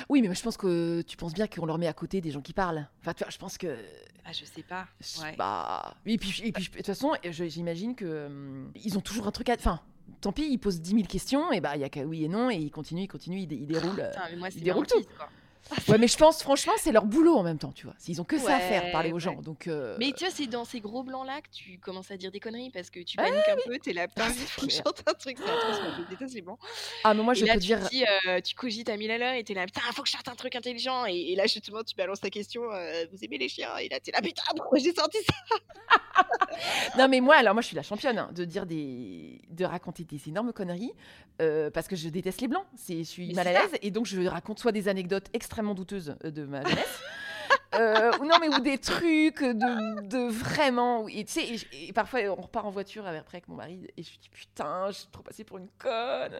Oui, 0.09 0.21
mais 0.21 0.27
moi, 0.27 0.35
je 0.35 0.41
pense 0.43 0.57
que 0.57 1.01
tu 1.01 1.17
penses 1.17 1.33
bien 1.33 1.47
qu'on 1.47 1.65
leur 1.65 1.77
met 1.77 1.87
à 1.87 1.93
côté 1.93 2.21
des 2.21 2.31
gens 2.31 2.41
qui 2.41 2.53
parlent. 2.53 2.87
Enfin, 3.01 3.13
tu 3.13 3.23
vois, 3.23 3.31
je 3.31 3.37
pense 3.37 3.57
que. 3.57 3.77
Ah, 4.25 4.31
je 4.31 4.45
sais 4.45 4.63
pas. 4.63 4.87
je- 5.01 5.21
Ouais. 5.21 5.35
Bah. 5.37 5.95
Et 6.05 6.17
puis, 6.17 6.41
et 6.43 6.51
puis 6.51 6.67
de 6.69 6.77
toute 6.77 6.85
façon, 6.85 7.11
j'imagine 7.23 7.95
que. 7.95 8.25
hum, 8.27 8.71
ils 8.83 8.97
ont 8.97 9.01
toujours 9.01 9.27
un 9.27 9.31
truc 9.31 9.49
à. 9.49 9.55
Enfin, 9.55 9.79
tant 10.21 10.31
pis, 10.31 10.47
ils 10.49 10.57
posent 10.57 10.81
10 10.81 10.91
000 10.91 11.03
questions, 11.05 11.51
et 11.51 11.59
bah, 11.61 11.75
il 11.75 11.81
y 11.81 11.83
a 11.83 11.89
qu'à 11.89 12.03
oui 12.03 12.23
et 12.23 12.27
non, 12.29 12.49
et 12.49 12.55
ils 12.55 12.71
continuent, 12.71 13.03
ils 13.03 13.07
continuent, 13.07 13.39
ils, 13.41 13.47
dé- 13.47 13.55
ils 13.57 13.67
déroulent. 13.67 13.99
euh. 13.99 14.09
Putain, 14.11 14.21
mais 14.31 14.35
moi 14.37 14.49
ma 14.55 14.61
déroulent 14.61 14.87
tout. 14.87 15.01
quoi. 15.17 15.29
Ouais, 15.87 15.97
mais 15.97 16.07
je 16.07 16.17
pense, 16.17 16.41
franchement, 16.43 16.73
c'est 16.77 16.91
leur 16.91 17.05
boulot 17.05 17.35
en 17.35 17.43
même 17.43 17.57
temps, 17.57 17.71
tu 17.71 17.85
vois. 17.85 17.95
S'ils 17.97 18.21
ont 18.21 18.23
que 18.23 18.37
ça 18.37 18.55
à 18.55 18.59
faire, 18.59 18.91
parler 18.91 19.11
aux 19.11 19.15
ouais. 19.15 19.19
gens. 19.19 19.41
Donc. 19.41 19.67
euh, 19.67 19.95
Mais 19.99 20.11
tu 20.11 20.23
vois, 20.23 20.33
c'est 20.33 20.47
dans 20.47 20.65
ces 20.65 20.79
gros 20.81 21.03
blancs 21.03 21.25
là 21.25 21.41
que 21.41 21.49
tu 21.51 21.79
commences 21.79 22.11
à 22.11 22.17
dire 22.17 22.31
des 22.31 22.39
conneries 22.39 22.69
parce 22.69 22.89
que 22.89 22.99
tu 23.01 23.17
paniques 23.17 23.47
un 23.49 23.55
peu, 23.65 23.77
t'es 23.79 23.93
là, 23.93 24.07
putain, 24.07 24.29
faut 24.29 24.65
que 24.67 24.71
chante 24.71 25.03
un 25.07 25.13
truc, 25.13 25.37
c'est 25.37 25.49
atroce, 25.49 25.77
je 25.97 26.09
déteste 26.09 26.35
les 26.35 26.41
blancs. 26.41 26.59
Ah, 27.03 27.13
mais 27.13 27.23
moi, 27.23 27.33
et 27.33 27.37
je 27.37 27.45
là, 27.45 27.53
peux 27.55 27.59
tu 27.59 27.65
dire. 27.67 27.79
dis, 27.89 28.03
euh, 28.27 28.39
tu 28.41 28.55
cogites 28.55 28.89
à 28.89 28.97
mille 28.97 29.11
à 29.11 29.17
l'heure 29.17 29.33
et 29.33 29.43
t'es 29.43 29.53
là, 29.53 29.65
putain, 29.65 29.81
faut 29.93 30.03
que 30.03 30.07
je 30.09 30.13
chante 30.13 30.27
un 30.27 30.35
truc 30.35 30.55
intelligent. 30.55 31.05
Et, 31.05 31.31
et 31.31 31.35
là, 31.35 31.47
justement, 31.47 31.83
tu 31.83 31.95
balances 31.95 32.21
ta 32.21 32.29
question, 32.29 32.63
euh, 32.71 33.05
vous 33.11 33.23
aimez 33.23 33.37
les 33.37 33.49
chiens? 33.49 33.75
Et 33.77 33.89
là, 33.89 33.99
t'es 33.99 34.11
là, 34.11 34.21
putain, 34.21 34.43
pourquoi 34.55 34.79
j'ai 34.79 34.93
sorti 34.93 35.17
ça? 35.25 35.57
Non, 36.97 37.07
mais 37.07 37.19
moi, 37.21 37.35
alors 37.35 37.53
moi, 37.53 37.61
je 37.61 37.67
suis 37.67 37.75
la 37.75 37.81
championne 37.83 38.17
hein, 38.17 38.29
de 38.33 38.45
dire 38.45 38.65
des, 38.67 39.41
de 39.49 39.65
raconter 39.65 40.03
des 40.03 40.29
énormes 40.29 40.53
conneries 40.53 40.93
euh, 41.41 41.71
parce 41.71 41.87
que 41.87 41.95
je 41.95 42.07
déteste 42.09 42.41
les 42.41 42.47
blancs. 42.47 42.65
C'est, 42.75 42.99
je 42.99 43.03
suis 43.03 43.27
Mais 43.29 43.33
mal 43.33 43.47
à 43.47 43.53
l'aise 43.53 43.71
et 43.81 43.89
donc 43.89 44.05
je 44.05 44.21
raconte 44.27 44.59
soit 44.59 44.71
des 44.71 44.87
anecdotes 44.87 45.25
extrêmement 45.53 45.75
douteuses 45.75 46.15
euh, 46.25 46.31
de 46.31 46.45
ma 46.45 46.63
jeunesse. 46.63 46.99
euh, 47.75 48.11
ou 48.19 48.25
non, 48.25 48.37
mais 48.41 48.47
ou 48.47 48.59
des 48.59 48.79
trucs 48.79 49.43
de, 49.43 50.01
de 50.07 50.31
vraiment. 50.31 51.07
Et 51.07 51.23
tu 51.25 51.33
sais, 51.33 51.67
et, 51.73 51.93
parfois 51.93 52.21
on 52.21 52.41
repart 52.41 52.65
en 52.65 52.71
voiture 52.71 53.05
après 53.05 53.37
avec 53.37 53.47
mon 53.47 53.55
mari 53.55 53.87
et 53.95 54.01
je 54.01 54.09
lui 54.09 54.17
dis 54.17 54.29
putain, 54.29 54.87
je 54.87 54.97
suis 54.97 55.07
trop 55.11 55.21
passée 55.21 55.43
pour 55.43 55.59
une 55.59 55.69
conne. 55.77 56.39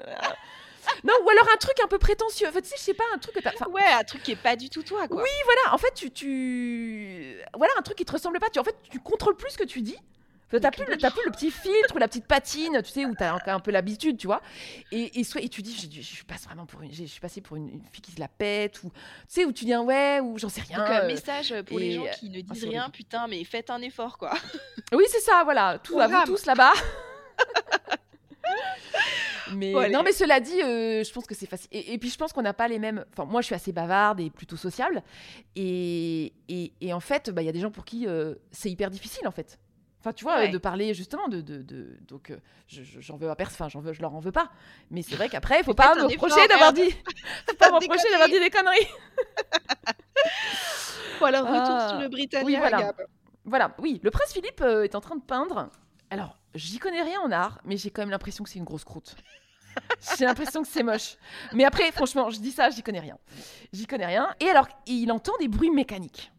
non, 1.03 1.13
ou 1.23 1.29
alors 1.29 1.47
un 1.53 1.57
truc 1.57 1.79
un 1.83 1.87
peu 1.87 1.99
prétentieux. 1.99 2.47
En 2.47 2.51
fait, 2.51 2.63
tu 2.63 2.69
sais, 2.69 2.75
je 2.77 2.81
sais 2.81 2.93
pas, 2.95 3.03
un 3.13 3.19
truc 3.19 3.35
que 3.35 3.41
t'as. 3.41 3.51
Ouais, 3.69 3.83
un 3.85 4.03
truc 4.03 4.23
qui 4.23 4.31
est 4.31 4.35
pas 4.35 4.55
du 4.55 4.71
tout 4.71 4.81
toi, 4.81 5.07
quoi. 5.07 5.21
Oui, 5.21 5.29
voilà, 5.45 5.75
en 5.75 5.77
fait, 5.77 5.93
tu, 5.93 6.09
tu... 6.09 7.37
Voilà, 7.55 7.73
un 7.77 7.83
truc 7.83 7.97
qui 7.97 8.05
te 8.05 8.11
ressemble 8.11 8.39
pas. 8.39 8.49
Tu, 8.49 8.57
en 8.57 8.63
fait, 8.63 8.75
tu 8.89 8.99
contrôles 8.99 9.35
plus 9.35 9.51
ce 9.51 9.57
que 9.59 9.63
tu 9.63 9.81
dis. 9.81 9.97
T'as 10.59 10.71
plus, 10.71 10.85
le- 10.85 10.97
plus 10.97 11.25
le 11.25 11.31
petit 11.31 11.51
filtre 11.51 11.95
ou 11.95 11.97
la 11.97 12.07
petite 12.07 12.27
patine, 12.27 12.81
tu 12.83 12.91
sais, 12.91 13.05
où 13.05 13.15
t'as 13.15 13.33
encore 13.33 13.53
un 13.53 13.59
peu 13.59 13.71
l'habitude, 13.71 14.17
tu 14.17 14.27
vois. 14.27 14.41
Et, 14.91 15.19
et, 15.19 15.23
soit, 15.23 15.41
et 15.41 15.49
tu 15.49 15.61
dis, 15.61 15.75
je, 15.75 16.23
passe 16.23 16.45
vraiment 16.45 16.65
pour 16.65 16.81
une... 16.81 16.93
Je 16.93 17.05
suis 17.05 17.19
passée 17.19 17.41
pour 17.41 17.57
une, 17.57 17.69
une 17.69 17.81
fille 17.91 18.01
qui 18.01 18.11
se 18.11 18.19
la 18.19 18.27
pète, 18.27 18.83
ou... 18.83 18.89
Tu 18.89 18.95
sais, 19.27 19.45
où 19.45 19.51
tu 19.51 19.65
dis 19.65 19.73
un 19.73 19.81
ouais, 19.81 20.19
ou 20.21 20.37
j'en 20.37 20.49
sais 20.49 20.61
rien. 20.61 20.77
Donc, 20.77 20.89
euh, 20.89 21.01
euh, 21.03 21.07
message 21.07 21.53
pour 21.65 21.79
les 21.79 21.93
gens 21.93 22.05
euh, 22.05 22.09
qui 22.09 22.29
ne 22.29 22.39
ah, 22.39 22.53
disent 22.53 22.65
rien, 22.65 22.89
putain, 22.89 23.27
mais 23.27 23.43
faites 23.43 23.69
un 23.69 23.81
effort, 23.81 24.17
quoi. 24.17 24.33
Oui, 24.93 25.05
c'est 25.09 25.21
ça, 25.21 25.43
voilà. 25.43 25.79
Tout 25.79 25.99
à 25.99 26.07
vous 26.07 26.25
tous 26.25 26.45
là-bas. 26.45 26.73
mais 29.55 29.73
Bon, 29.73 29.91
non, 29.91 30.03
mais 30.03 30.11
cela 30.11 30.39
dit, 30.39 30.61
euh, 30.61 31.03
je 31.03 31.11
pense 31.11 31.25
que 31.25 31.35
c'est 31.35 31.45
facile. 31.47 31.67
Et, 31.71 31.93
et 31.93 31.97
puis 31.97 32.09
je 32.09 32.17
pense 32.17 32.33
qu'on 32.33 32.41
n'a 32.41 32.53
pas 32.53 32.67
les 32.67 32.79
mêmes. 32.79 33.05
Enfin, 33.11 33.25
moi, 33.25 33.41
je 33.41 33.47
suis 33.47 33.55
assez 33.55 33.71
bavarde 33.71 34.19
et 34.19 34.29
plutôt 34.29 34.57
sociable. 34.57 35.01
Et, 35.55 36.33
et, 36.49 36.73
et 36.81 36.93
en 36.93 36.99
fait, 36.99 37.29
bah, 37.29 37.41
il 37.41 37.45
y 37.45 37.49
a 37.49 37.51
des 37.51 37.59
gens 37.59 37.71
pour 37.71 37.85
qui 37.85 38.07
euh, 38.07 38.35
c'est 38.51 38.69
hyper 38.69 38.89
difficile, 38.89 39.27
en 39.27 39.31
fait. 39.31 39.59
Enfin, 40.05 40.11
tu 40.11 40.25
vois, 40.25 40.35
Ouais. 40.39 40.49
de 40.49 40.57
parler 40.57 40.93
justement 40.93 41.29
de. 41.29 41.39
de, 41.39 41.61
de- 41.61 41.97
donc, 42.07 42.29
euh, 42.31 42.37
je- 42.67 42.83
je- 42.83 42.99
j'en 42.99 43.15
veux 43.15 43.29
à 43.29 43.35
personne. 43.37 43.53
Enfin, 43.55 43.69
j'en 43.69 43.79
veux, 43.79 43.93
je 43.93 44.01
leur 44.01 44.13
en 44.13 44.19
veux 44.19 44.33
pas. 44.33 44.49
Mais 44.91 45.01
c'est 45.01 45.15
vrai 45.15 45.29
qu'après, 45.29 45.59
il 45.61 45.63
faut 45.69 45.73
pas 45.73 45.95
me 45.95 46.03
reprocher 46.03 46.45
d'avoir 46.49 46.73
dit. 46.73 46.91
faut 47.49 47.55
pas 47.55 47.69
me 47.69 47.75
reprocher 47.75 48.09
d'avoir 48.11 48.27
dit 48.27 48.37
des 48.39 48.49
conneries. 48.49 48.87
Alors, 51.21 51.43
retour 51.47 51.75
Ah, 51.79 51.89
sur 51.89 51.99
le 51.99 52.09
Britannia, 52.09 52.45
oui, 52.45 52.55
voilà. 52.57 52.81
Gab. 52.81 53.01
Voilà, 53.45 53.73
oui, 53.79 54.01
le 54.03 54.11
prince 54.11 54.33
Philippe 54.33 54.59
euh, 54.61 54.83
est 54.83 54.93
en 54.95 54.99
train 54.99 55.15
de 55.15 55.21
peindre. 55.21 55.69
Alors, 56.09 56.37
j'y 56.53 56.79
connais 56.79 57.01
rien 57.01 57.21
en 57.21 57.31
art, 57.31 57.59
mais 57.63 57.77
j'ai 57.77 57.91
quand 57.91 58.01
même 58.01 58.09
l'impression 58.09 58.43
que 58.43 58.49
c'est 58.49 58.59
une 58.59 58.65
grosse 58.65 58.83
croûte. 58.83 59.15
j'ai 60.17 60.25
l'impression 60.25 60.61
que 60.63 60.67
c'est 60.67 60.83
moche. 60.83 61.15
Mais 61.53 61.63
après, 61.63 61.89
franchement, 61.93 62.29
je 62.29 62.39
dis 62.41 62.51
ça, 62.51 62.69
j'y 62.71 62.83
connais 62.83 62.99
rien. 62.99 63.17
J'y 63.71 63.85
connais 63.87 64.05
rien. 64.05 64.35
Et 64.41 64.49
alors, 64.49 64.67
il 64.85 65.09
entend 65.13 65.31
des 65.39 65.47
bruits 65.47 65.71
mécaniques. 65.71 66.32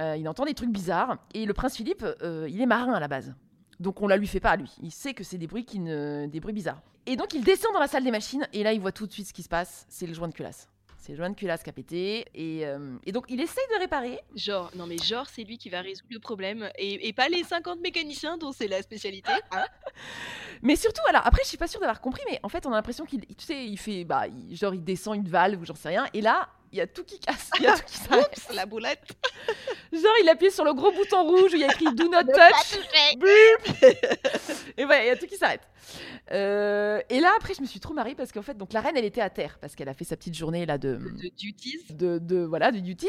Euh, 0.00 0.16
il 0.16 0.28
entend 0.28 0.44
des 0.44 0.54
trucs 0.54 0.70
bizarres. 0.70 1.18
Et 1.34 1.44
le 1.44 1.52
prince 1.54 1.76
Philippe, 1.76 2.04
euh, 2.22 2.46
il 2.48 2.60
est 2.60 2.66
marin 2.66 2.92
à 2.94 3.00
la 3.00 3.08
base. 3.08 3.34
Donc 3.80 4.00
on 4.00 4.06
la 4.08 4.16
lui 4.16 4.26
fait 4.26 4.40
pas 4.40 4.50
à 4.50 4.56
lui. 4.56 4.70
Il 4.82 4.90
sait 4.90 5.14
que 5.14 5.24
c'est 5.24 5.38
des 5.38 5.46
bruits 5.46 5.64
qui 5.64 5.78
ne... 5.78 6.26
des 6.26 6.40
bruits 6.40 6.54
bizarres. 6.54 6.80
Et 7.06 7.16
donc 7.16 7.34
il 7.34 7.42
descend 7.42 7.72
dans 7.72 7.80
la 7.80 7.88
salle 7.88 8.04
des 8.04 8.10
machines 8.12 8.46
et 8.52 8.62
là 8.62 8.72
il 8.72 8.80
voit 8.80 8.92
tout 8.92 9.06
de 9.06 9.12
suite 9.12 9.26
ce 9.26 9.32
qui 9.32 9.42
se 9.42 9.48
passe. 9.48 9.86
C'est 9.88 10.06
le 10.06 10.14
joint 10.14 10.28
de 10.28 10.34
culasse. 10.34 10.68
C'est 11.02 11.16
Joan 11.16 11.34
Culasse 11.34 11.64
qui 11.64 11.70
a 11.70 11.72
pété. 11.72 12.26
Et, 12.32 12.64
euh, 12.64 12.96
et 13.04 13.10
donc, 13.10 13.24
il 13.28 13.40
essaye 13.40 13.64
de 13.74 13.80
réparer. 13.80 14.20
Genre, 14.36 14.70
non 14.76 14.86
mais 14.86 14.98
genre, 14.98 15.26
c'est 15.28 15.42
lui 15.42 15.58
qui 15.58 15.68
va 15.68 15.80
résoudre 15.80 16.06
le 16.12 16.20
problème 16.20 16.70
et, 16.78 17.08
et 17.08 17.12
pas 17.12 17.28
les 17.28 17.42
50 17.42 17.80
mécaniciens 17.80 18.38
dont 18.38 18.52
c'est 18.52 18.68
la 18.68 18.80
spécialité. 18.82 19.32
hein. 19.50 19.64
Mais 20.62 20.76
surtout, 20.76 21.02
alors 21.08 21.22
après, 21.26 21.40
je 21.42 21.48
suis 21.48 21.56
pas 21.56 21.66
sûre 21.66 21.80
d'avoir 21.80 22.00
compris, 22.00 22.22
mais 22.30 22.38
en 22.44 22.48
fait, 22.48 22.66
on 22.66 22.70
a 22.70 22.76
l'impression 22.76 23.04
qu'il, 23.04 23.26
tu 23.26 23.44
sais, 23.44 23.66
il 23.66 23.76
fait, 23.78 24.04
bah, 24.04 24.28
il- 24.28 24.54
genre, 24.54 24.74
il 24.74 24.84
descend 24.84 25.16
une 25.16 25.26
valve 25.28 25.60
ou 25.60 25.64
j'en 25.64 25.74
sais 25.74 25.88
rien. 25.88 26.06
Et 26.14 26.20
là, 26.20 26.48
il 26.72 26.78
y 26.78 26.80
a 26.80 26.86
tout 26.86 27.04
qui 27.04 27.18
casse. 27.20 27.50
Il 27.58 27.64
y 27.64 27.66
a 27.66 27.76
tout 27.76 27.84
qui 27.86 27.96
s'arrête. 27.98 28.26
Oups, 28.36 28.54
la 28.54 28.66
boulette. 28.66 29.06
Genre, 29.92 30.02
il 30.22 30.28
appuie 30.28 30.50
sur 30.50 30.64
le 30.64 30.72
gros 30.72 30.90
bouton 30.90 31.22
rouge 31.24 31.52
où 31.52 31.56
il 31.56 31.60
y 31.60 31.64
a 31.64 31.68
écrit 31.72 31.94
Do 31.94 32.08
not 32.08 32.22
touch. 32.24 32.78
Bip 33.16 33.92
Et 34.78 34.84
voilà, 34.84 35.04
il 35.04 35.08
y 35.08 35.10
a 35.10 35.16
tout 35.16 35.26
qui 35.26 35.36
s'arrête. 35.36 35.60
Euh, 36.30 37.00
et 37.10 37.20
là, 37.20 37.32
après, 37.36 37.54
je 37.54 37.60
me 37.60 37.66
suis 37.66 37.80
trop 37.80 37.92
marrée 37.92 38.14
parce 38.14 38.32
qu'en 38.32 38.42
fait, 38.42 38.56
donc 38.56 38.72
la 38.72 38.80
reine, 38.80 38.96
elle 38.96 39.04
était 39.04 39.20
à 39.20 39.28
terre 39.30 39.58
parce 39.60 39.74
qu'elle 39.74 39.88
a 39.88 39.94
fait 39.94 40.04
sa 40.04 40.16
petite 40.16 40.34
journée 40.34 40.64
là 40.64 40.78
de. 40.78 40.94
De 40.96 41.30
duties. 41.36 41.84
De, 41.90 42.18
de- 42.18 42.44
voilà, 42.44 42.72
de 42.72 42.78
duties. 42.78 43.06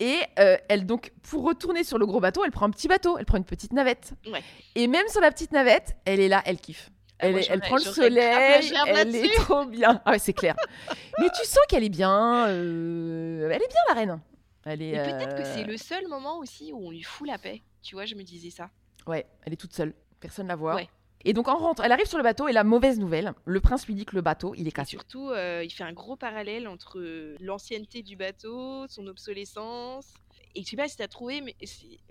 Et 0.00 0.18
euh, 0.38 0.56
elle, 0.68 0.84
donc, 0.86 1.12
pour 1.22 1.44
retourner 1.44 1.84
sur 1.84 1.98
le 1.98 2.04
gros 2.06 2.20
bateau, 2.20 2.44
elle 2.44 2.50
prend 2.50 2.66
un 2.66 2.70
petit 2.70 2.88
bateau, 2.88 3.16
elle 3.16 3.24
prend 3.24 3.38
une 3.38 3.44
petite 3.44 3.72
navette. 3.72 4.12
Ouais. 4.30 4.42
Et 4.74 4.86
même 4.88 5.08
sur 5.08 5.20
la 5.20 5.30
petite 5.30 5.52
navette, 5.52 5.96
elle 6.04 6.20
est 6.20 6.28
là, 6.28 6.42
elle 6.44 6.58
kiffe. 6.58 6.90
Ah, 7.20 7.26
Elle, 7.28 7.32
moi, 7.32 7.42
prend 7.60 7.76
le 7.76 7.80
soleil, 7.82 8.62
elle 8.86 9.14
est 9.14 9.34
trop 9.36 9.64
bien. 9.64 10.00
Ah 10.04 10.12
ouais, 10.12 10.18
c'est 10.18 10.32
clair. 10.32 10.56
Mais 11.18 11.28
tu 11.30 11.44
sens 11.46 11.60
qu'elle 11.68 11.84
est 11.84 11.88
bien. 11.88 12.48
euh, 12.48 13.48
Elle 13.50 13.62
est 13.62 13.68
bien, 13.68 13.80
la 13.88 13.94
reine. 13.94 14.20
Elle 14.64 14.82
est, 14.82 14.92
peut-être 14.92 15.36
que 15.36 15.42
euh, 15.42 15.54
c'est 15.54 15.64
le 15.64 15.76
seul 15.76 16.08
moment 16.08 16.38
aussi 16.38 16.72
où 16.72 16.86
on 16.86 16.90
lui 16.90 17.02
fout 17.02 17.28
la 17.28 17.38
paix. 17.38 17.62
Tu 17.82 17.94
vois, 17.94 18.04
je 18.06 18.14
me 18.14 18.22
disais 18.22 18.50
ça. 18.50 18.70
Ouais, 19.06 19.26
elle 19.44 19.52
est 19.52 19.56
toute 19.56 19.74
seule. 19.74 19.94
Personne 20.20 20.48
la 20.48 20.56
voit. 20.56 20.74
Ouais. 20.74 20.88
Et 21.26 21.32
donc 21.32 21.48
en 21.48 21.56
rentre, 21.56 21.82
elle 21.84 21.92
arrive 21.92 22.06
sur 22.06 22.18
le 22.18 22.24
bateau 22.24 22.48
et 22.48 22.52
la 22.52 22.64
mauvaise 22.64 22.98
nouvelle, 22.98 23.32
le 23.46 23.60
prince 23.60 23.86
lui 23.86 23.94
dit 23.94 24.04
que 24.04 24.14
le 24.14 24.20
bateau, 24.22 24.54
il 24.56 24.66
est 24.66 24.68
Et 24.68 24.72
cassé. 24.72 24.90
surtout, 24.90 25.30
euh, 25.30 25.62
il 25.64 25.70
fait 25.70 25.84
un 25.84 25.92
gros 25.94 26.16
parallèle 26.16 26.68
entre 26.68 26.98
euh, 26.98 27.34
l'ancienneté 27.40 28.02
du 28.02 28.16
bateau, 28.16 28.86
son 28.88 29.06
obsolescence. 29.06 30.12
Et 30.56 30.62
je 30.62 30.68
sais 30.68 30.76
pas 30.76 30.86
si 30.88 30.96
t'as 30.96 31.08
trouvé, 31.08 31.40
mais, 31.40 31.56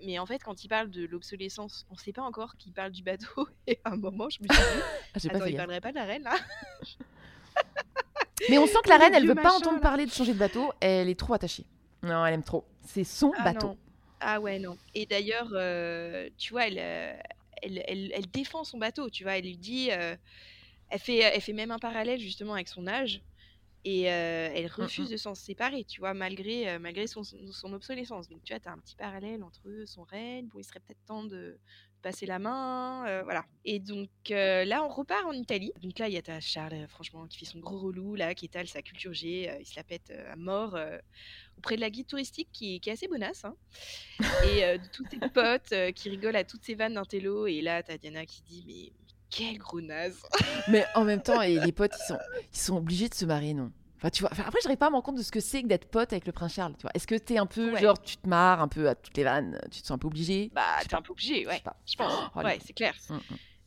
mais 0.04 0.18
en 0.18 0.26
fait, 0.26 0.38
quand 0.42 0.64
il 0.64 0.68
parle 0.68 0.90
de 0.90 1.06
l'obsolescence, 1.06 1.86
on 1.90 1.96
sait 1.96 2.12
pas 2.12 2.22
encore 2.22 2.56
qu'il 2.56 2.72
parle 2.72 2.90
du 2.92 3.02
bateau. 3.02 3.48
Et 3.66 3.78
à 3.84 3.92
un 3.92 3.96
moment, 3.96 4.28
je 4.28 4.38
me 4.42 4.48
suis 4.52 4.62
dit, 4.62 4.80
Ah, 5.14 5.18
attends, 5.34 5.46
il 5.46 5.56
parlerait 5.56 5.80
pas 5.80 5.90
de 5.92 5.96
la 5.96 6.04
reine 6.04 6.22
là 6.24 6.36
Mais 8.50 8.58
on 8.58 8.66
sent 8.66 8.78
que 8.84 8.88
la 8.90 8.98
reine, 8.98 9.14
elle 9.14 9.26
veut 9.26 9.34
pas 9.34 9.52
entendre 9.54 9.76
là. 9.76 9.80
parler 9.80 10.04
de 10.06 10.10
changer 10.10 10.34
de 10.34 10.38
bateau, 10.38 10.72
elle 10.80 11.08
est 11.08 11.18
trop 11.18 11.34
attachée. 11.34 11.64
Non, 12.02 12.26
elle 12.26 12.34
aime 12.34 12.42
trop. 12.42 12.66
C'est 12.82 13.04
son 13.04 13.32
Ah 13.38 13.44
bateau. 13.44 13.68
non. 13.68 13.78
Ah 14.20 14.40
ouais, 14.40 14.58
non. 14.58 14.76
Et 14.94 15.06
d'ailleurs, 15.06 15.48
euh, 15.52 16.28
tu 16.36 16.52
vois, 16.52 16.66
elle, 16.66 16.78
euh, 16.78 17.14
elle, 17.62 17.82
elle, 17.86 18.12
elle 18.14 18.26
défend 18.30 18.64
son 18.64 18.76
bateau, 18.78 19.08
tu 19.08 19.22
vois. 19.22 19.38
Elle 19.38 19.44
lui 19.44 19.56
dit. 19.56 19.88
euh, 19.90 20.16
elle, 20.90 20.98
fait, 20.98 21.18
elle 21.18 21.40
fait 21.40 21.52
même 21.54 21.70
un 21.70 21.78
parallèle 21.78 22.20
justement 22.20 22.54
avec 22.54 22.68
son 22.68 22.86
âge. 22.86 23.22
Et 23.86 24.10
euh, 24.10 24.48
elle 24.54 24.66
refuse 24.66 25.10
de 25.10 25.16
s'en 25.18 25.34
séparer, 25.34 25.84
tu 25.84 26.00
vois, 26.00 26.14
malgré, 26.14 26.70
euh, 26.70 26.78
malgré 26.78 27.06
son, 27.06 27.22
son, 27.22 27.72
obsolescence. 27.74 28.28
Donc, 28.28 28.42
tu 28.42 28.54
vois, 28.54 28.60
tu 28.60 28.66
as 28.68 28.72
un 28.72 28.78
petit 28.78 28.96
parallèle 28.96 29.42
entre 29.42 29.60
son 29.86 30.04
règne. 30.04 30.46
Bon, 30.48 30.58
il 30.58 30.64
serait 30.64 30.80
peut-être 30.80 31.04
temps 31.04 31.22
de 31.24 31.58
passer 32.00 32.24
la 32.24 32.38
main. 32.38 33.06
euh, 33.06 33.22
voilà. 33.24 33.44
Et 33.66 33.80
donc, 33.80 34.08
là, 34.30 34.82
on 34.84 34.88
repart 34.88 35.26
en 35.26 35.32
Italie. 35.32 35.72
Donc 35.82 35.98
là, 35.98 36.08
il 36.08 36.14
y 36.14 36.16
a 36.16 36.22
ta 36.22 36.40
Charles, 36.40 36.86
franchement, 36.88 37.26
qui 37.26 37.36
fait 37.38 37.44
son 37.44 37.58
gros 37.60 37.78
relou, 37.78 38.14
là, 38.14 38.34
qui 38.34 38.46
étale 38.46 38.68
sa 38.68 38.80
culture 38.80 39.12
G. 39.12 39.54
il 39.60 39.66
se 39.66 39.76
la 39.76 39.84
pète 39.84 40.10
à 40.30 40.36
mort. 40.36 40.78
auprès 41.58 41.76
de 41.76 41.80
la 41.82 41.90
guide 41.90 42.06
touristique 42.06 42.48
qui, 42.52 42.76
est- 42.76 42.78
qui 42.80 42.88
est 42.88 42.92
assez 42.94 43.06
bonasse. 43.08 43.44
hein. 43.44 43.54
Et 44.46 44.78
de 44.78 44.88
tous 44.92 45.04
ses 45.10 45.18
potes 45.34 45.74
qui 45.94 46.08
rigolent 46.08 46.36
à 46.36 46.44
toutes 46.44 46.64
ces 46.64 46.74
vannes 46.74 46.94
d'intello. 46.94 47.46
Et 47.46 47.60
là, 47.60 47.82
t'as 47.82 47.98
Diana 47.98 48.24
qui 48.24 48.40
dit 48.42 48.64
mais 48.66 49.03
quel 49.36 49.58
gros 49.58 49.80
naze 49.80 50.22
Mais 50.68 50.84
en 50.94 51.04
même 51.04 51.22
temps, 51.22 51.40
et 51.42 51.58
les 51.58 51.72
potes, 51.72 51.92
ils 51.98 52.06
sont, 52.06 52.18
ils 52.52 52.58
sont 52.58 52.76
obligés 52.76 53.08
de 53.08 53.14
se 53.14 53.24
marier, 53.24 53.54
non? 53.54 53.70
Enfin, 53.96 54.10
tu 54.10 54.20
vois, 54.22 54.30
enfin, 54.32 54.44
après, 54.46 54.60
j'arrive 54.62 54.76
pas 54.78 54.86
à 54.86 54.90
me 54.90 54.94
rendre 54.96 55.04
compte 55.06 55.16
de 55.16 55.22
ce 55.22 55.30
que 55.32 55.40
c'est 55.40 55.62
que 55.62 55.66
d'être 55.68 55.86
pote 55.90 56.12
avec 56.12 56.26
le 56.26 56.32
prince 56.32 56.54
Charles. 56.54 56.74
Tu 56.76 56.82
vois, 56.82 56.90
est-ce 56.94 57.06
que 57.06 57.14
t'es 57.14 57.38
un 57.38 57.46
peu 57.46 57.72
Ouais. 57.72 57.80
genre, 57.80 58.00
tu 58.00 58.16
te 58.18 58.28
marres 58.28 58.60
un 58.60 58.68
peu 58.68 58.88
à 58.88 58.94
toutes 58.94 59.16
les 59.16 59.24
vannes, 59.24 59.58
tu 59.70 59.80
te 59.80 59.86
sens 59.86 59.92
un 59.94 59.98
peu 59.98 60.06
obligé? 60.08 60.50
Bah, 60.54 60.62
t'es 60.86 60.94
un 60.94 61.00
peu 61.02 61.12
obligé, 61.12 61.46
ouais. 61.46 61.62
Je 61.86 61.96
pense. 61.96 62.12
Oh, 62.36 62.40
ouais, 62.40 62.58
c'est 62.64 62.74
clair. 62.74 62.94
Mm, 63.08 63.14
mm. 63.14 63.18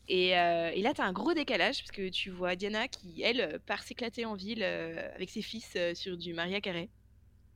Et, 0.09 0.37
euh, 0.37 0.71
et 0.73 0.81
là, 0.81 0.93
t'as 0.95 1.03
un 1.05 1.11
gros 1.11 1.33
décalage 1.33 1.79
parce 1.79 1.91
que 1.91 2.07
tu 2.09 2.29
vois 2.29 2.55
Diana 2.55 2.87
qui, 2.87 3.21
elle, 3.23 3.41
euh, 3.41 3.57
part 3.65 3.83
s'éclater 3.83 4.25
en 4.25 4.35
ville 4.35 4.61
euh, 4.63 5.09
avec 5.15 5.29
ses 5.29 5.41
fils 5.41 5.67
euh, 5.75 5.93
sur 5.95 6.15
du 6.17 6.33
Maria 6.33 6.61
Carré. 6.61 6.89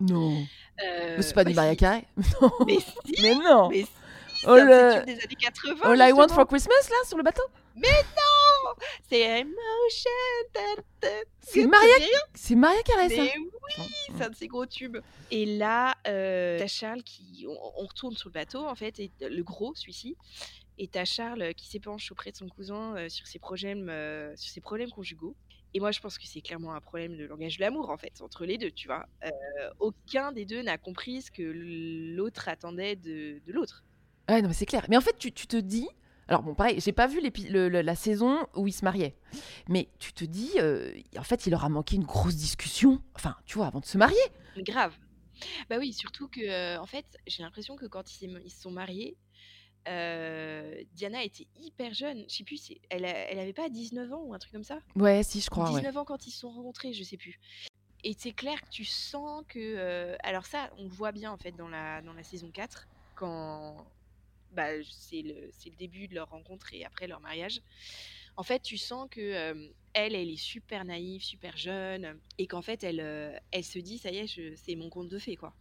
Non. 0.02 0.36
Mais 0.80 1.22
c'est 1.22 1.34
pas 1.34 1.44
ouais, 1.44 1.50
du 1.52 1.54
Maria 1.56 1.72
si. 1.72 1.78
Carré 1.78 2.04
Non. 2.42 2.52
Mais 2.66 2.78
si, 2.80 3.22
Mais 3.22 3.36
non. 3.36 3.70
mais 3.70 3.84
si, 3.84 3.90
Oh 4.48 4.56
le- 4.56 5.06
des 5.06 5.12
années 5.14 5.36
80. 5.40 5.76
All 5.84 5.98
I 6.00 6.12
want 6.12 6.24
justement. 6.24 6.36
for 6.36 6.48
Christmas, 6.48 6.90
là, 6.90 6.96
sur 7.08 7.16
le 7.18 7.24
bateau? 7.24 7.44
C'est 9.10 9.22
Emotion. 9.22 10.10
ta, 10.54 10.82
ta. 11.02 11.08
C'est 11.42 11.68
Maria, 11.68 11.96
c'est 12.34 12.56
Maria 12.56 12.82
Carré, 12.84 13.10
ça 13.10 13.24
Mais 13.24 13.34
oui, 13.38 13.86
c'est 14.18 14.24
un 14.24 14.30
de 14.30 14.36
ses 14.36 14.48
gros 14.48 14.66
tubes. 14.66 14.98
Et 15.32 15.46
là, 15.46 15.96
euh, 16.08 16.58
t'as 16.60 16.68
Charles 16.68 17.04
qui. 17.04 17.46
On, 17.48 17.82
on 17.82 17.86
retourne 17.86 18.16
sur 18.16 18.30
le 18.30 18.34
bateau, 18.34 18.66
en 18.66 18.76
fait, 18.76 19.00
et 19.00 19.12
le 19.20 19.44
gros, 19.44 19.76
celui-ci. 19.76 20.16
Et 20.78 20.88
t'as 20.88 21.06
Charles 21.06 21.54
qui 21.56 21.68
s'épanche 21.68 22.12
auprès 22.12 22.32
de 22.32 22.38
son 22.38 22.48
cousin 22.48 22.96
euh, 22.96 23.10
sur, 23.10 23.28
ses 23.28 23.40
problèmes, 23.40 23.90
euh, 23.90 24.36
sur 24.36 24.52
ses 24.52 24.62
problèmes 24.62 24.90
conjugaux. 24.90 25.36
Et 25.74 25.80
moi, 25.80 25.92
je 25.92 26.00
pense 26.00 26.18
que 26.18 26.26
c'est 26.26 26.42
clairement 26.42 26.74
un 26.74 26.82
problème 26.82 27.16
de 27.16 27.26
langage 27.26 27.58
de 27.58 27.62
l'amour, 27.62 27.90
en 27.90 27.98
fait, 27.98 28.22
entre 28.22 28.46
les 28.46 28.58
deux, 28.58 28.72
tu 28.72 28.88
vois. 28.88 29.06
Euh, 29.24 29.30
aucun 29.80 30.32
des 30.32 30.46
deux 30.46 30.62
n'a 30.62 30.78
compris 30.78 31.22
ce 31.22 31.32
que 31.32 31.44
l'autre 31.44 32.50
attendait 32.50 32.96
de, 32.96 33.42
de 33.46 33.54
l'autre. 33.54 33.84
Ouais, 34.30 34.42
non, 34.42 34.50
mais 34.50 34.54
c'est 34.54 34.66
clair. 34.66 34.86
Mais 34.90 34.98
en 34.98 35.02
fait, 35.02 35.18
tu, 35.18 35.32
tu 35.32 35.48
te 35.48 35.58
dis. 35.58 35.88
Alors, 36.32 36.44
bon, 36.44 36.56
pareil, 36.56 36.80
j'ai 36.80 36.94
pas 36.94 37.08
vu 37.08 37.20
l'épi- 37.20 37.50
le- 37.50 37.68
le- 37.68 37.82
la 37.82 37.94
saison 37.94 38.48
où 38.56 38.66
ils 38.66 38.72
se 38.72 38.86
mariaient. 38.86 39.18
Mais 39.68 39.90
tu 40.00 40.14
te 40.14 40.24
dis, 40.24 40.52
euh, 40.60 40.94
en 41.18 41.24
fait, 41.24 41.46
il 41.46 41.50
leur 41.50 41.66
a 41.66 41.68
manqué 41.68 41.98
une 41.98 42.06
grosse 42.06 42.38
discussion. 42.38 43.02
Enfin, 43.16 43.36
tu 43.46 43.58
vois, 43.58 43.68
avant 43.68 43.82
de 43.82 43.86
se 43.86 43.98
marier. 43.98 44.16
Grave. 44.56 44.96
Bah 45.70 45.76
oui, 45.78 45.92
surtout 45.92 46.30
que, 46.30 46.40
euh, 46.40 46.80
en 46.80 46.86
fait, 46.86 47.06
j'ai 47.28 47.44
l'impression 47.44 47.76
que 47.76 47.86
quand 47.86 48.22
ils, 48.22 48.42
ils 48.46 48.50
se 48.50 48.62
sont 48.62 48.72
mariés, 48.72 49.18
euh, 49.90 50.82
Diana 50.94 51.22
était 51.22 51.48
hyper 51.60 51.94
jeune. 51.94 52.24
Je 52.30 52.36
sais 52.38 52.44
plus, 52.46 52.72
elle, 52.90 53.04
elle 53.04 53.40
avait 53.40 53.52
pas 53.52 53.68
19 53.68 54.14
ans 54.14 54.22
ou 54.24 54.34
un 54.34 54.40
truc 54.40 54.54
comme 54.54 54.64
ça? 54.64 54.80
Ouais, 54.96 55.24
si, 55.24 55.42
je 55.42 55.50
crois. 55.50 55.66
ouais. 55.66 55.82
19 55.82 55.98
ans 55.98 56.06
quand 56.06 56.26
ils 56.28 56.32
se 56.32 56.40
sont 56.40 56.50
rencontrés, 56.52 56.94
je 56.94 57.04
sais 57.04 57.18
plus. 57.18 57.42
Et 58.06 58.16
c'est 58.18 58.32
clair 58.32 58.62
que 58.62 58.70
tu 58.70 58.86
sens 58.86 59.44
que. 59.50 59.60
euh, 59.60 60.16
alors, 60.24 60.46
ça, 60.46 60.70
on 60.78 60.84
le 60.84 60.90
voit 60.90 61.12
bien 61.12 61.30
en 61.30 61.38
fait 61.38 61.52
dans 61.52 61.68
la, 61.68 62.02
dans 62.02 62.14
la 62.14 62.24
saison 62.24 62.50
4, 62.52 62.88
quand. 63.16 63.86
Bah, 64.52 64.68
c'est 64.84 65.22
le, 65.22 65.50
c'est 65.52 65.70
le 65.70 65.76
début 65.76 66.08
de 66.08 66.16
leur 66.16 66.30
rencontre 66.30 66.74
et 66.74 66.84
après 66.84 67.08
leur 67.08 67.22
mariage. 67.22 67.62
En 68.38 68.44
fait, 68.44 68.62
tu 68.62 68.78
sens 68.78 69.08
que 69.10 69.22
euh, 69.22 69.68
elle, 69.94 70.16
elle 70.16 70.30
est 70.30 70.38
super 70.38 70.86
naïve, 70.86 71.22
super 71.22 71.58
jeune, 71.58 72.18
et 72.38 72.48
qu'en 72.48 72.62
fait, 72.62 72.84
elle, 72.84 73.00
euh, 73.02 73.38
elle 73.52 73.64
se 73.64 73.80
dit, 73.80 73.98
ça 73.98 74.10
y 74.12 74.18
est, 74.18 74.56
c'est 74.56 74.76
mon 74.76 74.90
conte 74.90 75.10
de 75.10 75.20
fées, 75.20 75.36
quoi. 75.36 75.54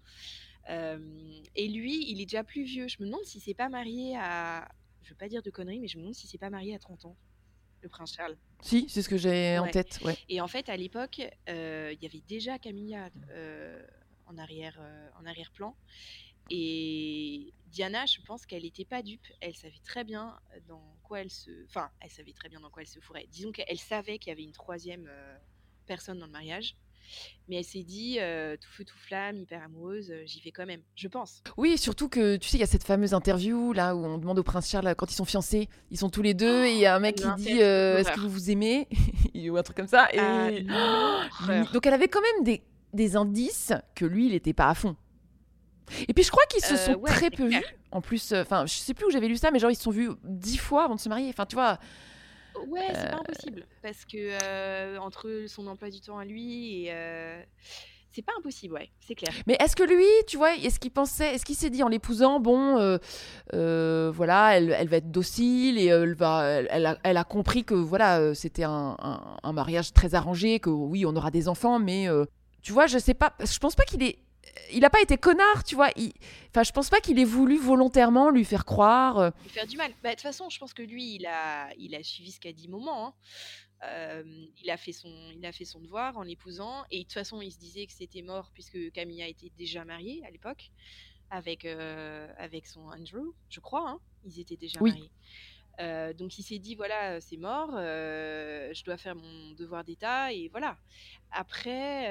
Euh, 0.68 1.40
et 1.56 1.68
lui, 1.68 2.10
il 2.10 2.20
est 2.20 2.26
déjà 2.26 2.44
plus 2.44 2.62
vieux. 2.62 2.86
Je 2.86 2.96
me 3.00 3.06
demande 3.06 3.24
s'il 3.24 3.40
s'est 3.40 3.54
pas 3.54 3.68
marié 3.68 4.16
à. 4.16 4.68
Je 5.02 5.10
veux 5.10 5.16
pas 5.16 5.28
dire 5.28 5.42
de 5.42 5.50
conneries, 5.50 5.80
mais 5.80 5.88
je 5.88 5.96
me 5.96 6.02
demande 6.02 6.14
s'il 6.14 6.30
s'est 6.30 6.38
pas 6.38 6.50
marié 6.50 6.74
à 6.74 6.78
30 6.78 7.06
ans, 7.06 7.16
le 7.80 7.88
prince 7.88 8.14
Charles. 8.14 8.36
Si, 8.60 8.86
c'est 8.88 9.02
ce 9.02 9.08
que 9.08 9.16
j'ai 9.16 9.58
en 9.58 9.68
tête. 9.68 9.98
Ouais. 10.04 10.16
Et 10.28 10.40
en 10.40 10.46
fait, 10.46 10.68
à 10.68 10.76
l'époque, 10.76 11.18
il 11.18 11.98
y 12.00 12.06
avait 12.06 12.22
déjà 12.28 12.58
Camilla 12.58 13.10
en 14.26 14.38
arrière, 14.38 14.78
en 15.18 15.26
arrière-plan. 15.26 15.74
Et 16.50 17.52
Diana, 17.70 18.06
je 18.06 18.20
pense 18.26 18.46
qu'elle 18.46 18.62
n'était 18.62 18.84
pas 18.84 19.02
dupe. 19.02 19.26
Elle 19.40 19.54
savait 19.54 19.80
très 19.84 20.04
bien 20.04 20.38
dans 20.68 20.82
quoi 21.02 21.20
elle 21.20 21.30
se, 21.30 21.50
enfin, 21.66 21.90
elle 22.00 22.10
savait 22.10 22.32
très 22.32 22.48
bien 22.48 22.60
dans 22.60 22.70
quoi 22.70 22.82
elle 22.82 22.88
se 22.88 23.00
fourrait. 23.00 23.26
Disons 23.30 23.52
qu'elle 23.52 23.78
savait 23.78 24.18
qu'il 24.18 24.30
y 24.30 24.32
avait 24.32 24.42
une 24.42 24.52
troisième 24.52 25.06
euh, 25.08 25.36
personne 25.86 26.18
dans 26.18 26.26
le 26.26 26.32
mariage, 26.32 26.76
mais 27.48 27.56
elle 27.56 27.64
s'est 27.64 27.82
dit 27.82 28.18
euh, 28.20 28.56
tout 28.56 28.68
feu 28.70 28.84
tout 28.84 28.96
flamme, 28.96 29.36
hyper 29.36 29.62
amoureuse, 29.62 30.10
euh, 30.10 30.22
j'y 30.26 30.40
vais 30.40 30.52
quand 30.52 30.66
même. 30.66 30.82
Je 30.94 31.08
pense. 31.08 31.42
Oui, 31.56 31.76
surtout 31.78 32.08
que 32.08 32.36
tu 32.36 32.48
sais, 32.48 32.56
il 32.56 32.60
y 32.60 32.64
a 32.64 32.66
cette 32.66 32.84
fameuse 32.84 33.14
interview 33.14 33.72
là 33.72 33.94
où 33.96 34.04
on 34.04 34.18
demande 34.18 34.38
au 34.38 34.42
prince 34.42 34.68
Charles 34.70 34.94
quand 34.96 35.10
ils 35.10 35.16
sont 35.16 35.24
fiancés, 35.24 35.68
ils 35.90 35.98
sont 35.98 36.10
tous 36.10 36.22
les 36.22 36.34
deux 36.34 36.64
et 36.64 36.72
il 36.72 36.78
y 36.78 36.86
a 36.86 36.94
un 36.94 37.00
mec 37.00 37.16
qui 37.16 37.34
dit 37.36 37.62
euh, 37.62 37.98
Est-ce 37.98 38.12
que 38.12 38.20
vous 38.20 38.30
vous 38.30 38.50
aimez? 38.50 38.88
Ou 39.34 39.56
un 39.56 39.62
truc 39.62 39.76
comme 39.76 39.88
ça. 39.88 40.08
Et... 40.12 40.18
Ah, 40.18 41.28
Oh. 41.48 41.72
Donc 41.72 41.86
elle 41.86 41.94
avait 41.94 42.08
quand 42.08 42.20
même 42.20 42.44
des, 42.44 42.62
des 42.92 43.16
indices 43.16 43.72
que 43.94 44.04
lui, 44.04 44.26
il 44.26 44.32
n'était 44.32 44.52
pas 44.52 44.68
à 44.68 44.74
fond. 44.74 44.96
Et 46.08 46.14
puis 46.14 46.22
je 46.24 46.30
crois 46.30 46.44
qu'ils 46.46 46.64
se 46.64 46.74
Euh, 46.74 46.76
sont 46.76 46.94
ouais, 47.00 47.10
très 47.10 47.30
peu 47.30 47.46
vus. 47.48 47.64
En 47.92 48.00
plus, 48.00 48.32
euh, 48.32 48.42
enfin, 48.42 48.64
je 48.66 48.74
sais 48.74 48.94
plus 48.94 49.06
où 49.06 49.10
j'avais 49.10 49.28
lu 49.28 49.36
ça, 49.36 49.50
mais 49.50 49.58
genre 49.58 49.70
ils 49.70 49.76
se 49.76 49.82
sont 49.82 49.90
vus 49.90 50.10
dix 50.24 50.56
fois 50.58 50.84
avant 50.84 50.94
de 50.94 51.00
se 51.00 51.08
marier. 51.08 51.28
Enfin, 51.30 51.46
tu 51.46 51.54
vois. 51.56 51.78
Ouais, 52.68 52.86
c'est 52.88 53.10
pas 53.10 53.18
impossible 53.18 53.64
parce 53.82 54.04
que 54.04 54.16
euh, 54.42 54.98
entre 54.98 55.44
son 55.46 55.66
emploi 55.66 55.88
du 55.88 56.00
temps 56.00 56.18
à 56.18 56.24
lui 56.24 56.84
et 56.84 56.88
euh, 56.92 57.40
c'est 58.12 58.22
pas 58.22 58.32
impossible, 58.38 58.74
ouais, 58.74 58.90
c'est 59.00 59.14
clair. 59.14 59.32
Mais 59.46 59.56
est-ce 59.60 59.76
que 59.76 59.84
lui, 59.84 60.04
tu 60.26 60.36
vois, 60.36 60.54
est-ce 60.56 60.80
qu'il 60.80 60.90
pensait, 60.90 61.32
est-ce 61.34 61.44
qu'il 61.44 61.54
s'est 61.54 61.70
dit 61.70 61.82
en 61.84 61.88
l'épousant, 61.88 62.40
bon, 62.40 62.76
euh, 62.78 62.98
euh, 63.54 64.10
voilà, 64.12 64.56
elle, 64.56 64.72
elle 64.76 64.88
va 64.88 64.96
être 64.96 65.12
docile 65.12 65.78
et 65.78 65.86
elle 65.86 66.14
va, 66.14 66.44
elle, 66.44 66.68
elle 66.70 66.86
a, 66.86 66.98
elle 67.04 67.16
a 67.16 67.24
compris 67.24 67.64
que 67.64 67.74
voilà, 67.74 68.18
euh, 68.18 68.34
c'était 68.34 68.64
un, 68.64 68.96
un- 68.98 69.36
un 69.42 69.52
mariage 69.52 69.92
très 69.92 70.14
arrangé, 70.16 70.58
que 70.58 70.70
oui, 70.70 71.06
on 71.06 71.14
aura 71.14 71.30
des 71.30 71.46
enfants, 71.48 71.78
mais 71.78 72.08
euh, 72.08 72.24
tu 72.62 72.72
vois, 72.72 72.88
je 72.88 72.98
sais 72.98 73.14
pas, 73.14 73.32
je 73.40 73.58
pense 73.58 73.76
pas 73.76 73.84
qu'il 73.84 74.02
est, 74.02 74.18
il 74.72 74.84
a 74.84 74.90
pas 74.90 75.00
été 75.00 75.16
connard, 75.16 75.64
tu 75.64 75.74
vois. 75.74 75.90
il- 75.96 76.12
Enfin, 76.48 76.62
je 76.64 76.72
pense 76.72 76.90
pas 76.90 77.00
qu'il 77.00 77.18
ait 77.18 77.24
voulu 77.24 77.56
volontairement 77.58 78.30
lui 78.30 78.44
faire 78.44 78.64
croire. 78.64 79.18
euh, 79.18 79.30
Lui 79.42 79.50
faire 79.50 79.66
du 79.66 79.76
mal. 79.76 79.92
Bah, 80.02 80.10
de 80.10 80.14
toute 80.14 80.22
façon, 80.22 80.48
je 80.50 80.58
pense 80.58 80.74
que 80.74 80.82
lui, 80.82 81.14
il 81.16 81.26
a, 81.26 81.72
il 81.78 81.94
a 81.94 82.02
suivi 82.02 82.32
ce 82.32 82.40
qu'a 82.40 82.52
dit 82.52 82.68
Moment. 82.68 83.06
hein. 83.08 83.14
Euh, 83.84 84.22
il, 84.62 84.68
a 84.70 84.76
fait 84.76 84.92
son, 84.92 85.08
il 85.34 85.44
a 85.46 85.52
fait 85.52 85.64
son 85.64 85.80
devoir 85.80 86.18
en 86.18 86.22
l'épousant. 86.22 86.84
Et 86.90 86.98
de 86.98 87.02
toute 87.04 87.12
façon, 87.14 87.40
il 87.40 87.50
se 87.50 87.58
disait 87.58 87.86
que 87.86 87.92
c'était 87.92 88.22
mort 88.22 88.50
puisque 88.52 88.90
Camilla 88.92 89.26
était 89.26 89.50
déjà 89.56 89.84
mariée 89.84 90.22
à 90.26 90.30
l'époque 90.30 90.70
avec, 91.30 91.64
euh, 91.64 92.26
avec 92.36 92.66
son 92.66 92.80
Andrew, 92.88 93.32
je 93.48 93.60
crois. 93.60 93.88
hein. 93.88 94.00
Ils 94.26 94.40
étaient 94.40 94.56
déjà 94.56 94.80
Oui. 94.82 94.90
mariés. 94.90 95.10
Euh, 95.78 96.12
donc 96.12 96.36
il 96.38 96.42
s'est 96.42 96.58
dit 96.58 96.74
voilà 96.74 97.22
c'est 97.22 97.38
mort, 97.38 97.70
euh, 97.74 98.70
je 98.74 98.84
dois 98.84 98.98
faire 98.98 99.14
mon 99.14 99.52
devoir 99.52 99.82
d'État 99.82 100.30
et 100.30 100.48
voilà. 100.48 100.76
Après, 101.30 102.06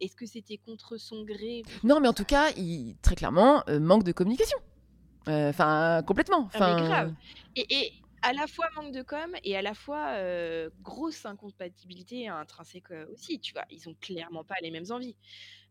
est-ce 0.00 0.16
que 0.16 0.26
c'était 0.26 0.58
contre 0.58 0.96
son 0.96 1.24
gré 1.24 1.62
Non, 1.82 2.00
mais 2.00 2.08
en 2.08 2.12
tout 2.12 2.24
cas, 2.24 2.50
il, 2.56 2.96
très 3.02 3.14
clairement, 3.14 3.62
euh, 3.68 3.80
manque 3.80 4.04
de 4.04 4.12
communication. 4.12 4.58
Euh, 5.28 5.48
Enfin, 5.50 6.02
complètement. 6.06 6.48
Ah, 6.52 6.56
Enfin, 6.56 6.84
grave. 6.86 7.14
Et, 7.56 7.66
et 7.74 7.92
à 8.22 8.32
la 8.32 8.46
fois 8.46 8.66
manque 8.76 8.92
de 8.92 9.02
com 9.02 9.34
et 9.42 9.56
à 9.56 9.62
la 9.62 9.74
fois 9.74 10.14
euh, 10.16 10.70
grosse 10.82 11.24
incompatibilité 11.26 12.28
intrinsèque 12.28 12.90
aussi, 13.12 13.38
tu 13.38 13.52
vois. 13.52 13.64
Ils 13.70 13.88
ont 13.88 13.94
clairement 14.00 14.44
pas 14.44 14.56
les 14.62 14.70
mêmes 14.70 14.90
envies. 14.90 15.16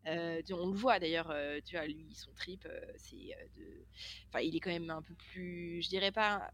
Euh, 0.06 0.42
on 0.50 0.66
le 0.66 0.76
voit 0.76 0.98
d'ailleurs, 0.98 1.30
euh, 1.30 1.60
tu 1.64 1.76
vois, 1.76 1.86
lui, 1.86 2.06
son 2.14 2.30
trip, 2.32 2.66
euh, 2.66 2.80
c'est 2.96 3.36
de. 3.56 3.86
Enfin, 4.28 4.40
il 4.40 4.54
est 4.54 4.60
quand 4.60 4.70
même 4.70 4.90
un 4.90 5.02
peu 5.02 5.14
plus. 5.14 5.80
Je 5.82 5.88
dirais 5.88 6.12
pas 6.12 6.50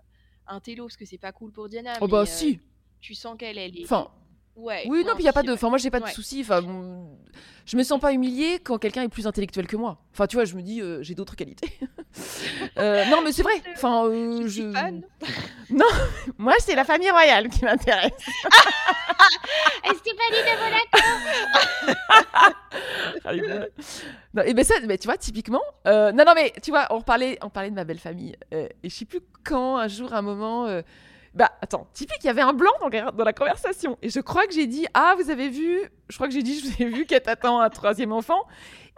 un 0.46 0.60
télo 0.60 0.84
parce 0.86 0.96
que 0.96 1.04
c'est 1.04 1.18
pas 1.18 1.32
cool 1.32 1.52
pour 1.52 1.68
Diana. 1.68 1.94
Oh 2.00 2.04
mais, 2.06 2.12
bah 2.12 2.26
si. 2.26 2.60
Tu 3.00 3.14
sens 3.14 3.36
qu'elle, 3.38 3.58
elle 3.58 3.78
est. 3.78 3.84
Enfin, 3.84 4.10
ouais. 4.60 4.84
oui, 4.88 5.04
non, 5.04 5.14
puis 5.14 5.22
il 5.22 5.26
y 5.26 5.28
a 5.28 5.32
pas 5.32 5.42
de. 5.42 5.52
Enfin, 5.52 5.68
moi, 5.68 5.78
j'ai 5.78 5.90
pas 5.90 6.00
de 6.00 6.04
Ouais. 6.04 6.12
soucis. 6.12 6.40
Enfin, 6.42 6.62
bon, 6.62 7.08
je 7.66 7.76
me 7.76 7.82
sens 7.82 8.00
pas 8.00 8.12
humiliée 8.12 8.58
quand 8.58 8.78
quelqu'un 8.78 9.02
est 9.02 9.08
plus 9.08 9.26
intellectuel 9.26 9.66
que 9.66 9.76
moi. 9.76 9.98
Enfin, 10.12 10.26
tu 10.26 10.36
vois, 10.36 10.44
je 10.44 10.54
me 10.54 10.62
dis, 10.62 10.80
euh, 10.80 11.02
j'ai 11.02 11.14
d'autres 11.14 11.36
qualités. 11.36 11.68
Euh, 12.78 13.04
non, 13.06 13.20
mais 13.22 13.30
c'est 13.30 13.42
vrai. 13.44 13.52
Enfin, 13.74 14.06
euh, 14.06 14.42
Je 14.42 14.48
suis 14.48 14.62
je. 14.62 14.72
fan. 14.72 15.02
Moi, 16.38 16.54
c'est 16.58 16.74
la 16.74 16.84
famille 16.84 17.10
royale 17.10 17.48
qui 17.48 17.64
m'intéresse. 17.64 18.10
Stéphanie 19.84 20.42
de 20.42 20.54
Monaco. 20.60 20.98
Non, 24.34 24.42
et 24.44 24.54
ben 24.54 24.64
ça, 24.64 24.74
ben, 24.84 24.98
tu 24.98 25.06
vois, 25.06 25.16
typiquement. 25.18 25.60
euh, 25.86 26.10
non, 26.12 26.24
non, 26.24 26.32
mais 26.34 26.52
tu 26.62 26.70
vois, 26.70 26.86
on 26.90 27.00
parlait, 27.00 27.38
on 27.42 27.48
parlait 27.50 27.70
de 27.70 27.74
ma 27.76 27.84
belle 27.84 27.98
famille. 28.00 28.34
et 28.52 28.68
je 28.82 28.88
sais 28.94 29.04
plus 29.04 29.20
quand, 29.44 29.76
un 29.76 29.88
jour, 29.88 30.12
un 30.12 30.22
moment. 30.22 30.66
Bah, 31.34 31.50
attends, 31.62 31.86
typique, 31.94 32.18
il 32.22 32.26
y 32.26 32.30
avait 32.30 32.40
un 32.42 32.52
blanc 32.52 32.72
dans, 32.80 32.88
la- 32.88 33.10
dans 33.10 33.24
la 33.24 33.32
conversation. 33.32 33.96
Et 34.02 34.10
je 34.10 34.20
crois 34.20 34.46
que 34.46 34.52
j'ai 34.52 34.66
dit 34.66 34.86
Ah, 34.94 35.14
vous 35.18 35.30
avez 35.30 35.48
vu 35.48 35.80
Je 36.08 36.16
crois 36.16 36.26
que 36.28 36.34
j'ai 36.34 36.42
dit 36.42 36.58
Je 36.60 36.66
vous 36.66 36.82
ai 36.82 36.86
vu 36.86 37.06
qu'elle 37.06 37.22
attend 37.26 37.60
un 37.60 37.70
troisième 37.70 38.12
enfant. 38.12 38.40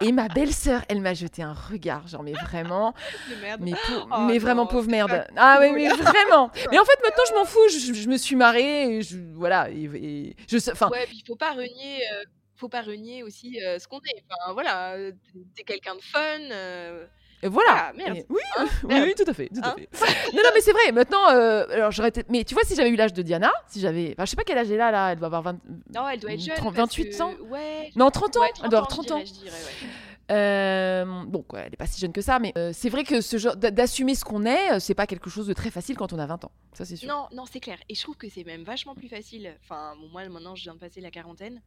Et 0.00 0.10
ma 0.10 0.26
belle-sœur, 0.28 0.82
elle 0.88 1.00
m'a 1.00 1.14
jeté 1.14 1.42
un 1.42 1.52
regard, 1.52 2.08
genre, 2.08 2.22
mais 2.22 2.32
vraiment. 2.32 2.94
Merde. 3.42 3.60
Mais, 3.62 3.72
Oh 4.10 4.20
mais 4.26 4.38
vraiment 4.38 4.66
pauvre 4.66 4.88
merde. 4.90 5.26
Ah 5.36 5.58
oui, 5.60 5.70
mais 5.72 5.88
vraiment. 5.88 6.50
Mais 6.72 6.78
en 6.78 6.84
fait, 6.84 6.98
maintenant, 7.04 7.24
je 7.28 7.34
m'en 7.34 7.44
fous. 7.44 7.68
Je, 7.70 7.92
je 7.92 8.08
me 8.08 8.16
suis 8.16 8.34
marrée. 8.34 8.96
Et 8.96 9.02
je, 9.02 9.18
voilà. 9.34 9.68
Et, 9.70 10.34
je 10.48 10.56
Ouais, 10.90 11.06
puis 11.06 11.18
il 11.18 11.24
faut 11.26 11.36
pas 11.36 11.50
renier, 11.52 12.00
euh, 12.14 12.24
faut 12.56 12.68
pas 12.68 12.80
renier 12.82 13.22
aussi 13.22 13.60
euh, 13.62 13.78
ce 13.78 13.86
qu'on 13.86 13.98
est. 13.98 14.24
Enfin 14.28 14.52
voilà, 14.54 14.92
euh, 14.94 15.12
t'es 15.54 15.62
quelqu'un 15.62 15.94
de 15.94 16.00
fun. 16.00 16.20
euh, 16.50 17.06
Et 17.42 17.48
voilà. 17.48 17.88
Ah, 17.88 17.92
merde. 17.96 18.18
Et- 18.18 18.26
oui, 18.28 18.40
Hein, 18.56 18.66
oui, 18.84 18.88
merde. 18.94 19.04
oui, 19.08 19.14
tout 19.16 19.30
à 19.30 19.34
fait, 19.34 19.48
tout 19.48 19.60
à 19.62 19.68
Hein 19.70 19.76
fait. 19.92 20.32
non, 20.32 20.42
non, 20.42 20.50
mais 20.54 20.60
c'est 20.60 20.72
vrai. 20.72 20.92
Maintenant, 20.92 21.30
euh, 21.30 21.64
alors 21.70 21.90
j'aurais 21.90 22.08
été- 22.10 22.24
Mais 22.28 22.44
tu 22.44 22.54
vois, 22.54 22.62
si 22.64 22.74
j'avais 22.76 22.90
eu 22.90 22.96
l'âge 22.96 23.12
de 23.12 23.22
Diana, 23.22 23.50
si 23.68 23.80
j'avais, 23.80 24.12
enfin, 24.12 24.24
je 24.24 24.30
sais 24.30 24.36
pas 24.36 24.44
quel 24.44 24.58
âge 24.58 24.70
elle 24.70 24.80
a 24.80 24.90
là, 24.90 25.12
elle 25.12 25.18
doit 25.18 25.26
avoir 25.26 25.42
20... 25.42 25.58
Non, 25.94 26.08
elle 26.08 26.20
doit 26.20 26.32
être 26.32 26.40
jeune. 26.40 26.54
30, 26.56 26.74
parce 26.74 26.88
28 26.96 27.10
que- 27.10 27.22
ans. 27.22 27.34
Ouais. 27.50 27.90
non 27.96 28.10
30 28.10 28.36
ans. 28.36 28.40
ouais, 28.40 28.50
elle 28.62 28.70
doit 28.70 28.78
avoir 28.78 28.90
je 28.90 28.94
30 28.94 29.10
ans. 29.10 29.16
dirais, 29.18 29.26
je 29.26 29.32
dirais, 29.40 29.50
ouais. 29.50 29.88
Euh, 30.30 31.04
bon, 31.26 31.42
quoi, 31.42 31.60
elle 31.60 31.74
est 31.74 31.76
pas 31.76 31.86
si 31.86 32.00
jeune 32.00 32.12
que 32.12 32.22
ça, 32.22 32.38
mais 32.38 32.52
euh, 32.56 32.70
c'est 32.72 32.88
vrai 32.88 33.04
que 33.04 33.20
ce 33.20 33.36
genre 33.38 33.56
d'a- 33.56 33.70
d'assumer 33.70 34.14
ce 34.14 34.24
qu'on 34.24 34.46
est, 34.46 34.78
c'est 34.80 34.94
pas 34.94 35.06
quelque 35.06 35.28
chose 35.28 35.46
de 35.46 35.52
très 35.52 35.70
facile 35.70 35.96
quand 35.96 36.12
on 36.12 36.18
a 36.18 36.26
20 36.26 36.44
ans. 36.44 36.52
Ça, 36.72 36.84
c'est 36.84 36.96
sûr. 36.96 37.08
Non, 37.08 37.26
non, 37.34 37.44
c'est 37.44 37.60
clair. 37.60 37.76
Et 37.88 37.94
je 37.94 38.02
trouve 38.02 38.16
que 38.16 38.28
c'est 38.30 38.44
même 38.44 38.62
vachement 38.62 38.94
plus 38.94 39.08
facile. 39.08 39.52
Enfin, 39.62 39.94
bon, 40.00 40.08
moi 40.08 40.26
maintenant, 40.28 40.54
je 40.54 40.62
viens 40.62 40.74
de 40.74 40.78
passer 40.78 41.00
la 41.00 41.10
quarantaine. 41.10 41.60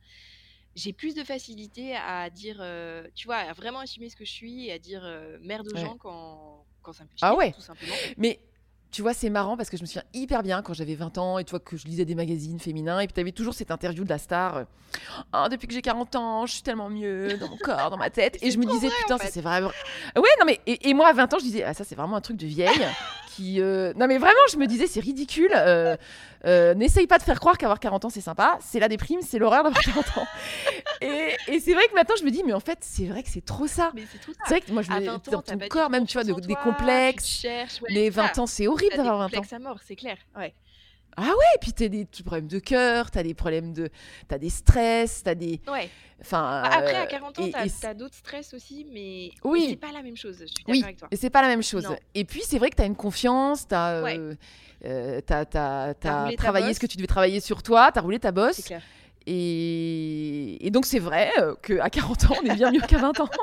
J'ai 0.75 0.91
plus 0.93 1.15
de 1.15 1.23
facilité 1.23 1.95
à 1.95 2.29
dire, 2.29 2.57
euh, 2.59 3.07
tu 3.15 3.27
vois, 3.27 3.37
à 3.37 3.53
vraiment 3.53 3.79
assumer 3.79 4.09
ce 4.09 4.15
que 4.15 4.25
je 4.25 4.31
suis 4.31 4.67
et 4.67 4.73
à 4.73 4.79
dire 4.79 5.01
euh, 5.05 5.37
merde 5.41 5.67
aux 5.69 5.73
Ouais. 5.75 5.81
gens 5.81 5.95
quand, 5.97 6.65
quand 6.81 6.91
ça 6.93 7.03
me 7.05 7.09
fait 7.09 7.15
Ah 7.21 7.29
chier, 7.29 7.37
ouais. 7.37 7.51
tout 7.53 7.61
simplement. 7.61 7.93
Mais 8.17 8.39
tu 8.91 9.01
vois, 9.01 9.13
c'est 9.13 9.29
marrant 9.29 9.55
parce 9.57 9.69
que 9.69 9.77
je 9.77 9.81
me 9.81 9.87
souviens 9.87 10.03
hyper 10.13 10.43
bien 10.43 10.61
quand 10.61 10.73
j'avais 10.73 10.95
20 10.95 11.17
ans 11.17 11.37
et 11.39 11.43
tu 11.45 11.51
vois 11.51 11.59
que 11.61 11.75
je 11.77 11.85
lisais 11.85 12.03
des 12.05 12.15
magazines 12.15 12.59
féminins 12.59 12.99
et 12.99 13.07
puis 13.07 13.13
tu 13.13 13.19
avais 13.21 13.31
toujours 13.31 13.53
cette 13.53 13.71
interview 13.71 14.03
de 14.03 14.09
la 14.09 14.17
star. 14.17 14.65
Ah, 15.31 15.47
depuis 15.49 15.67
que 15.67 15.73
j'ai 15.73 15.81
40 15.81 16.15
ans, 16.15 16.45
je 16.45 16.53
suis 16.53 16.61
tellement 16.61 16.89
mieux 16.89 17.37
dans 17.37 17.49
mon 17.49 17.57
corps, 17.57 17.89
dans 17.89 17.97
ma 17.97 18.09
tête. 18.09 18.37
Et 18.41 18.51
je 18.51 18.57
me 18.57 18.65
disais, 18.65 18.87
vrai, 18.87 18.97
putain, 19.01 19.17
ça 19.17 19.27
c'est 19.31 19.41
vraiment. 19.41 19.71
Ouais, 20.15 20.29
non, 20.39 20.45
mais 20.45 20.59
et, 20.65 20.89
et 20.89 20.93
moi 20.93 21.07
à 21.07 21.13
20 21.13 21.33
ans, 21.33 21.39
je 21.39 21.43
disais, 21.45 21.63
ah, 21.63 21.73
ça 21.73 21.83
c'est 21.85 21.95
vraiment 21.95 22.17
un 22.17 22.21
truc 22.21 22.35
de 22.37 22.45
vieille 22.47 22.85
qui. 23.35 23.61
euh, 23.61 23.93
Non, 23.95 24.07
mais 24.07 24.17
vraiment, 24.17 24.39
je 24.51 24.57
me 24.57 24.65
disais, 24.67 24.87
c'est 24.87 24.99
ridicule. 24.99 25.51
euh, 25.55 25.95
euh, 26.45 26.73
N'essaye 26.75 27.07
pas 27.07 27.17
de 27.17 27.23
faire 27.23 27.39
croire 27.39 27.57
qu'avoir 27.57 27.79
40 27.79 28.05
ans 28.05 28.09
c'est 28.09 28.21
sympa. 28.21 28.57
C'est 28.61 28.79
la 28.79 28.87
déprime, 28.87 29.21
c'est 29.21 29.39
l'horreur 29.39 29.63
d'avoir 29.63 29.81
40 29.83 30.17
ans. 30.17 30.27
et 31.01 31.29
et 31.47 31.59
c'est 31.59 31.73
vrai 31.73 31.87
que 31.87 31.95
maintenant, 31.95 32.15
je 32.19 32.23
me 32.25 32.31
dis, 32.31 32.43
mais 32.45 32.53
en 32.53 32.59
fait, 32.59 32.77
c'est 32.81 33.05
vrai 33.05 33.23
que 33.23 33.29
c'est 33.29 33.43
trop 33.45 33.67
ça. 33.67 33.91
C'est 34.45 34.49
vrai 34.49 34.61
que 34.61 34.71
moi, 34.71 34.81
je 34.81 34.91
me 34.91 34.99
20 34.99 35.13
ans, 35.15 35.21
dans 35.31 35.41
ton 35.41 35.57
corps, 35.69 35.89
même, 35.89 36.05
tu 36.05 36.13
vois, 36.13 36.23
de- 36.23 36.33
des 36.33 36.53
toi, 36.53 36.61
tu 36.63 36.69
complexes. 36.69 37.25
cherches, 37.25 37.81
ouais, 37.81 37.89
Les 37.91 38.05
c'est 38.11 38.15
ça. 38.17 38.21
20 38.23 38.39
ans, 38.39 38.45
c'est 38.47 38.67
horrible 38.67 38.95
d'avoir 38.95 39.17
20 39.17 39.25
ans. 39.25 39.41
complexes 39.41 39.83
c'est 39.87 39.95
clair. 39.95 40.17
Ouais. 40.37 40.53
Et 41.17 41.57
puis 41.61 41.71
t'as 41.73 41.87
des 41.87 42.05
problèmes 42.25 42.47
de 42.47 42.59
cœur, 42.59 43.09
t'as 43.11 43.23
des 43.23 43.33
problèmes 43.33 43.73
de, 43.73 43.89
t'as 44.27 44.37
des 44.37 44.49
stress, 44.49 45.23
t'as 45.23 45.35
des, 45.35 45.61
Ouais. 45.71 45.89
enfin. 46.21 46.61
Bah, 46.63 46.69
Après, 46.77 46.95
à 46.95 47.03
euh, 47.03 47.05
40 47.05 47.39
ans, 47.39 47.45
et- 47.45 47.51
t'as 47.81 47.93
d'autres 47.93 48.15
stress 48.15 48.53
aussi, 48.53 48.85
mais 48.91 49.31
Oui. 49.43 49.67
c'est 49.69 49.75
pas 49.77 49.91
la 49.93 50.01
même 50.01 50.17
chose. 50.17 50.37
Je 50.41 50.45
suis 50.47 50.55
Oui, 50.67 50.83
avec 50.83 50.97
toi. 50.97 51.07
et 51.11 51.15
c'est 51.15 51.29
pas 51.29 51.41
la 51.41 51.47
même 51.47 51.63
chose. 51.63 51.83
Non. 51.85 51.95
Et 52.13 52.25
puis 52.25 52.41
c'est 52.45 52.57
vrai 52.59 52.69
que 52.69 52.75
t'as 52.75 52.85
une 52.85 52.95
confiance, 52.97 53.67
t'as, 53.67 53.93
euh, 53.93 54.03
Ouais. 54.03 54.19
euh, 54.85 55.21
t'as, 55.25 55.45
ta 55.45 55.93
travaillé 56.37 56.73
ce 56.73 56.79
que 56.79 56.85
tu 56.87 56.97
devais 56.97 57.07
travailler 57.07 57.39
sur 57.39 57.63
toi, 57.63 57.91
t'as 57.93 58.01
roulé 58.01 58.19
ta 58.19 58.31
bosse. 58.31 58.61
clair. 58.65 58.81
Et... 59.27 60.65
et 60.65 60.69
donc 60.69 60.85
c'est 60.85 60.99
vrai 60.99 61.31
euh, 61.39 61.55
qu'à 61.55 61.89
40 61.89 62.25
ans, 62.25 62.35
on 62.43 62.45
est 62.45 62.55
bien 62.55 62.71
mieux 62.71 62.81
qu'à 62.81 62.97
20 62.97 63.19
ans. 63.21 63.29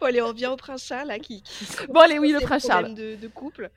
Bon, 0.00 0.06
allez, 0.08 0.20
on 0.20 0.26
revient 0.28 0.48
au 0.48 0.56
prince 0.56 0.84
Charles, 0.84 1.06
là, 1.06 1.18
qui, 1.20 1.42
Bon, 1.88 2.00
allez, 2.00 2.18
oui, 2.18 2.32
le 2.32 2.40
prince 2.40 2.66
Charles. 2.66 2.94
De, 2.94 3.14
de 3.14 3.28
couple. 3.28 3.70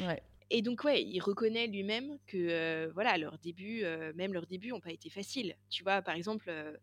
Ouais. 0.00 0.22
Et 0.50 0.62
donc, 0.62 0.84
ouais, 0.84 1.02
il 1.02 1.20
reconnaît 1.20 1.66
lui-même 1.66 2.18
que, 2.26 2.36
euh, 2.36 2.90
voilà, 2.94 3.18
leurs 3.18 3.38
débuts, 3.38 3.82
euh, 3.82 4.12
même 4.14 4.32
leurs 4.32 4.46
débuts 4.46 4.68
n'ont 4.68 4.80
pas 4.80 4.92
été 4.92 5.10
faciles. 5.10 5.56
Tu 5.70 5.82
vois, 5.82 6.02
par 6.02 6.14
exemple, 6.14 6.46
euh, 6.48 6.76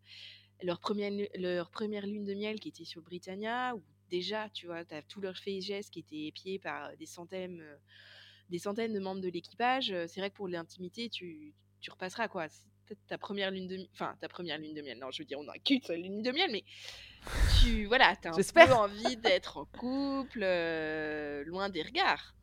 leur, 0.62 0.80
première, 0.80 1.10
lu- 1.10 1.28
leur 1.36 1.70
première 1.70 2.06
lune 2.06 2.24
de 2.24 2.34
miel 2.34 2.60
qui 2.60 2.68
était 2.68 2.84
sur 2.84 3.00
Britannia, 3.00 3.74
où 3.74 3.82
déjà, 4.10 4.50
tu 4.50 4.66
vois, 4.66 4.84
tu 4.84 4.94
as 4.94 5.02
tous 5.02 5.22
leurs 5.22 5.38
faits 5.38 5.54
et 5.54 5.60
gestes 5.62 5.92
qui 5.94 6.00
étaient 6.00 6.26
épiés 6.26 6.58
par 6.58 6.94
des 6.98 7.06
centaines, 7.06 7.64
des 8.50 8.58
centaines 8.58 8.92
de 8.92 9.00
membres 9.00 9.22
de 9.22 9.30
l'équipage. 9.30 9.94
C'est 10.08 10.20
vrai 10.20 10.28
que 10.28 10.36
pour 10.36 10.48
l'intimité, 10.48 11.08
tu, 11.08 11.54
tu 11.80 11.90
repasseras, 11.90 12.28
quoi. 12.28 12.48
Ta 13.08 13.16
première 13.16 13.50
lune 13.50 13.66
de 13.66 13.78
miel. 13.78 13.88
Enfin, 13.94 14.14
ta 14.20 14.28
première 14.28 14.58
lune 14.58 14.74
de 14.74 14.82
miel. 14.82 14.98
Non, 14.98 15.10
je 15.10 15.22
veux 15.22 15.26
dire, 15.26 15.38
on 15.40 15.48
a 15.48 15.58
qu'une 15.58 15.80
seule 15.80 16.02
lune 16.02 16.20
de 16.20 16.32
miel, 16.32 16.50
mais 16.52 16.64
tu, 17.62 17.86
voilà, 17.86 18.14
t'as 18.14 18.32
un 18.32 18.36
peu 18.66 18.72
envie 18.74 19.16
d'être 19.16 19.56
en 19.56 19.64
couple, 19.64 20.40
loin 21.46 21.70
des 21.70 21.82
regards. 21.82 22.34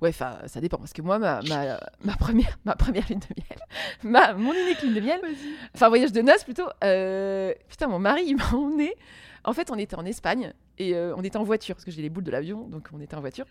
Ouais, 0.00 0.10
enfin, 0.10 0.38
ça 0.46 0.60
dépend. 0.60 0.78
Parce 0.78 0.92
que 0.92 1.02
moi, 1.02 1.18
ma, 1.18 1.40
ma, 1.42 1.78
ma 2.04 2.16
première, 2.16 2.58
ma 2.64 2.74
première 2.76 3.06
lune 3.08 3.20
de 3.20 3.34
miel, 3.36 3.58
ma, 4.02 4.34
mon 4.34 4.52
unique 4.52 4.82
lune 4.82 4.94
de 4.94 5.00
miel, 5.00 5.20
enfin, 5.74 5.88
voyage 5.88 6.12
de 6.12 6.20
noces 6.22 6.44
plutôt, 6.44 6.66
euh, 6.84 7.52
putain, 7.68 7.88
mon 7.88 7.98
mari, 7.98 8.22
il 8.26 8.36
m'a 8.36 8.48
emmené. 8.52 8.94
En 9.42 9.54
fait, 9.54 9.70
on 9.70 9.78
était 9.78 9.96
en 9.96 10.04
Espagne 10.04 10.52
et 10.76 10.94
euh, 10.94 11.14
on 11.16 11.22
était 11.24 11.38
en 11.38 11.44
voiture, 11.44 11.74
parce 11.74 11.86
que 11.86 11.90
j'ai 11.90 12.02
les 12.02 12.10
boules 12.10 12.24
de 12.24 12.30
l'avion, 12.30 12.68
donc 12.68 12.88
on 12.92 13.00
était 13.00 13.14
en 13.16 13.20
voiture. 13.22 13.46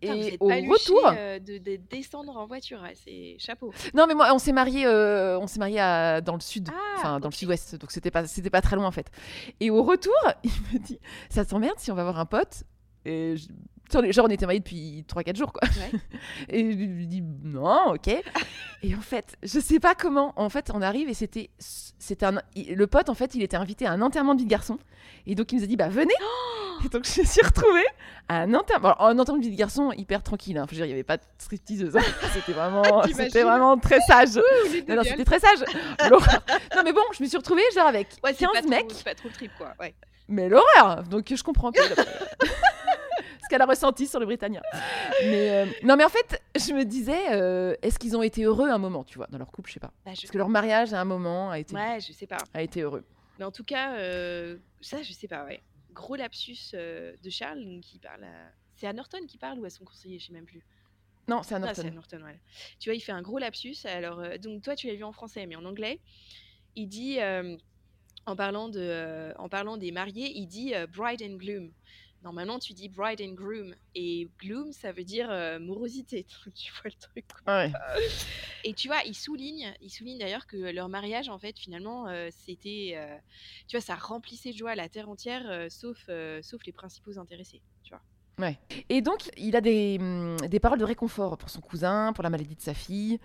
Putain, 0.00 0.14
et 0.14 0.36
au 0.40 0.48
retour. 0.72 1.00
euh, 1.16 1.38
de, 1.38 1.58
de 1.58 1.76
descendre 1.88 2.36
en 2.36 2.46
voiture, 2.46 2.82
ouais, 2.82 2.94
c'est 2.96 3.36
chapeau. 3.38 3.72
Non, 3.94 4.06
mais 4.08 4.14
moi, 4.14 4.30
on 4.34 4.40
s'est 4.40 4.50
mariés, 4.50 4.84
euh, 4.86 5.38
on 5.38 5.46
s'est 5.46 5.60
dans 5.60 6.34
le 6.34 6.40
sud, 6.40 6.68
Ah, 6.72 6.94
enfin 6.96 7.20
dans 7.20 7.28
le 7.28 7.34
sud-ouest, 7.34 7.76
donc 7.76 7.92
c'était 7.92 8.10
pas, 8.10 8.26
c'était 8.26 8.50
pas 8.50 8.60
très 8.62 8.74
loin 8.74 8.86
en 8.86 8.90
fait. 8.90 9.12
Et 9.60 9.70
au 9.70 9.84
retour, 9.84 10.12
il 10.42 10.50
me 10.72 10.78
dit, 10.80 10.98
ça 11.30 11.44
t'emmerde 11.44 11.78
si 11.78 11.92
on 11.92 11.94
va 11.94 12.02
voir 12.02 12.18
un 12.18 12.26
pote? 12.26 12.64
Et 13.04 13.36
je- 13.36 13.46
genre, 14.10 14.26
on 14.26 14.28
était 14.28 14.46
mariés 14.46 14.60
depuis 14.60 15.04
3-4 15.08 15.36
jours, 15.36 15.52
quoi. 15.52 15.62
Ouais. 15.68 15.98
Et 16.48 16.72
je 16.72 16.76
lui 16.76 17.06
dis, 17.06 17.22
non, 17.22 17.94
ok. 17.94 18.08
et 18.82 18.94
en 18.94 19.00
fait, 19.00 19.36
je 19.42 19.58
sais 19.60 19.80
pas 19.80 19.94
comment, 19.94 20.32
en 20.36 20.48
fait, 20.48 20.70
on 20.72 20.82
arrive 20.82 21.08
et 21.08 21.14
c'était, 21.14 21.50
c'était 21.58 22.26
un, 22.26 22.40
le 22.56 22.86
pote, 22.86 23.08
en 23.08 23.14
fait, 23.14 23.34
il 23.34 23.42
était 23.42 23.56
invité 23.56 23.86
à 23.86 23.92
un 23.92 24.02
enterrement 24.02 24.34
de 24.34 24.40
vie 24.40 24.44
de 24.46 24.50
garçon. 24.50 24.78
Et 25.26 25.34
donc, 25.34 25.50
il 25.52 25.58
nous 25.58 25.64
a 25.64 25.66
dit, 25.66 25.76
bah 25.76 25.88
venez. 25.88 26.14
et 26.84 26.88
donc, 26.88 27.04
je 27.06 27.20
me 27.20 27.26
suis 27.26 27.42
retrouvée 27.44 27.84
à 28.28 28.42
un 28.42 28.54
enterrement, 28.54 28.92
alors, 28.94 29.08
un 29.08 29.18
enterrement 29.18 29.40
de 29.40 29.46
vie 29.46 29.52
de 29.52 29.58
garçon 29.58 29.90
hyper 29.96 30.22
tranquille. 30.22 30.56
Hein. 30.58 30.66
Faut 30.68 30.74
dire, 30.76 30.84
il 30.86 30.90
y 30.90 30.92
avait 30.92 31.02
pas 31.02 31.16
de 31.16 31.22
stripteaseuse. 31.38 31.96
hein. 31.96 32.00
C'était 32.34 32.52
vraiment, 32.52 33.02
c'était 33.04 33.42
vraiment 33.42 33.76
très 33.78 34.00
sage. 34.00 34.36
Non, 34.88 34.96
non, 34.96 35.02
c'était 35.02 35.24
très 35.24 35.40
sage. 35.40 35.58
Non, 36.10 36.82
mais 36.84 36.92
bon, 36.92 37.00
je 37.16 37.22
me 37.22 37.28
suis 37.28 37.36
retrouvée 37.36 37.62
genre 37.74 37.86
avec 37.86 38.08
Ouais, 38.22 38.32
c'est 38.32 38.44
15 38.46 38.62
pas 38.62 38.68
mecs, 38.68 39.04
pas 39.04 39.14
trop 39.14 39.28
le 39.28 39.34
trip, 39.34 39.50
quoi. 39.58 39.72
Ouais. 39.80 39.94
mais 40.28 40.48
l'horreur. 40.48 41.02
Donc 41.04 41.32
je 41.34 41.42
comprends 41.42 41.70
la- 41.74 42.04
ce 43.48 43.54
qu'elle 43.54 43.62
a 43.62 43.66
ressenti 43.66 44.06
sur 44.06 44.20
le 44.20 44.26
Britannia. 44.26 44.60
Mais 45.24 45.50
euh, 45.50 45.66
non, 45.82 45.96
mais 45.96 46.04
en 46.04 46.08
fait, 46.10 46.42
je 46.54 46.72
me 46.74 46.84
disais, 46.84 47.32
euh, 47.32 47.74
est-ce 47.82 47.98
qu'ils 47.98 48.16
ont 48.16 48.22
été 48.22 48.42
heureux 48.44 48.68
un 48.68 48.76
moment, 48.78 49.04
tu 49.04 49.16
vois, 49.16 49.26
dans 49.30 49.38
leur 49.38 49.50
couple, 49.50 49.68
je 49.70 49.74
sais 49.74 49.80
pas. 49.80 49.92
Bah, 50.04 50.12
je- 50.14 50.20
Parce 50.20 50.30
que 50.30 50.38
leur 50.38 50.48
mariage 50.50 50.92
à 50.92 51.00
un 51.00 51.04
moment 51.04 51.50
a 51.50 51.58
été, 51.58 51.74
Ouais, 51.74 51.98
je 52.00 52.12
sais 52.12 52.26
pas. 52.26 52.38
a 52.52 52.62
été 52.62 52.82
heureux. 52.82 53.04
Mais 53.38 53.44
en 53.44 53.50
tout 53.52 53.64
cas, 53.64 53.94
euh, 53.98 54.58
ça, 54.80 55.02
je 55.02 55.12
sais 55.12 55.28
pas, 55.28 55.44
ouais. 55.44 55.62
Gros 55.92 56.16
lapsus 56.16 56.58
de 56.72 57.30
Charles, 57.30 57.64
qui 57.82 57.98
parle 57.98 58.24
à... 58.24 58.52
C'est 58.76 58.86
à 58.86 58.92
Norton 58.92 59.18
qui 59.26 59.38
parle 59.38 59.58
ou 59.58 59.64
à 59.64 59.70
son 59.70 59.84
conseiller, 59.84 60.18
je 60.18 60.26
sais 60.26 60.32
même 60.32 60.44
plus. 60.46 60.64
Non, 61.26 61.42
c'est 61.42 61.54
à 61.54 61.58
Norton. 61.58 61.82
c'est 61.82 61.88
à 61.88 61.90
Norton, 61.90 62.22
ouais. 62.24 62.38
Tu 62.78 62.88
vois, 62.90 62.94
il 62.94 63.00
fait 63.00 63.12
un 63.12 63.22
gros 63.22 63.38
lapsus. 63.38 63.74
Alors, 63.84 64.22
donc 64.38 64.62
toi, 64.62 64.76
tu 64.76 64.86
l'as 64.86 64.94
vu 64.94 65.04
en 65.04 65.12
français, 65.12 65.46
mais 65.46 65.56
en 65.56 65.64
anglais, 65.64 65.98
il 66.76 66.86
dit, 66.88 67.18
en, 68.26 68.36
parlant 68.36 68.68
de, 68.68 68.78
euh, 68.80 69.32
en 69.38 69.48
parlant 69.48 69.76
des 69.76 69.90
mariés, 69.90 70.30
il 70.36 70.46
dit 70.46 70.74
euh, 70.74 70.86
bride 70.86 71.22
and 71.22 71.36
gloom. 71.36 71.72
Normalement, 72.28 72.58
tu 72.58 72.74
dis 72.74 72.90
bride 72.90 73.22
and 73.22 73.32
groom. 73.32 73.74
Et 73.94 74.28
gloom, 74.38 74.70
ça 74.74 74.92
veut 74.92 75.02
dire 75.02 75.30
euh, 75.30 75.58
morosité. 75.58 76.26
tu 76.54 76.70
vois 76.72 76.90
le 76.90 77.00
truc. 77.00 77.24
quoi. 77.42 77.56
Ouais. 77.56 77.72
Et 78.64 78.74
tu 78.74 78.88
vois, 78.88 78.98
il 79.06 79.14
souligne, 79.14 79.72
il 79.80 79.88
souligne 79.88 80.18
d'ailleurs 80.18 80.46
que 80.46 80.58
leur 80.58 80.90
mariage, 80.90 81.30
en 81.30 81.38
fait, 81.38 81.58
finalement, 81.58 82.06
euh, 82.06 82.28
c'était, 82.30 82.92
euh, 82.96 83.16
tu 83.66 83.78
vois, 83.78 83.80
ça 83.80 83.94
remplissait 83.94 84.52
de 84.52 84.58
joie 84.58 84.74
la 84.74 84.90
terre 84.90 85.08
entière, 85.08 85.44
euh, 85.46 85.68
sauf, 85.70 86.04
euh, 86.10 86.42
sauf 86.42 86.66
les 86.66 86.72
principaux 86.72 87.18
intéressés. 87.18 87.62
Tu 87.82 87.94
vois. 87.94 88.02
Et 88.90 89.00
donc, 89.00 89.30
il 89.38 89.56
a 89.56 89.62
des, 89.62 89.96
hum, 89.98 90.36
des 90.48 90.60
paroles 90.60 90.78
de 90.78 90.84
réconfort 90.84 91.38
pour 91.38 91.48
son 91.48 91.62
cousin, 91.62 92.12
pour 92.12 92.22
la 92.22 92.28
maladie 92.30 92.56
de 92.56 92.60
sa 92.60 92.74
fille. 92.74 93.18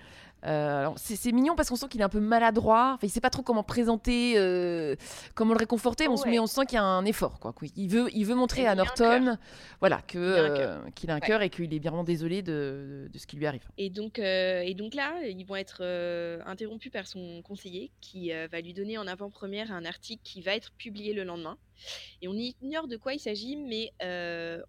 Euh, 0.45 0.89
c'est 0.97 1.31
mignon 1.31 1.55
parce 1.55 1.69
qu'on 1.69 1.75
sent 1.75 1.87
qu'il 1.89 2.01
est 2.01 2.03
un 2.03 2.09
peu 2.09 2.19
maladroit. 2.19 2.93
Enfin, 2.95 3.07
il 3.07 3.09
sait 3.09 3.21
pas 3.21 3.29
trop 3.29 3.43
comment 3.43 3.63
présenter, 3.63 4.33
euh, 4.37 4.95
comment 5.35 5.53
le 5.53 5.59
réconforter. 5.59 6.07
On 6.07 6.17
se 6.17 6.27
met, 6.27 6.39
on 6.39 6.47
sent 6.47 6.65
qu'il 6.65 6.75
y 6.75 6.79
a 6.79 6.83
un 6.83 7.05
effort, 7.05 7.39
quoi. 7.39 7.53
Il 7.75 7.87
veut, 7.89 8.09
il 8.13 8.25
veut 8.25 8.35
montrer 8.35 8.63
Et 8.63 8.67
à 8.67 8.75
Norton, 8.75 9.37
voilà, 9.79 10.01
euh, 10.15 10.79
qu'il 10.95 11.09
a 11.09 11.13
un 11.13 11.19
Ouais. 11.19 11.27
cœur 11.27 11.41
et 11.41 11.49
qu'il 11.49 11.73
est 11.73 11.79
bien 11.79 11.91
vraiment 11.91 12.03
désolé 12.03 12.41
de, 12.41 13.09
de 13.11 13.17
ce 13.17 13.25
qui 13.27 13.37
lui 13.37 13.45
arrive. 13.45 13.63
Et 13.77 13.89
donc, 13.89 14.19
et 14.19 14.73
donc 14.73 14.95
là, 14.95 15.13
ils 15.25 15.45
vont 15.45 15.55
être 15.55 15.81
interrompus 16.45 16.91
par 16.91 17.07
son 17.07 17.41
conseiller 17.41 17.91
qui 18.01 18.31
va 18.51 18.59
lui 18.61 18.73
donner 18.73 18.97
en 18.97 19.07
avant-première 19.07 19.71
un 19.71 19.85
article 19.85 20.21
qui 20.23 20.41
va 20.41 20.55
être 20.55 20.71
publié 20.73 21.13
le 21.13 21.23
lendemain. 21.23 21.57
Et 22.21 22.27
on 22.27 22.33
ignore 22.33 22.87
de 22.87 22.97
quoi 22.97 23.13
il 23.13 23.19
s'agit, 23.19 23.55
mais 23.55 23.91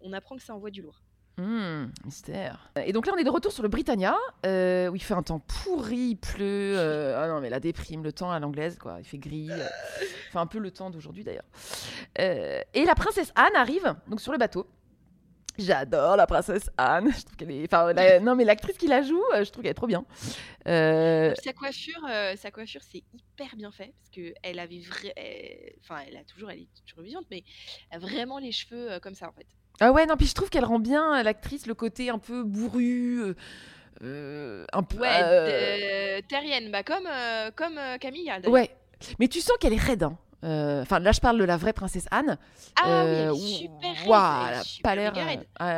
on 0.01 0.13
apprend 0.13 0.37
que 0.37 0.43
ça 0.43 0.55
envoie 0.55 0.71
du 0.71 0.81
lourd. 0.81 1.01
Hmm, 1.37 1.87
mystère. 2.05 2.71
Et 2.85 2.93
donc 2.93 3.05
là, 3.07 3.13
on 3.13 3.17
est 3.17 3.25
de 3.25 3.29
retour 3.29 3.51
sur 3.51 3.61
le 3.61 3.67
Britannia, 3.67 4.15
euh, 4.45 4.87
où 4.87 4.95
il 4.95 5.01
fait 5.03 5.13
un 5.15 5.23
temps 5.23 5.39
pourri, 5.39 6.11
il 6.11 6.15
pleut. 6.15 6.77
euh, 6.77 7.21
ah 7.21 7.27
non, 7.27 7.41
mais 7.41 7.49
la 7.49 7.59
déprime, 7.59 8.03
le 8.03 8.13
temps 8.13 8.31
à 8.31 8.39
l'anglaise, 8.39 8.77
quoi. 8.77 8.97
Il 8.99 9.05
fait 9.05 9.17
gris. 9.17 9.49
euh, 9.51 9.67
un 10.35 10.47
peu 10.47 10.59
le 10.59 10.71
temps 10.71 10.89
d'aujourd'hui, 10.89 11.23
d'ailleurs. 11.25 11.43
Euh, 12.19 12.61
et 12.73 12.85
la 12.85 12.95
princesse 12.95 13.31
Anne 13.35 13.55
arrive, 13.55 13.95
donc 14.07 14.21
sur 14.21 14.31
le 14.31 14.37
bateau. 14.37 14.65
J'adore 15.57 16.17
la 16.17 16.27
princesse 16.27 16.69
Anne. 16.77 17.11
Je 17.13 17.23
trouve 17.23 17.35
qu'elle 17.37 17.51
est. 17.51 17.65
Enfin, 17.73 17.93
non, 18.19 18.35
mais 18.35 18.43
l'actrice 18.45 18.77
qui 18.77 18.87
la 18.87 19.01
joue, 19.01 19.23
je 19.33 19.49
trouve 19.49 19.61
qu'elle 19.63 19.71
est 19.71 19.73
trop 19.73 19.87
bien. 19.87 20.05
Sa 20.65 21.53
coiffure, 21.53 22.07
sa 22.37 22.51
coiffure, 22.51 22.81
c'est 22.83 23.03
hyper 23.13 23.55
bien 23.57 23.71
fait 23.71 23.93
parce 23.97 24.09
que 24.09 24.33
elle 24.43 24.59
avait 24.59 24.81
enfin, 25.81 26.01
elle 26.07 26.17
a 26.17 26.23
toujours, 26.25 26.51
elle 26.51 26.59
est 26.59 26.69
toujours 26.85 27.03
vivante, 27.03 27.25
mais 27.31 27.43
elle 27.89 27.97
a 27.97 27.99
vraiment 27.99 28.37
les 28.39 28.51
cheveux 28.51 28.99
comme 28.99 29.15
ça 29.15 29.29
en 29.29 29.33
fait. 29.33 29.47
Ah 29.81 29.91
ouais, 29.91 30.05
non, 30.05 30.15
puis 30.17 30.25
je 30.27 30.33
trouve 30.33 30.49
qu'elle 30.49 30.65
rend 30.65 30.79
bien 30.79 31.19
euh, 31.19 31.23
l'actrice 31.23 31.67
le 31.67 31.73
côté 31.73 32.09
un 32.09 32.17
peu 32.19 32.43
bourru, 32.43 33.21
euh, 33.21 33.33
euh, 34.03 34.65
un 34.73 34.83
peu. 34.83 34.97
Ouais, 34.99 35.19
euh, 35.23 36.21
terrienne, 36.29 36.71
bah 36.71 36.83
comme, 36.83 37.07
euh, 37.07 37.51
comme 37.55 37.77
d'ailleurs. 38.39 38.53
Ouais, 38.53 38.75
mais 39.19 39.27
tu 39.27 39.41
sens 39.41 39.57
qu'elle 39.59 39.73
est 39.73 39.81
raide. 39.81 40.03
hein. 40.03 40.17
Enfin, 40.81 40.99
là, 40.99 41.11
je 41.11 41.19
parle 41.19 41.39
de 41.39 41.43
la 41.43 41.57
vraie 41.57 41.73
princesse 41.73 42.05
Anne. 42.11 42.37
Ah 42.79 42.83
oui, 43.05 43.15
elle 43.15 43.35
est 43.35 43.39
super 43.57 43.95
raide, 43.95 44.07
ouah, 44.07 44.45
elle 44.49 44.53
a 44.55 44.63
super 44.63 44.89
pas 44.91 44.95
l'air. 44.95 45.13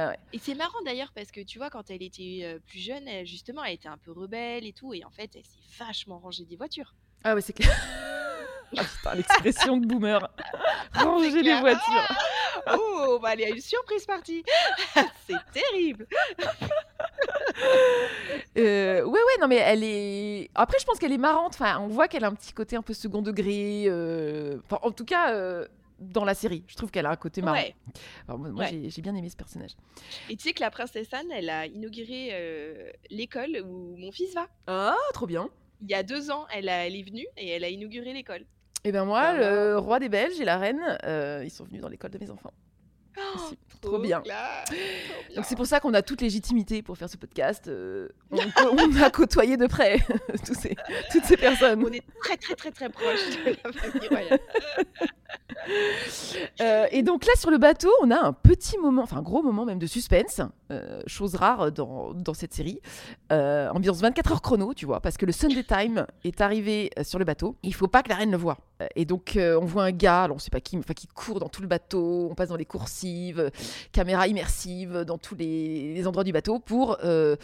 ouais. 0.10 0.18
Et 0.34 0.40
c'est 0.40 0.56
marrant 0.56 0.82
d'ailleurs 0.86 1.12
parce 1.16 1.32
que 1.32 1.40
tu 1.42 1.58
vois, 1.58 1.70
quand 1.70 1.90
elle 1.90 2.04
était 2.04 2.60
plus 2.68 2.80
jeune, 2.80 3.08
elle- 3.08 3.26
justement, 3.26 3.64
elle 3.64 3.76
était 3.76 3.88
un 3.88 3.98
peu 3.98 4.12
rebelle 4.12 4.66
et 4.66 4.74
tout, 4.74 4.94
et 4.94 5.06
en 5.06 5.10
fait, 5.10 5.32
elle 5.36 5.44
s'est 5.46 5.84
vachement 5.86 6.20
rangée 6.20 6.44
des 6.46 6.58
voitures. 6.58 6.94
Ah 7.24 7.34
ouais, 7.34 7.42
c'est 7.42 7.54
clair. 7.54 7.72
ah 8.78 8.84
putain, 8.84 9.16
l'expression 9.16 9.78
de 9.78 9.86
boomer. 9.86 10.20
Ranger 10.94 11.42
les 11.42 11.60
voitures. 11.60 12.08
Oh, 12.70 13.18
bah, 13.22 13.34
il 13.36 13.40
y 13.40 13.46
a 13.46 13.50
une 13.50 13.62
surprise 13.62 14.06
partie. 14.06 14.44
c'est 15.26 15.38
terrible. 15.54 16.06
Euh, 18.58 19.04
ouais, 19.04 19.12
ouais, 19.20 19.38
non, 19.42 19.48
mais 19.48 19.56
elle 19.58 19.84
est. 19.84 20.50
Après, 20.56 20.78
je 20.80 20.86
pense 20.86 20.98
qu'elle 21.00 21.12
est 21.14 21.18
marrante. 21.18 21.54
Enfin, 21.54 21.80
on 21.80 21.88
voit 21.88 22.08
qu'elle 22.08 22.24
a 22.24 22.28
un 22.28 22.36
petit 22.36 22.52
côté 22.54 22.76
un 22.76 22.82
peu 22.82 22.94
second 22.94 23.22
degré. 23.22 23.86
euh, 23.88 24.58
Enfin, 24.66 24.80
en 24.82 24.92
tout 24.92 25.06
cas, 25.06 25.34
euh, 25.34 25.66
dans 26.00 26.26
la 26.26 26.34
série, 26.34 26.64
je 26.68 26.76
trouve 26.76 26.92
qu'elle 26.92 27.06
a 27.06 27.12
un 27.12 27.16
côté 27.16 27.42
marrant. 27.42 27.58
Ouais. 27.58 27.76
Alors, 28.28 28.40
moi, 28.40 28.50
Ouais. 28.66 28.82
j'ai- 28.90 29.02
bien 29.02 29.16
aimé 29.16 29.30
ce 29.30 29.38
personnage. 29.38 29.72
Et 30.30 30.36
tu 30.36 30.44
sais 30.44 30.54
que 30.54 30.60
la 30.62 30.72
princesse 30.72 31.14
Anne, 31.14 31.32
elle 31.32 31.50
a 31.50 31.66
inauguré 31.68 32.30
euh, 32.34 32.92
l'école 33.10 33.62
où 33.66 33.96
mon 33.98 34.12
fils 34.12 34.34
va. 34.34 34.48
Ah, 34.68 34.96
trop 35.14 35.28
bien. 35.28 35.50
Il 35.82 35.90
y 35.90 35.94
a 35.94 36.04
deux 36.04 36.32
ans, 36.32 36.46
elle, 36.54 36.68
a- 36.70 36.86
elle 36.86 36.96
est 36.96 37.04
venue 37.04 37.28
et 37.38 37.50
elle 37.50 37.64
a 37.64 37.70
inauguré 37.70 38.12
l'école. 38.12 38.46
Et 38.88 38.92
ben 38.94 39.04
moi, 39.04 39.34
Bah, 39.34 39.34
le 39.34 39.78
roi 39.78 40.00
des 40.00 40.08
Belges 40.08 40.40
et 40.40 40.46
la 40.46 40.58
reine, 40.58 40.98
euh, 41.04 41.42
ils 41.44 41.50
sont 41.52 41.66
venus 41.66 41.82
dans 41.82 41.90
l'école 41.90 42.12
de 42.12 42.20
mes 42.20 42.30
enfants. 42.30 42.54
Oh, 43.20 43.40
trop 43.82 43.98
bien. 44.00 44.22
trop 44.22 44.30
bien. 44.30 45.36
Donc 45.36 45.46
c'est 45.46 45.56
pour 45.56 45.66
ça 45.66 45.80
qu'on 45.80 45.94
a 45.96 46.04
toute 46.04 46.22
légitimité 46.22 46.84
pour 46.84 46.98
faire 46.98 47.10
ce 47.10 47.18
podcast. 47.18 47.68
euh, 47.68 48.08
on, 48.32 48.38
on 48.78 49.02
a 49.02 49.10
côtoyé 49.10 49.58
de 49.58 49.66
près 49.68 49.98
ces, 50.44 50.76
toutes 51.12 51.26
ces 51.26 51.36
personnes. 51.36 51.84
On 51.84 51.92
est 51.92 52.04
très 52.24 52.38
très 52.38 52.54
très 52.56 52.72
très 52.72 52.90
proche 52.90 53.20
de 53.46 53.58
la 53.64 53.74
famille 53.74 54.08
royale. 54.08 54.40
Euh, 56.62 56.86
et 56.92 57.02
donc 57.02 57.26
là, 57.26 57.34
sur 57.36 57.52
le 57.52 57.58
bateau, 57.58 57.90
on 58.02 58.10
a 58.10 58.18
un 58.26 58.32
petit 58.32 58.78
moment, 58.78 59.02
enfin 59.04 59.18
un 59.18 59.22
gros 59.22 59.44
moment 59.44 59.66
même 59.66 59.80
de 59.80 59.88
suspense, 59.88 60.40
euh, 60.72 61.02
chose 61.08 61.36
rare 61.36 61.74
dans, 61.74 62.14
dans 62.14 62.34
cette 62.34 62.54
série. 62.54 62.80
Ambiance 63.30 64.00
24 64.00 64.32
heures 64.32 64.42
chrono, 64.42 64.74
tu 64.74 64.86
vois, 64.86 65.02
parce 65.02 65.18
que 65.18 65.26
le 65.26 65.34
Sunday 65.34 65.64
Time 65.64 66.06
est 66.24 66.40
arrivé 66.40 66.92
sur 67.02 67.20
le 67.20 67.26
bateau. 67.26 67.58
Il 67.64 67.74
faut 67.74 67.88
pas 67.88 68.02
que 68.02 68.10
la 68.10 68.16
reine 68.16 68.32
le 68.32 68.38
voie. 68.38 68.58
Et 68.96 69.06
donc, 69.06 69.36
euh, 69.36 69.60
on 69.60 69.66
voit 69.66 69.86
un 69.86 69.92
gars, 69.92 70.24
alors 70.24 70.38
on 70.38 70.40
sait 70.40 70.50
pas 70.50 70.62
qui, 70.62 70.78
enfin 70.78 70.94
qui 70.94 71.08
court 71.08 71.40
dans 71.40 71.50
tout 71.50 71.62
le 71.62 71.68
bateau. 71.68 72.28
On 72.30 72.36
passe 72.36 72.50
dans 72.50 72.56
les 72.56 72.66
coursives, 72.66 73.52
caméra 73.92 74.28
immersive 74.28 75.04
dans 75.06 75.18
tous 75.18 75.36
les, 75.36 76.06
endroits 76.08 76.24
du 76.24 76.32
bateau 76.32 76.60
pour 76.60 76.98
euh, 77.04 77.36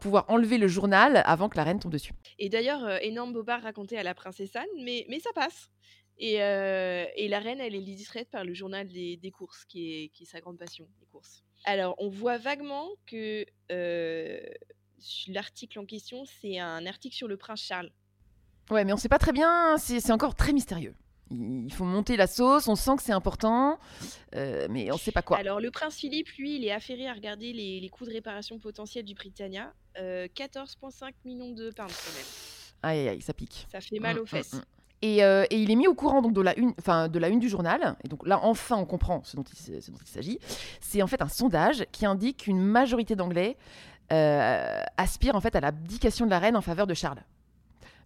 pouvoir 0.00 0.24
enlever 0.28 0.58
le 0.58 0.68
journal 0.68 1.22
avant 1.26 1.48
que 1.48 1.56
la 1.56 1.64
reine 1.64 1.78
tombe 1.78 1.92
dessus. 1.92 2.12
Et 2.38 2.48
d'ailleurs, 2.48 2.84
euh, 2.84 2.98
énorme 3.02 3.32
bobard 3.32 3.62
raconté 3.62 3.98
à 3.98 4.02
la 4.02 4.14
princesse 4.14 4.56
Anne, 4.56 4.64
mais, 4.82 5.06
ça 5.20 5.30
passe. 5.34 5.70
Et, 6.18 6.38
la 6.38 7.38
reine, 7.40 7.60
elle 7.60 7.74
est 7.74 7.80
distraite 7.80 8.30
par 8.30 8.44
le 8.44 8.54
journal 8.54 8.88
des, 8.88 9.32
courses, 9.32 9.64
qui 9.66 10.04
est, 10.04 10.08
qui 10.08 10.22
est 10.24 10.26
sa 10.26 10.40
grande 10.40 10.58
passion, 10.58 10.86
les 11.00 11.06
courses. 11.06 11.44
Alors, 11.64 11.94
on 11.98 12.08
voit 12.08 12.38
vaguement 12.38 12.88
que 13.06 13.44
l'article 15.28 15.78
en 15.78 15.84
question, 15.84 16.24
c'est 16.40 16.58
un 16.58 16.86
article 16.86 17.14
sur 17.14 17.28
le 17.28 17.36
prince 17.36 17.62
Charles. 17.62 17.90
Ouais, 18.70 18.84
mais 18.84 18.92
on 18.92 18.96
sait 18.96 19.08
pas 19.08 19.18
très 19.18 19.32
bien, 19.32 19.76
c'est 19.78 20.10
encore 20.12 20.34
très 20.34 20.52
mystérieux. 20.52 20.94
Il 21.30 21.72
faut 21.72 21.84
monter 21.84 22.16
la 22.16 22.26
sauce, 22.26 22.68
on 22.68 22.76
sent 22.76 22.96
que 22.96 23.02
c'est 23.02 23.12
important, 23.12 23.78
euh, 24.36 24.66
mais 24.70 24.92
on 24.92 24.98
sait 24.98 25.10
pas 25.10 25.22
quoi. 25.22 25.38
Alors, 25.38 25.58
le 25.58 25.70
prince 25.70 25.96
Philippe, 25.96 26.28
lui, 26.38 26.56
il 26.56 26.64
est 26.64 26.70
affairé 26.70 27.08
à 27.08 27.12
regarder 27.14 27.52
les, 27.52 27.80
les 27.80 27.88
coûts 27.88 28.04
de 28.04 28.12
réparation 28.12 28.58
potentiels 28.58 29.04
du 29.04 29.14
Britannia. 29.14 29.72
Euh, 29.98 30.26
14,5 30.36 31.12
millions 31.24 31.50
de 31.50 31.70
pounds 31.70 31.92
quand 32.04 32.12
même. 32.14 32.26
Aïe, 32.82 33.00
aïe, 33.00 33.08
aïe, 33.08 33.22
ça 33.22 33.32
pique. 33.32 33.66
Ça 33.72 33.80
fait 33.80 33.98
mal 33.98 34.16
Mm, 34.16 34.18
aux 34.20 34.22
mm, 34.24 34.26
fesses. 34.26 34.52
mm. 34.52 34.62
Et, 35.02 35.24
euh, 35.24 35.44
et 35.50 35.58
il 35.58 35.70
est 35.70 35.76
mis 35.76 35.86
au 35.86 35.94
courant 35.94 36.22
donc 36.22 36.32
de 36.32 36.40
la 36.40 36.58
une, 36.58 36.72
enfin 36.78 37.08
de 37.08 37.18
la 37.18 37.28
une 37.28 37.38
du 37.40 37.48
journal. 37.48 37.96
Et 38.04 38.08
donc 38.08 38.26
là, 38.26 38.40
enfin, 38.42 38.76
on 38.76 38.86
comprend 38.86 39.22
ce 39.24 39.36
dont 39.36 39.44
il, 39.44 39.82
s'agit. 40.06 40.38
C'est 40.80 41.02
en 41.02 41.06
fait 41.06 41.20
un 41.20 41.28
sondage 41.28 41.84
qui 41.92 42.06
indique 42.06 42.44
qu'une 42.44 42.60
majorité 42.60 43.14
d'Anglais 43.16 43.56
euh, 44.12 44.82
aspire 44.96 45.34
en 45.34 45.40
fait 45.40 45.56
à 45.56 45.60
l'abdication 45.60 46.26
de 46.26 46.30
la 46.30 46.38
reine 46.38 46.56
en 46.56 46.62
faveur 46.62 46.86
de 46.86 46.94
Charles. 46.94 47.22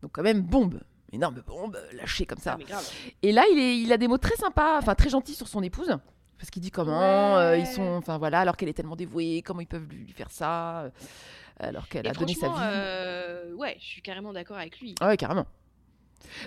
Donc 0.03 0.13
quand 0.13 0.23
même 0.23 0.43
bombe, 0.43 0.81
énorme 1.13 1.43
bombe 1.47 1.79
lâchée 1.93 2.27
comme 2.27 2.39
ça. 2.39 2.57
Ah. 2.73 2.81
Et 3.23 3.33
là, 3.33 3.45
il, 3.53 3.59
est, 3.59 3.79
il 3.81 3.93
a 3.93 3.97
des 3.97 4.09
mots 4.09 4.19
très 4.19 4.37
sympas, 4.37 4.79
enfin 4.79 4.95
très 4.95 5.11
gentils 5.11 5.35
sur 5.35 5.49
son 5.49 5.63
épouse. 5.63 5.97
Parce 6.39 6.51
qu'il 6.51 6.63
dit 6.63 6.71
comment 6.71 7.37
euh, 7.37 7.57
ils 7.57 7.67
sont, 7.67 7.83
enfin 7.97 8.17
voilà, 8.17 8.39
alors 8.39 8.57
qu'elle 8.57 8.69
est 8.69 8.73
tellement 8.75 8.95
dévouée, 8.95 9.43
comment 9.45 9.61
ils 9.61 9.67
peuvent 9.67 9.89
lui 9.89 10.05
lui 10.05 10.13
faire 10.13 10.31
ça, 10.31 10.83
euh, 10.83 10.91
alors 11.59 11.89
qu'elle 11.89 12.07
a 12.07 12.13
donné 12.13 12.35
sa 12.35 12.47
vie. 12.47 12.55
euh, 12.61 13.53
ouais, 13.55 13.77
je 13.81 13.85
suis 13.85 14.03
carrément 14.03 14.33
d'accord 14.33 14.57
avec 14.57 14.79
lui. 14.79 14.95
Ah 15.01 15.09
ouais, 15.09 15.17
carrément. 15.17 15.47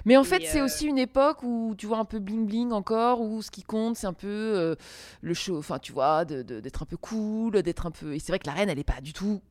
Mais 0.06 0.16
en 0.16 0.22
Et, 0.22 0.26
fait, 0.26 0.46
c'est 0.46 0.62
euh, 0.62 0.66
aussi 0.66 0.86
une 0.86 0.98
époque 0.98 1.44
où 1.44 1.76
tu 1.78 1.88
vois 1.88 1.98
un 1.98 2.06
peu 2.06 2.20
bling 2.20 2.46
bling 2.46 2.72
encore, 2.72 3.20
où 3.20 3.42
ce 3.42 3.52
qui 3.52 3.64
compte, 3.64 3.98
c'est 3.98 4.08
un 4.08 4.14
peu 4.14 4.78
le 5.20 5.34
show, 5.34 5.58
enfin 5.58 5.78
tu 5.78 5.92
vois, 5.92 6.24
d'être 6.24 6.84
un 6.84 6.86
peu 6.86 6.96
cool, 6.96 7.62
d'être 7.62 7.86
un 7.86 7.92
peu. 7.92 8.14
Et 8.16 8.20
c'est 8.20 8.32
vrai 8.32 8.40
que 8.40 8.48
la 8.48 8.54
reine, 8.54 8.70
elle 8.70 8.80
est 8.80 8.86
pas 8.86 9.02
du 9.02 9.12
tout. 9.12 9.42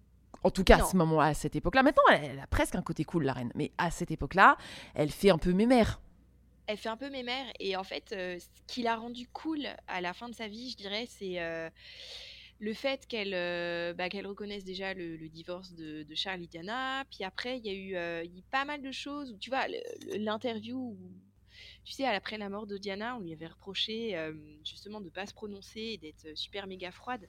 En 0.42 0.50
tout 0.50 0.64
cas, 0.64 0.78
Non. 0.78 0.84
à 0.84 0.88
ce 0.88 0.96
moment-là, 0.96 1.26
à 1.26 1.34
cette 1.34 1.54
époque-là. 1.56 1.82
Maintenant, 1.82 2.02
elle, 2.12 2.24
elle 2.32 2.40
a 2.40 2.46
presque 2.46 2.74
un 2.74 2.82
côté 2.82 3.04
cool, 3.04 3.24
la 3.24 3.32
reine. 3.34 3.52
Mais 3.54 3.72
à 3.78 3.90
cette 3.90 4.10
époque-là, 4.10 4.56
elle 4.94 5.10
fait 5.10 5.30
un 5.30 5.38
peu 5.38 5.52
mémère. 5.52 6.00
Elle 6.66 6.76
fait 6.76 6.88
un 6.88 6.96
peu 6.96 7.10
mémère 7.10 7.46
et 7.58 7.76
en 7.76 7.82
fait, 7.82 8.12
euh, 8.12 8.38
ce 8.38 8.46
qui 8.72 8.82
l'a 8.82 8.94
rendue 8.96 9.26
cool 9.32 9.66
à 9.88 10.00
la 10.00 10.12
fin 10.12 10.28
de 10.28 10.34
sa 10.34 10.46
vie, 10.46 10.70
je 10.70 10.76
dirais, 10.76 11.04
c'est 11.08 11.40
euh, 11.40 11.68
le 12.60 12.74
fait 12.74 13.06
qu'elle 13.08 13.34
euh, 13.34 13.92
bah, 13.92 14.08
qu'elle 14.08 14.26
reconnaisse 14.26 14.62
déjà 14.64 14.94
le, 14.94 15.16
le 15.16 15.28
divorce 15.28 15.72
de, 15.74 16.04
de 16.04 16.14
Charles 16.14 16.42
et 16.42 16.46
Diana. 16.46 17.04
Puis 17.10 17.24
après, 17.24 17.58
il 17.58 17.66
y 17.66 17.70
a 17.70 17.72
eu 17.72 18.24
il 18.24 18.32
y 18.32 18.36
a 18.36 18.38
eu 18.38 18.42
pas 18.52 18.64
mal 18.64 18.82
de 18.82 18.92
choses. 18.92 19.32
Où, 19.32 19.36
tu 19.38 19.50
vois, 19.50 19.66
l'interview 20.16 20.78
où, 20.78 20.98
tu 21.84 21.92
sais, 21.92 22.04
après 22.04 22.38
la 22.38 22.48
mort 22.48 22.66
de 22.66 22.76
Diana, 22.76 23.16
on 23.16 23.20
lui 23.20 23.32
avait 23.32 23.46
reproché 23.46 24.16
euh, 24.16 24.32
justement 24.64 25.00
de 25.00 25.10
pas 25.10 25.26
se 25.26 25.34
prononcer 25.34 25.80
et 25.80 25.98
d'être 25.98 26.26
euh, 26.26 26.34
super 26.34 26.66
méga 26.66 26.90
froide. 26.92 27.28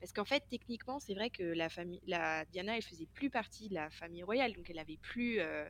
Parce 0.00 0.12
qu'en 0.12 0.24
fait, 0.24 0.44
techniquement, 0.48 1.00
c'est 1.00 1.14
vrai 1.14 1.30
que 1.30 1.42
la 1.42 1.68
famille, 1.68 2.00
la 2.06 2.44
Diana, 2.46 2.76
elle 2.76 2.82
faisait 2.82 3.08
plus 3.14 3.30
partie 3.30 3.68
de 3.68 3.74
la 3.74 3.90
famille 3.90 4.22
royale, 4.22 4.54
donc 4.54 4.70
elle 4.70 4.78
avait 4.78 4.98
plus, 4.98 5.40
euh, 5.40 5.68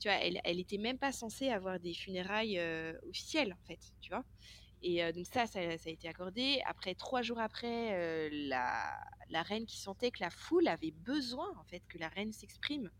tu 0.00 0.08
vois, 0.08 0.18
elle, 0.18 0.60
était 0.60 0.78
même 0.78 0.98
pas 0.98 1.12
censée 1.12 1.48
avoir 1.48 1.80
des 1.80 1.94
funérailles 1.94 2.60
officielles, 3.08 3.54
en 3.54 3.66
fait, 3.66 3.80
tu 4.00 4.10
vois. 4.10 4.24
Et 4.82 5.10
donc 5.14 5.26
ça, 5.26 5.46
ça, 5.46 5.60
a 5.60 5.88
été 5.88 6.06
accordé. 6.06 6.60
Après, 6.66 6.94
trois 6.94 7.22
jours 7.22 7.40
après, 7.40 8.28
la, 8.30 9.42
reine 9.42 9.64
qui 9.64 9.78
sentait 9.78 10.10
que 10.10 10.20
la 10.20 10.28
foule 10.28 10.68
avait 10.68 10.90
besoin, 10.90 11.48
en 11.58 11.64
fait, 11.64 11.82
que 11.88 11.96
la 11.96 12.08
reine 12.08 12.32
s'exprime 12.34 12.90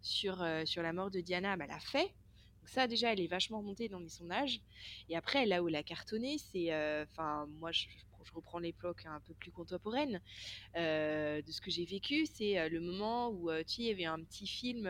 sur, 0.00 0.46
sur 0.64 0.82
la 0.82 0.92
mort 0.92 1.10
de 1.10 1.20
Diana, 1.20 1.56
bah, 1.56 1.66
l'a 1.66 1.80
fait. 1.80 2.14
Ça, 2.70 2.86
déjà, 2.86 3.12
elle 3.12 3.20
est 3.20 3.26
vachement 3.26 3.58
remontée 3.58 3.88
dans 3.88 3.98
les 3.98 4.08
sondages. 4.08 4.60
Et 5.08 5.16
après, 5.16 5.44
là 5.44 5.62
où 5.62 5.68
elle 5.68 5.76
a 5.76 5.82
cartonné, 5.82 6.38
c'est... 6.38 6.72
euh, 6.72 7.04
Enfin, 7.10 7.46
moi, 7.58 7.72
je, 7.72 7.86
je 8.24 8.32
reprends 8.32 8.60
l'époque 8.60 9.04
un 9.06 9.20
peu 9.26 9.34
plus 9.34 9.50
contemporaine 9.50 10.20
euh, 10.76 11.42
de 11.42 11.50
ce 11.50 11.60
que 11.60 11.70
j'ai 11.70 11.84
vécu. 11.84 12.26
C'est 12.26 12.58
euh, 12.58 12.68
le 12.68 12.80
moment 12.80 13.30
où, 13.30 13.50
tu 13.66 13.80
il 13.82 13.86
y 13.86 13.90
avait 13.90 14.04
un 14.04 14.20
petit 14.20 14.46
film... 14.46 14.88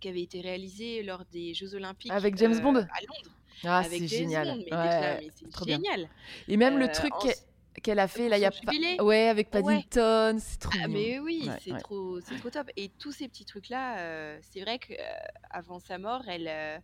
qui 0.00 0.08
avait 0.08 0.22
été 0.22 0.40
réalisé 0.40 1.02
lors 1.02 1.24
des 1.32 1.54
Jeux 1.54 1.74
Olympiques 1.74 2.12
Avec 2.12 2.36
James 2.36 2.60
Bond 2.60 2.76
à 2.76 2.80
Londres. 2.80 3.34
Ah, 3.64 3.78
avec 3.78 3.98
c'est 4.02 4.06
James 4.06 4.20
génial. 4.30 4.46
Bond, 4.46 4.64
mais, 4.64 4.76
Ouais, 4.76 4.84
déjà, 4.84 5.20
mais 5.20 5.28
c'est 5.34 5.50
trop 5.50 5.64
bien. 5.64 5.76
génial. 5.78 6.08
Et 6.46 6.56
même 6.56 6.78
le 6.78 6.88
truc 6.92 7.12
en- 7.12 7.26
qu'elle- 7.80 7.98
a 7.98 8.08
fait 8.08 8.28
là, 8.28 8.38
il 8.38 8.42
y 8.42 8.44
a 8.44 8.50
jubilé. 8.50 9.00
Ouais, 9.00 9.28
avec 9.28 9.52
Ouais. 9.54 9.62
Paddington, 9.62 10.38
c'est 10.40 10.58
trop 10.58 10.72
Ah, 10.82 10.88
mais 10.88 11.18
oui, 11.18 11.44
Ouais, 11.46 11.54
c'est 11.62 11.72
ouais. 11.72 11.78
trop, 11.80 12.20
c'est 12.20 12.36
trop 12.38 12.50
top. 12.50 12.68
Et 12.76 12.88
tous 12.98 13.12
ces 13.12 13.28
petits 13.28 13.44
trucs-là, 13.44 13.98
euh, 13.98 14.38
c'est 14.42 14.60
vrai 14.60 14.78
que 14.78 14.92
euh, 14.92 14.96
avant 15.50 15.78
sa 15.78 15.98
mort, 15.98 16.22
elle, 16.28 16.48
euh, 16.48 16.78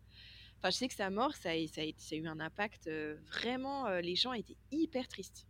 enfin, 0.58 0.70
je 0.70 0.76
sais 0.76 0.88
que 0.88 0.94
sa 0.94 1.10
mort, 1.10 1.34
ça 1.34 1.50
a, 1.50 1.66
ça 1.66 1.82
a, 1.82 1.84
ça 1.96 2.14
a 2.14 2.18
eu 2.18 2.26
un 2.26 2.40
impact 2.40 2.90
vraiment. 3.32 3.88
les 4.00 4.16
gens 4.16 4.32
étaient 4.32 4.56
hyper 4.72 5.06
tristes. 5.08 5.46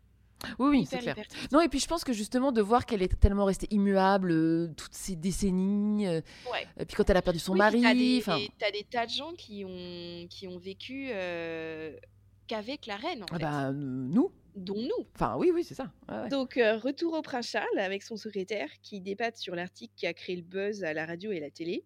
Oui, 0.58 0.68
oui, 0.68 0.86
c'est 0.86 0.98
clair. 0.98 1.16
Non, 1.52 1.60
et 1.62 1.68
puis 1.70 1.78
je 1.78 1.86
pense 1.86 2.04
que 2.04 2.12
justement 2.12 2.52
de 2.52 2.60
voir 2.60 2.84
qu'elle 2.84 3.00
est 3.02 3.18
tellement 3.18 3.46
restée 3.46 3.66
immuable 3.70 4.30
euh, 4.30 4.68
toutes 4.76 4.92
ces 4.92 5.16
décennies, 5.16 6.06
euh, 6.06 6.20
Ouais. 6.52 6.66
et 6.78 6.84
puis 6.84 6.96
quand 6.96 7.08
elle 7.08 7.16
a 7.16 7.22
perdu 7.22 7.38
son 7.38 7.52
Oui, 7.52 7.58
mari, 7.58 7.80
t'as 7.80 7.94
des, 7.94 8.50
t'as 8.58 8.70
des 8.70 8.84
tas 8.84 9.06
de 9.06 9.10
gens 9.10 9.32
qui 9.38 9.64
ont, 9.64 10.26
qui 10.28 10.46
ont 10.46 10.58
vécu 10.58 11.06
euh, 11.12 11.96
qu'avec 12.46 12.84
la 12.86 12.96
reine, 12.96 13.22
en 13.22 13.26
ah 13.30 13.38
fait, 13.38 13.42
bah, 13.42 13.72
nous, 13.72 14.32
dont 14.54 14.80
nous. 14.80 15.06
enfin 15.14 15.36
oui, 15.38 15.50
oui, 15.52 15.64
c'est 15.64 15.74
ça. 15.74 15.90
Ouais, 16.08 16.18
ouais. 16.22 16.28
Donc, 16.28 16.56
euh, 16.56 16.76
retour 16.78 17.14
au 17.14 17.22
prince 17.22 17.48
Charles 17.48 17.78
avec 17.78 18.02
son 18.02 18.16
secrétaire 18.16 18.68
qui 18.82 19.00
débatte 19.00 19.36
sur 19.36 19.54
l'article 19.54 19.92
qui 19.96 20.06
a 20.06 20.14
créé 20.14 20.36
le 20.36 20.42
buzz 20.42 20.84
à 20.84 20.92
la 20.94 21.06
radio 21.06 21.32
et 21.32 21.40
la 21.40 21.50
télé. 21.50 21.84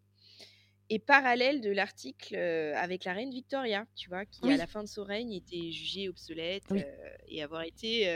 Et 0.90 0.98
parallèle 0.98 1.60
de 1.60 1.70
l'article 1.70 2.34
euh, 2.36 2.74
avec 2.76 3.04
la 3.04 3.12
reine 3.12 3.30
Victoria, 3.30 3.86
tu 3.94 4.08
vois, 4.08 4.24
qui 4.24 4.40
Oui. 4.44 4.54
à 4.54 4.56
la 4.56 4.66
fin 4.66 4.82
de 4.82 4.88
son 4.88 5.04
règne 5.04 5.32
était 5.32 5.70
jugée 5.70 6.08
obsolète 6.08 6.62
Oui. 6.70 6.80
euh, 6.84 7.08
et 7.28 7.42
avoir 7.42 7.62
été 7.62 8.06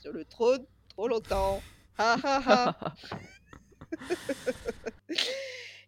sur 0.00 0.12
le 0.12 0.24
trône 0.24 0.64
trop 0.88 1.06
longtemps. 1.08 1.60
Ha, 1.98 2.16
ha, 2.22 2.42
ha. 2.46 2.94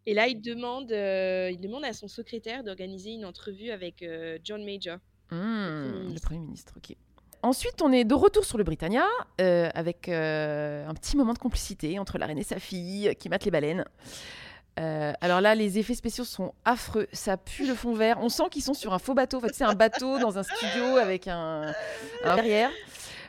et 0.07 0.15
là, 0.15 0.27
il 0.29 0.41
demande, 0.41 0.91
il 0.91 1.61
demande 1.61 1.85
à 1.85 1.93
son 1.93 2.09
secrétaire 2.09 2.65
d'organiser 2.65 3.11
une 3.11 3.25
entrevue 3.25 3.71
avec 3.71 4.05
John 4.45 4.65
Major. 4.65 4.99
Hmm, 5.31 5.33
Premier 5.33 5.93
le 5.93 6.01
ministre. 6.01 6.27
Premier 6.29 6.41
ministre, 6.41 6.73
ok. 6.77 6.97
Ensuite, 7.43 7.81
on 7.83 7.91
est 7.93 8.05
de 8.05 8.15
retour 8.15 8.45
sur 8.45 8.59
le 8.59 8.65
Britannia, 8.65 9.05
euh, 9.41 9.71
avec 9.75 10.09
euh, 10.09 10.87
un 10.87 10.95
petit 10.95 11.17
moment 11.17 11.33
de 11.33 11.39
complicité 11.39 11.99
entre 11.99 12.19
la 12.19 12.27
reine 12.27 12.39
et 12.39 12.43
sa 12.45 12.59
fille, 12.59 13.09
euh, 13.09 13.13
qui 13.15 13.29
matent 13.29 13.45
les 13.45 13.51
baleines. 13.51 13.85
Euh, 14.79 15.13
alors 15.21 15.41
là, 15.41 15.55
les 15.55 15.79
effets 15.79 15.95
spéciaux 15.95 16.25
sont 16.25 16.55
affreux, 16.65 17.07
ça 17.13 17.37
pue 17.37 17.67
le 17.67 17.75
fond 17.75 17.95
vert. 17.95 18.19
On 18.21 18.29
sent 18.29 18.45
qu'ils 18.51 18.63
sont 18.63 18.75
sur 18.75 18.93
un 18.93 18.99
faux 18.99 19.15
bateau. 19.15 19.39
En 19.39 19.41
fait, 19.41 19.55
c'est 19.55 19.65
un 19.65 19.75
bateau 19.75 20.19
dans 20.19 20.39
un 20.39 20.43
studio 20.43 20.97
avec 20.97 21.29
un, 21.29 21.73
un 22.25 22.35
derrière. 22.37 22.71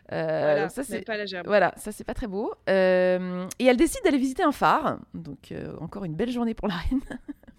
Voilà, 0.09 0.67
ça, 0.67 0.83
c'est 0.83 1.01
pas 1.01 1.15
voilà, 1.45 1.73
ça 1.77 1.93
c'est 1.93 2.03
pas 2.03 2.13
très 2.13 2.27
beau. 2.27 2.53
Et 2.67 3.65
elle 3.65 3.77
décide 3.77 4.01
d'aller 4.03 4.17
visiter 4.17 4.43
un 4.43 4.51
phare. 4.51 4.99
Donc 5.13 5.53
encore 5.79 6.03
une 6.03 6.15
belle 6.15 6.31
journée 6.31 6.53
pour 6.53 6.67
la 6.67 6.75
reine. 6.75 6.99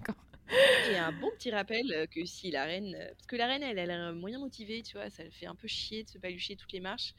Et 0.91 0.97
un 0.99 1.13
bon 1.13 1.31
petit 1.39 1.51
rappel 1.51 2.07
que 2.15 2.25
si 2.25 2.51
la 2.51 2.65
reine, 2.65 2.97
parce 3.17 3.27
que 3.27 3.37
la 3.37 3.47
reine, 3.47 3.63
elle 3.63 3.79
a 3.79 3.87
l'air 3.87 4.13
moyen 4.13 4.39
motivée, 4.39 4.83
tu 4.83 4.97
vois, 4.97 5.09
ça 5.11 5.23
le 5.25 5.31
fait 5.31 5.47
un 5.47 5.55
peu 5.55 5.69
chier 5.69 6.05
de 6.05 6.09
se 6.11 6.19
balucher 6.19 6.57
toutes 6.57 6.73
les 6.73 6.81
marches. 6.81 7.15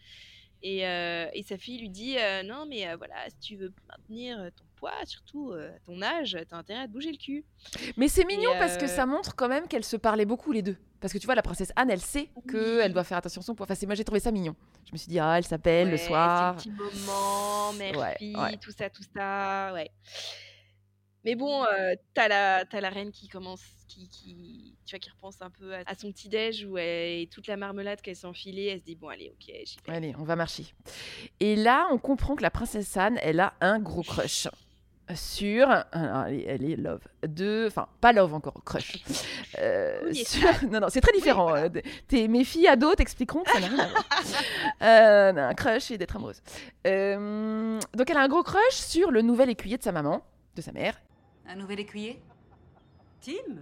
Et, 0.65 0.87
euh, 0.87 1.27
et 1.33 1.43
sa 1.43 1.57
fille 1.57 1.77
lui 1.77 1.89
dit 1.89 2.17
euh, 2.17 2.41
non 2.41 2.65
mais 2.65 2.87
euh, 2.87 2.95
voilà 2.95 3.15
si 3.27 3.35
tu 3.49 3.55
veux 3.57 3.73
maintenir 3.89 4.37
ton 4.55 4.63
poids 4.77 4.93
surtout 5.05 5.51
à 5.51 5.77
ton 5.85 6.01
âge 6.01 6.37
t'as 6.47 6.55
intérêt 6.55 6.83
à 6.83 6.87
te 6.87 6.91
bouger 6.93 7.11
le 7.11 7.17
cul 7.17 7.43
Mais 7.97 8.07
c'est 8.07 8.23
mignon 8.23 8.49
parce 8.57 8.77
que 8.77 8.87
ça 8.87 9.05
montre 9.05 9.35
quand 9.35 9.49
même 9.49 9.67
qu'elles 9.67 9.83
se 9.83 9.97
parlaient 9.97 10.23
beaucoup 10.23 10.53
les 10.53 10.61
deux. 10.61 10.77
Parce 11.01 11.11
que 11.11 11.17
tu 11.17 11.25
vois, 11.25 11.35
la 11.35 11.41
princesse 11.41 11.73
Anne, 11.75 11.89
elle 11.89 11.99
sait 11.99 12.29
qu'elle 12.49 12.93
doit 12.93 13.03
faire 13.03 13.17
attention 13.17 13.41
à 13.41 13.43
son 13.43 13.55
poids. 13.55 13.65
Enfin, 13.65 13.75
c'est- 13.75 13.85
moi 13.85 13.95
j'ai 13.95 14.05
trouvé 14.05 14.21
ça 14.21 14.31
mignon. 14.31 14.55
Je 14.87 14.93
me 14.93 14.97
suis 14.97 15.09
dit, 15.09 15.19
ah, 15.19 15.37
elle 15.37 15.43
s'appelle 15.43 15.89
le 15.89 15.97
soir. 15.97 16.57
ces 16.57 16.69
petits 16.69 16.77
moments 16.77 17.73
mère 17.73 17.97
Ouais, 17.97 18.15
fille 18.17 18.33
ouais. 18.37 18.55
tout 18.55 18.71
ça 18.71 18.89
tout 18.89 19.03
ça 19.13 19.71
ouais 19.73 19.91
mais 21.25 21.35
bon 21.35 21.63
euh, 21.63 21.93
t'as 22.13 22.27
la 22.27 22.65
t'as 22.65 22.81
la 22.81 22.89
reine 22.89 23.11
qui 23.11 23.27
commence 23.27 23.61
qui, 23.87 24.07
qui 24.09 24.75
tu 24.85 24.95
vois 24.95 24.99
qui 24.99 25.09
repense 25.09 25.41
un 25.41 25.49
peu 25.49 25.73
à, 25.75 25.79
à 25.85 25.95
son 25.95 26.11
petit 26.11 26.29
déj 26.29 26.65
où 26.65 26.77
elle, 26.77 27.21
et 27.21 27.27
toute 27.31 27.47
la 27.47 27.57
marmelade 27.57 28.01
qu'elle 28.01 28.15
s'est 28.15 28.27
enfilée 28.27 28.65
elle 28.67 28.79
se 28.79 28.85
dit 28.85 28.95
bon 28.95 29.09
allez 29.09 29.29
ok 29.31 29.53
j'y 29.65 29.77
vais 29.87 29.93
Allez, 29.93 30.15
on 30.17 30.23
va 30.23 30.35
marcher. 30.35 30.65
Et 31.39 31.55
là, 31.55 31.87
on 31.91 31.97
comprend 31.97 32.35
que 32.35 32.41
la 32.41 32.49
princesse 32.51 32.95
Anne, 32.97 33.19
elle 33.21 33.39
a 33.39 33.53
un 33.61 33.79
gros 33.79 34.01
crush 34.03 34.47
sur. 35.15 35.69
alors, 35.69 36.25
elle, 36.27 36.33
est, 36.35 36.43
elle 36.47 36.63
est 36.71 36.75
love. 36.77 37.01
De. 37.27 37.65
Enfin, 37.67 37.87
pas 38.01 38.13
love 38.13 38.33
encore, 38.33 38.61
crush. 38.65 39.03
Euh, 39.59 40.11
sur- 40.13 40.49
Non, 40.71 40.79
non, 40.79 40.87
c'est 40.89 40.99
très 41.01 41.11
différent. 41.11 41.49
voilà. 41.49 41.65
euh, 41.65 41.81
t'es- 42.07 42.27
mes 42.27 42.43
filles 42.43 42.67
ados 42.67 42.95
t'expliqueront 42.95 43.43
que 43.43 43.51
ça 43.51 43.59
n'a 43.59 43.67
rien 43.67 43.79
à 43.79 43.87
voir. 43.87 44.03
Euh, 44.81 45.49
un 45.49 45.53
crush 45.53 45.91
et 45.91 45.97
d'être 45.99 46.15
amoureuse. 46.15 46.41
Donc, 46.83 48.09
elle 48.09 48.17
a 48.17 48.21
un 48.21 48.27
gros 48.27 48.41
crush 48.43 48.73
sur 48.73 49.11
le 49.11 49.21
nouvel 49.21 49.49
écuyer 49.51 49.77
de 49.77 49.83
sa 49.83 49.91
maman, 49.91 50.25
de 50.55 50.61
sa 50.61 50.71
mère. 50.71 50.99
Un 51.45 51.55
nouvel 51.55 51.79
écuyer? 51.79 52.21
Tim? 53.21 53.61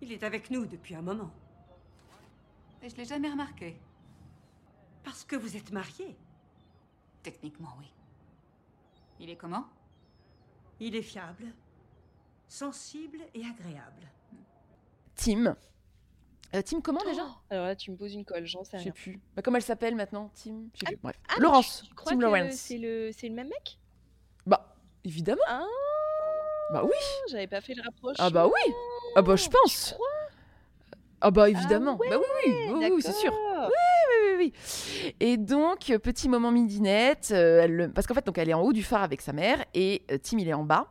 Il 0.00 0.12
est 0.12 0.22
avec 0.22 0.50
nous 0.50 0.66
depuis 0.66 0.94
un 0.94 1.02
moment. 1.02 1.30
Et 2.82 2.88
je 2.88 2.96
l'ai 2.96 3.04
jamais 3.04 3.30
remarqué. 3.30 3.76
Parce 5.04 5.24
que 5.24 5.36
vous 5.36 5.56
êtes 5.56 5.72
mariés. 5.72 6.16
Techniquement, 7.22 7.74
oui. 7.78 7.92
Il 9.20 9.30
est 9.30 9.36
comment? 9.36 9.66
Il 10.80 10.96
est 10.96 11.02
fiable, 11.02 11.44
sensible 12.48 13.18
et 13.34 13.44
agréable. 13.44 14.08
Tim. 15.14 15.54
Euh, 16.54 16.62
Tim, 16.62 16.80
comment 16.80 17.02
déjà? 17.04 17.24
Alors 17.50 17.66
là 17.66 17.76
tu 17.76 17.92
me 17.92 17.96
poses 17.96 18.14
une 18.14 18.24
colle 18.24 18.44
j'en 18.46 18.64
sais 18.64 18.78
Je 18.78 18.82
sais 18.84 18.90
rien 18.90 18.92
plus. 18.92 19.20
Bah, 19.36 19.42
comment 19.42 19.56
elle 19.58 19.62
s'appelle 19.62 19.94
maintenant 19.94 20.30
Tim? 20.34 20.64
Je 20.74 20.80
sais 20.80 20.86
plus. 20.86 20.96
Bref. 20.96 21.16
Ah, 21.28 21.38
Laurence. 21.38 21.82
tu, 21.82 21.88
tu 21.88 21.94
crois 21.94 22.12
Tim 22.12 22.18
que 22.18 22.22
Lawrence. 22.22 22.54
c'est 22.54 22.78
le 22.78 23.10
c'est 23.12 23.28
le 23.28 23.34
même 23.34 23.48
mec? 23.48 23.78
Bah, 24.44 24.74
évidemment. 25.04 25.40
ah 25.46 25.64
Bah 26.72 26.82
oui. 26.84 26.90
j'avais 27.30 27.46
pas 27.46 27.60
fait 27.60 27.74
le 27.74 27.82
rapprochement 27.82 28.24
Ah 28.24 28.30
bah 28.30 28.46
oui. 28.46 28.72
Ah 29.16 29.22
bah 29.22 29.36
je 29.36 29.48
pense. 29.48 29.94
Ah 31.20 31.30
bah 31.30 31.48
évidemment. 31.48 31.98
bah 32.10 32.16
oui, 32.18 32.24
oui, 32.46 32.52
oui, 32.74 32.90
oui, 32.94 33.02
c'est 33.02 33.12
sûr. 33.12 33.32
Oui, 33.32 33.68
oui, 34.38 34.52
oui. 35.04 35.12
Et 35.20 35.36
donc, 35.36 35.90
euh, 35.90 35.98
petit 35.98 36.28
moment 36.28 36.50
midinette, 36.50 37.28
euh, 37.32 37.60
elle 37.62 37.76
le- 37.76 37.90
parce 37.92 38.06
qu'en 38.08 38.14
fait, 38.14 38.26
donc, 38.26 38.38
elle 38.38 38.48
est 38.50 38.54
en 38.54 38.60
haut 38.62 38.72
du 38.72 38.82
phare 38.82 39.02
avec 39.04 39.20
sa 39.20 39.32
mère 39.32 39.64
et 39.74 40.02
euh, 40.10 40.18
Tim, 40.20 40.38
il 40.38 40.48
est 40.48 40.52
en 40.54 40.64
bas. 40.64 40.88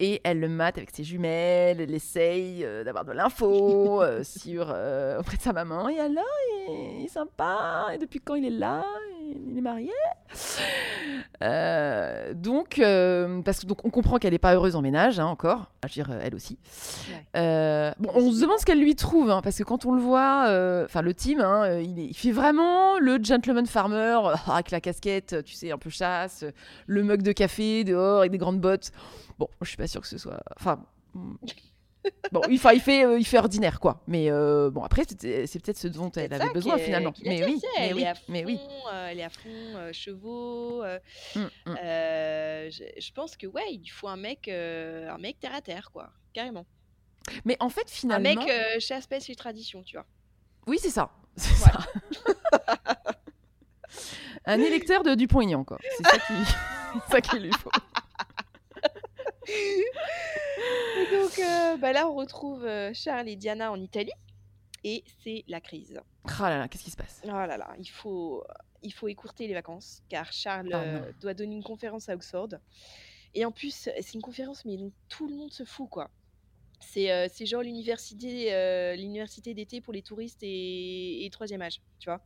Et 0.00 0.20
elle 0.24 0.40
le 0.40 0.48
mate 0.48 0.76
avec 0.76 0.90
ses 0.90 1.04
jumelles, 1.04 1.80
elle 1.80 1.94
essaye 1.94 2.64
euh, 2.64 2.82
d'avoir 2.82 3.04
de 3.04 3.12
l'info 3.12 4.02
euh, 4.02 4.24
sur, 4.24 4.72
euh, 4.74 5.20
auprès 5.20 5.36
de 5.36 5.42
sa 5.42 5.52
maman. 5.52 5.88
Et 5.88 6.00
alors, 6.00 6.24
il 6.68 7.04
est 7.04 7.08
sympa. 7.08 7.86
Et 7.94 7.98
depuis 7.98 8.18
quand 8.20 8.34
il 8.34 8.44
est 8.44 8.50
là? 8.50 8.84
Il 9.50 9.56
est 9.56 9.60
marié? 9.60 9.90
Donc, 12.34 12.80
parce 13.44 13.60
que, 13.60 13.66
donc 13.66 13.84
on 13.84 13.90
comprend 13.90 14.18
qu'elle 14.18 14.32
n'est 14.32 14.38
pas 14.38 14.54
heureuse 14.54 14.76
en 14.76 14.82
ménage, 14.82 15.18
hein, 15.20 15.26
encore. 15.26 15.70
Je 15.84 16.00
veux 16.00 16.04
dire, 16.06 16.18
elle 16.22 16.34
aussi. 16.34 16.58
Ouais. 17.34 17.92
Bon, 17.98 18.10
on 18.14 18.32
se 18.32 18.40
demande 18.40 18.58
ce 18.58 18.66
qu'elle 18.66 18.80
lui 18.80 18.96
trouve, 18.96 19.30
hein, 19.30 19.40
parce 19.42 19.56
que 19.58 19.62
quand 19.62 19.86
on 19.86 19.92
le 19.94 20.00
voit, 20.02 20.44
enfin 20.84 21.02
le 21.02 21.14
team, 21.14 21.40
hein, 21.40 21.78
il, 21.80 21.98
est- 21.98 22.06
il 22.06 22.14
fait 22.14 22.32
vraiment 22.32 22.98
le 22.98 23.18
gentleman 23.22 23.66
farmer 23.66 24.18
avec 24.48 24.70
la 24.70 24.80
casquette, 24.80 25.42
tu 25.44 25.54
sais, 25.54 25.70
un 25.72 25.78
peu 25.78 25.90
chasse, 25.90 26.44
le 26.86 27.02
mug 27.02 27.22
de 27.22 27.32
café 27.32 27.84
dehors 27.84 28.20
avec 28.20 28.32
des 28.32 28.38
grandes 28.38 28.60
bottes. 28.60 28.90
Bon, 29.38 29.48
je 29.60 29.68
suis 29.68 29.76
pas 29.76 29.86
sûre 29.86 30.00
que 30.00 30.08
ce 30.08 30.18
soit. 30.18 30.40
Enfin. 30.58 30.84
Bon, 32.32 32.42
il, 32.50 32.60
il 32.74 32.80
fait, 32.80 33.02
euh, 33.06 33.18
il 33.18 33.24
fait 33.24 33.38
ordinaire, 33.38 33.80
quoi. 33.80 34.02
Mais 34.06 34.30
euh, 34.30 34.68
bon, 34.70 34.82
après, 34.82 35.04
c'est 35.08 35.58
peut-être 35.62 35.78
ce 35.78 35.88
dont 35.88 36.10
elle 36.10 36.34
avait 36.34 36.52
besoin 36.52 36.76
qui 36.76 36.82
finalement. 36.84 37.12
qui 37.12 37.22
Mais 37.26 37.42
oui, 37.46 37.58
mais 37.78 37.86
elle 37.88 37.94
oui, 37.94 38.02
est 38.02 38.12
mais 38.28 38.44
oui. 38.44 38.58
euh, 38.92 39.08
elle 39.10 39.20
est 39.20 39.24
à 39.24 39.30
fond 39.30 39.90
chevaux. 39.92 40.82
euh, 40.82 40.98
Mm, 41.34 41.40
mm. 41.40 41.76
euh, 41.82 42.70
je, 42.70 42.84
je 43.00 43.12
pense 43.12 43.38
que 43.38 43.46
ouais, 43.46 43.64
il 43.70 43.88
faut 43.88 44.08
un 44.08 44.18
mec, 44.18 44.48
un 44.48 45.16
mec 45.16 45.40
terre 45.40 45.54
à 45.54 45.62
terre, 45.62 45.90
quoi, 45.90 46.10
carrément. 46.34 46.66
Mais 47.46 47.56
en 47.58 47.70
fait, 47.70 47.86
Un 47.86 47.90
finalement, 47.90 48.34
mec 48.44 48.50
euh, 48.50 48.78
chasse 48.80 49.06
pêche 49.06 49.30
et 49.30 49.34
tradition, 49.34 49.82
tu 49.82 49.96
vois. 49.96 50.04
oui, 50.66 50.76
c'est 50.78 50.90
ça. 50.90 51.10
C'est 51.36 51.54
Voilà. 51.54 51.80
ça. 51.80 53.14
Un 54.44 54.60
électeur 54.60 55.02
de 55.04 55.14
Dupont-Aignan, 55.14 55.64
quoi. 55.64 55.78
C'est 55.96 56.04
ça 56.06 56.18
qui, 57.20 57.28
qu'il 57.30 57.42
lui 57.44 57.52
faut. 57.52 57.70
Et 59.48 59.84
donc 61.12 61.38
euh, 61.38 61.76
bah 61.76 61.92
là, 61.92 62.08
on 62.08 62.14
retrouve 62.14 62.64
euh, 62.64 62.92
Charles 62.94 63.28
et 63.28 63.36
Diana 63.36 63.72
en 63.72 63.80
Italie, 63.80 64.12
et 64.82 65.04
c'est 65.22 65.44
la 65.48 65.60
crise. 65.60 66.00
Ah 66.24 66.50
là 66.50 66.58
là, 66.58 66.68
qu'est-ce 66.68 66.84
qui 66.84 66.90
se 66.90 66.96
passe? 66.96 67.20
Oh 67.24 67.28
là 67.28 67.56
là, 67.56 67.74
il 67.78 67.88
faut, 67.88 68.44
il 68.82 68.92
faut 68.92 69.08
écourter 69.08 69.46
les 69.46 69.54
vacances, 69.54 70.02
car 70.08 70.32
Charles 70.32 70.70
Ah 70.72 70.82
euh, 70.82 71.12
doit 71.20 71.34
donner 71.34 71.54
une 71.54 71.62
conférence 71.62 72.08
à 72.08 72.14
Oxford. 72.14 72.48
Et 73.34 73.44
en 73.44 73.50
plus, 73.50 73.74
c'est 73.74 74.14
une 74.14 74.22
conférence, 74.22 74.64
mais 74.64 74.78
tout 75.08 75.26
le 75.26 75.34
monde 75.34 75.52
se 75.52 75.64
fout, 75.64 75.88
quoi. 75.90 76.10
C'est 76.80 77.10
euh, 77.10 77.28
genre 77.44 77.62
l'université 77.62 78.94
l'université 78.96 79.54
d'été 79.54 79.80
pour 79.80 79.92
les 79.92 80.02
touristes 80.02 80.42
et, 80.42 81.24
et 81.24 81.30
troisième 81.30 81.62
âge, 81.62 81.80
tu 81.98 82.08
vois. 82.08 82.20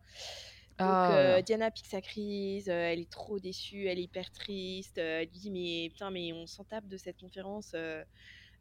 Donc 0.78 0.86
Ah, 0.86 1.10
euh. 1.10 1.42
Diana 1.42 1.70
pique 1.70 1.86
sa 1.86 2.00
crise, 2.00 2.68
euh, 2.68 2.92
elle 2.92 3.00
est 3.00 3.10
trop 3.10 3.38
déçue, 3.40 3.86
elle 3.86 3.98
est 3.98 4.02
hyper 4.04 4.30
triste. 4.30 4.98
euh, 4.98 5.20
elle 5.22 5.28
lui 5.28 5.38
dit 5.38 5.50
mais 5.50 5.88
putain 5.90 6.10
mais 6.10 6.32
on 6.32 6.46
s'en 6.46 6.64
tape 6.64 6.86
de 6.86 6.96
cette 6.96 7.18
conférence. 7.18 7.72
euh, 7.74 8.02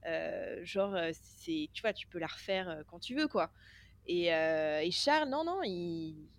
euh, 0.06 0.60
genre 0.64 0.96
euh, 0.96 1.12
c'est 1.14 1.70
tu 1.74 1.82
vois 1.82 1.94
tu 1.94 2.08
peux 2.08 2.20
la 2.20 2.28
refaire 2.28 2.70
euh, 2.70 2.84
quand 2.88 3.00
tu 3.00 3.16
veux 3.16 3.28
quoi. 3.28 3.52
Et, 4.06 4.34
euh, 4.34 4.80
et 4.82 4.92
Charles 4.92 5.30
non 5.30 5.44
non 5.44 5.62
il, 5.64 6.30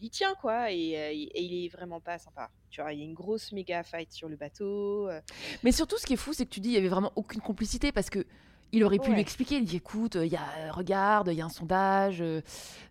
il 0.00 0.04
y 0.04 0.10
tient 0.10 0.34
quoi 0.40 0.70
et, 0.70 0.96
euh, 0.98 1.12
il- 1.12 1.30
et 1.34 1.42
il 1.42 1.64
est 1.64 1.68
vraiment 1.68 2.00
pas 2.00 2.18
sympa. 2.18 2.50
Tu 2.70 2.80
vois 2.80 2.92
il 2.92 2.98
y 3.00 3.02
a 3.02 3.04
une 3.04 3.14
grosse 3.14 3.52
méga 3.52 3.82
fight 3.82 4.12
sur 4.12 4.28
le 4.28 4.36
bateau. 4.36 5.08
euh, 5.08 5.20
Mais 5.62 5.72
surtout, 5.72 5.96
ce 5.98 6.06
qui 6.06 6.12
est 6.14 6.16
fou, 6.16 6.32
c'est 6.32 6.44
que 6.44 6.50
tu 6.50 6.60
dis 6.60 6.68
il 6.68 6.74
y 6.74 6.78
avait 6.78 6.88
vraiment 6.88 7.12
aucune 7.16 7.40
complicité 7.40 7.92
parce 7.92 8.08
que 8.10 8.24
il 8.72 8.84
aurait 8.84 8.98
pu 8.98 9.12
lui 9.12 9.20
expliquer. 9.20 9.56
Il 9.56 9.64
dit 9.64 9.76
écoute, 9.76 10.16
il 10.16 10.28
y 10.28 10.36
a 10.36 10.42
euh, 10.58 10.72
regarde, 10.72 11.28
il 11.28 11.34
y 11.34 11.40
a 11.40 11.44
un 11.44 11.48
sondage. 11.48 12.20
euh, 12.20 12.40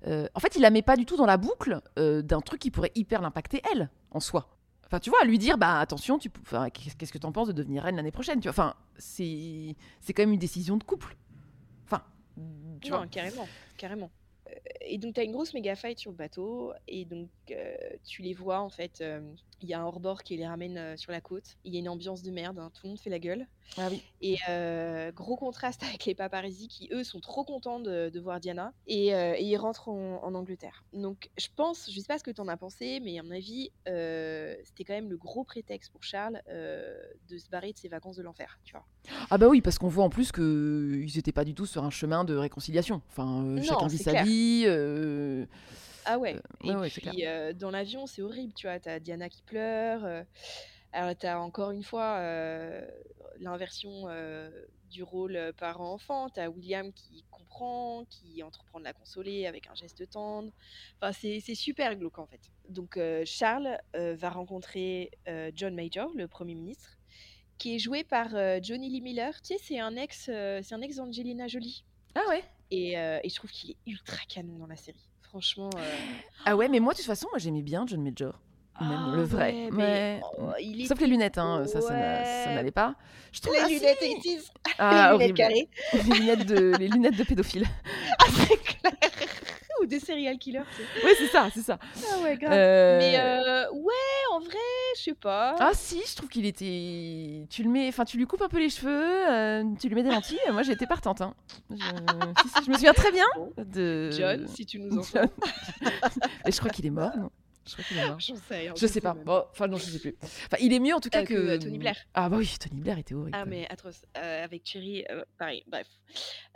euh, 0.07 0.27
En 0.33 0.39
fait, 0.39 0.55
il 0.55 0.61
la 0.61 0.69
met 0.69 0.81
pas 0.81 0.95
du 0.97 1.05
tout 1.05 1.17
dans 1.17 1.25
la 1.25 1.37
boucle 1.37 1.81
euh, 1.99 2.21
d'un 2.21 2.41
truc 2.41 2.59
qui 2.59 2.71
pourrait 2.71 2.91
hyper 2.95 3.21
l'impacter 3.21 3.61
elle 3.71 3.89
en 4.11 4.19
soi. 4.19 4.49
Enfin, 4.85 4.99
tu 4.99 5.09
vois, 5.09 5.23
lui 5.25 5.37
dire 5.37 5.57
bah 5.57 5.79
attention, 5.79 6.17
tu, 6.17 6.29
qu'est-ce 6.29 7.11
que 7.11 7.17
t'en 7.17 7.31
penses 7.33 7.49
de 7.49 7.53
devenir 7.53 7.83
reine 7.83 7.97
l'année 7.97 8.11
prochaine 8.11 8.39
Tu 8.39 8.43
vois, 8.47 8.51
enfin, 8.51 8.73
c'est 8.97 9.75
c'est 9.99 10.13
quand 10.13 10.23
même 10.23 10.33
une 10.33 10.39
décision 10.39 10.77
de 10.77 10.83
couple. 10.83 11.17
Enfin, 11.85 12.01
tu 12.81 12.91
non, 12.91 12.97
vois. 12.99 13.07
carrément, 13.07 13.47
carrément. 13.77 14.09
Et 14.81 14.97
donc, 14.97 15.15
tu 15.15 15.19
as 15.19 15.23
une 15.23 15.33
grosse 15.33 15.53
méga 15.53 15.75
fight 15.75 15.99
sur 15.99 16.11
le 16.11 16.15
bateau, 16.17 16.71
et 16.87 17.03
donc 17.03 17.27
tu 18.05 18.21
les 18.21 18.33
vois 18.33 18.61
en 18.61 18.69
fait. 18.69 19.03
Il 19.61 19.69
y 19.69 19.73
a 19.73 19.81
un 19.81 19.85
hors-bord 19.85 20.23
qui 20.23 20.38
les 20.38 20.45
ramène 20.47 20.77
euh, 20.77 20.97
sur 20.97 21.11
la 21.11 21.19
côte. 21.21 21.57
Il 21.65 21.73
y 21.73 21.77
a 21.77 21.79
une 21.79 21.89
ambiance 21.89 22.21
de 22.21 22.29
merde, 22.31 22.59
hein, 22.59 22.69
tout 22.73 22.81
le 22.84 22.89
monde 22.89 22.99
fait 22.99 23.09
la 23.09 23.17
gueule. 23.19 23.47
Ah 23.77 23.88
oui. 23.91 24.01
Et 24.21 24.38
euh, 24.49 25.11
gros 25.11 25.35
contraste 25.35 25.81
avec 25.89 26.05
les 26.05 26.13
paparazzis 26.15 26.67
qui, 26.67 26.89
eux, 26.91 27.03
sont 27.03 27.19
trop 27.19 27.43
contents 27.43 27.79
de, 27.79 28.09
de 28.09 28.19
voir 28.19 28.39
Diana, 28.39 28.73
et, 28.85 29.15
euh, 29.15 29.34
et 29.35 29.43
ils 29.43 29.57
rentrent 29.57 29.89
en, 29.89 30.23
en 30.23 30.34
Angleterre. 30.35 30.84
Donc, 30.93 31.29
je 31.38 31.47
pense, 31.55 31.89
je 31.91 31.99
sais 31.99 32.05
pas 32.07 32.17
ce 32.19 32.23
que 32.23 32.31
tu 32.31 32.39
en 32.39 32.47
as 32.47 32.57
pensé, 32.57 32.99
mais 33.01 33.17
à 33.19 33.23
mon 33.23 33.31
avis, 33.31 33.71
c'était 33.85 34.84
quand 34.85 34.93
même 34.93 35.09
le 35.09 35.17
gros 35.17 35.43
prétexte 35.43 35.91
pour 35.91 36.03
Charles 36.03 36.41
de 36.47 37.38
se 37.38 37.49
barrer 37.49 37.73
de 37.73 37.77
ses 37.77 37.88
vacances 37.89 38.15
de 38.15 38.23
l'enfer, 38.23 38.59
tu 38.63 38.73
vois. 38.73 38.85
Ah 39.29 39.38
bah 39.38 39.47
oui, 39.47 39.61
parce 39.61 39.77
qu'on 39.79 39.88
voit 39.88 40.03
en 40.03 40.09
plus 40.09 40.31
que 40.31 41.01
ils 41.03 41.17
étaient 41.17 41.31
pas 41.31 41.45
du 41.45 41.53
tout 41.53 41.65
sur 41.65 41.84
un 41.84 41.89
chemin 41.89 42.23
de 42.23 42.35
réconciliation. 42.35 43.01
Enfin, 43.09 43.41
Non, 43.41 43.63
chacun 43.63 43.88
vit 43.88 43.97
sa 43.97 44.11
clair. 44.11 44.23
vie. 44.25 44.65
Euh, 46.07 46.13
Ah 46.13 46.19
ouais. 46.19 46.39
ouais, 46.63 46.73
Et 46.73 46.75
ouais, 46.75 46.89
puis 46.89 47.25
euh, 47.25 47.53
dans 47.53 47.71
l'avion, 47.71 48.05
c'est 48.07 48.21
horrible, 48.21 48.53
tu 48.53 48.67
vois. 48.67 48.79
T'as 48.79 48.99
Diana 48.99 49.29
qui 49.29 49.43
pleure. 49.43 50.05
euh, 50.05 50.23
alors 50.93 51.15
t'as 51.17 51.38
encore 51.39 51.71
une 51.71 51.84
fois 51.84 52.17
euh, 52.19 52.88
l'inversion 53.39 54.07
euh, 54.09 54.49
du 54.85 55.03
rôle 55.03 55.35
euh, 55.35 55.53
parent-enfant. 55.53 56.29
T'as 56.29 56.47
William 56.49 56.93
qui 56.93 57.25
comprend, 57.29 58.05
qui 58.09 58.41
entreprend 58.43 58.79
de 58.79 58.85
la 58.85 58.93
consoler 58.93 59.45
avec 59.47 59.67
un 59.67 59.75
geste 59.75 60.09
tendre. 60.09 60.51
Enfin, 61.01 61.11
c'est 61.13 61.55
super 61.55 61.95
glauque 61.97 62.19
en 62.19 62.27
fait. 62.27 62.41
Donc 62.69 62.97
euh, 62.97 63.23
Charles 63.25 63.77
euh, 63.95 64.15
va 64.15 64.29
rencontrer 64.29 65.11
euh, 65.27 65.51
John 65.55 65.75
Major, 65.75 66.09
le 66.15 66.27
Premier 66.27 66.55
ministre, 66.55 66.97
qui 67.57 67.75
est 67.75 67.79
joué 67.79 68.03
par 68.03 68.35
euh, 68.35 68.59
Johnny 68.61 68.89
Lee 68.89 69.01
Miller. 69.01 69.41
Tu 69.41 69.55
sais, 69.55 69.59
c'est 69.63 69.79
un 69.79 69.95
ex, 69.97 70.29
euh, 70.29 70.61
c'est 70.63 70.75
un 70.75 70.81
ex 70.81 70.95
d'Angelina 70.97 71.47
Jolie. 71.47 71.85
Ah 72.15 72.23
ouais. 72.29 72.43
Et, 72.71 72.97
euh, 72.99 73.19
et 73.23 73.29
je 73.29 73.35
trouve 73.35 73.51
qu'il 73.51 73.71
est 73.71 73.77
ultra 73.85 74.17
canon 74.27 74.57
dans 74.57 74.67
la 74.67 74.77
série. 74.77 75.06
Franchement. 75.29 75.69
euh, 75.77 75.81
Ah 76.45 76.55
ouais, 76.55 76.67
mais 76.69 76.79
moi, 76.79 76.93
de 76.93 76.97
toute 76.97 77.05
façon, 77.07 77.27
moi, 77.31 77.39
j'aimais 77.39 77.61
bien 77.61 77.85
John 77.87 78.01
Major. 78.03 78.39
Même 78.79 78.91
Ah 79.11 79.15
le 79.15 79.23
vrai. 79.23 79.53
ouais, 79.53 79.69
mais, 79.71 80.21
oh, 80.39 80.51
il 80.61 80.85
Sauf 80.87 80.99
les 80.99 81.07
lunettes, 81.07 81.39
hein, 81.39 81.65
ça, 81.65 81.81
ça 81.81 81.93
n'allait 82.53 82.69
pas. 82.71 82.93
Je 83.31 83.41
trouve 83.41 83.55
Les 83.55 83.59
ah, 83.61 83.67
si. 83.67 83.73
lunettes 83.75 83.97
80s. 84.01 84.51
Ah, 84.77 85.11
les 85.13 85.17
lunettes 85.17 85.35
carrées. 85.37 85.69
les 85.93 86.01
lunettes 86.19 86.45
de, 86.45 86.75
les 86.77 86.87
lunettes 86.87 87.15
de 87.17 87.23
pédophile. 87.23 87.65
Ah, 88.19 88.25
c'est 88.31 88.57
clair. 88.57 88.93
Ou 89.81 89.85
de 89.85 89.99
serial 89.99 90.37
killer, 90.37 90.61
tu 90.75 90.81
sais? 90.81 91.05
Oui, 91.05 91.11
c'est 91.17 91.27
ça, 91.27 91.49
c'est 91.53 91.61
ça. 91.61 91.77
Ah 91.81 92.23
ouais, 92.23 92.37
grave. 92.37 92.51
Euh, 92.53 92.97
Mais 92.99 93.19
euh, 93.19 93.71
ouais, 93.71 93.93
en 94.33 94.39
vrai, 94.39 94.57
je 94.97 95.01
sais 95.03 95.13
pas. 95.13 95.55
Ah 95.59 95.71
si, 95.73 96.01
je 96.05 96.15
trouve 96.15 96.29
qu'il 96.29 96.45
était. 96.45 97.45
Tu 97.49 97.63
le 97.63 97.69
mets, 97.69 97.87
enfin, 97.87 98.05
tu 98.05 98.17
lui 98.17 98.25
coupes 98.25 98.41
un 98.41 98.49
peu 98.49 98.59
les 98.59 98.69
cheveux, 98.69 99.29
euh, 99.29 99.63
tu 99.79 99.87
lui 99.87 99.95
mets 99.95 100.03
des 100.03 100.11
lentilles. 100.11 100.39
Moi, 100.51 100.63
j'étais 100.63 100.87
partante. 100.87 101.21
Hein. 101.21 101.33
Je... 101.69 101.75
si, 101.75 102.49
si, 102.49 102.65
je 102.65 102.69
me 102.69 102.75
souviens 102.75 102.93
très 102.93 103.11
bien 103.11 103.25
de. 103.57 104.09
John, 104.11 104.47
si 104.47 104.65
tu 104.65 104.79
nous 104.79 104.97
entends. 104.99 105.29
Je 106.45 106.57
crois 106.57 106.71
qu'il 106.71 106.85
est 106.85 106.91
mort, 106.91 107.15
non? 107.17 107.29
Je 107.68 107.73
crois 107.73 107.84
qu'il 107.85 107.98
est 107.98 108.07
mort. 108.07 108.19
J'en 108.19 108.35
sais 108.35 108.57
rien, 108.57 108.73
Je 108.76 108.88
sais 108.88 109.02
pas. 109.02 109.14
Bon, 109.14 109.44
enfin 109.52 109.68
non, 109.68 109.77
je 109.77 109.84
sais 109.85 109.99
plus. 109.99 110.15
Enfin, 110.22 110.57
il 110.60 110.73
est 110.73 110.80
mieux 110.80 110.94
en 110.95 110.99
tout 110.99 111.10
cas 111.10 111.22
Euh, 111.22 111.26
que, 111.26 111.34
que, 111.34 111.39
euh, 111.39 111.57
Tony 111.60 111.77
Blair. 111.77 111.95
Ah 112.14 112.30
bah 112.30 112.38
oui, 112.38 112.49
Tony 112.60 112.81
Blair 112.81 112.98
était 112.98 113.14
horrible. 113.14 113.38
Ah 113.39 113.45
mais 113.45 113.68
atroce. 113.69 114.06
Euh, 114.18 114.44
avec 114.44 114.65
Cherry, 114.65 115.06
euh, 115.10 115.23
pareil, 115.38 115.64
bref. 115.68 115.88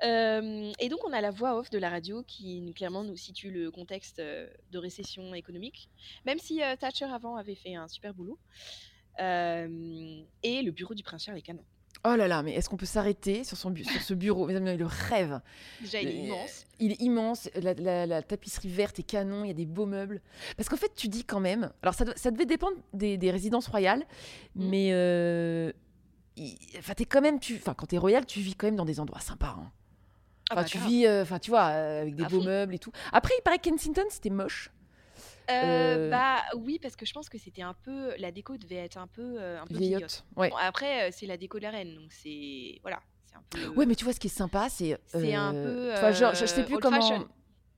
Et 0.04 0.90
donc 0.90 1.00
on 1.06 1.14
a 1.14 1.22
la 1.22 1.32
voix 1.32 1.58
off 1.58 1.70
de 1.70 1.78
la 1.78 1.90
radio 1.90 2.24
qui 2.24 2.74
clairement 2.76 3.04
nous 3.04 3.18
situe 3.18 3.52
le 3.52 3.70
contexte 3.72 4.20
de 4.20 4.78
récession 4.78 5.34
économique, 5.34 5.90
même 6.26 6.40
si 6.40 6.62
Thatcher 6.80 7.06
avant 7.06 7.36
avait 7.36 7.56
fait 7.56 7.76
un 7.76 7.88
super 7.88 8.14
boulot. 8.14 8.40
Et 9.20 10.62
le 10.62 10.72
bureau 10.72 10.94
du 10.94 11.04
prince 11.04 11.26
Charles 11.26 11.38
est 11.38 11.42
canon. 11.44 11.66
Oh 12.04 12.16
là 12.16 12.28
là, 12.28 12.42
mais 12.42 12.54
est-ce 12.56 12.68
qu'on 12.68 12.78
peut 12.78 12.86
s'arrêter 12.88 13.44
sur, 13.44 13.58
son 13.58 13.76
sur 13.76 14.02
ce 14.02 14.14
bureau? 14.16 14.48
Mesdames, 14.48 14.64
messieurs, 14.64 14.80
le 14.80 14.86
rêve. 14.88 15.40
Déjà 15.82 16.02
il 16.02 16.08
est 16.08 16.16
immense. 16.26 16.66
Il 16.80 16.92
est 16.94 17.02
immense, 17.02 17.50
la, 17.56 17.74
la- 17.76 18.06
la 18.08 18.22
tapisserie 18.24 18.70
verte 18.70 18.98
est 18.98 19.04
canon, 19.04 19.44
il 19.44 19.50
y 19.50 19.52
a 19.52 19.54
des 19.54 19.68
beaux 19.68 19.86
meubles. 19.86 20.20
Parce 20.58 20.68
qu'en 20.68 20.78
fait, 20.78 20.92
tu 20.96 21.08
dis 21.10 21.24
quand 21.24 21.40
même. 21.40 21.72
Alors, 21.84 21.94
ça, 21.94 22.06
ça 22.16 22.32
devait 22.32 22.48
dépendre 22.48 22.76
des, 22.94 23.18
des 23.18 23.30
résidences 23.30 23.68
royales, 23.68 24.04
Mm. 24.56 24.70
mais. 24.70 24.90
euh, 24.94 25.72
il- 26.38 26.58
Enfin, 26.80 26.94
t'es 26.96 27.06
quand 27.06 27.22
même. 27.22 27.40
Tu, 27.40 27.56
enfin, 27.58 27.76
quand 27.76 27.86
t'es 27.86 28.00
royal, 28.00 28.26
tu 28.26 28.40
vis 28.40 28.56
quand 28.56 28.66
même 28.66 28.76
dans 28.78 28.86
des 28.86 29.00
endroits 29.00 29.22
sympas. 29.22 29.56
hein. 29.60 29.72
Ah 30.50 30.54
Enfin, 30.54 30.62
bah, 30.64 30.68
tu 30.68 30.78
grave. 30.80 30.90
vis, 30.90 31.06
euh, 31.06 31.22
enfin, 31.22 31.38
tu 31.40 31.52
vois, 31.52 31.68
euh, 31.70 32.02
avec 32.02 32.16
des 32.16 32.24
À 32.24 32.30
beaux 32.30 32.40
fond. 32.40 32.46
meubles 32.48 32.74
et 32.74 32.80
tout. 32.80 32.92
Après, 33.14 33.34
il 33.38 33.42
paraît 33.44 33.60
que 33.60 33.70
Kensington, 33.70 34.04
c'était 34.10 34.32
moche. 34.32 34.72
Euh, 35.50 36.08
Euh, 36.08 36.10
Bah 36.10 36.44
oui, 36.58 36.80
parce 36.82 36.96
que 36.96 37.06
je 37.06 37.14
pense 37.14 37.30
que 37.30 37.38
c'était 37.38 37.62
un 37.62 37.74
peu. 37.74 38.14
La 38.18 38.32
déco 38.32 38.58
devait 38.58 38.76
être 38.76 38.98
un 38.98 39.08
peu, 39.08 39.36
euh, 39.42 39.62
un 39.62 39.66
peu 39.66 39.76
Vieillotte, 39.78 40.26
ouais. 40.36 40.50
Bon, 40.50 40.56
après, 40.58 41.12
c'est 41.12 41.26
la 41.26 41.38
déco 41.38 41.58
de 41.58 41.64
la 41.64 41.72
reine, 41.72 41.96
donc 41.96 42.12
c'est. 42.12 42.80
Voilà. 42.82 43.02
Peu. 43.50 43.68
Ouais, 43.70 43.86
mais 43.86 43.96
tu 43.96 44.04
vois, 44.04 44.14
ce 44.14 44.20
qui 44.20 44.28
est 44.28 44.30
sympa, 44.30 44.68
c'est. 44.70 44.98
C'est 45.08 45.34
un 45.34 45.54
peu, 45.54 45.94
vois, 46.00 46.12
genre, 46.12 46.36
je, 46.36 46.42
je 46.42 46.46
sais 46.46 46.64
plus 46.66 46.78
comment. 46.78 47.02
fashion. 47.02 47.28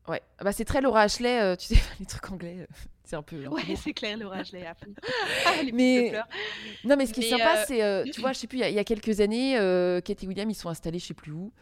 Ouais, 0.08 0.22
Ah 0.38 0.44
bah, 0.44 0.52
c'est 0.52 0.66
très 0.66 0.82
Laura 0.82 1.02
Ashley, 1.04 1.40
euh, 1.42 1.56
tu 1.56 1.68
sais, 1.68 1.76
les 2.00 2.06
trucs 2.06 2.30
anglais. 2.30 2.58
euh, 2.60 2.66
c'est 3.06 3.16
un 3.16 3.22
peu. 3.24 3.38
peu 3.44 3.48
Ouais, 3.48 3.62
c'est 3.78 3.94
clair, 3.94 4.18
l'orage, 4.18 4.52
les 4.52 4.66
à 4.66 4.74
fond. 4.76 4.94
Ah, 5.46 5.52
Mais-. 5.72 6.12
Non, 6.84 6.98
mais 6.98 7.06
ce 7.06 7.14
qui 7.14 7.22
est 7.22 7.30
sympa, 7.30 7.56
euh, 7.70 8.04
c'est, 8.04 8.12
tu 8.12 8.20
vois, 8.22 8.34
je 8.34 8.40
sais 8.40 8.48
plus, 8.48 8.58
il 8.58 8.62
y 8.62 8.64
a- 8.64 8.70
il 8.70 8.76
y, 8.76 8.80
a 8.80 8.84
quelques 8.84 9.22
années, 9.22 9.54
Kate 10.04 10.24
et 10.24 10.28
William, 10.28 10.50
ils 10.50 10.56
sont 10.56 10.70
installés, 10.70 11.00
je 11.00 11.06
sais 11.06 11.14
plus 11.14 11.32
où. 11.32 11.54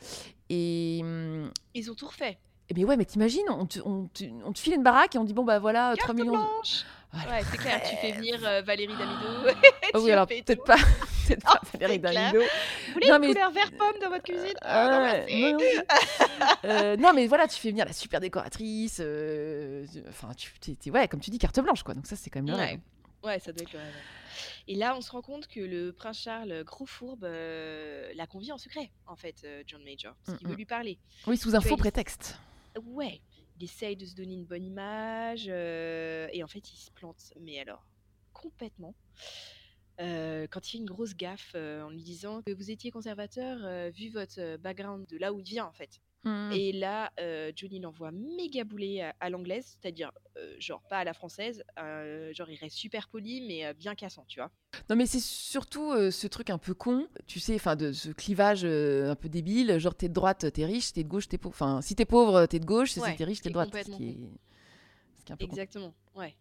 Et. 0.49 0.99
hum, 1.03 1.52
Ils 1.76 1.91
ont 1.91 1.95
tout 1.95 2.07
refait. 2.07 2.40
Eh 2.72 2.73
bien, 2.73 2.85
ouais, 2.85 2.95
mais 2.95 3.03
t'imagines, 3.06 3.43
on 3.49 3.65
te, 3.65 3.80
on, 3.84 4.07
te, 4.07 4.23
on 4.45 4.53
te 4.53 4.60
file 4.60 4.73
une 4.76 4.84
baraque 4.84 5.14
et 5.15 5.18
on 5.18 5.26
dit, 5.26 5.34
bon, 5.34 5.43
bah 5.43 5.60
voilà, 5.60 5.93
3 5.98 6.07
Carte 6.07 6.18
millions. 6.19 6.31
de- 6.31 6.38
blanche 6.38 6.85
Ah, 7.14 7.18
Ouais, 7.30 7.41
c'est 7.52 7.57
clair, 7.57 7.81
tu 7.84 7.95
fais 7.98 8.14
venir 8.14 8.39
euh, 8.45 8.61
Valérie 8.61 8.93
Damido. 8.98 9.48
et 9.49 9.52
Oh 9.93 9.98
tu 9.99 10.06
oui, 10.06 10.11
alors 10.11 10.26
fais 10.27 10.41
peut-être 10.45 10.64
pas, 10.64 10.77
Oh, 11.48 11.57
Valérie. 11.73 11.99
Damido. 11.99 12.39
Vous 12.39 12.93
voulez 12.93 13.07
Non, 13.10 13.15
une 13.15 13.22
mais- 13.22 13.27
couleur 13.27 13.52
vert 13.52 13.72
pomme 13.77 13.99
dans 14.02 14.10
votre 14.10 14.23
cuisine? 14.23 14.53
Ah, 14.61 14.88
Ah, 14.88 14.91
non, 14.91 15.03
ouais, 15.03 15.26
merci. 15.27 15.41
non, 15.41 15.52
non. 15.52 15.57
Euh, 16.65 16.95
non, 16.98 17.14
mais 17.14 17.27
voilà, 17.27 17.48
tu 17.48 17.60
fais 17.60 17.69
venir 17.72 17.85
la 17.85 17.93
super 17.93 18.19
décoratrice. 18.22 18.99
euh, 19.03 19.85
Enfin, 20.10 20.30
tu, 20.35 20.52
t'es- 20.60 20.89
ouais, 20.91 21.07
comme 21.07 21.19
tu 21.19 21.30
dis, 21.30 21.38
carte 21.39 21.60
blanche, 21.60 21.84
quoi. 21.84 21.93
Donc 21.93 22.07
ça, 22.07 22.15
c'est 22.15 22.30
quand 22.30 22.39
même 22.41 22.53
le 22.56 22.60
Ouais. 22.60 22.65
rêve. 22.69 22.80
Ouais, 23.23 23.39
ça 23.39 23.52
doit 23.52 23.61
être 23.64 23.73
le 23.73 23.80
rêve. 23.80 23.93
Et 24.68 24.76
là, 24.76 24.95
on 24.95 25.02
se 25.02 25.11
rend 25.11 25.22
compte 25.22 25.48
que 25.48 25.60
le 25.60 25.91
prince 25.91 26.19
Charles, 26.19 26.64
gros 26.64 26.85
fourbe, 26.85 27.23
euh, 27.26 28.10
l'a 28.15 28.26
convie 28.27 28.52
en 28.52 28.57
secret, 28.57 28.89
en 29.06 29.15
fait, 29.15 29.35
euh, 29.43 29.64
John 29.68 29.84
Major, 29.84 30.14
parce 30.26 30.38
qu'il 30.38 30.48
Mm, 30.48 30.52
veut 30.52 30.56
mm. 30.56 30.60
lui 30.60 30.65
parler. 30.65 30.98
Oui, 31.27 31.38
sous 31.38 31.56
un 31.56 31.61
faux 31.61 31.76
il- 31.76 31.77
prétexte. 31.77 32.38
Ouais, 32.77 33.22
il 33.56 33.64
essaye 33.64 33.98
de 33.98 34.06
se 34.06 34.15
donner 34.15 34.34
une 34.34 34.45
bonne 34.45 34.64
image, 34.64 35.45
euh, 35.49 36.27
et 36.31 36.43
en 36.43 36.48
fait, 36.48 36.72
il 36.73 36.77
se 36.77 36.89
plante, 36.91 37.34
mais 37.39 37.60
alors, 37.60 37.89
complètement. 38.34 38.95
Euh, 39.99 40.48
quand 40.49 40.68
il 40.68 40.72
fait 40.72 40.77
une 40.80 40.85
grosse 40.85 41.15
gaffe 41.15 41.52
euh, 41.56 41.84
en 41.84 41.89
lui 41.89 42.03
disant 42.03 42.41
que 42.41 42.52
vous 42.52 42.72
étiez 42.72 42.91
conservateur, 42.91 43.91
vu 43.91 44.10
votre 44.10 44.57
background 44.57 45.06
de 45.07 45.18
là 45.18 45.34
où 45.34 45.39
il 45.39 45.45
vient, 45.45 45.65
en 45.65 45.73
fait. 45.73 45.99
Mm. 46.23 46.52
Et 46.52 46.72
là, 46.72 47.11
euh, 47.19 47.52
Johnny 47.56 47.80
l'envoie 47.80 48.11
méga 48.11 48.64
bouler 48.64 49.02
à, 49.02 49.15
à 49.19 49.30
l'anglaise, 49.30 49.65
c'est-à-dire, 49.81 50.11
euh, 50.38 50.56
genre, 50.60 50.81
pas 50.89 50.99
à 50.99 51.03
la 51.03 51.14
française, 51.14 51.64
euh, 51.80 52.31
genre, 52.34 52.49
il 52.49 52.57
reste 52.57 52.76
super 52.76 53.07
poli, 53.07 53.41
mais 53.48 53.73
bien 53.73 53.95
cassant, 53.95 54.26
tu 54.27 54.39
vois. 54.39 54.52
Non, 54.89 54.95
mais 54.95 55.06
c'est 55.06 55.19
surtout 55.22 55.93
ce 56.11 56.27
truc 56.27 56.49
un 56.49 56.57
peu 56.57 56.73
con, 56.73 57.07
tu 57.27 57.39
sais, 57.39 57.56
enfin, 57.56 57.76
de 57.76 57.91
ce 57.91 58.10
clivage 58.10 58.65
un 58.65 59.15
peu 59.15 59.30
débile. 59.30 59.80
Genre, 59.80 59.95
t'es 59.95 60.10
de 60.10 60.14
droite, 60.14 60.52
t'es 60.52 60.65
riche, 60.65 60.93
t'es 60.93 61.03
de 61.03 61.10
gauche, 61.10 61.27
t'es 61.27 61.38
pauvre. 61.38 61.56
Enfin, 61.56 61.81
si 61.81 61.95
t'es 61.95 62.06
pauvre, 62.06 62.45
t'es 62.45 62.60
de 62.60 62.65
gauche, 62.65 62.91
si 62.91 63.02
t'es 63.18 63.23
riche, 63.23 63.41
t'es 63.41 63.49
de 63.49 63.53
droite. 63.53 63.69
Ce 63.73 63.91
qui 63.91 64.10
est, 64.10 64.18
ce 65.18 65.23
qui 65.26 65.31
est 65.31 65.34
un 65.34 65.38
peu 65.38 65.48
con. 65.48 65.52
Exactement, 65.52 65.93
ouais. 66.15 66.35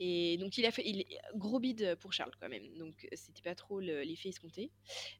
Et 0.00 0.36
donc 0.38 0.56
il 0.58 0.64
a 0.66 0.70
fait 0.70 0.82
il, 0.86 1.04
gros 1.34 1.58
bid 1.58 1.96
pour 1.96 2.12
Charles 2.12 2.30
quand 2.40 2.48
même, 2.48 2.62
donc 2.78 3.08
c'était 3.14 3.42
pas 3.42 3.54
trop 3.56 3.80
le- 3.80 4.02
l'effet 4.02 4.28
escompté. 4.28 4.70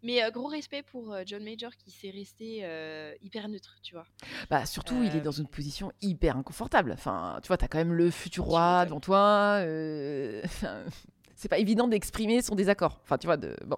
Mais 0.03 0.23
euh, 0.23 0.31
gros 0.31 0.47
respect 0.49 0.83
pour 0.83 1.13
euh, 1.13 1.23
John 1.27 1.43
Major 1.43 1.77
qui 1.77 1.91
s'est 1.91 2.11
resté 2.11 2.61
euh, 2.65 3.15
hyper 3.21 3.49
neutre, 3.49 3.79
tu 3.83 3.95
vois. 3.95 4.07
Bah, 4.51 4.67
surtout, 4.67 5.03
il 5.03 5.17
est 5.17 5.21
Euh, 5.21 5.21
dans 5.21 5.31
une 5.33 5.49
position 5.49 5.93
hyper 6.01 6.37
inconfortable. 6.37 6.93
Enfin, 6.93 7.39
tu 7.43 7.49
vois, 7.49 7.57
t'as 7.57 7.69
quand 7.69 7.79
même 7.79 7.93
le 7.93 8.11
futur 8.11 8.45
roi 8.45 8.85
devant 8.85 9.01
toi. 9.01 9.61
euh, 9.63 10.43
c'est 11.35 11.49
pas 11.49 11.59
évident 11.59 11.89
d'exprimer 11.89 12.43
son 12.43 12.55
désaccord. 12.55 13.01
Enfin, 13.03 13.19
tu 13.19 13.27
vois, 13.27 13.37
de... 13.37 13.57
bon. 13.67 13.77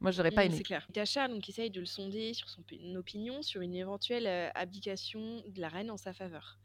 Moi, 0.00 0.10
j'aurais 0.12 0.30
pas 0.30 0.42
Mmh, 0.42 0.46
aimé. 0.46 0.56
c'est 0.56 0.62
clair. 0.64 0.86
T'as 0.94 1.04
Charles 1.04 1.30
donc, 1.32 1.42
qui 1.42 1.50
essaye 1.50 1.70
de 1.70 1.80
le 1.80 1.86
sonder 1.86 2.32
sur 2.32 2.48
son 2.48 2.62
opinion 2.96 3.42
sur 3.42 3.60
une 3.60 3.74
éventuelle 3.74 4.26
euh, 4.26 4.48
abdication 4.54 5.42
de 5.46 5.60
la 5.60 5.68
reine 5.68 5.90
en 5.90 5.96
sa 5.98 6.12
faveur. 6.14 6.58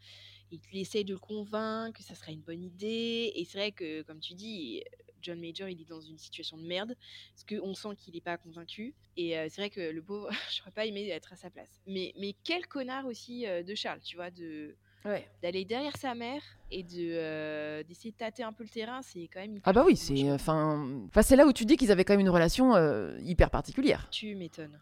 Il 0.52 0.80
essaye 0.80 1.04
de 1.06 1.14
le 1.14 1.20
convaincre 1.20 1.98
que 2.00 2.04
ça 2.04 2.16
serait 2.16 2.34
une 2.34 2.42
bonne 2.42 2.64
idée. 2.64 3.32
Et 3.36 3.46
c'est 3.46 3.58
vrai 3.58 3.72
que, 3.72 4.02
comme 4.04 4.20
tu 4.20 4.34
dis, 4.36 4.84
John 5.22 5.40
Major, 5.40 5.68
il 5.68 5.82
est 5.82 5.90
dans 5.90 6.02
une 6.02 6.18
situation 6.18 6.58
de 6.58 6.64
merde. 6.66 6.96
Parce 7.34 7.44
qu'on 7.62 7.74
sent 7.74 7.96
qu'il 7.98 8.14
n'est 8.14 8.22
pas 8.22 8.38
convaincu. 8.38 8.94
Et 9.18 9.38
euh, 9.38 9.48
c'est 9.50 9.62
vrai 9.62 9.70
que 9.70 9.82
le 9.92 10.02
pauvre, 10.02 10.30
j'aurais 10.56 10.72
pas 10.72 10.86
aimé 10.86 11.08
être 11.10 11.34
à 11.34 11.36
sa 11.36 11.50
place. 11.50 11.82
Mais, 11.88 12.14
mais 12.20 12.36
quel 12.44 12.68
connard 12.68 13.06
aussi 13.06 13.48
euh, 13.48 13.64
de 13.64 13.74
Charles, 13.76 14.02
tu 14.02 14.16
vois, 14.16 14.32
de 14.32 14.76
Ouais. 15.06 15.30
d'aller 15.44 15.66
derrière 15.66 15.96
sa 15.98 16.16
mère 16.16 16.42
et 16.72 16.82
de 16.82 16.96
euh, 17.12 17.84
d'essayer 17.84 18.10
de 18.10 18.18
tâter 18.18 18.42
un 18.42 18.52
peu 18.52 18.64
le 18.64 18.70
terrain, 18.70 19.04
c'est 19.04 19.28
quand 19.32 19.40
même 19.40 19.52
hyper 19.58 19.70
Ah 19.70 19.72
bah 19.72 19.84
oui, 19.86 19.96
c'est 19.96 20.32
enfin, 20.32 21.04
enfin, 21.10 21.22
c'est 21.22 21.36
là 21.36 21.46
où 21.46 21.54
tu 21.54 21.64
dis 21.64 21.78
qu'ils 21.78 21.92
avaient 21.92 22.04
quand 22.04 22.14
même 22.14 22.22
une 22.22 22.30
relation 22.32 22.74
hyper 23.20 23.52
particulière, 23.52 24.08
Tu 24.10 24.34
m'étonnes. 24.34 24.82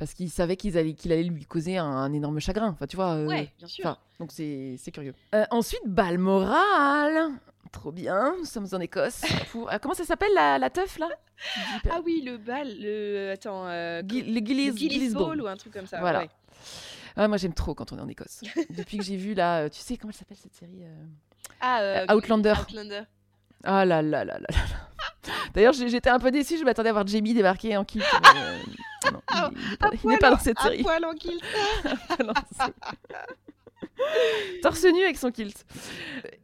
Parce 0.00 0.14
qu'ils 0.14 0.40
allaient 0.40 0.56
qu'il 0.56 0.76
allait 0.76 1.22
lui 1.22 1.44
causer 1.44 1.76
un, 1.76 1.84
un 1.84 2.12
énorme 2.12 2.40
chagrin. 2.40 2.70
Enfin, 2.70 2.86
tu 2.88 2.96
vois. 2.96 3.10
euh, 3.12 3.26
Ouais, 3.28 3.52
bien 3.58 3.68
sûr. 3.68 3.96
Donc 4.18 4.32
c'est 4.32 4.76
curieux. 4.92 5.14
Euh, 5.34 5.44
ensuite, 5.52 5.82
Balmoral. 5.86 7.30
Trop 7.70 7.92
bien, 7.92 8.34
nous 8.38 8.46
sommes 8.46 8.66
en 8.72 8.80
Écosse. 8.80 9.20
Pour... 9.52 9.68
ah, 9.70 9.78
comment 9.78 9.94
ça 9.94 10.04
s'appelle 10.04 10.32
la, 10.34 10.58
la 10.58 10.70
teuf 10.70 10.98
là? 10.98 11.08
Ah 11.88 12.00
oui, 12.04 12.22
le 12.24 12.36
bal, 12.38 12.66
le 12.80 13.30
attends, 13.32 13.66
euh, 13.68 14.02
le 14.02 14.06
Gillies 14.08 15.10
Ball 15.14 15.24
Ball. 15.36 15.42
ou 15.42 15.46
un 15.46 15.56
truc 15.56 15.72
comme 15.74 15.86
ça. 15.86 16.00
Voilà. 16.00 16.20
ouais. 16.20 16.30
Ah, 17.16 17.28
moi 17.28 17.36
j'aime 17.36 17.54
trop 17.54 17.74
quand 17.74 17.92
on 17.92 17.98
est 17.98 18.00
en 18.00 18.08
Écosse. 18.08 18.40
Depuis 18.70 18.98
que 18.98 19.04
j'ai 19.04 19.16
vu 19.16 19.34
là, 19.34 19.60
euh, 19.60 19.68
tu 19.68 19.78
sais 19.80 19.96
comment 19.96 20.10
elle 20.10 20.18
s'appelle 20.18 20.38
cette 20.38 20.54
série 20.54 20.82
euh, 20.82 21.04
Ah, 21.60 21.80
euh, 21.82 22.06
Euh, 22.10 22.14
Outlander. 22.16 22.54
Outlander. 22.60 23.02
Ah 23.62 23.84
là 23.84 24.00
là 24.02 24.24
là 24.24 24.38
là 24.38 24.46
là. 24.48 24.56
D'ailleurs, 25.54 25.72
j'étais 25.72 26.10
un 26.10 26.18
peu 26.18 26.30
déçue, 26.30 26.58
je 26.58 26.64
m'attendais 26.64 26.88
à 26.90 26.92
voir 26.92 27.06
Jamie 27.06 27.34
débarquer 27.34 27.76
en 27.76 27.84
kilt. 27.84 28.04
euh, 28.36 28.58
non, 29.12 29.20
il- 29.92 29.98
il 30.04 30.08
n'est 30.10 30.18
pas, 30.18 30.30
dans 30.30 30.38
cette 30.38 30.58
série. 30.60 30.82
poil 30.82 31.04
en 31.04 31.12
kilt. 31.14 31.42
Torse 34.62 34.84
nu 34.84 35.02
avec 35.04 35.18
son 35.18 35.30
kilt. 35.30 35.64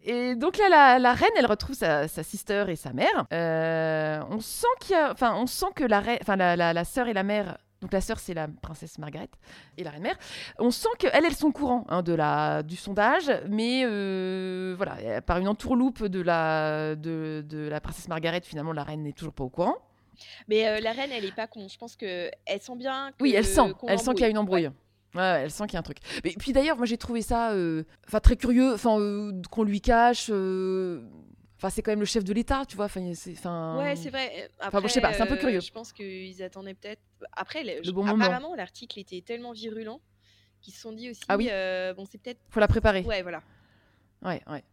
Et 0.05 0.35
donc 0.35 0.59
là, 0.59 0.69
la, 0.69 0.99
la 0.99 1.13
reine, 1.15 1.31
elle 1.37 1.47
retrouve 1.47 1.75
sa, 1.75 2.07
sa 2.09 2.23
sister 2.23 2.65
et 2.69 2.77
sa 2.77 2.93
mère. 2.93 3.27
Euh, 3.33 4.21
on 4.31 4.41
sent 4.41 4.67
qu'il 4.81 4.93
y 4.95 4.99
a, 4.99 5.11
enfin, 5.13 5.35
on 5.37 5.47
sent 5.47 5.67
que 5.75 5.85
la 5.85 6.01
reine, 6.01 6.19
enfin, 6.21 6.37
la, 6.37 6.55
la, 6.57 6.73
la 6.73 6.85
sœur 6.85 7.09
et 7.09 7.13
la 7.15 7.23
mère. 7.23 7.57
Donc 7.83 7.93
la 7.93 8.01
sœur, 8.01 8.19
c'est 8.19 8.33
la 8.35 8.49
princesse 8.49 8.99
Margaret 8.99 9.29
et 9.77 9.85
la 9.85 9.91
reine 9.91 10.03
mère. 10.03 10.17
On 10.59 10.71
sent 10.71 10.89
qu'elles, 10.99 11.25
elles 11.25 11.35
sont 11.35 11.53
courant 11.53 11.85
hein, 11.89 12.03
de 12.03 12.15
la, 12.15 12.63
du 12.63 12.75
sondage, 12.77 13.31
mais 13.51 13.83
euh, 13.85 14.75
voilà, 14.77 15.21
par 15.21 15.39
une 15.39 15.49
entourloupe 15.49 16.05
de 16.05 16.21
la, 16.23 16.95
de, 16.97 17.45
de 17.47 17.69
la 17.69 17.81
princesse 17.81 18.09
Margaret, 18.09 18.41
finalement, 18.43 18.73
la 18.73 18.83
reine 18.83 19.03
n'est 19.03 19.13
toujours 19.13 19.35
pas 19.35 19.45
au 19.45 19.51
courant. 19.51 19.77
Mais 20.49 20.67
euh, 20.67 20.81
la 20.81 20.93
reine, 20.93 21.11
elle 21.13 21.27
est 21.27 21.35
pas 21.35 21.47
con. 21.47 21.69
Je 21.69 21.77
pense 21.77 21.95
que 21.97 22.31
elle 22.47 22.63
sent 22.63 22.77
bien. 22.77 23.11
Que, 23.19 23.23
Oui, 23.23 23.35
elle 23.37 23.45
sent, 23.45 23.75
elle 23.87 23.99
sent 23.99 24.13
qu'il 24.15 24.23
y 24.23 24.25
a 24.25 24.29
une 24.31 24.39
embrouille. 24.39 24.69
Ouais, 25.15 25.21
ouais, 25.21 25.41
elle 25.45 25.51
sent 25.51 25.65
qu'il 25.65 25.75
y 25.75 25.77
a 25.77 25.81
un 25.81 25.83
truc. 25.83 25.99
Mais 26.25 26.33
puis 26.39 26.53
d'ailleurs, 26.55 26.77
moi 26.79 26.87
j'ai 26.87 26.97
trouvé 26.97 27.21
ça, 27.21 27.51
euh, 27.53 27.85
très 28.23 28.37
curieux, 28.37 28.73
enfin 28.73 28.99
euh, 28.99 29.33
qu'on 29.51 29.65
lui 29.65 29.83
cache. 29.83 30.29
euh, 30.33 31.03
Enfin, 31.57 31.71
c'est 31.71 31.81
quand 31.83 31.91
même 31.93 32.01
le 32.01 32.05
chef 32.07 32.23
de 32.25 32.33
l'État, 32.35 32.65
tu 32.67 32.77
vois. 32.77 32.85
Enfin, 32.87 33.13
c'est, 33.15 33.33
enfin. 33.33 33.79
Ouais, 33.79 33.97
c'est 33.97 34.11
vrai. 34.11 34.31
Euh, 34.37 34.49
Enfin, 34.59 34.69
Après, 34.69 34.81
bon, 34.83 34.89
je 34.89 34.93
sais 34.93 35.01
pas, 35.01 35.13
c'est 35.15 35.23
un 35.23 35.27
peu 35.27 35.35
euh, 35.35 35.39
curieux. 35.39 35.61
Je 35.61 35.73
pense 35.73 35.93
qu'ils 35.93 36.43
attendaient 36.43 36.75
peut-être. 36.75 37.01
Après, 37.33 37.63
le- 37.65 37.81
Le 37.85 37.93
bon 37.93 38.05
moment. 38.05 38.25
apparemment, 38.25 38.55
l'article 38.55 38.99
était 38.99 39.23
tellement 39.23 39.53
virulent 39.53 40.01
qu'ils 40.61 40.75
se 40.75 40.81
sont 40.81 40.93
dit 40.93 41.11
aussi. 41.11 41.23
Ah 41.29 41.37
oui. 41.37 41.49
euh, 41.51 41.95
bon, 41.95 42.05
c'est 42.05 42.19
peut-être. 42.19 42.41
Faut 42.51 42.61
la 42.61 42.69
préparer. 42.69 43.03
Ouais, 43.03 43.23
voilà. 43.23 43.43
Ouais, 44.23 44.43
ouais. 44.51 44.65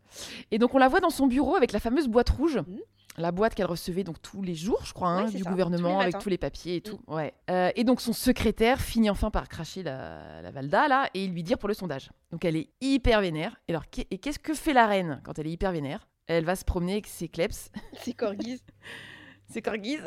Et 0.52 0.58
donc 0.58 0.74
on 0.74 0.78
la 0.78 0.88
voit 0.88 1.00
dans 1.02 1.10
son 1.10 1.28
bureau 1.28 1.56
avec 1.56 1.72
la 1.74 1.80
fameuse 1.80 2.08
boîte 2.08 2.30
rouge. 2.30 2.58
Mhm. 2.58 2.80
La 3.18 3.32
boîte 3.32 3.54
qu'elle 3.54 3.68
recevait 3.68 4.04
donc 4.04 4.20
tous 4.24 4.42
les 4.42 4.56
jours, 4.56 4.84
je 4.86 4.94
crois, 4.94 5.10
hein, 5.10 5.26
Ouais, 5.26 5.32
du 5.32 5.44
ça, 5.44 5.50
gouvernement 5.52 6.00
avec 6.00 6.18
tous 6.18 6.30
les 6.30 6.38
papiers 6.40 6.78
et 6.78 6.82
tout. 6.82 7.00
Ouais. 7.08 7.32
Euh, 7.52 7.70
et 7.76 7.84
donc 7.84 8.02
son 8.02 8.12
secrétaire 8.14 8.82
finit 8.82 9.10
enfin 9.12 9.30
par 9.30 9.48
cracher 9.50 9.84
la, 9.84 10.42
la 10.42 10.50
Valda 10.50 10.88
là 10.88 11.10
et 11.14 11.28
lui 11.28 11.44
dire 11.44 11.60
pour 11.60 11.68
le 11.68 11.76
sondage. 11.76 12.10
Donc 12.32 12.44
elle 12.44 12.56
est 12.56 12.70
hyper 12.82 13.22
vénère. 13.22 13.56
Et 13.68 13.72
alors 13.74 13.84
qu'est-ce 13.90 14.40
que 14.40 14.54
fait 14.56 14.74
la 14.74 14.88
reine 14.88 15.22
quand 15.24 15.38
elle 15.38 15.46
est 15.46 15.52
hyper 15.52 15.72
vénère? 15.74 16.08
Elle 16.28 16.46
va 16.46 16.56
se 16.56 16.64
promener 16.66 16.94
avec 16.94 17.08
ses 17.08 17.28
kleps, 17.28 17.70
C'est 18.02 18.14
corgis. 18.18 18.62
ses 19.50 19.62
corgis. 19.62 19.98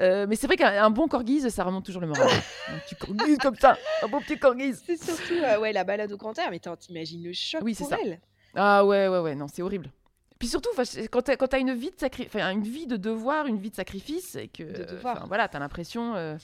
Euh, 0.00 0.26
mais 0.28 0.34
c'est 0.36 0.46
vrai 0.48 0.56
qu'un 0.56 0.82
un 0.82 0.90
bon 0.90 1.06
corgis, 1.06 1.48
ça 1.50 1.62
remonte 1.62 1.84
toujours 1.84 2.00
le 2.02 2.08
moral. 2.08 2.28
un 2.68 2.78
petit 2.78 2.96
corgis 2.96 3.36
comme 3.38 3.54
ça, 3.56 3.78
un 4.02 4.08
bon 4.08 4.20
petit 4.20 4.38
corgis. 4.38 4.74
C'est 4.86 4.96
surtout 4.96 5.34
euh, 5.34 5.58
ouais, 5.60 5.72
la 5.72 5.84
balade 5.84 6.10
au 6.12 6.16
grand 6.16 6.36
air. 6.38 6.50
Mais 6.50 6.58
t'imagines 6.58 7.22
le 7.22 7.32
choc 7.32 7.60
Oui, 7.62 7.74
c'est 7.74 7.84
pour 7.84 7.90
ça. 7.92 7.98
elle. 8.02 8.20
Ah 8.56 8.84
ouais, 8.84 9.06
ouais, 9.08 9.18
ouais, 9.20 9.34
non, 9.34 9.46
c'est 9.48 9.62
horrible. 9.62 9.90
Puis 10.38 10.48
surtout, 10.48 10.70
quand 11.10 11.22
t'as, 11.22 11.58
une 11.60 11.74
vie 11.74 11.90
de 11.90 11.96
sacri- 11.96 12.28
une 12.34 12.62
vie 12.62 12.86
de 12.86 12.96
devoir, 12.96 13.46
une 13.46 13.58
vie 13.58 13.70
de 13.70 13.76
sacrifice, 13.76 14.34
et 14.34 14.48
que, 14.48 14.62
De 14.64 14.98
voilà, 15.26 15.48
t'as 15.48 15.58
l'impression, 15.60 16.14
euh, 16.16 16.36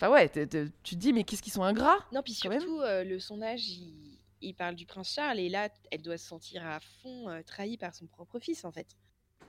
Ah 0.00 0.10
ouais, 0.10 0.28
tu 0.28 0.46
te 0.46 0.94
dis 0.94 1.12
mais 1.12 1.24
qu'est-ce 1.24 1.42
qu'ils 1.42 1.52
sont 1.52 1.64
ingrats 1.64 1.98
Non, 2.12 2.22
puis 2.22 2.32
surtout, 2.34 2.80
euh, 2.82 3.02
le 3.04 3.18
sondage, 3.18 3.68
il, 3.68 4.15
il 4.40 4.54
parle 4.54 4.74
du 4.74 4.86
prince 4.86 5.12
Charles, 5.12 5.38
et 5.38 5.48
là, 5.48 5.68
elle 5.90 6.02
doit 6.02 6.18
se 6.18 6.26
sentir 6.26 6.66
à 6.66 6.80
fond 6.80 7.28
euh, 7.28 7.42
trahie 7.42 7.76
par 7.76 7.94
son 7.94 8.06
propre 8.06 8.38
fils, 8.38 8.64
en 8.64 8.72
fait. 8.72 8.96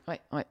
Ouais, 0.07 0.21
ouais. 0.31 0.45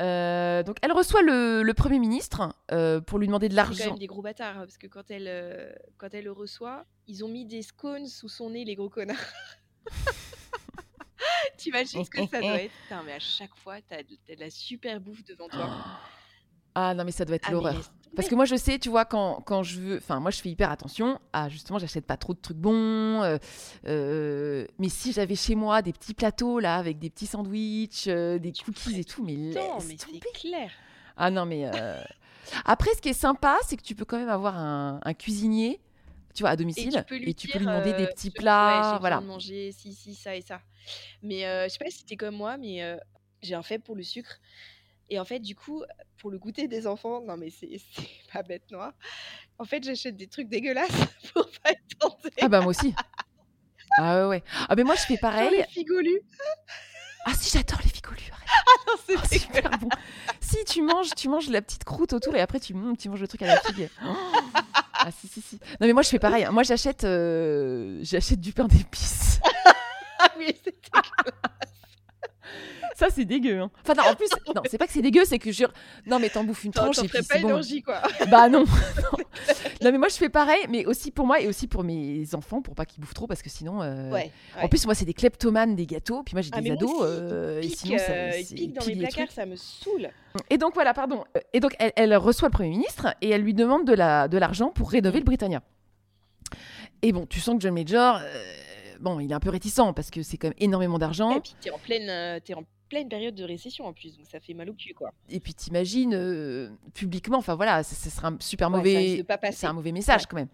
Euh, 0.00 0.62
donc 0.62 0.76
elle 0.82 0.92
reçoit 0.92 1.22
le, 1.22 1.62
le 1.62 1.72
premier 1.74 1.98
ministre 1.98 2.54
euh, 2.72 3.00
pour 3.00 3.18
lui 3.18 3.26
demander 3.26 3.48
de 3.48 3.54
C'est 3.54 3.60
quand 3.62 3.68
l'argent. 3.68 3.86
même 3.90 3.98
des 3.98 4.06
gros 4.06 4.20
bâtards, 4.20 4.58
hein, 4.58 4.66
parce 4.66 4.76
que 4.76 4.86
quand 4.86 5.10
elle, 5.10 5.74
quand 5.96 6.12
elle 6.12 6.24
le 6.24 6.32
reçoit, 6.32 6.84
ils 7.06 7.24
ont 7.24 7.28
mis 7.28 7.46
des 7.46 7.62
scones 7.62 8.06
sous 8.06 8.28
son 8.28 8.50
nez, 8.50 8.64
les 8.66 8.74
gros 8.74 8.90
connards. 8.90 9.16
T'imagines 11.56 12.04
ce 12.04 12.10
que 12.10 12.26
ça 12.26 12.40
doit 12.40 12.62
être 12.62 12.72
Putain, 12.82 13.02
mais 13.04 13.12
à 13.12 13.18
chaque 13.18 13.54
fois, 13.56 13.80
t'as 13.82 14.02
de, 14.02 14.16
de 14.28 14.38
la 14.40 14.50
super 14.50 15.00
bouffe 15.00 15.24
devant 15.24 15.48
toi. 15.48 15.68
Ah 16.74 16.94
non 16.94 17.04
mais 17.04 17.12
ça 17.12 17.26
doit 17.26 17.36
être 17.36 17.48
Ah, 17.48 17.52
l'horreur. 17.52 17.92
Parce 18.14 18.28
que 18.28 18.34
moi 18.34 18.44
je 18.44 18.56
sais, 18.56 18.78
tu 18.78 18.88
vois, 18.90 19.04
quand, 19.04 19.40
quand 19.46 19.62
je 19.62 19.80
veux, 19.80 19.96
enfin 19.96 20.20
moi 20.20 20.30
je 20.30 20.40
fais 20.40 20.50
hyper 20.50 20.70
attention 20.70 21.18
à 21.32 21.48
justement 21.48 21.78
j'achète 21.78 22.04
pas 22.06 22.16
trop 22.18 22.34
de 22.34 22.38
trucs 22.40 22.56
bons. 22.58 23.22
euh, 23.22 23.38
euh, 23.86 24.66
mais 24.78 24.88
si 24.90 25.12
j'avais 25.12 25.34
chez 25.34 25.54
moi 25.54 25.80
des 25.82 25.92
petits 25.92 26.12
plateaux 26.14 26.58
là 26.60 26.76
avec 26.76 26.98
des 26.98 27.08
petits 27.10 27.26
sandwichs, 27.26 28.08
euh, 28.08 28.38
des 28.38 28.52
cookies 28.52 29.00
et 29.00 29.04
tout, 29.04 29.24
mais 29.24 29.34
Non, 29.36 29.76
laisse 29.76 29.88
mais 29.88 29.96
tomber. 29.96 30.20
c'est 30.22 30.40
clair. 30.40 30.70
Ah 31.16 31.30
non, 31.30 31.46
mais. 31.46 31.70
Après, 32.64 32.90
ce 32.94 33.00
qui 33.00 33.08
est 33.08 33.12
sympa, 33.14 33.56
c'est 33.66 33.76
que 33.76 33.82
tu 33.82 33.94
peux 33.94 34.04
quand 34.04 34.18
même 34.18 34.28
avoir 34.28 34.58
un, 34.58 35.00
un 35.04 35.14
cuisinier, 35.14 35.80
tu 36.34 36.42
vois, 36.42 36.50
à 36.50 36.54
Et 36.54 36.56
domicile, 36.56 36.90
tu 36.90 37.02
peux 37.04 37.16
lui, 37.16 37.34
dire, 37.34 37.60
demander 37.60 37.92
des 37.94 38.06
petits 38.08 38.28
ouais, 38.28 38.34
plats. 38.34 38.92
j'ai 38.94 38.98
voilà. 39.00 39.20
de 39.20 39.26
manger 39.26 39.72
ci, 39.72 39.94
ci, 39.94 40.14
ça 40.14 40.34
et 40.36 40.42
ça. 40.42 40.60
Mais 41.22 41.42
je 41.42 41.68
sais 41.72 41.78
pas 41.82 41.90
si 41.90 42.04
t'es 42.04 42.16
comme 42.16 42.34
moi, 42.36 42.56
mais 42.58 42.98
j'ai 43.40 43.54
un 43.54 43.62
faible 43.62 43.84
pour 43.84 43.94
le 43.96 44.02
sucre. 44.02 44.38
Et 45.12 45.18
en 45.20 45.26
fait, 45.26 45.40
du 45.40 45.54
coup, 45.54 45.82
pour 46.16 46.30
le 46.30 46.38
goûter 46.38 46.68
des 46.68 46.86
enfants, 46.86 47.20
non 47.20 47.36
mais 47.36 47.50
c'est 47.50 47.68
pas 48.32 48.42
bête 48.42 48.70
noire. 48.70 48.94
En 49.58 49.64
fait, 49.66 49.84
j'achète 49.84 50.16
des 50.16 50.26
trucs 50.26 50.48
dégueulasses 50.48 50.88
pour 51.34 51.46
pas 51.62 51.72
être 51.72 51.98
tentée. 51.98 52.30
Ah 52.40 52.48
bah 52.48 52.60
moi 52.62 52.70
aussi. 52.70 52.94
ah 53.98 54.26
ouais. 54.28 54.42
Ah 54.70 54.74
mais 54.74 54.84
moi, 54.84 54.94
je 54.94 55.02
fais 55.02 55.14
Genre 55.16 55.20
pareil. 55.20 55.50
les 55.50 55.64
figolus. 55.64 56.22
Ah 57.26 57.34
si, 57.34 57.50
j'adore 57.56 57.80
les 57.84 57.90
figolus. 57.90 58.22
arrête. 58.32 58.48
Non, 59.10 59.20
c'est 59.28 59.36
Ah, 59.36 59.38
super 59.38 59.70
bon. 59.78 59.88
Si 60.40 60.64
tu 60.64 60.80
manges, 60.80 61.10
tu 61.14 61.28
manges 61.28 61.50
la 61.50 61.60
petite 61.60 61.84
croûte 61.84 62.14
autour 62.14 62.34
et 62.34 62.40
après 62.40 62.58
tu, 62.58 62.72
mm, 62.72 62.96
tu 62.96 63.10
manges 63.10 63.20
le 63.20 63.28
truc 63.28 63.42
à 63.42 63.48
la 63.48 63.60
figue. 63.60 63.90
Oh. 64.06 64.16
Ah 64.94 65.10
si, 65.12 65.28
si, 65.28 65.42
si. 65.42 65.56
Non 65.78 65.86
mais 65.86 65.92
moi, 65.92 66.00
je 66.02 66.08
fais 66.08 66.18
pareil. 66.18 66.48
Moi, 66.50 66.62
j'achète 66.62 67.04
euh, 67.04 67.98
j'achète 68.02 68.40
du 68.40 68.54
pain 68.54 68.64
d'épices. 68.66 69.40
Ah 70.18 70.32
oui, 70.38 70.56
c'est 70.64 70.74
Ça, 73.02 73.08
c'est 73.12 73.24
dégueu. 73.24 73.60
hein. 73.60 73.70
Enfin, 73.82 73.94
non, 74.00 74.08
en 74.10 74.14
plus, 74.14 74.28
non, 74.54 74.62
c'est 74.70 74.78
pas 74.78 74.86
que 74.86 74.92
c'est 74.92 75.02
dégueu, 75.02 75.22
c'est 75.24 75.38
que 75.40 75.50
je. 75.50 75.64
Non, 76.06 76.18
mais 76.20 76.28
t'en 76.28 76.44
bouffes 76.44 76.62
une 76.64 76.72
tranche 76.72 76.98
et 77.02 77.08
puis 77.08 77.18
c'est 77.22 77.40
une 77.40 77.48
bon. 77.48 77.54
orgie, 77.54 77.82
quoi. 77.82 78.00
Bah 78.30 78.48
non. 78.48 78.60
non. 78.64 79.18
Non, 79.82 79.90
mais 79.90 79.98
moi, 79.98 80.06
je 80.08 80.14
fais 80.14 80.28
pareil, 80.28 80.60
mais 80.68 80.86
aussi 80.86 81.10
pour 81.10 81.26
moi 81.26 81.40
et 81.40 81.48
aussi 81.48 81.66
pour 81.66 81.82
mes 81.82 82.32
enfants, 82.36 82.62
pour 82.62 82.76
pas 82.76 82.84
qu'ils 82.86 83.00
bouffent 83.00 83.14
trop, 83.14 83.26
parce 83.26 83.42
que 83.42 83.50
sinon. 83.50 83.82
euh, 83.82 84.10
Ouais, 84.12 84.30
En 84.62 84.68
plus, 84.68 84.84
moi, 84.86 84.94
c'est 84.94 85.04
des 85.04 85.14
kleptomanes 85.14 85.74
des 85.74 85.86
gâteaux, 85.86 86.22
puis 86.22 86.34
moi, 86.36 86.42
j'ai 86.42 86.50
Ah, 86.52 86.60
des 86.60 86.70
mais 86.70 86.76
moi 86.76 86.84
ados. 86.84 87.00
aussi, 87.00 87.10
euh, 87.10 87.60
et 87.62 87.68
sinon, 87.68 87.98
ça, 87.98 88.12
euh, 88.12 88.30
ils 88.38 88.44
c'est- 88.44 88.54
piquent 88.54 88.74
dans 88.74 88.86
mes 88.86 88.94
les 88.94 89.06
placards, 89.08 89.32
ça 89.32 89.44
me 89.44 89.56
saoule. 89.56 90.08
Et 90.50 90.58
donc, 90.58 90.74
voilà, 90.74 90.94
pardon. 90.94 91.24
Et 91.52 91.58
donc, 91.58 91.74
elle, 91.80 91.92
elle 91.96 92.16
reçoit 92.16 92.46
le 92.48 92.52
Premier 92.52 92.68
ministre 92.70 93.08
et 93.20 93.30
elle 93.30 93.42
lui 93.42 93.54
demande 93.54 93.84
de 93.84 93.94
la- 93.94 94.28
de 94.28 94.38
l'argent 94.38 94.68
pour 94.68 94.90
rénover 94.92 95.18
le 95.18 95.24
Britannia. 95.24 95.62
Et 97.02 97.10
bon, 97.12 97.26
tu 97.26 97.40
sens 97.40 97.56
que 97.56 97.60
John 97.62 97.74
Major, 97.74 98.20
euh, 98.22 98.42
bon, 99.00 99.18
il 99.18 99.32
est 99.32 99.34
un 99.34 99.40
peu 99.40 99.50
réticent 99.50 99.80
parce 99.96 100.10
que 100.10 100.22
c'est 100.22 100.36
quand 100.36 100.48
même 100.48 100.56
énormément 100.58 100.98
d'argent. 100.98 101.36
Et 101.38 101.40
puis 101.40 101.56
t'es 101.60 101.70
en 101.70 101.78
pleine, 101.78 102.08
euh, 102.08 102.38
en 102.54 102.62
pleine 102.92 103.08
période 103.08 103.34
de 103.34 103.44
récession 103.44 103.86
en 103.86 103.94
plus, 103.94 104.16
donc 104.18 104.26
ça 104.30 104.38
fait 104.38 104.52
mal 104.52 104.68
au 104.68 104.74
cul, 104.74 104.92
quoi. 104.92 105.12
Et 105.30 105.40
puis 105.40 105.54
t'imagines 105.54 106.12
euh, 106.14 106.68
publiquement, 106.92 107.38
enfin 107.38 107.54
voilà, 107.54 107.82
ça, 107.82 107.96
ça 107.96 108.10
sera 108.10 108.28
un 108.28 108.36
super 108.38 108.70
Ouais, 108.70 108.76
mauvais, 108.76 109.24
c'est 109.52 109.66
un 109.66 109.72
mauvais 109.72 109.92
message 109.92 110.20
Ouais. 110.22 110.26
quand 110.28 110.36
même. 110.36 110.48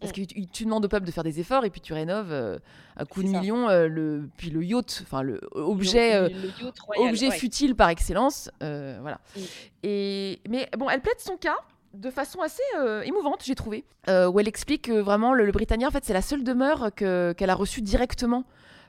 Parce 0.00 0.12
Mm. 0.12 0.14
que 0.14 0.20
tu, 0.32 0.46
tu 0.46 0.64
demandes 0.64 0.84
au 0.84 0.88
peuple 0.88 1.04
de 1.06 1.10
faire 1.10 1.24
des 1.24 1.40
efforts 1.40 1.64
et 1.64 1.70
puis 1.70 1.80
tu 1.80 1.92
rénoves 1.92 2.30
euh, 2.30 2.60
à 2.96 3.04
coup 3.04 3.24
de 3.24 3.28
millions 3.28 3.68
euh, 3.68 3.88
le, 3.88 4.28
puis 4.36 4.50
le 4.50 4.62
yacht, 4.64 5.00
enfin 5.02 5.22
le 5.22 5.40
objet, 5.54 6.28
le, 6.28 6.28
le 6.28 6.64
yacht 6.64 6.78
royal, 6.78 7.08
objet 7.10 7.28
ouais. 7.30 7.36
futile 7.36 7.74
par 7.74 7.88
excellence, 7.88 8.48
voilà. 8.60 9.18
Mm. 9.36 9.40
Et 9.82 10.40
mais 10.48 10.68
bon, 10.78 10.88
elle 10.88 11.00
plaide 11.00 11.18
son 11.18 11.36
cas 11.36 11.56
de 11.94 12.10
façon 12.10 12.40
assez 12.42 12.62
euh, 12.78 13.00
émouvante, 13.02 13.42
j'ai 13.44 13.56
trouvé, 13.56 13.82
euh, 14.08 14.28
où 14.28 14.38
elle 14.38 14.46
explique 14.46 14.82
que 14.82 14.92
vraiment 15.00 15.34
le, 15.34 15.44
le 15.44 15.50
Britannia, 15.52 15.88
en 15.88 15.90
fait, 15.90 16.04
c'est 16.04 16.12
la 16.12 16.22
seule 16.22 16.44
demeure 16.44 16.94
que- 16.94 17.32
qu'elle 17.36 17.50
a 17.50 17.54
reçue 17.56 17.80
directement 17.82 18.44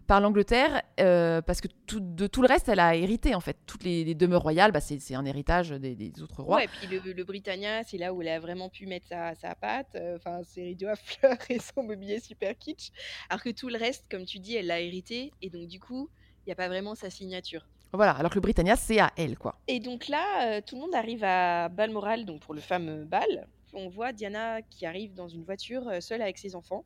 par 0.09 0.19
l'Angleterre, 0.21 0.81
euh, 0.99 1.39
parce 1.43 1.61
que 1.61 1.67
tout- 1.85 1.99
de 1.99 2.25
tout 2.25 2.41
le 2.41 2.47
reste, 2.47 2.67
elle 2.67 2.79
a 2.79 2.95
hérité, 2.95 3.35
en 3.35 3.39
fait. 3.39 3.57
Toutes 3.67 3.83
les, 3.83 4.03
les 4.03 4.15
demeures 4.15 4.41
royales, 4.41 4.71
bah, 4.71 4.81
c'est 4.81 5.13
un 5.13 5.23
héritage 5.23 5.69
des, 5.69 5.95
des 5.95 6.19
autres 6.23 6.41
rois. 6.41 6.55
Ouais, 6.57 6.67
puis 6.67 6.87
le, 6.87 7.13
le 7.13 7.23
Britannia, 7.23 7.83
c'est 7.83 7.99
là 7.99 8.11
où 8.11 8.21
elle 8.23 8.29
a 8.29 8.39
vraiment 8.39 8.69
pu 8.69 8.87
mettre 8.87 9.05
sa, 9.07 9.35
sa 9.35 9.53
patte, 9.53 9.93
euh, 9.95 10.15
enfin 10.17 10.41
ses 10.43 10.63
rideaux 10.63 10.87
à 10.87 10.95
fleurs 10.95 11.37
et 11.49 11.59
son 11.59 11.83
mobilier 11.83 12.19
super 12.19 12.57
kitsch. 12.57 12.89
Alors 13.29 13.43
que 13.43 13.51
tout 13.51 13.69
le 13.69 13.77
reste, 13.77 14.07
comme 14.09 14.25
tu 14.25 14.39
dis, 14.39 14.55
elle 14.55 14.65
l'a 14.65 14.81
hérité, 14.81 15.31
et 15.43 15.51
donc 15.51 15.67
du 15.67 15.79
coup, 15.79 16.09
il 16.39 16.49
n'y 16.49 16.53
a 16.53 16.55
pas 16.55 16.67
vraiment 16.69 16.95
sa 16.95 17.11
signature. 17.11 17.67
Voilà, 17.93 18.13
alors 18.13 18.31
que 18.31 18.35
le 18.35 18.41
Britannia, 18.41 18.75
c'est 18.75 18.99
à 18.99 19.11
elle, 19.15 19.37
quoi. 19.37 19.59
Et 19.67 19.79
donc 19.79 20.07
là, 20.07 20.57
euh, 20.57 20.61
tout 20.65 20.73
le 20.73 20.81
monde 20.81 20.95
arrive 20.95 21.23
à 21.23 21.69
Balmoral, 21.69 22.25
donc 22.25 22.39
pour 22.41 22.55
le 22.55 22.61
fameux 22.61 23.05
bal. 23.05 23.47
On 23.73 23.89
voit 23.89 24.11
Diana 24.11 24.63
qui 24.63 24.87
arrive 24.87 25.13
dans 25.13 25.27
une 25.27 25.43
voiture 25.43 25.83
seule 26.01 26.23
avec 26.23 26.39
ses 26.39 26.55
enfants, 26.55 26.83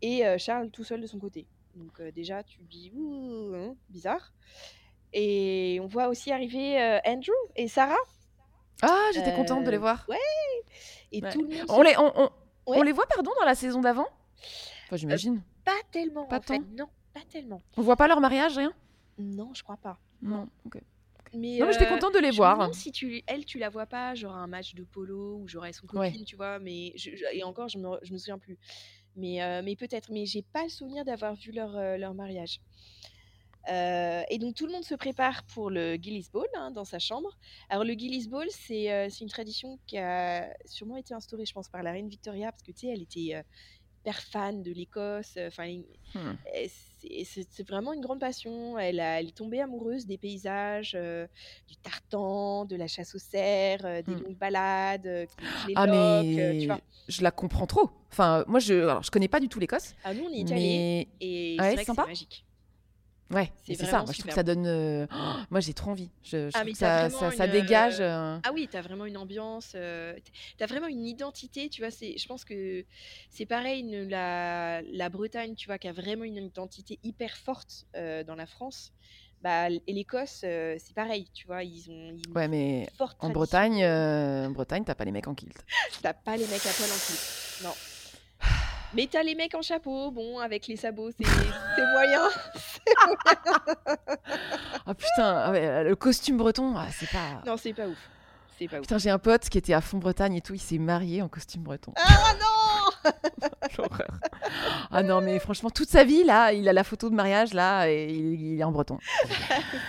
et 0.00 0.22
Charles 0.38 0.70
tout 0.70 0.84
seul 0.84 1.02
de 1.02 1.06
son 1.06 1.18
côté. 1.18 1.46
Donc 1.74 2.00
euh, 2.00 2.10
déjà, 2.12 2.42
tu 2.42 2.58
dis, 2.64 2.90
ouh, 2.94 3.52
hein, 3.54 3.74
bizarre. 3.88 4.32
Et 5.12 5.78
on 5.82 5.86
voit 5.86 6.08
aussi 6.08 6.32
arriver 6.32 6.80
euh, 6.80 6.98
Andrew 7.04 7.32
et 7.56 7.68
Sarah. 7.68 7.94
Ah, 8.82 9.10
j'étais 9.14 9.34
contente 9.34 9.64
de 9.64 9.70
les 9.70 9.76
Euh, 9.76 9.80
voir. 9.80 10.04
Ouais. 10.08 10.16
Et 11.12 11.22
Ouais. 11.22 11.30
tout 11.30 11.42
le 11.42 11.48
monde. 11.48 11.66
On 11.68 11.82
les, 11.82 11.96
on, 11.98 12.12
on- 12.22 12.30
on 12.66 12.78
Ouais. 12.78 12.84
les 12.84 12.92
voit, 12.92 13.06
pardon, 13.06 13.30
dans 13.38 13.44
la 13.46 13.54
saison 13.54 13.80
d'avant? 13.80 14.06
Enfin, 14.86 14.96
j'imagine. 14.96 15.42
Pas 15.64 15.72
tellement. 15.90 16.24
Pas 16.26 16.38
en 16.38 16.42
fait. 16.42 16.58
tant? 16.58 16.64
Non, 16.76 16.88
pas 17.14 17.20
tellement. 17.30 17.62
On 17.76 17.82
voit 17.82 17.96
pas 17.96 18.08
leur 18.08 18.20
mariage, 18.20 18.56
rien? 18.56 18.72
Non, 19.18 19.52
je 19.54 19.62
crois 19.62 19.76
pas. 19.76 19.98
Non, 20.22 20.48
ok. 20.64 20.80
Mais 21.34 21.58
Non, 21.58 21.66
mais 21.66 21.72
j'étais 21.72 21.86
contente 21.88 22.12
de 22.14 22.18
les 22.18 22.26
je 22.28 22.32
me 22.32 22.36
voir. 22.38 22.56
demande 22.58 22.74
si 22.74 22.92
tu, 22.92 23.22
elle, 23.26 23.44
tu 23.46 23.58
la 23.58 23.70
vois 23.70 23.86
pas, 23.86 24.14
genre 24.14 24.34
un 24.34 24.46
match 24.46 24.74
de 24.74 24.84
polo 24.84 25.36
ou 25.38 25.48
genre 25.48 25.64
son 25.72 25.86
Ouais. 25.96 26.10
copine, 26.10 26.24
tu 26.24 26.36
vois. 26.36 26.58
Mais 26.58 26.92
je- 26.96 27.14
je- 27.16 27.24
et 27.32 27.42
encore, 27.42 27.68
je 27.68 27.78
me, 27.78 27.88
je 28.02 28.12
me 28.12 28.18
souviens 28.18 28.38
plus. 28.38 28.58
Mais, 29.16 29.42
euh, 29.42 29.62
mais 29.62 29.76
peut-être. 29.76 30.10
Mais 30.10 30.26
j'ai 30.26 30.42
pas 30.42 30.64
le 30.64 30.68
souvenir 30.68 31.04
d'avoir 31.04 31.34
vu 31.34 31.52
leur, 31.52 31.76
euh, 31.76 31.96
leur 31.96 32.14
mariage. 32.14 32.60
Euh, 33.68 34.22
et 34.28 34.38
donc 34.38 34.56
tout 34.56 34.66
le 34.66 34.72
monde 34.72 34.82
se 34.82 34.96
prépare 34.96 35.44
pour 35.44 35.70
le 35.70 35.94
Gillis 35.94 36.28
Ball 36.32 36.48
hein, 36.56 36.72
dans 36.72 36.84
sa 36.84 36.98
chambre. 36.98 37.38
Alors 37.68 37.84
le 37.84 37.92
Gillis 37.92 38.28
Ball, 38.28 38.48
c'est 38.50 39.08
une 39.20 39.28
tradition 39.28 39.78
qui 39.86 39.98
a 39.98 40.52
sûrement 40.64 40.96
été 40.96 41.14
instaurée, 41.14 41.46
je 41.46 41.52
pense, 41.52 41.68
par 41.68 41.82
la 41.84 41.92
reine 41.92 42.08
Victoria, 42.08 42.50
parce 42.50 42.62
que 42.62 42.72
tu 42.72 42.86
sais, 42.86 42.92
elle 42.92 43.02
était 43.02 43.44
hyper 44.00 44.20
fan 44.20 44.62
de 44.64 44.72
l'Écosse. 44.72 45.38
Enfin, 45.46 45.80
Hmm. 46.14 46.34
C'est- 47.24 47.66
vraiment 47.68 47.92
une 47.92 48.00
grande 48.00 48.20
passion. 48.20 48.78
Elle, 48.78 49.00
a- 49.00 49.20
elle 49.20 49.28
est 49.28 49.36
tombée 49.36 49.60
amoureuse 49.60 50.06
des 50.06 50.18
paysages, 50.18 50.92
euh, 50.94 51.26
du 51.68 51.76
tartan, 51.76 52.64
de 52.64 52.76
la 52.76 52.86
chasse 52.86 53.14
aux 53.14 53.18
cerfs, 53.18 53.84
euh, 53.84 54.02
des 54.02 54.12
Hmm. 54.14 54.22
longues 54.24 54.38
balades, 54.38 55.06
euh, 55.06 55.26
les 55.66 55.74
Ah, 55.76 55.86
mais 55.86 56.58
tu 56.60 56.66
vois. 56.66 56.80
je 57.08 57.22
la 57.22 57.30
comprends 57.30 57.66
trop. 57.66 57.90
Enfin, 58.10 58.44
moi, 58.46 58.60
je, 58.60 58.74
alors, 58.74 59.02
je 59.02 59.10
connais 59.10 59.28
pas 59.28 59.40
du 59.40 59.48
tout 59.48 59.58
l'Écosse. 59.58 59.94
Ah, 60.04 60.12
nous, 60.14 60.24
on 60.24 60.30
est 60.32 60.50
allés 60.52 60.54
mais... 60.60 61.08
et 61.20 61.56
Ah 61.58 61.62
ouais, 61.70 61.84
c'est 61.84 61.96
magique. 62.06 62.44
Ouais, 63.32 63.50
C'est 63.64 63.74
ça. 63.76 64.02
Moi, 64.02 64.12
je 64.12 64.18
trouve 64.18 64.26
que 64.26 64.34
ça 64.34 64.42
donne. 64.42 64.66
euh, 64.66 65.06
oh, 65.10 65.16
moi, 65.50 65.60
j'ai 65.60 65.72
trop 65.74 65.90
envie. 65.90 66.10
Je, 66.22 66.50
je 66.50 66.56
Ah, 66.56 66.64
mais 66.64 66.74
ça, 66.74 67.46
dégage. 67.46 68.00
euh, 68.00 68.04
euh, 68.04 68.38
Ah 68.44 68.50
oui, 68.52 68.68
t'as 68.70 68.82
vraiment 68.82 69.06
une 69.06 69.16
ambiance, 69.16 69.72
euh, 69.74 70.14
t'as 70.58 70.66
vraiment 70.66 70.88
une 70.88 71.04
identité, 71.06 71.68
tu 71.68 71.80
vois. 71.82 71.90
C'est, 71.90 72.16
je 72.18 72.26
pense 72.26 72.44
que 72.44 72.84
c'est 73.30 73.46
pareil, 73.46 73.80
une- 73.80 74.08
la, 74.08 74.82
la 74.82 75.08
Bretagne, 75.08 75.54
tu 75.54 75.66
vois, 75.68 75.78
qui 75.78 75.88
a 75.88 75.92
vraiment 75.92 76.24
une 76.24 76.36
identité 76.36 76.98
hyper 77.02 77.36
forte 77.36 77.84
dans 77.94 78.34
la 78.36 78.46
France. 78.46 78.92
Bah, 79.40 79.68
et 79.70 79.82
l'Écosse, 79.92 80.42
euh, 80.44 80.76
c'est 80.78 80.94
pareil, 80.94 81.28
tu 81.34 81.48
vois, 81.48 81.64
ils 81.64 81.90
ont 81.90 82.16
Ouais, 82.34 82.46
mais 82.46 82.86
forte 82.96 83.16
en. 83.20 83.30
Bretagne, 83.30 83.82
euh, 83.82 84.46
en 84.46 84.50
Bretagne, 84.50 84.84
t'as 84.84 84.94
pas 84.94 85.04
les 85.04 85.10
mecs 85.10 85.26
en 85.26 85.34
kilt. 85.34 85.56
T'as 86.02 86.12
pas 86.12 86.36
les 86.36 86.46
mecs 86.46 86.64
à 86.64 86.70
poil 86.70 86.90
en 86.90 86.94
kilt, 86.94 87.64
non. 87.64 87.74
Mais 88.94 89.08
t'as 89.10 89.22
les 89.22 89.34
mecs 89.34 89.54
en 89.54 89.62
chapeau, 89.62 90.10
bon, 90.10 90.38
avec 90.38 90.66
les 90.66 90.76
sabots, 90.76 91.10
c'est, 91.10 91.24
c'est 91.26 91.92
moyen. 91.92 92.28
Ah 94.84 94.94
putain, 94.94 95.42
ah 95.46 95.50
ouais, 95.52 95.84
le 95.84 95.94
costume 95.94 96.36
breton, 96.36 96.74
ah, 96.76 96.88
c'est 96.90 97.08
pas. 97.08 97.40
Non, 97.46 97.56
c'est 97.56 97.72
pas 97.72 97.86
ouf. 97.86 97.96
C'est 98.58 98.66
pas 98.66 98.76
ouf. 98.76 98.82
Putain, 98.82 98.98
j'ai 98.98 99.10
un 99.10 99.18
pote 99.18 99.48
qui 99.48 99.58
était 99.58 99.72
à 99.74 99.80
fond 99.80 99.98
Bretagne 99.98 100.34
et 100.34 100.40
tout, 100.40 100.54
il 100.54 100.60
s'est 100.60 100.78
marié 100.78 101.22
en 101.22 101.28
costume 101.28 101.62
breton. 101.62 101.92
Ah 101.96 102.32
non 102.40 102.61
L'horreur. 103.78 104.10
Ah 104.90 105.02
non, 105.02 105.20
mais 105.20 105.38
franchement, 105.38 105.70
toute 105.70 105.88
sa 105.88 106.04
vie, 106.04 106.24
là, 106.24 106.52
il 106.52 106.68
a 106.68 106.72
la 106.72 106.84
photo 106.84 107.08
de 107.10 107.14
mariage, 107.14 107.54
là, 107.54 107.88
et 107.88 108.06
il, 108.10 108.54
il 108.54 108.60
est 108.60 108.64
en 108.64 108.72
breton. 108.72 108.98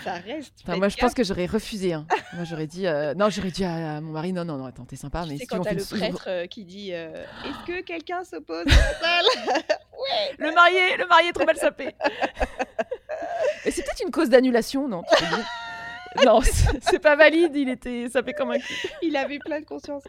Ça 0.04 0.14
reste. 0.14 0.54
Moi, 0.68 0.88
je 0.90 0.98
pense 0.98 1.14
que 1.14 1.24
j'aurais 1.24 1.46
refusé. 1.46 1.94
hein. 1.94 2.06
Moi, 2.34 2.44
j'aurais 2.46 2.68
dit. 2.68 2.88
euh, 2.88 3.14
Non, 3.14 3.30
j'aurais 3.30 3.52
dit 3.52 3.66
à, 3.66 4.00
mon 4.02 4.12
mari, 4.12 4.32
non, 4.34 4.46
non, 4.46 4.58
non, 4.58 4.66
attends, 4.66 4.86
t'es 4.86 4.96
sympa, 4.96 5.26
mais 5.28 5.36
C'est 5.38 5.42
si 5.44 5.48
quand 5.48 5.60
t'as 5.62 5.74
le 5.74 5.80
sou- 5.80 5.98
prêtre 5.98 6.26
euh, 6.28 6.46
qui 6.48 6.64
dit 6.66 6.92
euh, 6.94 7.24
Est-ce 7.46 7.66
que 7.72 7.82
quelqu'un 7.82 8.24
s'oppose 8.24 8.66
à 8.68 8.70
la 8.70 8.94
salle 9.00 9.26
Ouais 9.94 10.36
Le 10.38 10.52
marié, 10.54 10.98
le 10.98 11.08
marié 11.08 11.30
est 11.30 11.34
trop 11.34 11.46
mal 11.46 11.58
sapé. 11.58 11.96
Et 13.66 13.72
c'est 13.72 13.82
peut-être 13.84 14.04
une 14.04 14.12
cause 14.12 14.30
d'annulation, 14.30 14.88
non 14.88 15.04
Non, 16.26 16.42
c'est 16.82 17.00
pas 17.00 17.16
valide, 17.16 17.56
il 17.56 17.70
était 17.70 18.08
sapé 18.10 18.34
comme 18.34 18.52
un 18.52 18.60
cul. 18.60 18.88
Il 19.02 19.16
avait 19.16 19.40
plein 19.40 19.60
de 19.60 19.66
conscience. 19.66 20.04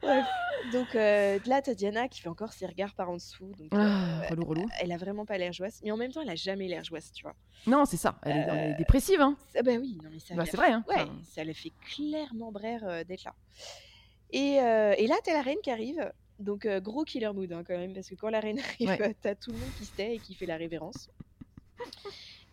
Bref. 0.00 0.24
Donc 0.72 0.94
euh, 0.94 1.38
là, 1.46 1.60
t'as 1.62 1.74
Diana 1.74 2.08
qui 2.08 2.20
fait 2.20 2.28
encore 2.28 2.52
ses 2.52 2.66
regards 2.66 2.94
par 2.94 3.10
en 3.10 3.14
dessous. 3.14 3.52
Donc, 3.58 3.68
Ah, 3.72 3.76
euh, 4.22 4.28
relou, 4.30 4.44
relou. 4.44 4.66
elle 4.80 4.92
a 4.92 4.96
vraiment 4.96 5.24
pas 5.26 5.36
l'air 5.38 5.52
joyeuse. 5.52 5.80
Mais 5.84 5.90
en 5.90 5.96
même 5.96 6.12
temps, 6.12 6.22
elle 6.22 6.30
a 6.30 6.34
jamais 6.34 6.68
l'air 6.68 6.84
joyeuse, 6.84 7.12
tu 7.12 7.22
vois. 7.22 7.34
Non, 7.66 7.84
c'est 7.84 7.96
ça, 7.96 8.18
elle 8.22 8.36
est, 8.36 8.40
elle 8.40 8.58
est 8.70 8.72
Euh, 8.74 8.76
dépressive, 8.78 9.20
hein. 9.20 9.36
Ah 9.56 9.62
bah 9.62 9.72
oui, 9.78 9.98
non 10.02 10.10
mais 10.12 10.18
ça. 10.20 10.34
Bah, 10.34 10.44
c'est 10.46 10.56
vrai, 10.56 10.72
hein. 10.72 10.84
Ouais, 10.88 10.96
Enfin- 11.02 11.12
ça 11.34 11.44
le 11.44 11.52
fait 11.52 11.72
clairement 11.94 12.52
euh, 12.64 13.04
d'être 13.04 13.24
là. 13.24 13.34
Et, 14.32 14.54
et 14.54 15.06
là, 15.06 15.16
t'as 15.24 15.32
la 15.34 15.42
reine 15.42 15.58
qui 15.62 15.70
arrive. 15.70 16.10
Donc 16.38 16.66
gros 16.66 17.04
killer 17.04 17.30
mood 17.34 17.52
hein, 17.52 17.62
quand 17.66 17.76
même, 17.76 17.92
parce 17.92 18.08
que 18.08 18.14
quand 18.14 18.30
la 18.30 18.40
reine 18.40 18.58
arrive, 18.80 18.88
Ouais. 18.88 19.14
t'as 19.20 19.34
tout 19.34 19.50
le 19.50 19.58
monde 19.58 19.68
qui 19.78 19.84
se 19.84 19.92
tait 19.94 20.14
et 20.14 20.18
qui 20.18 20.34
fait 20.34 20.46
la 20.46 20.56
révérence. 20.56 21.10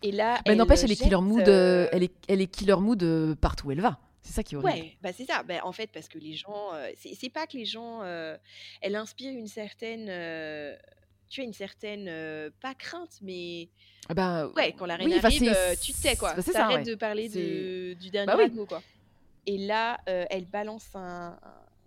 Et 0.02 0.12
là, 0.12 0.40
Mais 0.46 0.54
n'empêche, 0.54 0.84
elle 0.84 0.92
est 0.92 0.96
killer 0.96 1.20
mood, 1.20 1.48
euh, 1.48 1.84
euh, 1.84 1.88
elle 1.92 2.02
est, 2.04 2.12
elle 2.28 2.40
est 2.40 2.46
killer 2.46 2.76
mood 2.76 3.02
euh, 3.02 3.34
partout 3.34 3.66
où 3.68 3.72
elle 3.72 3.80
va. 3.80 3.98
C'est 4.22 4.32
ça 4.32 4.42
qui 4.42 4.54
est 4.54 4.58
horrible. 4.58 4.78
Ouais, 4.78 4.96
bah 5.02 5.10
c'est 5.12 5.24
ça. 5.24 5.42
Bah, 5.42 5.60
en 5.64 5.72
fait, 5.72 5.88
parce 5.92 6.08
que 6.08 6.18
les 6.18 6.34
gens, 6.34 6.72
euh, 6.74 6.90
c'est 6.96 7.30
pas 7.30 7.46
que 7.46 7.56
les 7.56 7.64
gens, 7.64 8.02
euh, 8.02 8.36
elle 8.82 8.94
inspire 8.94 9.32
une 9.32 9.46
certaine, 9.48 10.06
euh, 10.08 10.76
tu 11.28 11.40
as 11.40 11.44
une 11.44 11.52
certaine, 11.52 12.06
euh, 12.08 12.50
pas 12.60 12.74
crainte, 12.74 13.18
mais 13.22 13.68
Ah 14.08 14.14
bah, 14.14 14.48
ouais, 14.56 14.72
quand 14.78 14.86
la 14.86 14.96
reine 14.96 15.08
oui, 15.08 15.18
arrive, 15.22 15.52
euh, 15.56 15.74
tu 15.80 15.92
te 15.92 16.02
tais 16.02 16.16
quoi. 16.16 16.34
bah, 16.34 16.42
T'arrêtes 16.42 16.78
ouais. 16.78 16.84
de 16.84 16.94
parler 16.94 17.28
de, 17.28 17.94
du 17.94 18.10
dernier 18.10 18.26
Bah 18.26 18.36
oui. 18.38 18.50
mot 18.50 18.66
quoi. 18.66 18.82
Et 19.46 19.56
là, 19.58 19.98
euh, 20.08 20.26
elle 20.30 20.44
balance 20.44 20.88
un, 20.94 21.38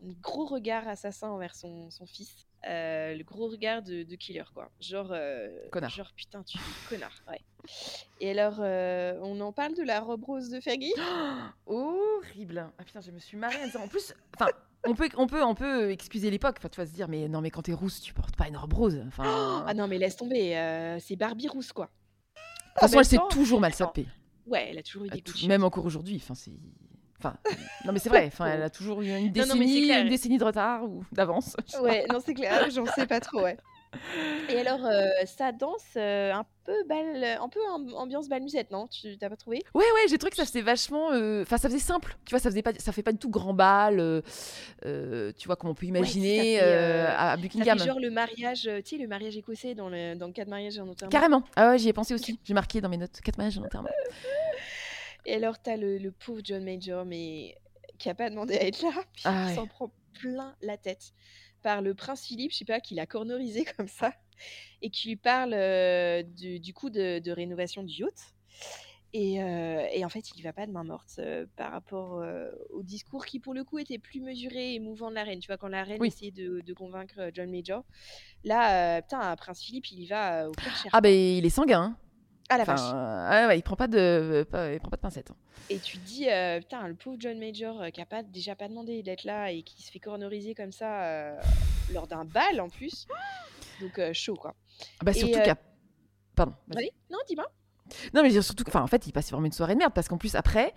un 0.04 0.12
gros 0.22 0.46
regard 0.46 0.88
assassin 0.88 1.30
envers 1.30 1.54
son, 1.56 1.92
son 1.92 2.08
fils. 2.08 2.48
Euh, 2.68 3.16
le 3.16 3.24
gros 3.24 3.48
regard 3.50 3.82
de, 3.84 4.04
de 4.04 4.16
killer 4.16 4.44
quoi. 4.54 4.70
Genre, 4.80 5.10
euh, 5.12 5.50
Connard. 5.72 5.90
genre 5.92 6.12
putain, 6.16 6.44
tu 6.44 6.58
es 6.58 6.62
connard. 6.90 7.22
Ouais. 7.28 7.40
Et 8.20 8.32
alors, 8.32 8.58
euh, 8.60 9.18
on 9.22 9.40
en 9.42 9.52
parle 9.52 9.74
de 9.76 9.84
la 9.84 10.00
robe 10.00 10.24
rose 10.24 10.50
de 10.50 10.60
Fergie? 10.60 10.94
Horrible. 11.66 12.70
Ah 12.78 12.84
putain, 12.84 13.02
je 13.02 13.12
me 13.12 13.20
suis 13.20 13.38
marrée 13.38 13.58
en 13.62 13.66
disant. 13.66 13.84
En 13.84 13.88
plus, 13.88 14.14
enfin, 14.36 14.52
on 14.86 14.96
peut, 14.96 15.10
on 15.18 15.28
peut, 15.28 15.44
on 15.44 15.56
peut 15.56 15.92
excuser 15.92 16.30
l'époque. 16.32 16.56
Enfin, 16.60 16.70
tu 16.70 16.80
vas 16.80 16.86
se 16.86 16.92
dire, 16.94 17.08
mais 17.08 17.28
non, 17.28 17.42
mais 17.42 17.50
quand 17.50 17.64
t'es 17.64 17.74
rousse, 17.74 18.02
tu 18.02 18.14
portes 18.14 18.36
pas 18.36 18.48
une 18.48 18.58
robe 18.58 18.74
rose. 18.74 19.02
Enfin, 19.08 19.24
Ah 19.68 19.74
non, 19.74 19.88
mais 19.88 19.98
laisse 19.98 20.16
tomber, 20.16 20.58
euh, 20.58 21.00
c'est 21.00 21.16
Barbie 21.16 21.48
rousse, 21.48 21.72
quoi. 21.72 21.86
de 21.86 22.40
toute 22.74 22.82
façon, 22.82 22.96
en 22.96 23.00
elle 23.00 23.06
s'est 23.06 23.18
toujours 23.30 23.60
mal 23.60 23.74
sapée. 23.74 24.08
Ouais, 24.48 24.68
elle 24.72 24.78
a 24.80 24.84
toujours 24.84 25.06
eu 25.06 25.10
des 25.10 25.22
tou- 25.22 25.32
coups 25.34 25.44
de 25.44 25.48
Même 25.48 25.64
encore 25.64 25.86
aujourd'hui. 25.86 26.18
Enfin, 26.22 26.36
c'est. 26.36 26.52
Enfin, 27.20 27.36
non, 27.86 27.94
mais 27.94 28.00
c'est 28.00 28.10
vrai. 28.10 28.26
Enfin, 28.26 28.48
elle 28.48 28.64
a 28.64 28.70
toujours 28.72 29.02
eu 29.02 29.06
une 29.10 29.32
Non, 29.32 29.46
non, 29.46 29.56
décennie, 29.56 29.88
une 30.02 30.10
décennie 30.10 30.38
de 30.40 30.44
retard 30.44 30.84
ou 30.86 31.04
d'avance. 31.12 31.56
Ouais, 31.80 32.06
non, 32.12 32.20
c'est 32.20 32.34
clair, 32.34 32.68
j'en 32.72 32.86
sais 32.88 33.06
pas 33.06 33.20
trop, 33.20 33.44
ouais. 33.44 33.58
Et 34.50 34.60
alors, 34.60 34.86
euh, 34.86 35.10
ça 35.26 35.52
danse 35.52 35.82
euh, 35.98 36.32
un 36.34 36.46
peu 36.66 36.84
bal, 36.88 37.24
un 37.24 37.50
peu 37.50 37.60
am- 37.74 37.94
ambiance 37.96 38.28
bal 38.30 38.42
musette, 38.42 38.72
non? 38.72 38.88
Tu 38.88 39.18
t'as 39.18 39.30
pas 39.30 39.36
trouvé? 39.38 39.64
Ouais, 39.74 39.84
ouais, 39.84 40.08
j'ai 40.10 40.18
trouvé 40.18 40.32
que 40.32 40.38
ça 40.38 40.46
faisait 40.46 40.62
vachement. 40.62 41.12
euh, 41.12 41.42
Enfin, 41.44 41.58
ça 41.58 41.70
faisait 41.70 41.80
simple. 41.80 42.18
Tu 42.26 42.32
vois, 42.32 42.40
ça 42.40 42.50
faisait 42.50 42.62
pas, 42.62 42.72
ça 42.78 42.92
fait 42.92 43.04
pas 43.04 43.12
du 43.12 43.18
tout 43.18 43.30
grand 43.30 43.54
bal. 43.54 44.24
tu 44.82 45.48
vois, 45.48 45.56
comme 45.56 45.70
on 45.70 45.74
peut 45.76 45.86
Ouais, 45.86 45.90
imaginer 46.00 46.56
fait, 46.56 46.62
euh, 46.62 46.76
euh, 46.76 47.16
à 47.18 47.32
Ça 47.32 47.38
Buckingham. 47.38 47.78
fait 47.78 47.86
genre 47.86 48.00
le 48.00 48.10
mariage, 48.12 48.62
tu 48.64 48.82
sais, 48.86 48.98
le 48.98 49.08
mariage 49.08 49.38
écossais 49.38 49.76
dans 49.76 49.90
le, 49.90 50.16
dans 50.16 50.28
le 50.28 50.34
cas 50.34 50.46
de 50.46 50.50
mariage 50.50 50.80
en 50.80 50.88
enterrement. 50.88 51.12
Carrément. 51.12 51.44
Ah 51.56 51.70
ouais, 51.70 51.78
j'y 51.78 51.90
ai 51.90 51.94
pensé 51.94 52.14
aussi. 52.14 52.40
J'ai 52.46 52.54
marqué 52.54 52.82
dans 52.82 52.90
mes 52.90 52.98
notes. 52.98 53.20
Quatre 53.22 53.38
mariages 53.38 53.58
en 53.58 53.64
enterrement. 53.64 53.90
Et 55.26 55.36
alors, 55.36 55.62
t'as 55.62 55.78
le, 55.78 55.98
le 55.98 56.12
pauvre 56.12 56.42
John 56.44 56.64
Major, 56.64 57.06
mais 57.06 57.56
qui 58.00 58.10
a 58.10 58.16
pas 58.16 58.30
demandé 58.30 58.56
à 58.56 58.66
être 58.66 58.82
là, 58.82 58.92
puis 59.14 59.24
Ah 59.26 59.44
il 59.44 59.50
ouais. 59.50 59.56
s'en 59.56 59.68
prend 59.68 59.92
plein 60.20 60.56
la 60.62 60.78
tête 60.78 61.14
par 61.62 61.82
le 61.82 61.94
prince 61.94 62.26
Philippe, 62.26 62.52
je 62.52 62.58
sais 62.58 62.66
pas, 62.66 62.80
qui 62.80 62.96
l'a 62.96 63.06
cornerisé 63.06 63.66
comme 63.78 63.88
ça, 63.88 64.14
et 64.82 64.90
qui 64.90 65.10
lui 65.10 65.16
parle 65.16 65.54
euh, 65.54 66.24
du, 66.24 66.60
du 66.60 66.74
coup 66.74 66.90
de, 66.90 67.20
de 67.20 67.32
rénovation 67.32 67.84
du 67.84 67.94
yacht. 68.02 68.34
Et, 69.14 69.44
euh, 69.44 69.86
et 69.92 70.06
en 70.06 70.10
fait, 70.10 70.30
il 70.32 70.40
y 70.40 70.42
va 70.42 70.54
pas 70.54 70.66
de 70.66 70.72
main 70.72 70.86
morte 70.86 71.16
euh, 71.20 71.46
par 71.58 71.72
rapport 71.74 72.24
au 72.70 72.82
discours 72.82 73.26
qui, 73.26 73.40
pour 73.42 73.54
le 73.54 73.66
coup, 73.66 73.78
était 73.78 74.00
plus 74.00 74.22
mesuré 74.22 74.72
et 74.72 74.76
émouvant 74.76 75.10
de 75.10 75.16
la 75.16 75.24
reine. 75.26 75.40
Tu 75.40 75.48
vois, 75.48 75.58
quand 75.58 75.68
la 75.68 75.84
reine 75.84 76.00
Oui. 76.00 76.08
essayait 76.08 76.32
de, 76.32 76.62
de 76.62 76.74
convaincre 76.74 77.30
John 77.34 77.52
Major, 77.52 77.84
là, 78.46 79.02
putain, 79.02 79.36
Prince 79.36 79.62
Philippe, 79.62 79.92
il 79.92 80.00
y 80.00 80.06
va 80.08 80.48
au 80.50 80.54
cœur 80.54 80.76
cher. 80.78 80.92
Ah 80.94 81.02
ben, 81.02 81.14
il 81.14 81.46
est 81.46 81.50
sanguin. 81.50 81.82
hein. 81.82 81.98
Ah 82.54 82.58
la 82.58 82.64
Enfin, 82.64 82.74
vache. 82.76 83.44
euh, 83.44 83.48
ouais, 83.48 83.58
il 83.60 83.62
prend 83.64 83.76
pas 83.78 83.88
de, 83.88 84.46
pas- 84.52 84.74
il 84.74 84.80
prend 84.80 84.90
pas 84.90 84.98
de 84.98 85.02
pincettes. 85.02 85.32
hein. 85.32 85.36
Et 85.70 85.80
tu 85.80 85.98
te 85.98 86.04
dis, 86.04 86.30
euh, 86.30 86.60
putain, 86.60 86.86
le 86.88 86.96
pauvre 86.96 87.16
John 87.18 87.40
Major 87.40 87.82
euh, 87.82 87.90
qui 87.92 88.02
a 88.02 88.06
pas, 88.06 88.24
déjà 88.24 88.56
pas 88.56 88.68
demandé 88.68 89.04
d'être 89.04 89.24
là 89.24 89.52
et 89.52 89.64
qui 89.64 89.82
se 89.82 89.90
fait 89.90 90.00
corneriser 90.00 90.54
comme 90.54 90.74
ça 90.74 91.04
euh, 91.06 91.40
lors 91.94 92.08
d'un 92.08 92.26
bal 92.26 92.60
en 92.60 92.68
plus. 92.68 93.08
Donc 93.80 93.98
euh, 93.98 94.12
chaud 94.14 94.36
quoi. 94.36 94.54
Bah 95.02 95.12
Et, 95.12 95.20
surtout 95.20 95.38
euh, 95.38 95.42
qu'il 95.44 95.48
y 95.48 95.52
a, 95.52 95.58
pardon. 96.36 96.54
vas-y. 96.68 96.78
Allez, 96.80 96.94
non, 97.10 97.20
dis-moi. 97.28 97.46
Non, 98.14 98.22
mais 98.24 98.42
surtout, 98.42 98.64
enfin, 98.68 98.82
en 98.82 98.88
fait, 98.88 99.06
il 99.08 99.12
passe 99.12 99.32
vraiment 99.32 99.46
une 99.46 99.52
soirée 99.52 99.74
de 99.74 99.80
merde 99.80 99.94
parce 99.94 100.08
qu'en 100.08 100.18
plus 100.18 100.36
après, 100.36 100.74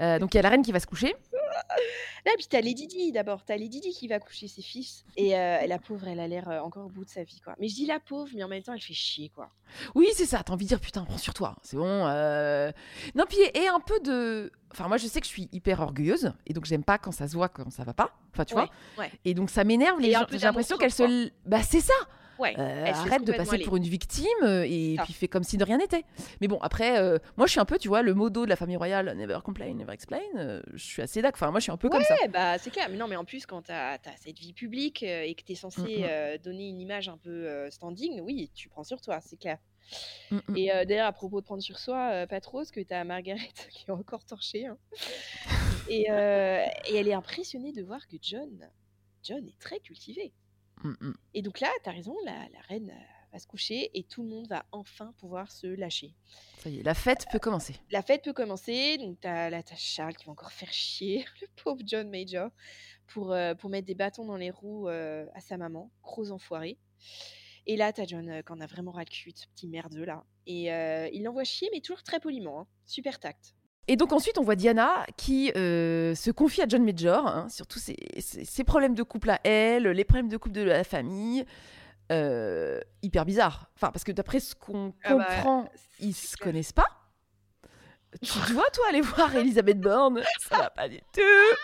euh, 0.00 0.18
donc 0.18 0.34
il 0.34 0.36
y 0.36 0.40
a 0.40 0.42
la 0.42 0.50
reine 0.50 0.62
qui 0.62 0.72
va 0.72 0.80
se 0.80 0.86
coucher. 0.86 1.14
Là, 2.26 2.32
puis 2.36 2.46
t'as 2.48 2.60
Lady 2.60 2.86
Di 2.86 3.10
d'abord. 3.12 3.44
T'as 3.44 3.56
Lady 3.56 3.80
Di 3.80 3.90
qui 3.90 4.06
va 4.08 4.18
coucher 4.18 4.48
ses 4.48 4.62
fils. 4.62 5.04
Et 5.16 5.36
euh, 5.36 5.66
la 5.66 5.78
pauvre, 5.78 6.06
elle 6.08 6.20
a 6.20 6.28
l'air 6.28 6.48
euh, 6.48 6.60
encore 6.60 6.86
au 6.86 6.88
bout 6.88 7.04
de 7.04 7.10
sa 7.10 7.22
vie 7.22 7.40
quoi. 7.40 7.54
Mais 7.58 7.68
je 7.68 7.74
dis 7.74 7.86
la 7.86 8.00
pauvre, 8.00 8.28
mais 8.34 8.42
en 8.44 8.48
même 8.48 8.62
temps, 8.62 8.74
elle 8.74 8.80
fait 8.80 8.92
chier 8.94 9.30
quoi. 9.34 9.48
Oui, 9.94 10.08
c'est 10.14 10.26
ça. 10.26 10.42
T'as 10.44 10.52
envie 10.52 10.64
de 10.66 10.68
dire 10.68 10.80
putain, 10.80 11.04
prends 11.04 11.18
sur 11.18 11.34
toi. 11.34 11.56
C'est 11.62 11.76
bon. 11.76 12.06
euh. 12.06 12.70
Non, 13.14 13.24
puis 13.28 13.38
et 13.54 13.68
un 13.68 13.80
peu 13.80 13.98
de. 14.00 14.52
Enfin, 14.72 14.88
moi, 14.88 14.98
je 14.98 15.06
sais 15.06 15.20
que 15.20 15.26
je 15.26 15.30
suis 15.32 15.48
hyper 15.52 15.80
orgueilleuse 15.80 16.32
et 16.46 16.52
donc 16.52 16.64
j'aime 16.66 16.84
pas 16.84 16.98
quand 16.98 17.12
ça 17.12 17.26
se 17.28 17.34
voit 17.34 17.48
quand 17.48 17.70
ça 17.72 17.84
va 17.84 17.94
pas. 17.94 18.10
Enfin, 18.34 18.44
tu 18.44 18.54
Ouais, 18.54 18.66
vois. 18.96 19.04
ouais. 19.04 19.12
Et 19.24 19.34
donc 19.34 19.48
ça 19.50 19.64
m'énerve. 19.64 19.98
Les 20.00 20.12
gens. 20.12 20.26
J'ai 20.30 20.38
l'impression 20.38 20.76
qu'elle 20.76 20.92
se. 20.92 21.30
Bah 21.46 21.62
c'est 21.62 21.80
ça. 21.80 21.94
Ouais. 22.38 22.54
Euh, 22.58 22.86
arrête 22.86 23.24
de 23.24 23.32
passer 23.32 23.54
aller. 23.56 23.64
pour 23.64 23.76
une 23.76 23.82
victime 23.84 24.26
euh, 24.42 24.64
et 24.66 24.94
Ça. 24.96 25.02
puis 25.04 25.12
fait 25.12 25.28
comme 25.28 25.42
si 25.44 25.56
de 25.56 25.64
rien 25.64 25.78
n'était. 25.78 26.04
Mais 26.40 26.48
bon, 26.48 26.58
après, 26.60 26.98
euh, 26.98 27.18
moi 27.36 27.46
je 27.46 27.52
suis 27.52 27.60
un 27.60 27.64
peu, 27.64 27.78
tu 27.78 27.88
vois, 27.88 28.02
le 28.02 28.14
modo 28.14 28.44
de 28.44 28.50
la 28.50 28.56
famille 28.56 28.76
royale, 28.76 29.12
never 29.16 29.38
complain, 29.44 29.72
never 29.74 29.92
explain. 29.92 30.20
euh, 30.36 30.62
je 30.74 30.84
suis 30.84 31.02
assez 31.02 31.20
d'accord. 31.22 31.36
Enfin, 31.42 31.50
moi 31.50 31.60
je 31.60 31.64
suis 31.64 31.72
un 31.72 31.76
peu 31.76 31.88
comme 31.88 32.02
ça. 32.04 32.14
Ouais, 32.22 32.28
bah 32.28 32.58
c'est 32.58 32.70
clair. 32.70 32.88
Mais 32.90 32.96
non, 32.96 33.08
mais 33.08 33.16
en 33.16 33.24
plus, 33.24 33.44
quand 33.46 33.62
t'as 33.62 33.94
as 33.94 34.16
cette 34.22 34.38
vie 34.38 34.52
publique 34.52 35.02
et 35.02 35.34
que 35.34 35.42
t'es 35.42 35.54
censé 35.54 35.80
Mm, 35.80 35.84
mm. 36.00 36.04
euh, 36.08 36.38
donner 36.38 36.68
une 36.68 36.80
image 36.80 37.08
un 37.08 37.16
peu 37.18 37.68
standing, 37.70 38.20
oui, 38.20 38.50
tu 38.54 38.68
prends 38.68 38.84
sur 38.84 39.00
toi, 39.00 39.20
c'est 39.20 39.36
clair. 39.36 39.58
Mm, 40.30 40.36
mm. 40.48 40.56
Et 40.56 40.66
d'ailleurs, 40.86 41.06
à 41.06 41.12
propos 41.12 41.40
de 41.40 41.46
prendre 41.46 41.62
sur 41.62 41.78
soi, 41.78 42.26
pas 42.28 42.40
trop, 42.40 42.58
parce 42.58 42.70
que 42.70 42.80
t'as 42.80 43.02
Margaret 43.04 43.38
qui 43.70 43.84
est 43.88 43.90
encore 43.92 44.24
torchée. 44.24 44.66
hein. 44.66 44.76
et, 45.88 46.02
et 46.02 46.96
elle 46.96 47.08
est 47.08 47.14
impressionnée 47.14 47.72
de 47.72 47.82
voir 47.82 48.06
que 48.06 48.16
John, 48.20 48.68
John 49.24 49.46
est 49.48 49.58
très 49.58 49.80
cultivé. 49.80 50.32
Mm, 50.82 50.94
mm. 51.00 51.14
Et 51.34 51.42
donc 51.42 51.60
là, 51.60 51.70
t'as 51.82 51.92
raison, 51.92 52.16
la, 52.24 52.48
la 52.52 52.60
reine 52.68 52.90
euh, 52.90 53.18
va 53.32 53.38
se 53.38 53.46
coucher 53.46 53.90
et 53.94 54.04
tout 54.04 54.22
le 54.22 54.28
monde 54.28 54.48
va 54.48 54.64
enfin 54.72 55.12
pouvoir 55.18 55.50
se 55.50 55.66
lâcher. 55.66 56.14
Ça 56.58 56.70
y 56.70 56.78
est, 56.78 56.82
la 56.82 56.94
fête 56.94 57.26
peut 57.30 57.38
commencer. 57.38 57.76
La 57.90 58.02
fête 58.02 58.24
peut 58.24 58.32
commencer, 58.32 58.98
donc 58.98 59.20
t'as 59.20 59.50
là 59.50 59.62
t'as 59.62 59.76
Charles 59.76 60.14
qui 60.14 60.26
va 60.26 60.32
encore 60.32 60.52
faire 60.52 60.72
chier 60.72 61.24
le 61.40 61.48
pauvre 61.62 61.82
John 61.84 62.08
Major 62.10 62.50
pour, 63.06 63.32
euh, 63.32 63.54
pour 63.54 63.70
mettre 63.70 63.86
des 63.86 63.94
bâtons 63.94 64.24
dans 64.24 64.36
les 64.36 64.50
roues 64.50 64.88
euh, 64.88 65.26
à 65.34 65.40
sa 65.40 65.56
maman, 65.56 65.90
gros 66.02 66.30
enfoiré. 66.30 66.78
Et 67.66 67.76
là 67.76 67.92
t'as 67.92 68.06
John 68.06 68.28
euh, 68.28 68.42
qui 68.42 68.52
en 68.52 68.60
a 68.60 68.66
vraiment 68.66 68.92
ras 68.92 69.04
le 69.04 69.10
cul, 69.10 69.32
ce 69.34 69.46
petit 69.48 69.68
merdeux 69.68 70.04
là. 70.04 70.24
Et 70.46 70.70
il 71.12 71.22
l'envoie 71.24 71.44
chier, 71.44 71.68
mais 71.74 71.80
toujours 71.80 72.02
très 72.02 72.20
poliment, 72.20 72.60
hein. 72.60 72.66
super 72.86 73.20
tact. 73.20 73.54
Et 73.88 73.96
donc 73.96 74.12
ensuite, 74.12 74.38
on 74.38 74.42
voit 74.42 74.54
Diana 74.54 75.04
qui 75.16 75.50
euh, 75.56 76.14
se 76.14 76.30
confie 76.30 76.62
à 76.62 76.66
John 76.68 76.84
Major, 76.84 77.26
hein, 77.26 77.48
sur 77.48 77.66
tous 77.66 77.78
ses, 77.78 77.96
ses- 78.20 78.44
ses 78.44 78.64
problèmes 78.64 78.94
de 78.94 79.02
couple 79.02 79.30
à 79.30 79.40
elle, 79.44 79.84
les 79.88 80.04
problèmes 80.04 80.28
de 80.28 80.36
couple 80.36 80.54
de 80.54 80.62
la 80.62 80.84
famille. 80.84 81.44
Euh, 82.12 82.80
hyper 83.02 83.24
bizarre. 83.24 83.70
Enfin, 83.76 83.90
parce 83.90 84.04
que 84.04 84.12
d'après 84.12 84.40
ce 84.40 84.54
qu'on 84.54 84.94
Ah 85.04 85.14
bah, 85.14 85.24
comprend, 85.26 85.68
ils 86.00 86.14
se 86.14 86.36
connaissent 86.36 86.72
pas. 86.72 86.86
Tu 88.22 88.38
vois, 88.54 88.64
toi, 88.72 88.86
aller 88.88 89.02
voir 89.02 89.36
Elisabeth 89.36 89.80
Borne 89.80 90.22
Ça 90.48 90.56
va 90.56 90.70
pas 90.70 90.88
du 90.88 90.96
tout. 91.12 91.20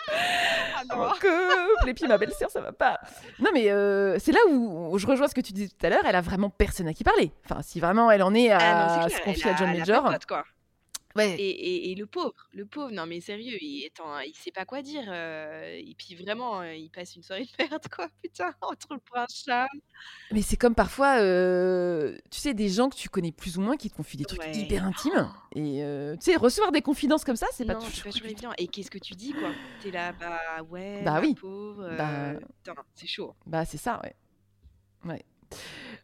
Ah 0.07 0.83
En 0.99 1.09
couple. 1.13 1.89
Et 1.89 1.93
puis 1.95 2.05
ma 2.07 2.19
belle-sœur, 2.19 2.51
ça 2.51 2.61
va 2.61 2.71
pas. 2.71 2.99
Non, 3.39 3.49
mais 3.51 3.71
euh, 3.71 4.17
c'est 4.19 4.31
là 4.31 4.39
où, 4.51 4.89
où 4.93 4.97
je 4.99 5.07
rejoins 5.07 5.27
ce 5.27 5.33
que 5.33 5.41
tu 5.41 5.53
disais 5.53 5.69
tout 5.69 5.83
à 5.85 5.89
l'heure. 5.89 6.03
Elle 6.05 6.15
a 6.15 6.21
vraiment 6.21 6.51
personne 6.51 6.87
à 6.87 6.93
qui 6.93 7.03
parler. 7.03 7.31
Enfin, 7.45 7.61
si 7.63 7.79
vraiment 7.79 8.11
elle 8.11 8.21
en 8.21 8.35
est 8.35 8.51
à 8.51 8.57
Ah 8.61 8.97
non, 9.01 9.07
c'est 9.09 9.15
se 9.17 9.21
confier 9.23 9.49
à 9.49 9.55
John 9.55 9.75
Major. 9.75 10.03
pas 10.03 10.09
de 10.09 10.13
pote, 10.17 10.25
quoi. 10.27 10.43
Ouais. 11.15 11.35
Et, 11.39 11.49
et- 11.49 11.91
et 11.91 11.95
le 11.95 12.05
pauvre, 12.05 12.33
le 12.51 12.65
pauvre, 12.65 12.91
non 12.91 13.05
mais 13.05 13.21
sérieux, 13.21 13.57
il, 13.61 13.85
attends, 13.87 14.19
il 14.19 14.33
sait 14.35 14.51
pas 14.51 14.65
quoi 14.65 14.81
dire. 14.81 15.05
euh, 15.07 15.73
et 15.77 15.95
puis 15.97 16.13
vraiment, 16.15 16.59
euh, 16.61 16.73
il 16.75 16.89
passe 16.89 17.15
une 17.15 17.23
soirée 17.23 17.45
de 17.45 17.49
merde, 17.63 17.83
quoi, 17.95 18.09
putain, 18.21 18.53
entre 18.61 18.87
le 18.95 18.99
prince 18.99 19.43
Charles. 19.45 19.69
Mais 20.31 20.41
c'est 20.41 20.57
comme 20.57 20.75
parfois, 20.75 21.19
euh, 21.21 22.17
tu 22.31 22.39
sais, 22.41 22.53
des 22.53 22.67
gens 22.67 22.89
que 22.89 22.95
tu 22.97 23.07
connais 23.07 23.31
plus 23.31 23.57
ou 23.57 23.61
moins 23.61 23.77
qui 23.77 23.89
te 23.89 23.95
confient 23.95 24.17
des 24.17 24.25
trucs 24.25 24.41
Ouais. 24.41 24.51
hyper 24.57 24.83
intimes. 24.83 25.31
Et 25.55 25.83
euh, 25.83 26.15
tu 26.17 26.31
sais, 26.31 26.35
recevoir 26.35 26.71
des 26.73 26.81
confidences 26.81 27.23
comme 27.23 27.37
ça, 27.37 27.47
c'est 27.53 27.63
pas 27.65 27.75
Non, 27.75 27.79
toujours. 27.79 28.03
pas 28.03 28.11
toujours 28.11 28.25
évident. 28.27 28.51
Et 28.57 28.67
qu'est-ce 28.67 28.91
que 28.91 28.99
tu 28.99 29.13
dis, 29.13 29.31
quoi? 29.31 29.51
T'es 29.81 29.91
là, 29.91 30.11
bah 30.11 30.63
ouais, 30.69 31.01
Bah 31.05 31.13
ma 31.13 31.21
oui. 31.21 31.33
pauvre, 31.35 31.95
Bah- 31.97 32.31
euh, 32.31 32.39
putain, 32.63 32.75
c'est 32.93 33.07
chaud. 33.07 33.33
Bah, 33.45 33.63
c'est 33.63 33.77
ça, 33.77 34.01
ouais. 34.03 34.15
Ouais. 35.05 35.23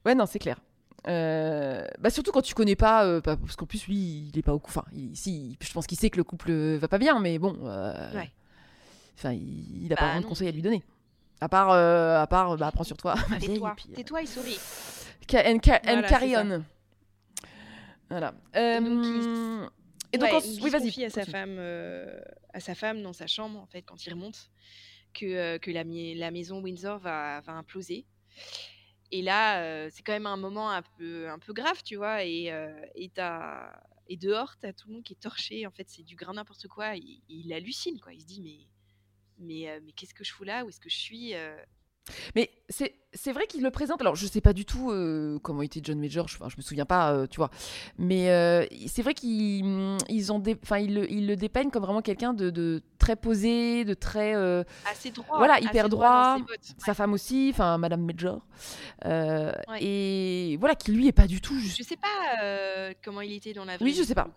Ouais, 0.05 0.15
non, 0.15 0.25
c'est 0.25 0.39
clair. 0.39 0.57
Euh, 1.07 1.83
bah 1.99 2.09
surtout 2.11 2.31
quand 2.31 2.43
tu 2.43 2.53
connais 2.53 2.75
pas, 2.75 3.05
euh, 3.05 3.21
pas- 3.21 3.35
parce 3.35 3.55
qu'en 3.55 3.65
plus 3.65 3.87
lui 3.87 4.29
il 4.31 4.37
est 4.37 4.43
pas 4.43 4.53
au 4.53 4.59
couple. 4.59 4.77
Enfin, 4.79 4.87
il- 4.93 5.15
si, 5.15 5.57
je 5.59 5.73
pense 5.73 5.87
qu'il 5.87 5.97
sait 5.97 6.09
que 6.11 6.17
le 6.17 6.23
couple 6.23 6.51
va 6.51 6.87
pas 6.87 6.99
bien, 6.99 7.19
mais 7.19 7.39
bon, 7.39 7.57
euh, 7.63 8.13
Ouais. 8.13 8.31
enfin 9.17 9.31
il, 9.33 9.85
il 9.85 9.93
a 9.93 9.95
Bah 9.95 10.01
pas 10.01 10.05
vraiment 10.09 10.21
de 10.21 10.25
conseils 10.27 10.47
à 10.47 10.51
lui 10.51 10.61
donner. 10.61 10.83
À 11.39 11.49
part, 11.49 11.71
euh, 11.71 12.21
à 12.21 12.27
part, 12.27 12.55
bah 12.55 12.71
prends 12.71 12.83
sur 12.83 12.97
toi, 12.97 13.15
Tais-toi, 13.39 13.75
euh, 13.89 13.93
tais-toi 13.95 14.21
et 14.21 14.25
souris. 14.27 14.59
ca- 15.27 15.43
and, 15.51 15.57
ca- 15.63 15.81
and 15.87 15.93
Voilà, 15.93 16.07
carry 16.07 16.29
c'est 16.29 16.35
ça. 16.35 16.43
on. 16.45 16.63
Voilà. 18.09 18.27
Et 18.53 18.79
donc, 18.79 18.87
Euh, 18.87 18.89
il- 19.03 19.69
et 20.13 20.17
donc, 20.19 20.31
ouais, 20.31 20.39
il 20.45 20.63
oui, 20.63 20.71
confie 20.71 21.05
à 21.05 21.09
sa 21.09 21.25
femme, 21.25 21.55
euh, 21.57 22.19
à 22.53 22.59
sa 22.59 22.75
femme 22.75 23.01
dans 23.01 23.13
sa 23.13 23.25
chambre 23.25 23.57
en 23.59 23.65
fait 23.65 23.81
quand 23.81 24.05
il 24.05 24.11
remonte 24.13 24.49
que 25.13 25.25
euh, 25.25 25.57
que 25.57 25.71
la, 25.71 25.83
la 25.83 26.31
maison 26.31 26.61
Windsor 26.61 26.99
va 26.99 27.39
va 27.41 27.53
imploser. 27.53 28.05
Et 29.11 29.21
là, 29.21 29.89
c'est 29.89 30.03
quand 30.03 30.13
même 30.13 30.25
un 30.27 30.37
moment 30.37 30.71
un 30.71 30.81
peu 31.39 31.53
grave, 31.53 31.81
tu 31.83 31.95
vois. 31.97 32.23
Et 32.25 32.45
et 32.95 33.09
t'as- 33.09 33.73
et 34.07 34.17
dehors, 34.17 34.57
t'as 34.57 34.73
tout 34.73 34.87
le 34.89 34.95
monde 34.95 35.03
qui 35.03 35.13
est 35.13 35.21
torché. 35.21 35.65
En 35.67 35.71
fait, 35.71 35.89
c'est 35.89 36.03
du 36.03 36.15
grain 36.15 36.33
n'importe 36.33 36.67
quoi. 36.67 36.95
Il, 36.95 37.21
il 37.29 37.53
hallucine 37.53 37.99
quoi. 37.99 38.13
Il 38.13 38.21
se 38.21 38.25
dit 38.25 38.41
mais 38.41 38.67
mais 39.37 39.79
mais 39.81 39.91
qu'est-ce 39.93 40.13
que 40.13 40.23
je 40.23 40.33
fous 40.33 40.43
là? 40.45 40.65
Où 40.65 40.69
est-ce 40.69 40.79
que 40.79 40.89
je 40.89 40.97
suis? 40.97 41.33
Mais 42.35 42.49
c'est 42.69 42.95
c'est 43.13 43.33
vrai 43.33 43.45
qu'il 43.45 43.61
le 43.61 43.71
présente. 43.71 43.99
Alors, 44.01 44.15
je 44.15 44.25
sais 44.25 44.39
pas 44.41 44.53
du 44.53 44.63
tout 44.65 44.89
euh, 44.89 45.37
comment 45.43 45.61
était 45.61 45.81
John 45.83 45.99
Major. 45.99 46.27
Je, 46.29 46.35
enfin, 46.37 46.47
je 46.49 46.55
me 46.57 46.61
souviens 46.61 46.85
pas, 46.85 47.11
euh, 47.13 47.27
tu 47.27 47.37
vois. 47.37 47.49
Mais 47.97 48.29
euh, 48.29 48.65
c'est 48.87 49.01
vrai 49.01 49.13
qu'ils 49.13 49.65
mm, 49.65 49.97
ils 50.09 50.31
ont, 50.31 50.39
dé- 50.39 50.57
enfin, 50.63 50.77
ils 50.79 50.93
le, 50.95 51.11
ils 51.11 51.27
le 51.27 51.35
dépeignent 51.35 51.69
comme 51.71 51.83
vraiment 51.83 52.01
quelqu'un 52.01 52.33
de, 52.33 52.49
de 52.49 52.81
très 52.99 53.15
posé, 53.17 53.83
de 53.83 53.93
très, 53.93 54.33
Assez 54.89 55.11
droit, 55.11 55.37
voilà, 55.37 55.59
hyper 55.59 55.89
droit 55.89 56.37
ses 56.61 56.73
Sa 56.85 56.93
femme 56.93 57.11
aussi, 57.13 57.49
enfin, 57.53 57.77
Madame 57.77 58.01
Major. 58.05 58.45
Ouais. 59.05 59.53
Et 59.81 60.57
voilà, 60.59 60.75
qui 60.75 60.91
lui 60.93 61.07
est 61.07 61.11
pas 61.13 61.27
du 61.27 61.41
tout 61.41 61.57
juste. 61.59 61.77
Je 61.77 61.83
sais 61.83 61.97
pas 61.97 62.93
comment 63.03 63.21
il 63.21 63.33
était 63.33 63.53
dans 63.53 63.65
la 63.65 63.75
vraie 63.75 63.85
Oui, 63.85 63.93
je 63.93 64.01
vie, 64.01 64.07
sais 64.07 64.15
pas. 64.15 64.29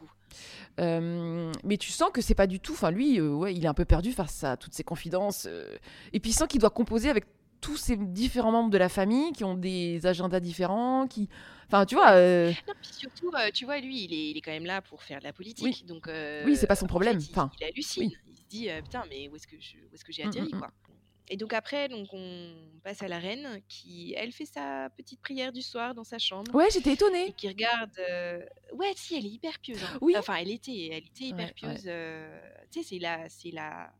Euh, 0.81 1.53
mais 1.63 1.77
tu 1.77 1.93
sens 1.93 2.11
que 2.13 2.21
c'est 2.21 2.35
pas 2.35 2.47
du 2.47 2.61
tout. 2.61 2.73
Enfin, 2.73 2.91
lui, 2.91 3.21
euh, 3.21 3.29
ouais, 3.31 3.55
il 3.55 3.65
est 3.65 3.69
un 3.69 3.75
peu 3.75 3.85
perdu 3.85 4.13
face 4.13 4.43
à 4.45 4.57
toutes 4.57 4.75
ces 4.75 4.83
confidences. 4.85 5.47
euh, 5.49 5.77
et 6.13 6.21
puis 6.21 6.31
il 6.33 6.35
sent 6.35 6.47
qu'il 6.49 6.61
doit 6.61 6.71
composer 6.71 7.11
avec 7.11 7.25
tous 7.65 7.77
ces 7.79 7.97
différents 7.97 8.53
membres 8.53 8.71
de 8.71 8.77
la 8.79 8.91
famille 8.91 9.33
qui 9.33 9.43
ont 9.43 9.55
des 9.55 10.05
agendas 10.05 10.39
différents, 10.41 11.07
qui, 11.09 11.31
enfin, 11.67 11.87
tu 11.87 11.95
vois. 11.95 12.11
euh, 12.13 12.51
Non, 12.69 12.75
puis 12.83 12.91
surtout, 12.93 13.31
euh, 13.35 13.51
tu 13.55 13.65
vois, 13.65 13.81
lui, 13.81 14.05
il 14.05 14.13
est, 14.13 14.31
il 14.33 14.37
est 14.37 14.43
quand 14.43 14.51
même 14.53 14.67
là 14.67 14.83
pour 14.83 15.03
faire 15.03 15.19
de 15.21 15.25
la 15.25 15.33
politique. 15.33 15.65
Oui. 15.65 15.85
Donc, 15.89 16.07
euh, 16.07 16.45
Oui, 16.45 16.57
c'est 16.57 16.67
pas 16.67 16.77
son 16.77 16.85
en 16.85 16.89
problème, 16.89 17.19
fait, 17.19 17.27
il, 17.27 17.31
enfin, 17.31 17.51
il 17.59 17.65
hallucine. 17.65 18.03
oui. 18.05 18.17
Il 18.29 18.37
se 18.37 18.45
dit, 18.51 18.69
euh, 18.71 18.83
putain, 18.83 19.05
mais 19.09 19.29
où 19.31 19.37
est-ce 19.37 19.47
que 19.47 19.57
j'ai 20.13 20.25
Mm, 20.25 20.29
atterri, 20.29 20.53
mm, 20.53 20.57
mm. 20.57 20.59
quoi. 20.61 20.71
Et 21.29 21.39
donc 21.39 21.55
après, 21.55 21.89
donc 21.89 22.09
on 22.13 22.51
passe 22.83 23.03
à 23.03 23.09
la 23.09 23.19
reine 23.19 23.63
qui, 23.67 24.13
elle, 24.15 24.31
fait 24.31 24.45
sa 24.45 24.91
petite 24.95 25.23
prière 25.23 25.53
du 25.53 25.63
soir 25.63 25.95
dans 25.95 26.05
sa 26.05 26.19
chambre. 26.19 26.55
Ouais, 26.55 26.67
j'étais 26.71 26.91
Et 26.91 26.93
étonnée. 26.93 27.33
qui 27.35 27.49
regarde. 27.49 27.93
euh, 27.99 28.41
Ouais, 28.75 28.93
si, 28.95 29.17
elle 29.17 29.25
est 29.25 29.31
hyper 29.31 29.59
pieuse. 29.59 29.83
hein. 29.83 29.99
Oui. 30.03 30.15
Enfin, 30.19 30.35
elle 30.35 30.51
était, 30.51 30.91
elle 30.93 31.07
était 31.07 31.25
hyper 31.25 31.39
Ouais, 31.39 31.45
ouais. 31.47 31.53
pieuse. 31.55 31.85
euh, 31.87 32.39
Tu 32.71 32.83
sais, 32.83 32.89
c'est 32.91 32.99
la, 32.99 33.27
c'est 33.31 33.51
la. 33.53 33.91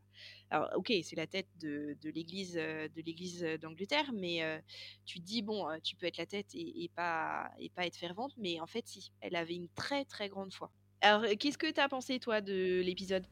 Alors, 0.51 0.69
ok, 0.75 0.93
c'est 1.03 1.15
la 1.15 1.27
tête 1.27 1.49
de, 1.55 1.97
l'église, 2.03 2.53
de 2.53 3.01
l'église 3.01 3.41
d'Angleterre, 3.59 4.11
mais 4.13 4.63
tu 5.05 5.19
te 5.19 5.25
dis 5.25 5.41
bon, 5.41 5.67
tu 5.83 5.95
peux 5.95 6.05
être 6.05 6.17
la 6.17 6.25
tête 6.25 6.47
et, 6.53 6.89
pas 6.95 7.49
et 7.57 7.69
pas 7.69 7.85
être 7.85 7.97
fervente, 7.97 8.33
mais 8.37 8.59
en 8.59 8.67
fait, 8.67 8.87
si, 8.87 9.11
elle 9.21 9.35
avait 9.35 9.55
une 9.55 9.69
très 9.69 10.05
très 10.05 10.29
grande 10.29 10.53
foi. 10.53 10.71
Alors, 11.01 11.25
qu'est-ce 11.39 11.57
que 11.57 11.71
tu 11.71 11.79
as 11.79 11.89
pensé 11.89 12.19
toi 12.19 12.41
de 12.41 12.81
l'épisode? 12.83 13.25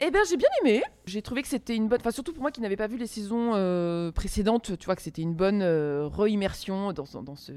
Eh 0.00 0.12
bien, 0.12 0.20
j'ai 0.30 0.36
bien 0.36 0.48
aimé. 0.62 0.82
J'ai 1.06 1.22
trouvé 1.22 1.42
que 1.42 1.48
c'était 1.48 1.74
une 1.74 1.88
bonne. 1.88 1.98
Enfin, 2.00 2.12
surtout 2.12 2.32
pour 2.32 2.42
moi 2.42 2.52
qui 2.52 2.60
n'avais 2.60 2.76
pas 2.76 2.86
vu 2.86 2.98
les 2.98 3.08
saisons 3.08 3.52
euh, 3.54 4.12
précédentes, 4.12 4.78
tu 4.78 4.84
vois, 4.86 4.94
que 4.94 5.02
c'était 5.02 5.22
une 5.22 5.34
bonne 5.34 5.60
euh, 5.60 6.06
re-immersion 6.06 6.92
dans, 6.92 7.04
dans 7.22 7.34
ce, 7.34 7.52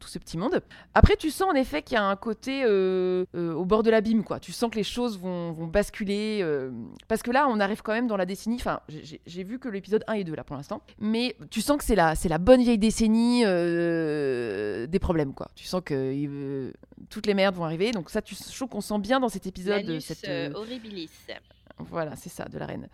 tout 0.00 0.08
ce 0.08 0.18
petit 0.18 0.36
monde. 0.36 0.60
Après, 0.94 1.14
tu 1.14 1.30
sens 1.30 1.48
en 1.50 1.54
effet 1.54 1.82
qu'il 1.82 1.94
y 1.94 1.98
a 1.98 2.04
un 2.04 2.16
côté 2.16 2.64
euh, 2.64 3.24
euh, 3.36 3.54
au 3.54 3.64
bord 3.64 3.84
de 3.84 3.90
l'abîme, 3.90 4.24
quoi. 4.24 4.40
Tu 4.40 4.50
sens 4.50 4.70
que 4.70 4.76
les 4.76 4.82
choses 4.82 5.18
vont, 5.20 5.52
vont 5.52 5.68
basculer. 5.68 6.44
parce 7.06 7.22
que 7.22 7.30
là, 7.30 7.46
on 7.48 7.60
arrive 7.60 7.82
quand 7.82 7.92
même 7.92 8.08
dans 8.08 8.16
la 8.16 8.26
décennie. 8.26 8.56
Enfin, 8.56 8.80
j'ai- 8.88 9.44
vu 9.44 9.58
que 9.58 9.68
l'épisode 9.68 10.02
1 10.08 10.14
et 10.14 10.24
2 10.24 10.34
là 10.34 10.42
pour 10.42 10.56
l'instant. 10.56 10.80
Mais 10.98 11.36
tu 11.50 11.60
sens 11.60 11.76
que 11.76 11.84
c'est 11.84 11.94
la, 11.94 12.14
c'est 12.16 12.30
la 12.30 12.38
bonne 12.38 12.62
vieille 12.62 12.78
décennie 12.78 13.42
des 13.44 14.98
problèmes, 15.00 15.32
quoi. 15.32 15.48
Tu 15.54 15.66
sens 15.66 15.82
que 15.84 16.72
toutes 17.08 17.26
les 17.26 17.34
merdes 17.34 17.54
vont 17.54 17.64
arriver. 17.64 17.92
Donc, 17.92 18.10
ça, 18.10 18.20
tu, 18.20 18.34
trouve 18.34 18.68
qu'on 18.68 18.80
sent 18.80 18.98
bien 18.98 19.20
dans 19.20 19.28
cet 19.28 19.46
épisode. 19.46 20.00
Cette, 20.00 20.26
horribilis. 20.54 21.10
Voilà, 21.84 22.16
c'est 22.16 22.28
ça, 22.30 22.44
de 22.46 22.58
la 22.58 22.66
reine. 22.66 22.88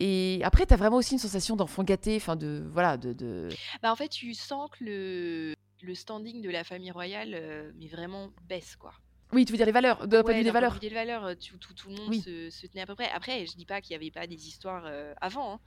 Et 0.00 0.40
après, 0.44 0.66
t'as 0.66 0.76
vraiment 0.76 0.96
aussi 0.96 1.12
une 1.14 1.18
sensation 1.18 1.56
d'enfant 1.56 1.82
gâté, 1.84 2.16
enfin 2.16 2.36
de 2.36 2.64
voilà, 2.72 2.96
de, 2.96 3.12
de... 3.12 3.48
Bah, 3.82 3.92
en 3.92 3.96
fait, 3.96 4.08
tu 4.08 4.34
sens 4.34 4.70
que 4.70 4.84
le, 4.84 5.54
le 5.82 5.94
standing 5.94 6.42
de 6.42 6.50
la 6.50 6.64
famille 6.64 6.90
royale, 6.90 7.32
euh, 7.34 7.72
mais 7.78 7.86
vraiment 7.88 8.30
baisse, 8.48 8.76
quoi. 8.76 8.92
Oui, 9.32 9.46
tu 9.46 9.52
veux 9.52 9.56
dire 9.56 9.64
les 9.66 9.72
valeurs, 9.72 10.06
de 10.06 10.16
Ouais, 10.18 10.22
point 10.22 10.32
de 10.34 10.38
vue 10.38 10.44
des 10.44 10.50
valeurs. 10.50 10.78
des 10.78 10.88
valeurs, 10.90 11.36
tout, 11.38 11.56
tout, 11.56 11.72
tout 11.72 11.88
le 11.88 11.94
monde 11.96 12.08
Oui. 12.10 12.20
se, 12.20 12.50
se 12.50 12.66
tenait 12.66 12.82
à 12.82 12.86
peu 12.86 12.94
près. 12.94 13.10
Après, 13.10 13.46
je 13.46 13.54
dis 13.56 13.64
pas 13.64 13.80
qu'il 13.80 13.96
n'y 13.96 14.02
avait 14.02 14.10
pas 14.10 14.26
des 14.26 14.46
histoires 14.46 14.84
euh, 14.86 15.14
avant. 15.22 15.54
hein. 15.54 15.60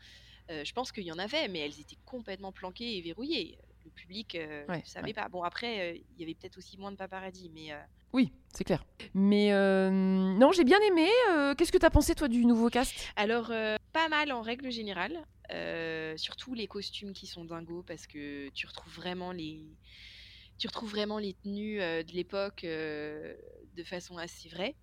Euh, 0.52 0.64
je 0.64 0.72
pense 0.74 0.92
qu'il 0.92 1.04
y 1.04 1.12
en 1.12 1.18
avait, 1.18 1.48
mais 1.48 1.60
elles 1.60 1.80
étaient 1.80 1.98
complètement 2.06 2.52
planquées 2.52 2.98
et 2.98 3.02
verrouillées. 3.02 3.58
Le 3.86 3.92
public 3.92 4.36
euh, 4.36 4.66
Ouais, 4.68 4.80
ne 4.80 4.84
savait 4.86 5.08
ouais. 5.08 5.14
pas. 5.14 5.30
Bon, 5.30 5.44
après, 5.44 5.94
euh, 5.94 5.98
il 6.12 6.20
y 6.20 6.24
avait 6.24 6.34
peut-être 6.34 6.58
aussi 6.58 6.78
moins 6.78 6.92
de 6.92 6.98
paparazzi, 6.98 7.50
mais 7.54 7.72
euh, 7.72 7.78
Oui, 8.14 8.34
c'est 8.54 8.64
clair. 8.64 8.84
Mais 9.14 9.54
euh, 9.54 9.90
non, 9.92 10.52
j'ai 10.52 10.64
bien 10.64 10.80
aimé. 10.82 11.08
euh, 11.32 11.54
Qu'est-ce 11.56 11.72
que 11.72 11.78
t'as 11.78 11.92
pensé, 11.92 12.16
toi, 12.16 12.28
du 12.28 12.46
nouveau 12.46 12.70
cast? 12.70 12.94
Alors, 13.16 13.52
euh, 13.52 13.76
pas 13.94 14.08
mal 14.10 14.32
en 14.32 14.42
règle 14.42 14.72
générale. 14.72 15.18
euh, 15.52 16.18
surtout 16.18 16.56
les 16.56 16.66
costumes 16.66 17.14
qui 17.14 17.28
sont 17.28 17.46
dingos 17.46 17.84
parce 17.84 18.08
que 18.08 18.50
tu 18.50 18.66
retrouves 18.66 18.96
vraiment 18.96 19.32
les, 19.32 19.62
tu 20.58 20.66
retrouves 20.66 20.90
vraiment 20.90 21.20
les 21.20 21.36
tenues 21.36 21.80
euh, 21.80 22.02
de 22.02 22.12
l'époque 22.14 22.64
euh, 22.64 23.36
de 23.76 23.84
façon 23.84 24.18
assez 24.18 24.50
vraie. 24.50 24.76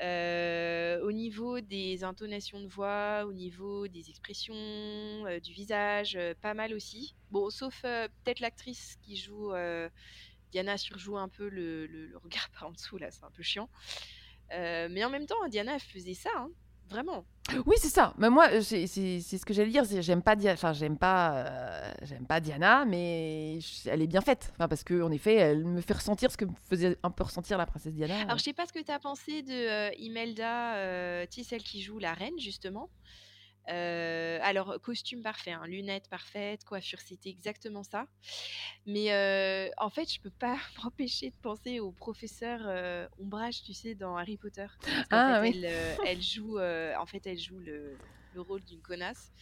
Au 0.00 1.12
niveau 1.12 1.60
des 1.60 2.04
intonations 2.04 2.60
de 2.60 2.68
voix, 2.68 3.24
au 3.26 3.32
niveau 3.32 3.88
des 3.88 4.10
expressions, 4.10 4.54
du 5.42 5.52
visage, 5.52 6.18
pas 6.40 6.54
mal 6.54 6.72
aussi. 6.72 7.14
Bon, 7.30 7.50
sauf 7.50 7.82
peut-être 7.82 8.40
l'actrice 8.40 8.96
qui 9.02 9.16
joue 9.16 9.52
Diana 10.50 10.78
surjoue 10.78 11.18
un 11.18 11.28
peu 11.28 11.48
le, 11.48 12.10
regard 12.22 12.48
par 12.54 12.68
en 12.68 12.72
dessous 12.72 12.98
là, 12.98 13.10
c'est 13.10 13.24
un 13.24 13.30
peu 13.30 13.42
chiant. 13.42 13.68
Mais 14.50 15.04
en 15.04 15.10
même 15.10 15.26
temps, 15.26 15.48
Diana 15.48 15.78
faisait 15.78 16.14
ça, 16.14 16.30
hein, 16.36 16.50
vraiment. 16.88 17.24
Oui, 17.66 17.76
c'est 17.78 17.88
ça. 17.88 18.12
Mais 18.18 18.28
moi, 18.28 18.48
euh, 18.52 18.60
c'est 18.60 18.86
ce 18.86 19.44
que 19.44 19.54
j'allais 19.54 19.70
dire. 19.70 19.84
J'aime 20.00 20.22
pas, 20.22 20.34
enfin, 20.52 20.72
j'aime 20.72 20.98
pas, 20.98 21.32
euh, 21.32 21.92
j'aime 22.02 22.26
pas 22.26 22.40
Diana, 22.40 22.84
mais 22.84 23.58
elle 23.86 24.02
est 24.02 24.06
bien 24.06 24.20
faite. 24.20 24.50
Enfin, 24.54 24.68
parce 24.68 24.84
que 24.84 25.00
en 25.02 25.10
effet, 25.10 25.34
elle 25.34 25.64
me 25.64 25.80
fait 25.80 25.94
ressentir 25.94 26.30
ce 26.30 26.36
que 26.36 26.44
me 26.44 26.52
faisait 26.68 26.98
un 27.02 27.10
peu 27.10 27.24
ressentir 27.24 27.56
la 27.56 27.66
princesse 27.66 27.94
Diana. 27.94 28.20
Alors, 28.22 28.38
je 28.38 28.44
sais 28.44 28.52
pas 28.52 28.66
ce 28.66 28.72
que 28.72 28.82
tu 28.82 28.92
as 28.92 28.98
pensé 28.98 29.42
de 29.42 29.52
euh, 29.52 29.90
Imelda, 29.98 30.74
euh, 30.74 31.26
tu 31.30 31.42
sais, 31.42 31.48
celle 31.48 31.62
qui 31.62 31.80
joue 31.80 31.98
la 31.98 32.12
reine, 32.12 32.38
justement. 32.38 32.90
Euh, 33.70 34.38
alors, 34.42 34.80
costume 34.80 35.22
parfait, 35.22 35.52
hein, 35.52 35.66
lunettes 35.66 36.08
parfaites, 36.08 36.64
coiffure, 36.64 37.00
c'était 37.00 37.28
exactement 37.30 37.82
ça. 37.82 38.06
Mais 38.86 39.12
euh, 39.12 39.70
en 39.78 39.90
fait, 39.90 40.12
je 40.12 40.20
peux 40.20 40.30
pas 40.30 40.58
m'empêcher 40.82 41.30
de 41.30 41.36
penser 41.42 41.80
au 41.80 41.92
professeur 41.92 42.60
euh, 42.66 43.06
Ombrage, 43.18 43.62
tu 43.62 43.74
sais, 43.74 43.94
dans 43.94 44.16
Harry 44.16 44.38
Potter. 44.38 44.66
Ah, 45.10 45.20
fait, 45.20 45.36
oui. 45.42 45.52
elle, 45.52 45.98
elle 46.02 46.22
joue, 46.22 46.58
en 46.60 47.06
fait, 47.06 47.26
elle 47.26 47.38
joue 47.38 47.60
le, 47.60 48.00
le 48.32 48.40
rôle 48.40 48.62
d'une 48.64 48.82
connasse. 48.82 49.32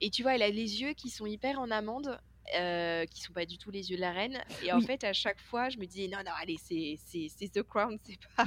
Et 0.00 0.10
tu 0.10 0.22
vois, 0.22 0.34
elle 0.34 0.42
a 0.42 0.48
les 0.50 0.80
yeux 0.82 0.94
qui 0.94 1.10
sont 1.10 1.26
hyper 1.26 1.58
en 1.60 1.70
amande. 1.70 2.18
euh, 2.54 3.06
qui 3.06 3.22
sont 3.22 3.32
pas 3.32 3.44
du 3.44 3.58
tout 3.58 3.72
les 3.72 3.90
yeux 3.90 3.96
de 3.96 4.00
la 4.02 4.12
reine 4.12 4.40
et 4.60 4.72
en 4.72 4.80
Oui. 4.80 4.86
fait 4.86 5.02
à 5.02 5.12
chaque 5.12 5.40
fois 5.40 5.68
je 5.68 5.78
me 5.78 5.84
disais 5.86 6.06
non 6.06 6.18
non 6.24 6.30
allez 6.40 6.58
c'est 6.58 6.96
The 7.52 7.64
Crown 7.64 7.98
c'est 8.04 8.20
pas 8.36 8.46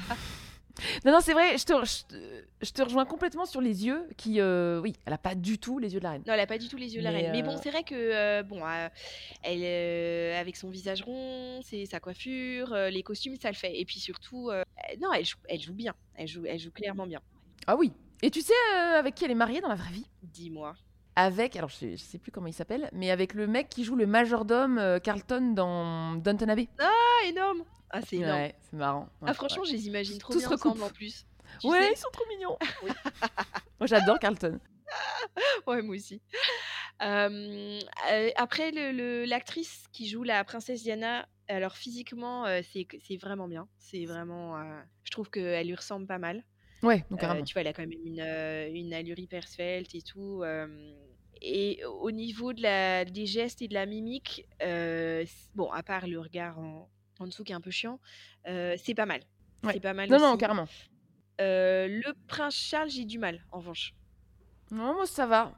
Non, 1.05 1.11
non, 1.11 1.19
c'est 1.21 1.33
vrai. 1.33 1.57
Je 1.57 1.65
te, 1.65 1.73
je, 1.85 2.03
te- 2.05 2.43
je 2.61 2.71
te 2.71 2.81
rejoins 2.81 3.05
complètement 3.05 3.45
sur 3.45 3.61
les 3.61 3.85
yeux. 3.85 4.07
Qui, 4.17 4.39
euh, 4.39 4.79
oui, 4.81 4.93
elle 5.05 5.13
a 5.13 5.17
pas 5.17 5.35
du 5.35 5.57
tout 5.57 5.79
les 5.79 5.93
yeux 5.93 5.99
de 5.99 6.03
la 6.03 6.11
reine. 6.11 6.23
Non, 6.27 6.33
elle 6.33 6.39
a 6.39 6.47
pas 6.47 6.57
du 6.57 6.67
tout 6.67 6.77
les 6.77 6.93
yeux 6.95 6.99
de 6.99 7.03
la 7.05 7.11
Mais, 7.11 7.21
reine. 7.21 7.31
Mais 7.31 7.43
bon, 7.43 7.55
euh, 7.55 7.59
c'est 7.61 7.71
vrai 7.71 7.83
que 7.83 7.95
euh, 7.95 8.43
bon, 8.43 8.61
elle, 9.43 10.35
avec 10.35 10.55
son 10.55 10.69
visage 10.69 11.01
rond, 11.01 11.61
c'est 11.63 11.85
sa 11.85 11.99
coiffure, 11.99 12.73
les 12.73 13.03
costumes, 13.03 13.35
ça 13.41 13.49
le 13.49 13.55
fait. 13.55 13.79
Et 13.79 13.85
puis 13.85 13.99
surtout, 13.99 14.51
non, 15.01 15.13
elle 15.13 15.25
joue, 15.25 15.37
elle 15.47 15.61
joue 15.61 15.73
bien. 15.73 15.93
Elle 16.15 16.27
joue, 16.27 16.45
elle 16.45 16.59
joue 16.59 16.71
clairement 16.71 17.07
bien. 17.07 17.21
Ah 17.67 17.75
oui. 17.75 17.91
Et 18.21 18.29
tu 18.31 18.41
sais 18.41 18.53
avec 18.97 19.15
qui 19.15 19.25
elle 19.25 19.31
est 19.31 19.35
mariée 19.35 19.61
dans 19.61 19.69
la 19.69 19.75
vraie 19.75 19.91
vie? 19.91 20.05
Dis-moi. 20.23 20.75
Avec, 21.15 21.55
alors 21.57 21.69
je 21.69 21.75
sais, 21.75 21.91
je 21.97 22.03
sais 22.03 22.17
plus 22.17 22.31
comment 22.31 22.47
il 22.47 22.53
s'appelle, 22.53 22.89
mais 22.93 23.11
avec 23.11 23.33
le 23.33 23.45
mec 23.47 23.67
qui 23.69 23.83
joue 23.83 23.95
le 23.95 24.05
majordome 24.05 24.77
euh, 24.77 24.99
Carlton 24.99 25.53
dans 25.53 26.15
Downton 26.15 26.49
Abbey. 26.49 26.69
Ah, 26.79 26.89
énorme. 27.27 27.63
Ah, 27.91 28.01
c'est 28.01 28.17
énorme. 28.17 28.39
Ouais, 28.39 28.55
c'est 28.61 28.77
marrant. 28.77 29.09
ah, 29.25 29.33
franchement, 29.33 29.63
je 29.63 29.71
les 29.73 29.87
imagine 29.87 30.17
trop 30.19 30.33
Tout 30.33 30.39
bien 30.39 30.51
ensemble 30.51 30.83
en 30.83 30.89
plus. 30.89 31.25
Tu 31.59 31.67
ouais, 31.67 31.81
sais 31.81 31.91
ils 31.93 31.97
sont 31.97 32.09
trop 32.13 32.25
mignons. 32.29 32.57
Moi, 33.79 33.87
j'adore 33.87 34.19
Carlton. 34.19 34.59
ouais, 35.67 35.81
moi 35.81 35.95
aussi. 35.95 36.21
Euh, 37.01 37.79
euh, 38.11 38.29
après, 38.35 38.71
le- 38.71 38.91
le- 38.91 39.25
l'actrice 39.25 39.85
qui 39.91 40.07
joue 40.07 40.23
la 40.23 40.43
princesse 40.43 40.83
Diana, 40.83 41.27
alors 41.47 41.75
physiquement, 41.77 42.45
euh, 42.45 42.61
c'est 42.71 43.17
vraiment 43.17 43.47
bien. 43.47 43.67
C'est 43.77 44.05
vraiment. 44.05 44.57
euh, 44.57 44.81
je 45.03 45.11
trouve 45.11 45.29
qu'elle 45.29 45.67
lui 45.67 45.75
ressemble 45.75 46.07
pas 46.07 46.17
mal. 46.17 46.43
Ouais, 46.83 47.05
donc 47.09 47.19
carrément. 47.19 47.43
tu 47.43 47.53
vois, 47.53 47.61
elle 47.61 47.67
a 47.67 47.73
quand 47.73 47.83
même 47.85 47.91
une, 48.05 48.19
une 48.75 48.93
allure 48.93 49.19
hyper 49.19 49.47
svelte 49.47 49.93
et 49.95 50.01
tout. 50.01 50.43
et 51.41 51.83
au 51.85 52.11
niveau 52.11 52.51
de 52.53 52.61
la, 52.61 53.05
des 53.05 53.25
gestes 53.25 53.61
et 53.61 53.67
de 53.67 53.73
la 53.73 53.85
mimique, 53.85 54.45
bon, 55.55 55.71
à 55.71 55.83
part 55.83 56.07
le 56.07 56.19
regard 56.19 56.57
en, 56.59 56.89
en 57.19 57.27
dessous 57.27 57.43
qui 57.43 57.51
est 57.51 57.55
un 57.55 57.61
peu 57.61 57.71
chiant, 57.71 57.99
euh, 58.47 58.75
c'est 58.83 58.95
pas 58.95 59.05
mal. 59.05 59.21
Ouais. 59.63 59.73
C'est 59.73 59.79
pas 59.79 59.93
mal. 59.93 60.09
Non, 60.09 60.19
non, 60.19 60.37
carrément. 60.37 60.67
Euh, 61.41 61.87
le 61.87 62.13
prince 62.27 62.55
Charles, 62.55 62.89
j'ai 62.89 63.05
du 63.05 63.19
mal, 63.19 63.41
en 63.51 63.59
revanche. 63.59 63.93
Non, 64.71 64.93
moi, 64.93 65.05
ça 65.07 65.25
va. 65.25 65.53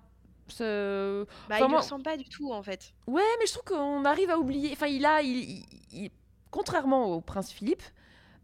Bah, 0.60 1.26
Enfin, 1.48 1.58
il 1.60 1.64
ne 1.64 1.68
moi- 1.70 1.80
ressemble 1.80 2.04
pas 2.04 2.18
du 2.18 2.28
tout, 2.28 2.52
en 2.52 2.62
fait. 2.62 2.94
Ouais, 3.08 3.22
mais 3.40 3.46
je 3.46 3.54
trouve 3.54 3.64
qu'on 3.64 4.04
arrive 4.06 4.30
à 4.30 4.38
oublier. 4.38 4.72
Enfin, 4.74 4.88
il 4.88 5.06
a. 5.06 5.22
il- 5.22 5.38
il- 5.50 5.66
il- 5.94 6.12
Contrairement 6.50 7.06
au 7.06 7.22
prince 7.22 7.50
Philippe, 7.50 7.84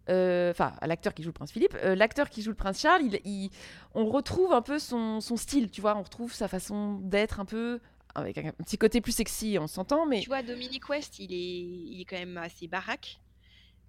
euh, 0.10 0.52
enfin, 0.52 0.73
à 0.80 0.88
l'acteur 0.88 1.14
qui 1.14 1.22
joue 1.23 1.30
le 1.30 1.34
prince 1.34 1.52
Philippe, 1.52 1.76
euh, 1.84 1.94
l'acteur 1.95 2.30
qui 2.30 2.41
joue 2.41 2.52
le 2.52 2.56
prince 2.56 2.80
Charles, 2.80 3.02
il- 3.26 3.49
on 3.94 4.06
retrouve 4.06 4.53
un 4.53 4.61
peu 4.61 4.80
son, 4.80 5.19
son 5.19 5.35
style, 5.35 5.69
tu 5.69 5.81
vois. 5.81 5.98
On 5.98 6.03
retrouve 6.03 6.31
sa 6.34 6.48
façon 6.48 6.94
d'être 7.02 7.41
un 7.41 7.45
peu. 7.45 7.81
Avec 8.15 8.38
un 8.39 8.51
petit 8.51 8.77
côté 8.77 8.99
plus 9.01 9.11
sexy, 9.11 9.57
on 9.59 9.67
s'entend, 9.67 10.05
mais. 10.05 10.21
Tu 10.21 10.27
vois, 10.27 10.41
Dominique 10.41 10.89
West, 10.89 11.19
il 11.19 11.31
est, 11.34 11.38
il 11.38 12.01
est 12.01 12.05
quand 12.05 12.17
même 12.17 12.38
assez 12.38 12.67
baraque. 12.67 13.19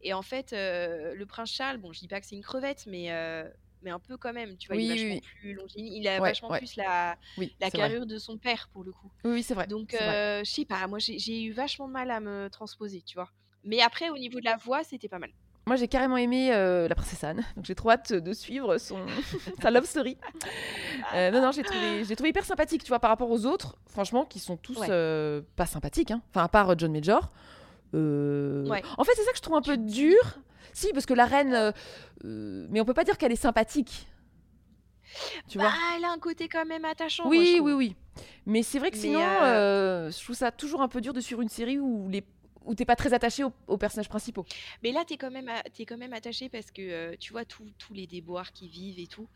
Et 0.02 0.12
en 0.12 0.22
fait, 0.22 0.52
euh, 0.52 1.14
le 1.14 1.26
prince 1.26 1.50
Charles, 1.50 1.78
bon, 1.78 1.92
je 1.92 1.98
dis 2.00 2.08
pas 2.08 2.20
que 2.20 2.26
c'est 2.26 2.36
une 2.36 2.42
crevette, 2.42 2.84
mais, 2.86 3.10
euh, 3.10 3.48
mais 3.82 3.90
un 3.90 3.98
peu 3.98 4.16
quand 4.16 4.32
même. 4.32 4.56
Tu 4.58 4.68
vois, 4.68 4.76
il 4.76 4.80
Oui, 4.80 4.86
est 4.86 4.92
oui, 4.92 4.98
vachement 5.08 5.14
oui. 5.14 5.20
plus 5.40 5.54
longiligne. 5.54 5.92
Il 5.94 6.06
a 6.08 6.20
Ouais, 6.20 6.28
vachement 6.28 6.50
ouais. 6.50 6.58
plus 6.58 6.76
la, 6.76 7.16
Oui, 7.36 7.52
la 7.60 7.68
vrai. 7.68 7.78
carrure 7.78 8.06
de 8.06 8.18
son 8.18 8.38
père, 8.38 8.68
pour 8.72 8.84
le 8.84 8.92
coup. 8.92 9.10
Oui, 9.24 9.42
c'est 9.42 9.54
vrai. 9.54 9.66
Donc, 9.66 9.94
euh, 9.94 10.44
je 10.44 10.50
sais 10.50 10.64
pas, 10.64 10.86
moi 10.86 10.98
j'ai 10.98 11.18
j'ai 11.18 11.42
eu 11.42 11.52
vachement 11.52 11.88
de 11.88 11.92
mal 11.92 12.10
à 12.10 12.20
me 12.20 12.48
transposer, 12.48 13.02
tu 13.02 13.14
vois. 13.16 13.30
Mais 13.64 13.80
après, 13.80 14.08
au 14.10 14.18
niveau 14.18 14.38
de 14.40 14.44
la 14.44 14.56
voix, 14.56 14.84
c'était 14.84 15.08
pas 15.08 15.18
mal. 15.18 15.32
Moi, 15.68 15.76
j'ai 15.76 15.86
carrément 15.86 16.16
aimé 16.16 16.50
euh, 16.52 16.88
la 16.88 16.94
princesse 16.94 17.22
Anne, 17.24 17.44
donc 17.54 17.66
j'ai 17.66 17.74
trop 17.74 17.90
hâte 17.90 18.14
de 18.14 18.32
suivre 18.32 18.78
son 18.78 18.96
sa 19.62 19.70
love 19.70 19.84
story. 19.84 20.16
Euh, 21.14 21.30
non, 21.30 21.42
non, 21.42 21.52
j'ai 21.52 21.62
trouvé, 21.62 22.04
j'ai 22.04 22.16
trouvé 22.16 22.30
hyper 22.30 22.46
sympathique, 22.46 22.82
tu 22.82 22.88
vois, 22.88 23.00
par 23.00 23.10
rapport 23.10 23.30
aux 23.30 23.44
autres, 23.44 23.76
franchement, 23.86 24.24
qui 24.24 24.38
sont 24.38 24.56
tous 24.56 24.78
Ouais. 24.78 24.86
euh, 24.88 25.42
pas 25.56 25.66
sympathiques, 25.66 26.10
hein. 26.10 26.22
enfin 26.30 26.42
à 26.44 26.48
part 26.48 26.78
John 26.78 26.90
Major. 26.90 27.30
Ouais. 27.92 28.82
En 28.96 29.04
fait, 29.04 29.12
c'est 29.14 29.22
ça 29.24 29.30
que 29.30 29.36
je 29.36 29.42
trouve 29.42 29.56
un 29.56 29.62
peu 29.62 29.76
dur. 29.76 30.18
Si, 30.72 30.90
parce 30.94 31.04
que 31.04 31.14
la 31.14 31.26
reine, 31.26 31.72
mais 32.24 32.80
on 32.80 32.84
peut 32.86 32.94
pas 32.94 33.04
dire 33.04 33.18
qu'elle 33.18 33.32
est 33.32 33.36
sympathique. 33.36 34.08
Tu 35.48 35.58
Bah, 35.58 35.64
vois? 35.64 35.72
elle 35.98 36.04
a 36.06 36.10
un 36.12 36.18
côté 36.18 36.48
quand 36.48 36.64
même 36.64 36.84
attachant. 36.86 37.28
Oui, 37.28 37.60
oui, 37.62 37.72
oui. 37.72 37.96
Mais 38.46 38.62
c'est 38.62 38.78
vrai 38.78 38.90
que 38.90 38.96
sinon, 38.96 39.20
je 39.20 40.24
trouve 40.24 40.34
ça 40.36 40.50
toujours 40.50 40.80
un 40.80 40.88
peu 40.88 41.02
dur 41.02 41.12
de 41.12 41.20
suivre 41.20 41.42
une 41.42 41.48
série 41.50 41.78
où 41.78 42.08
les 42.08 42.24
où 42.68 42.74
t'es 42.74 42.84
pas 42.84 42.96
très 42.96 43.12
attaché 43.14 43.42
aux, 43.44 43.52
aux 43.66 43.78
personnages 43.78 44.08
principaux. 44.08 44.44
Mais 44.82 44.92
là, 44.92 45.04
t'es 45.06 45.16
quand 45.16 45.30
même, 45.30 45.48
a- 45.48 45.62
t'es 45.64 45.86
quand 45.86 45.96
même 45.96 46.12
attaché 46.12 46.48
parce 46.48 46.70
que 46.70 46.82
euh, 46.82 47.16
tu 47.18 47.32
vois 47.32 47.44
tous 47.44 47.94
les 47.94 48.06
déboires 48.06 48.52
qu'ils 48.52 48.68
vivent 48.70 48.98
et 48.98 49.06
tout. 49.06 49.28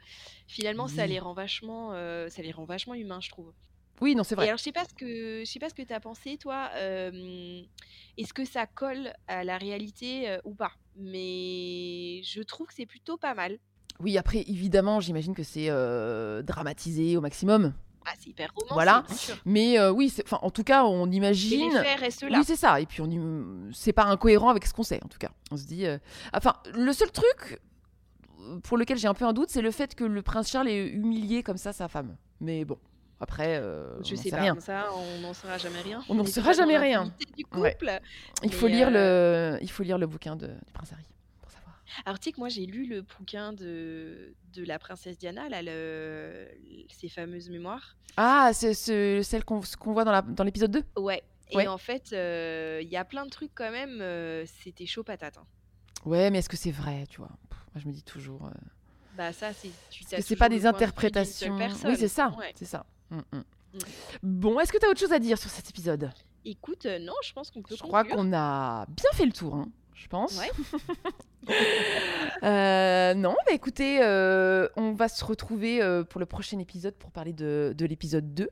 Finalement, 0.46 0.86
ça 0.86 1.06
les 1.06 1.18
rend 1.18 1.32
vachement, 1.32 1.92
euh, 1.94 2.28
ça 2.28 2.42
les 2.42 2.52
rend 2.52 2.64
vachement 2.64 2.94
humains, 2.94 3.20
je 3.20 3.30
trouve. 3.30 3.52
Oui, 4.00 4.14
non, 4.14 4.22
c'est 4.24 4.34
Et 4.34 4.36
vrai. 4.36 4.46
alors, 4.48 4.58
je 4.58 4.62
sais 4.64 4.72
pas 4.72 4.84
ce 4.84 4.94
que, 4.94 5.40
je 5.44 5.50
sais 5.50 5.58
pas 5.58 5.68
ce 5.68 5.74
que 5.74 5.82
t'as 5.82 6.00
pensé, 6.00 6.36
toi. 6.36 6.70
euh, 6.76 7.62
Est-ce 8.18 8.34
que 8.34 8.44
ça 8.44 8.66
colle 8.66 9.12
à 9.26 9.44
la 9.44 9.56
réalité 9.58 10.36
ou 10.44 10.54
pas? 10.54 10.72
Mais 10.96 12.22
je 12.24 12.42
trouve 12.42 12.66
que 12.66 12.74
c'est 12.74 12.86
plutôt 12.86 13.16
pas 13.16 13.34
mal. 13.34 13.58
Oui, 14.00 14.18
après, 14.18 14.42
évidemment, 14.48 15.00
j'imagine 15.00 15.34
que 15.34 15.42
c'est 15.42 15.68
dramatisé 16.42 17.16
au 17.16 17.20
maximum. 17.20 17.72
Ah, 18.06 18.10
c'est 18.18 18.30
hyper 18.30 18.50
romancé, 18.54 18.74
Voilà. 18.74 19.04
bien 19.06 19.16
sûr. 19.16 19.36
Mais 19.44 19.78
euh, 19.78 19.90
oui, 19.90 20.12
enfin, 20.24 20.38
en 20.42 20.50
tout 20.50 20.64
cas, 20.64 20.84
on 20.84 21.10
Et 21.10 21.16
imagine. 21.16 21.72
les 21.72 21.78
faits 21.82 22.00
restent 22.00 22.22
là. 22.24 22.38
Oui, 22.38 22.44
c'est 22.44 22.56
ça. 22.56 22.80
Et 22.80 22.86
puis, 22.86 23.00
on 23.00 23.06
im- 23.10 23.70
c'est 23.72 23.92
pas 23.92 24.04
incohérent 24.04 24.48
avec 24.50 24.66
ce 24.66 24.72
qu'on 24.74 24.82
sait, 24.82 25.00
en 25.04 25.08
tout 25.08 25.18
cas. 25.18 25.30
On 25.50 25.56
se 25.56 25.64
dit. 25.66 25.86
euh, 25.86 25.98
Enfin, 26.34 26.54
le 26.74 26.92
seul 26.92 27.10
truc 27.12 27.60
euh, 28.40 28.58
pour 28.60 28.76
lequel 28.76 28.98
j'ai 28.98 29.08
un 29.08 29.14
peu 29.14 29.24
un 29.24 29.32
doute, 29.32 29.50
c'est 29.50 29.62
le 29.62 29.70
fait 29.70 29.94
que 29.94 30.04
le 30.04 30.22
prince 30.22 30.50
Charles 30.50 30.68
ait 30.68 30.86
humilié 30.88 31.42
comme 31.42 31.58
ça 31.58 31.72
sa 31.72 31.88
femme. 31.88 32.16
Mais 32.40 32.64
bon, 32.64 32.78
après, 33.20 33.56
euh, 33.58 34.02
je 34.02 34.14
on 34.14 34.16
sais 34.16 34.30
pas, 34.30 34.38
rien. 34.40 34.56
ça, 34.58 34.86
on 34.96 35.20
n'en 35.20 35.32
saura 35.32 35.58
jamais 35.58 35.80
rien. 35.80 36.02
On 36.08 36.14
n'en 36.16 36.26
saura 36.26 36.52
jamais 36.52 36.76
rien. 36.78 37.12
Ouais. 37.54 37.76
Il 38.42 38.52
faut 38.52 38.66
lire 38.66 38.90
le, 38.90 39.58
il 39.62 39.70
faut 39.70 39.84
lire 39.84 39.98
le 39.98 40.06
bouquin 40.08 40.34
de, 40.34 40.46
du 40.48 40.72
prince 40.72 40.92
Harry. 40.92 41.04
Alors, 42.04 42.18
tu 42.18 42.24
sais 42.24 42.32
que 42.32 42.38
moi, 42.40 42.48
j'ai 42.48 42.66
lu 42.66 42.86
le 42.86 43.02
bouquin 43.02 43.52
de, 43.52 44.34
de 44.54 44.64
la 44.64 44.78
princesse 44.78 45.18
Diana, 45.18 45.48
là, 45.48 45.62
le, 45.62 46.48
ses 46.90 47.08
fameuses 47.08 47.48
mémoires. 47.50 47.96
Ah, 48.16 48.50
c'est 48.52 48.74
ce- 48.74 49.20
celle 49.22 49.44
qu'on 49.44 49.60
voit 49.92 50.04
dans 50.04 50.12
la- 50.12 50.22
dans 50.22 50.44
l'épisode 50.44 50.70
2 50.70 50.84
Ouais. 50.96 51.22
Et 51.50 51.56
Ouais. 51.56 51.66
en 51.66 51.78
fait, 51.78 52.12
euh, 52.12 52.80
il 52.82 52.88
y 52.88 52.96
a 52.96 53.04
plein 53.04 53.24
de 53.26 53.30
trucs 53.30 53.52
quand 53.54 53.70
même, 53.70 54.00
euh, 54.00 54.44
c'était 54.46 54.86
chaud 54.86 55.02
patate. 55.04 55.36
hein. 55.38 55.44
Ouais, 56.06 56.30
mais 56.30 56.38
est-ce 56.38 56.48
que 56.48 56.56
c'est 56.56 56.70
vrai, 56.70 57.04
tu 57.08 57.18
vois? 57.18 57.30
Pff, 57.50 57.58
Moi, 57.74 57.82
je 57.82 57.88
me 57.88 57.92
dis 57.92 58.02
toujours. 58.02 58.46
euh, 58.46 58.50
Bah, 59.16 59.32
ça, 59.32 59.52
c'est. 59.52 59.70
t'as 60.08 60.16
que 60.16 60.22
c'est 60.22 60.36
pas 60.36 60.48
des 60.48 60.60
de 60.60 60.66
interprétations. 60.66 61.56
Oui, 61.84 61.96
c'est 61.96 62.08
ça. 62.08 62.34
Ouais. 62.38 62.52
C'est 62.54 62.64
ça. 62.64 62.86
Mm, 63.10 63.18
mm. 63.32 63.36
Mm. 63.74 63.78
Bon, 64.22 64.58
est-ce 64.60 64.72
que 64.72 64.78
tu 64.78 64.86
as 64.86 64.88
autre 64.90 65.00
chose 65.00 65.12
à 65.12 65.18
dire 65.18 65.36
sur 65.38 65.50
cet 65.50 65.68
épisode? 65.70 66.10
Écoute, 66.44 66.86
non, 67.00 67.12
je 67.22 67.32
pense 67.32 67.50
qu'on 67.50 67.62
peut 67.62 67.76
Je 67.76 67.82
crois 67.82 68.04
qu'on 68.04 68.32
a 68.32 68.84
bien 68.86 69.10
fait 69.12 69.26
le 69.26 69.32
tour, 69.32 69.54
hein, 69.54 69.68
je 70.02 70.08
pense. 70.08 70.38
Ouais. 70.38 70.50
Euh, 72.44 73.14
non, 73.14 73.36
bah 73.46 73.52
écoutez, 73.52 73.98
euh, 74.00 74.68
on 74.76 74.92
va 74.92 75.08
se 75.08 75.24
retrouver 75.24 75.82
euh, 75.82 76.02
pour 76.04 76.20
le 76.20 76.26
prochain 76.26 76.58
épisode 76.58 76.94
pour 76.94 77.10
parler 77.10 77.32
de, 77.32 77.72
de 77.76 77.84
l'épisode 77.84 78.32
2. 78.34 78.48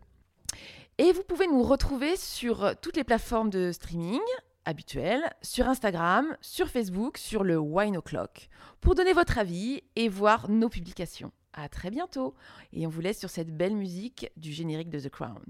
Et 0.99 1.13
vous 1.13 1.23
pouvez 1.23 1.47
nous 1.47 1.63
retrouver 1.63 2.17
sur 2.17 2.75
toutes 2.81 2.97
les 2.97 3.05
plateformes 3.05 3.51
de 3.51 3.71
streaming 3.73 4.21
habituelles, 4.65 5.33
sur 5.43 5.69
Instagram, 5.69 6.37
sur 6.41 6.69
Facebook, 6.69 7.17
sur 7.17 7.45
le 7.45 7.59
Wine 7.59 7.97
O'Clock, 7.97 8.49
pour 8.81 8.95
donner 8.95 9.13
votre 9.13 9.39
avis 9.39 9.83
et 9.97 10.09
voir 10.09 10.49
nos 10.49 10.69
publications. 10.69 11.33
À 11.53 11.69
très 11.69 11.91
bientôt 11.91 12.35
et 12.73 12.87
on 12.87 12.91
vous 12.91 13.01
laisse 13.01 13.19
sur 13.19 13.31
cette 13.31 13.57
belle 13.57 13.75
musique 13.75 14.31
du 14.37 14.53
générique 14.53 14.91
de 14.91 15.01
The 15.01 15.11
Crown. 15.11 15.43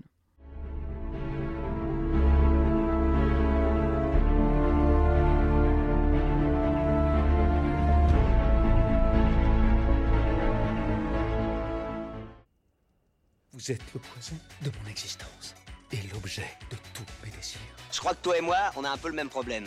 Vous 13.61 13.73
êtes 13.73 13.82
le 13.93 14.01
poison 14.01 14.37
de 14.62 14.70
mon 14.70 14.91
existence 14.91 15.55
et 15.93 15.99
l'objet 16.15 16.49
de 16.70 16.77
tous 16.95 17.05
mes 17.23 17.31
désirs. 17.31 17.61
Je 17.93 17.99
crois 17.99 18.15
que 18.15 18.23
toi 18.23 18.39
et 18.39 18.41
moi, 18.41 18.57
on 18.74 18.85
a 18.85 18.89
un 18.89 18.97
peu 18.97 19.09
le 19.09 19.15
même 19.15 19.28
problème. 19.28 19.66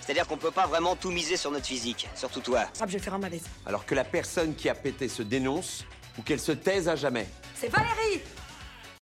C'est-à-dire 0.00 0.28
qu'on 0.28 0.36
peut 0.36 0.52
pas 0.52 0.68
vraiment 0.68 0.94
tout 0.94 1.10
miser 1.10 1.36
sur 1.36 1.50
notre 1.50 1.66
physique, 1.66 2.08
surtout 2.14 2.40
toi. 2.40 2.66
Ah, 2.80 2.84
je 2.86 2.92
vais 2.92 2.98
faire 3.00 3.14
un 3.14 3.18
malaise. 3.18 3.42
Alors 3.66 3.84
que 3.84 3.96
la 3.96 4.04
personne 4.04 4.54
qui 4.54 4.68
a 4.68 4.76
pété 4.76 5.08
se 5.08 5.24
dénonce 5.24 5.84
ou 6.16 6.22
qu'elle 6.22 6.38
se 6.38 6.52
taise 6.52 6.88
à 6.88 6.94
jamais. 6.94 7.26
C'est 7.56 7.66
Valérie 7.66 8.20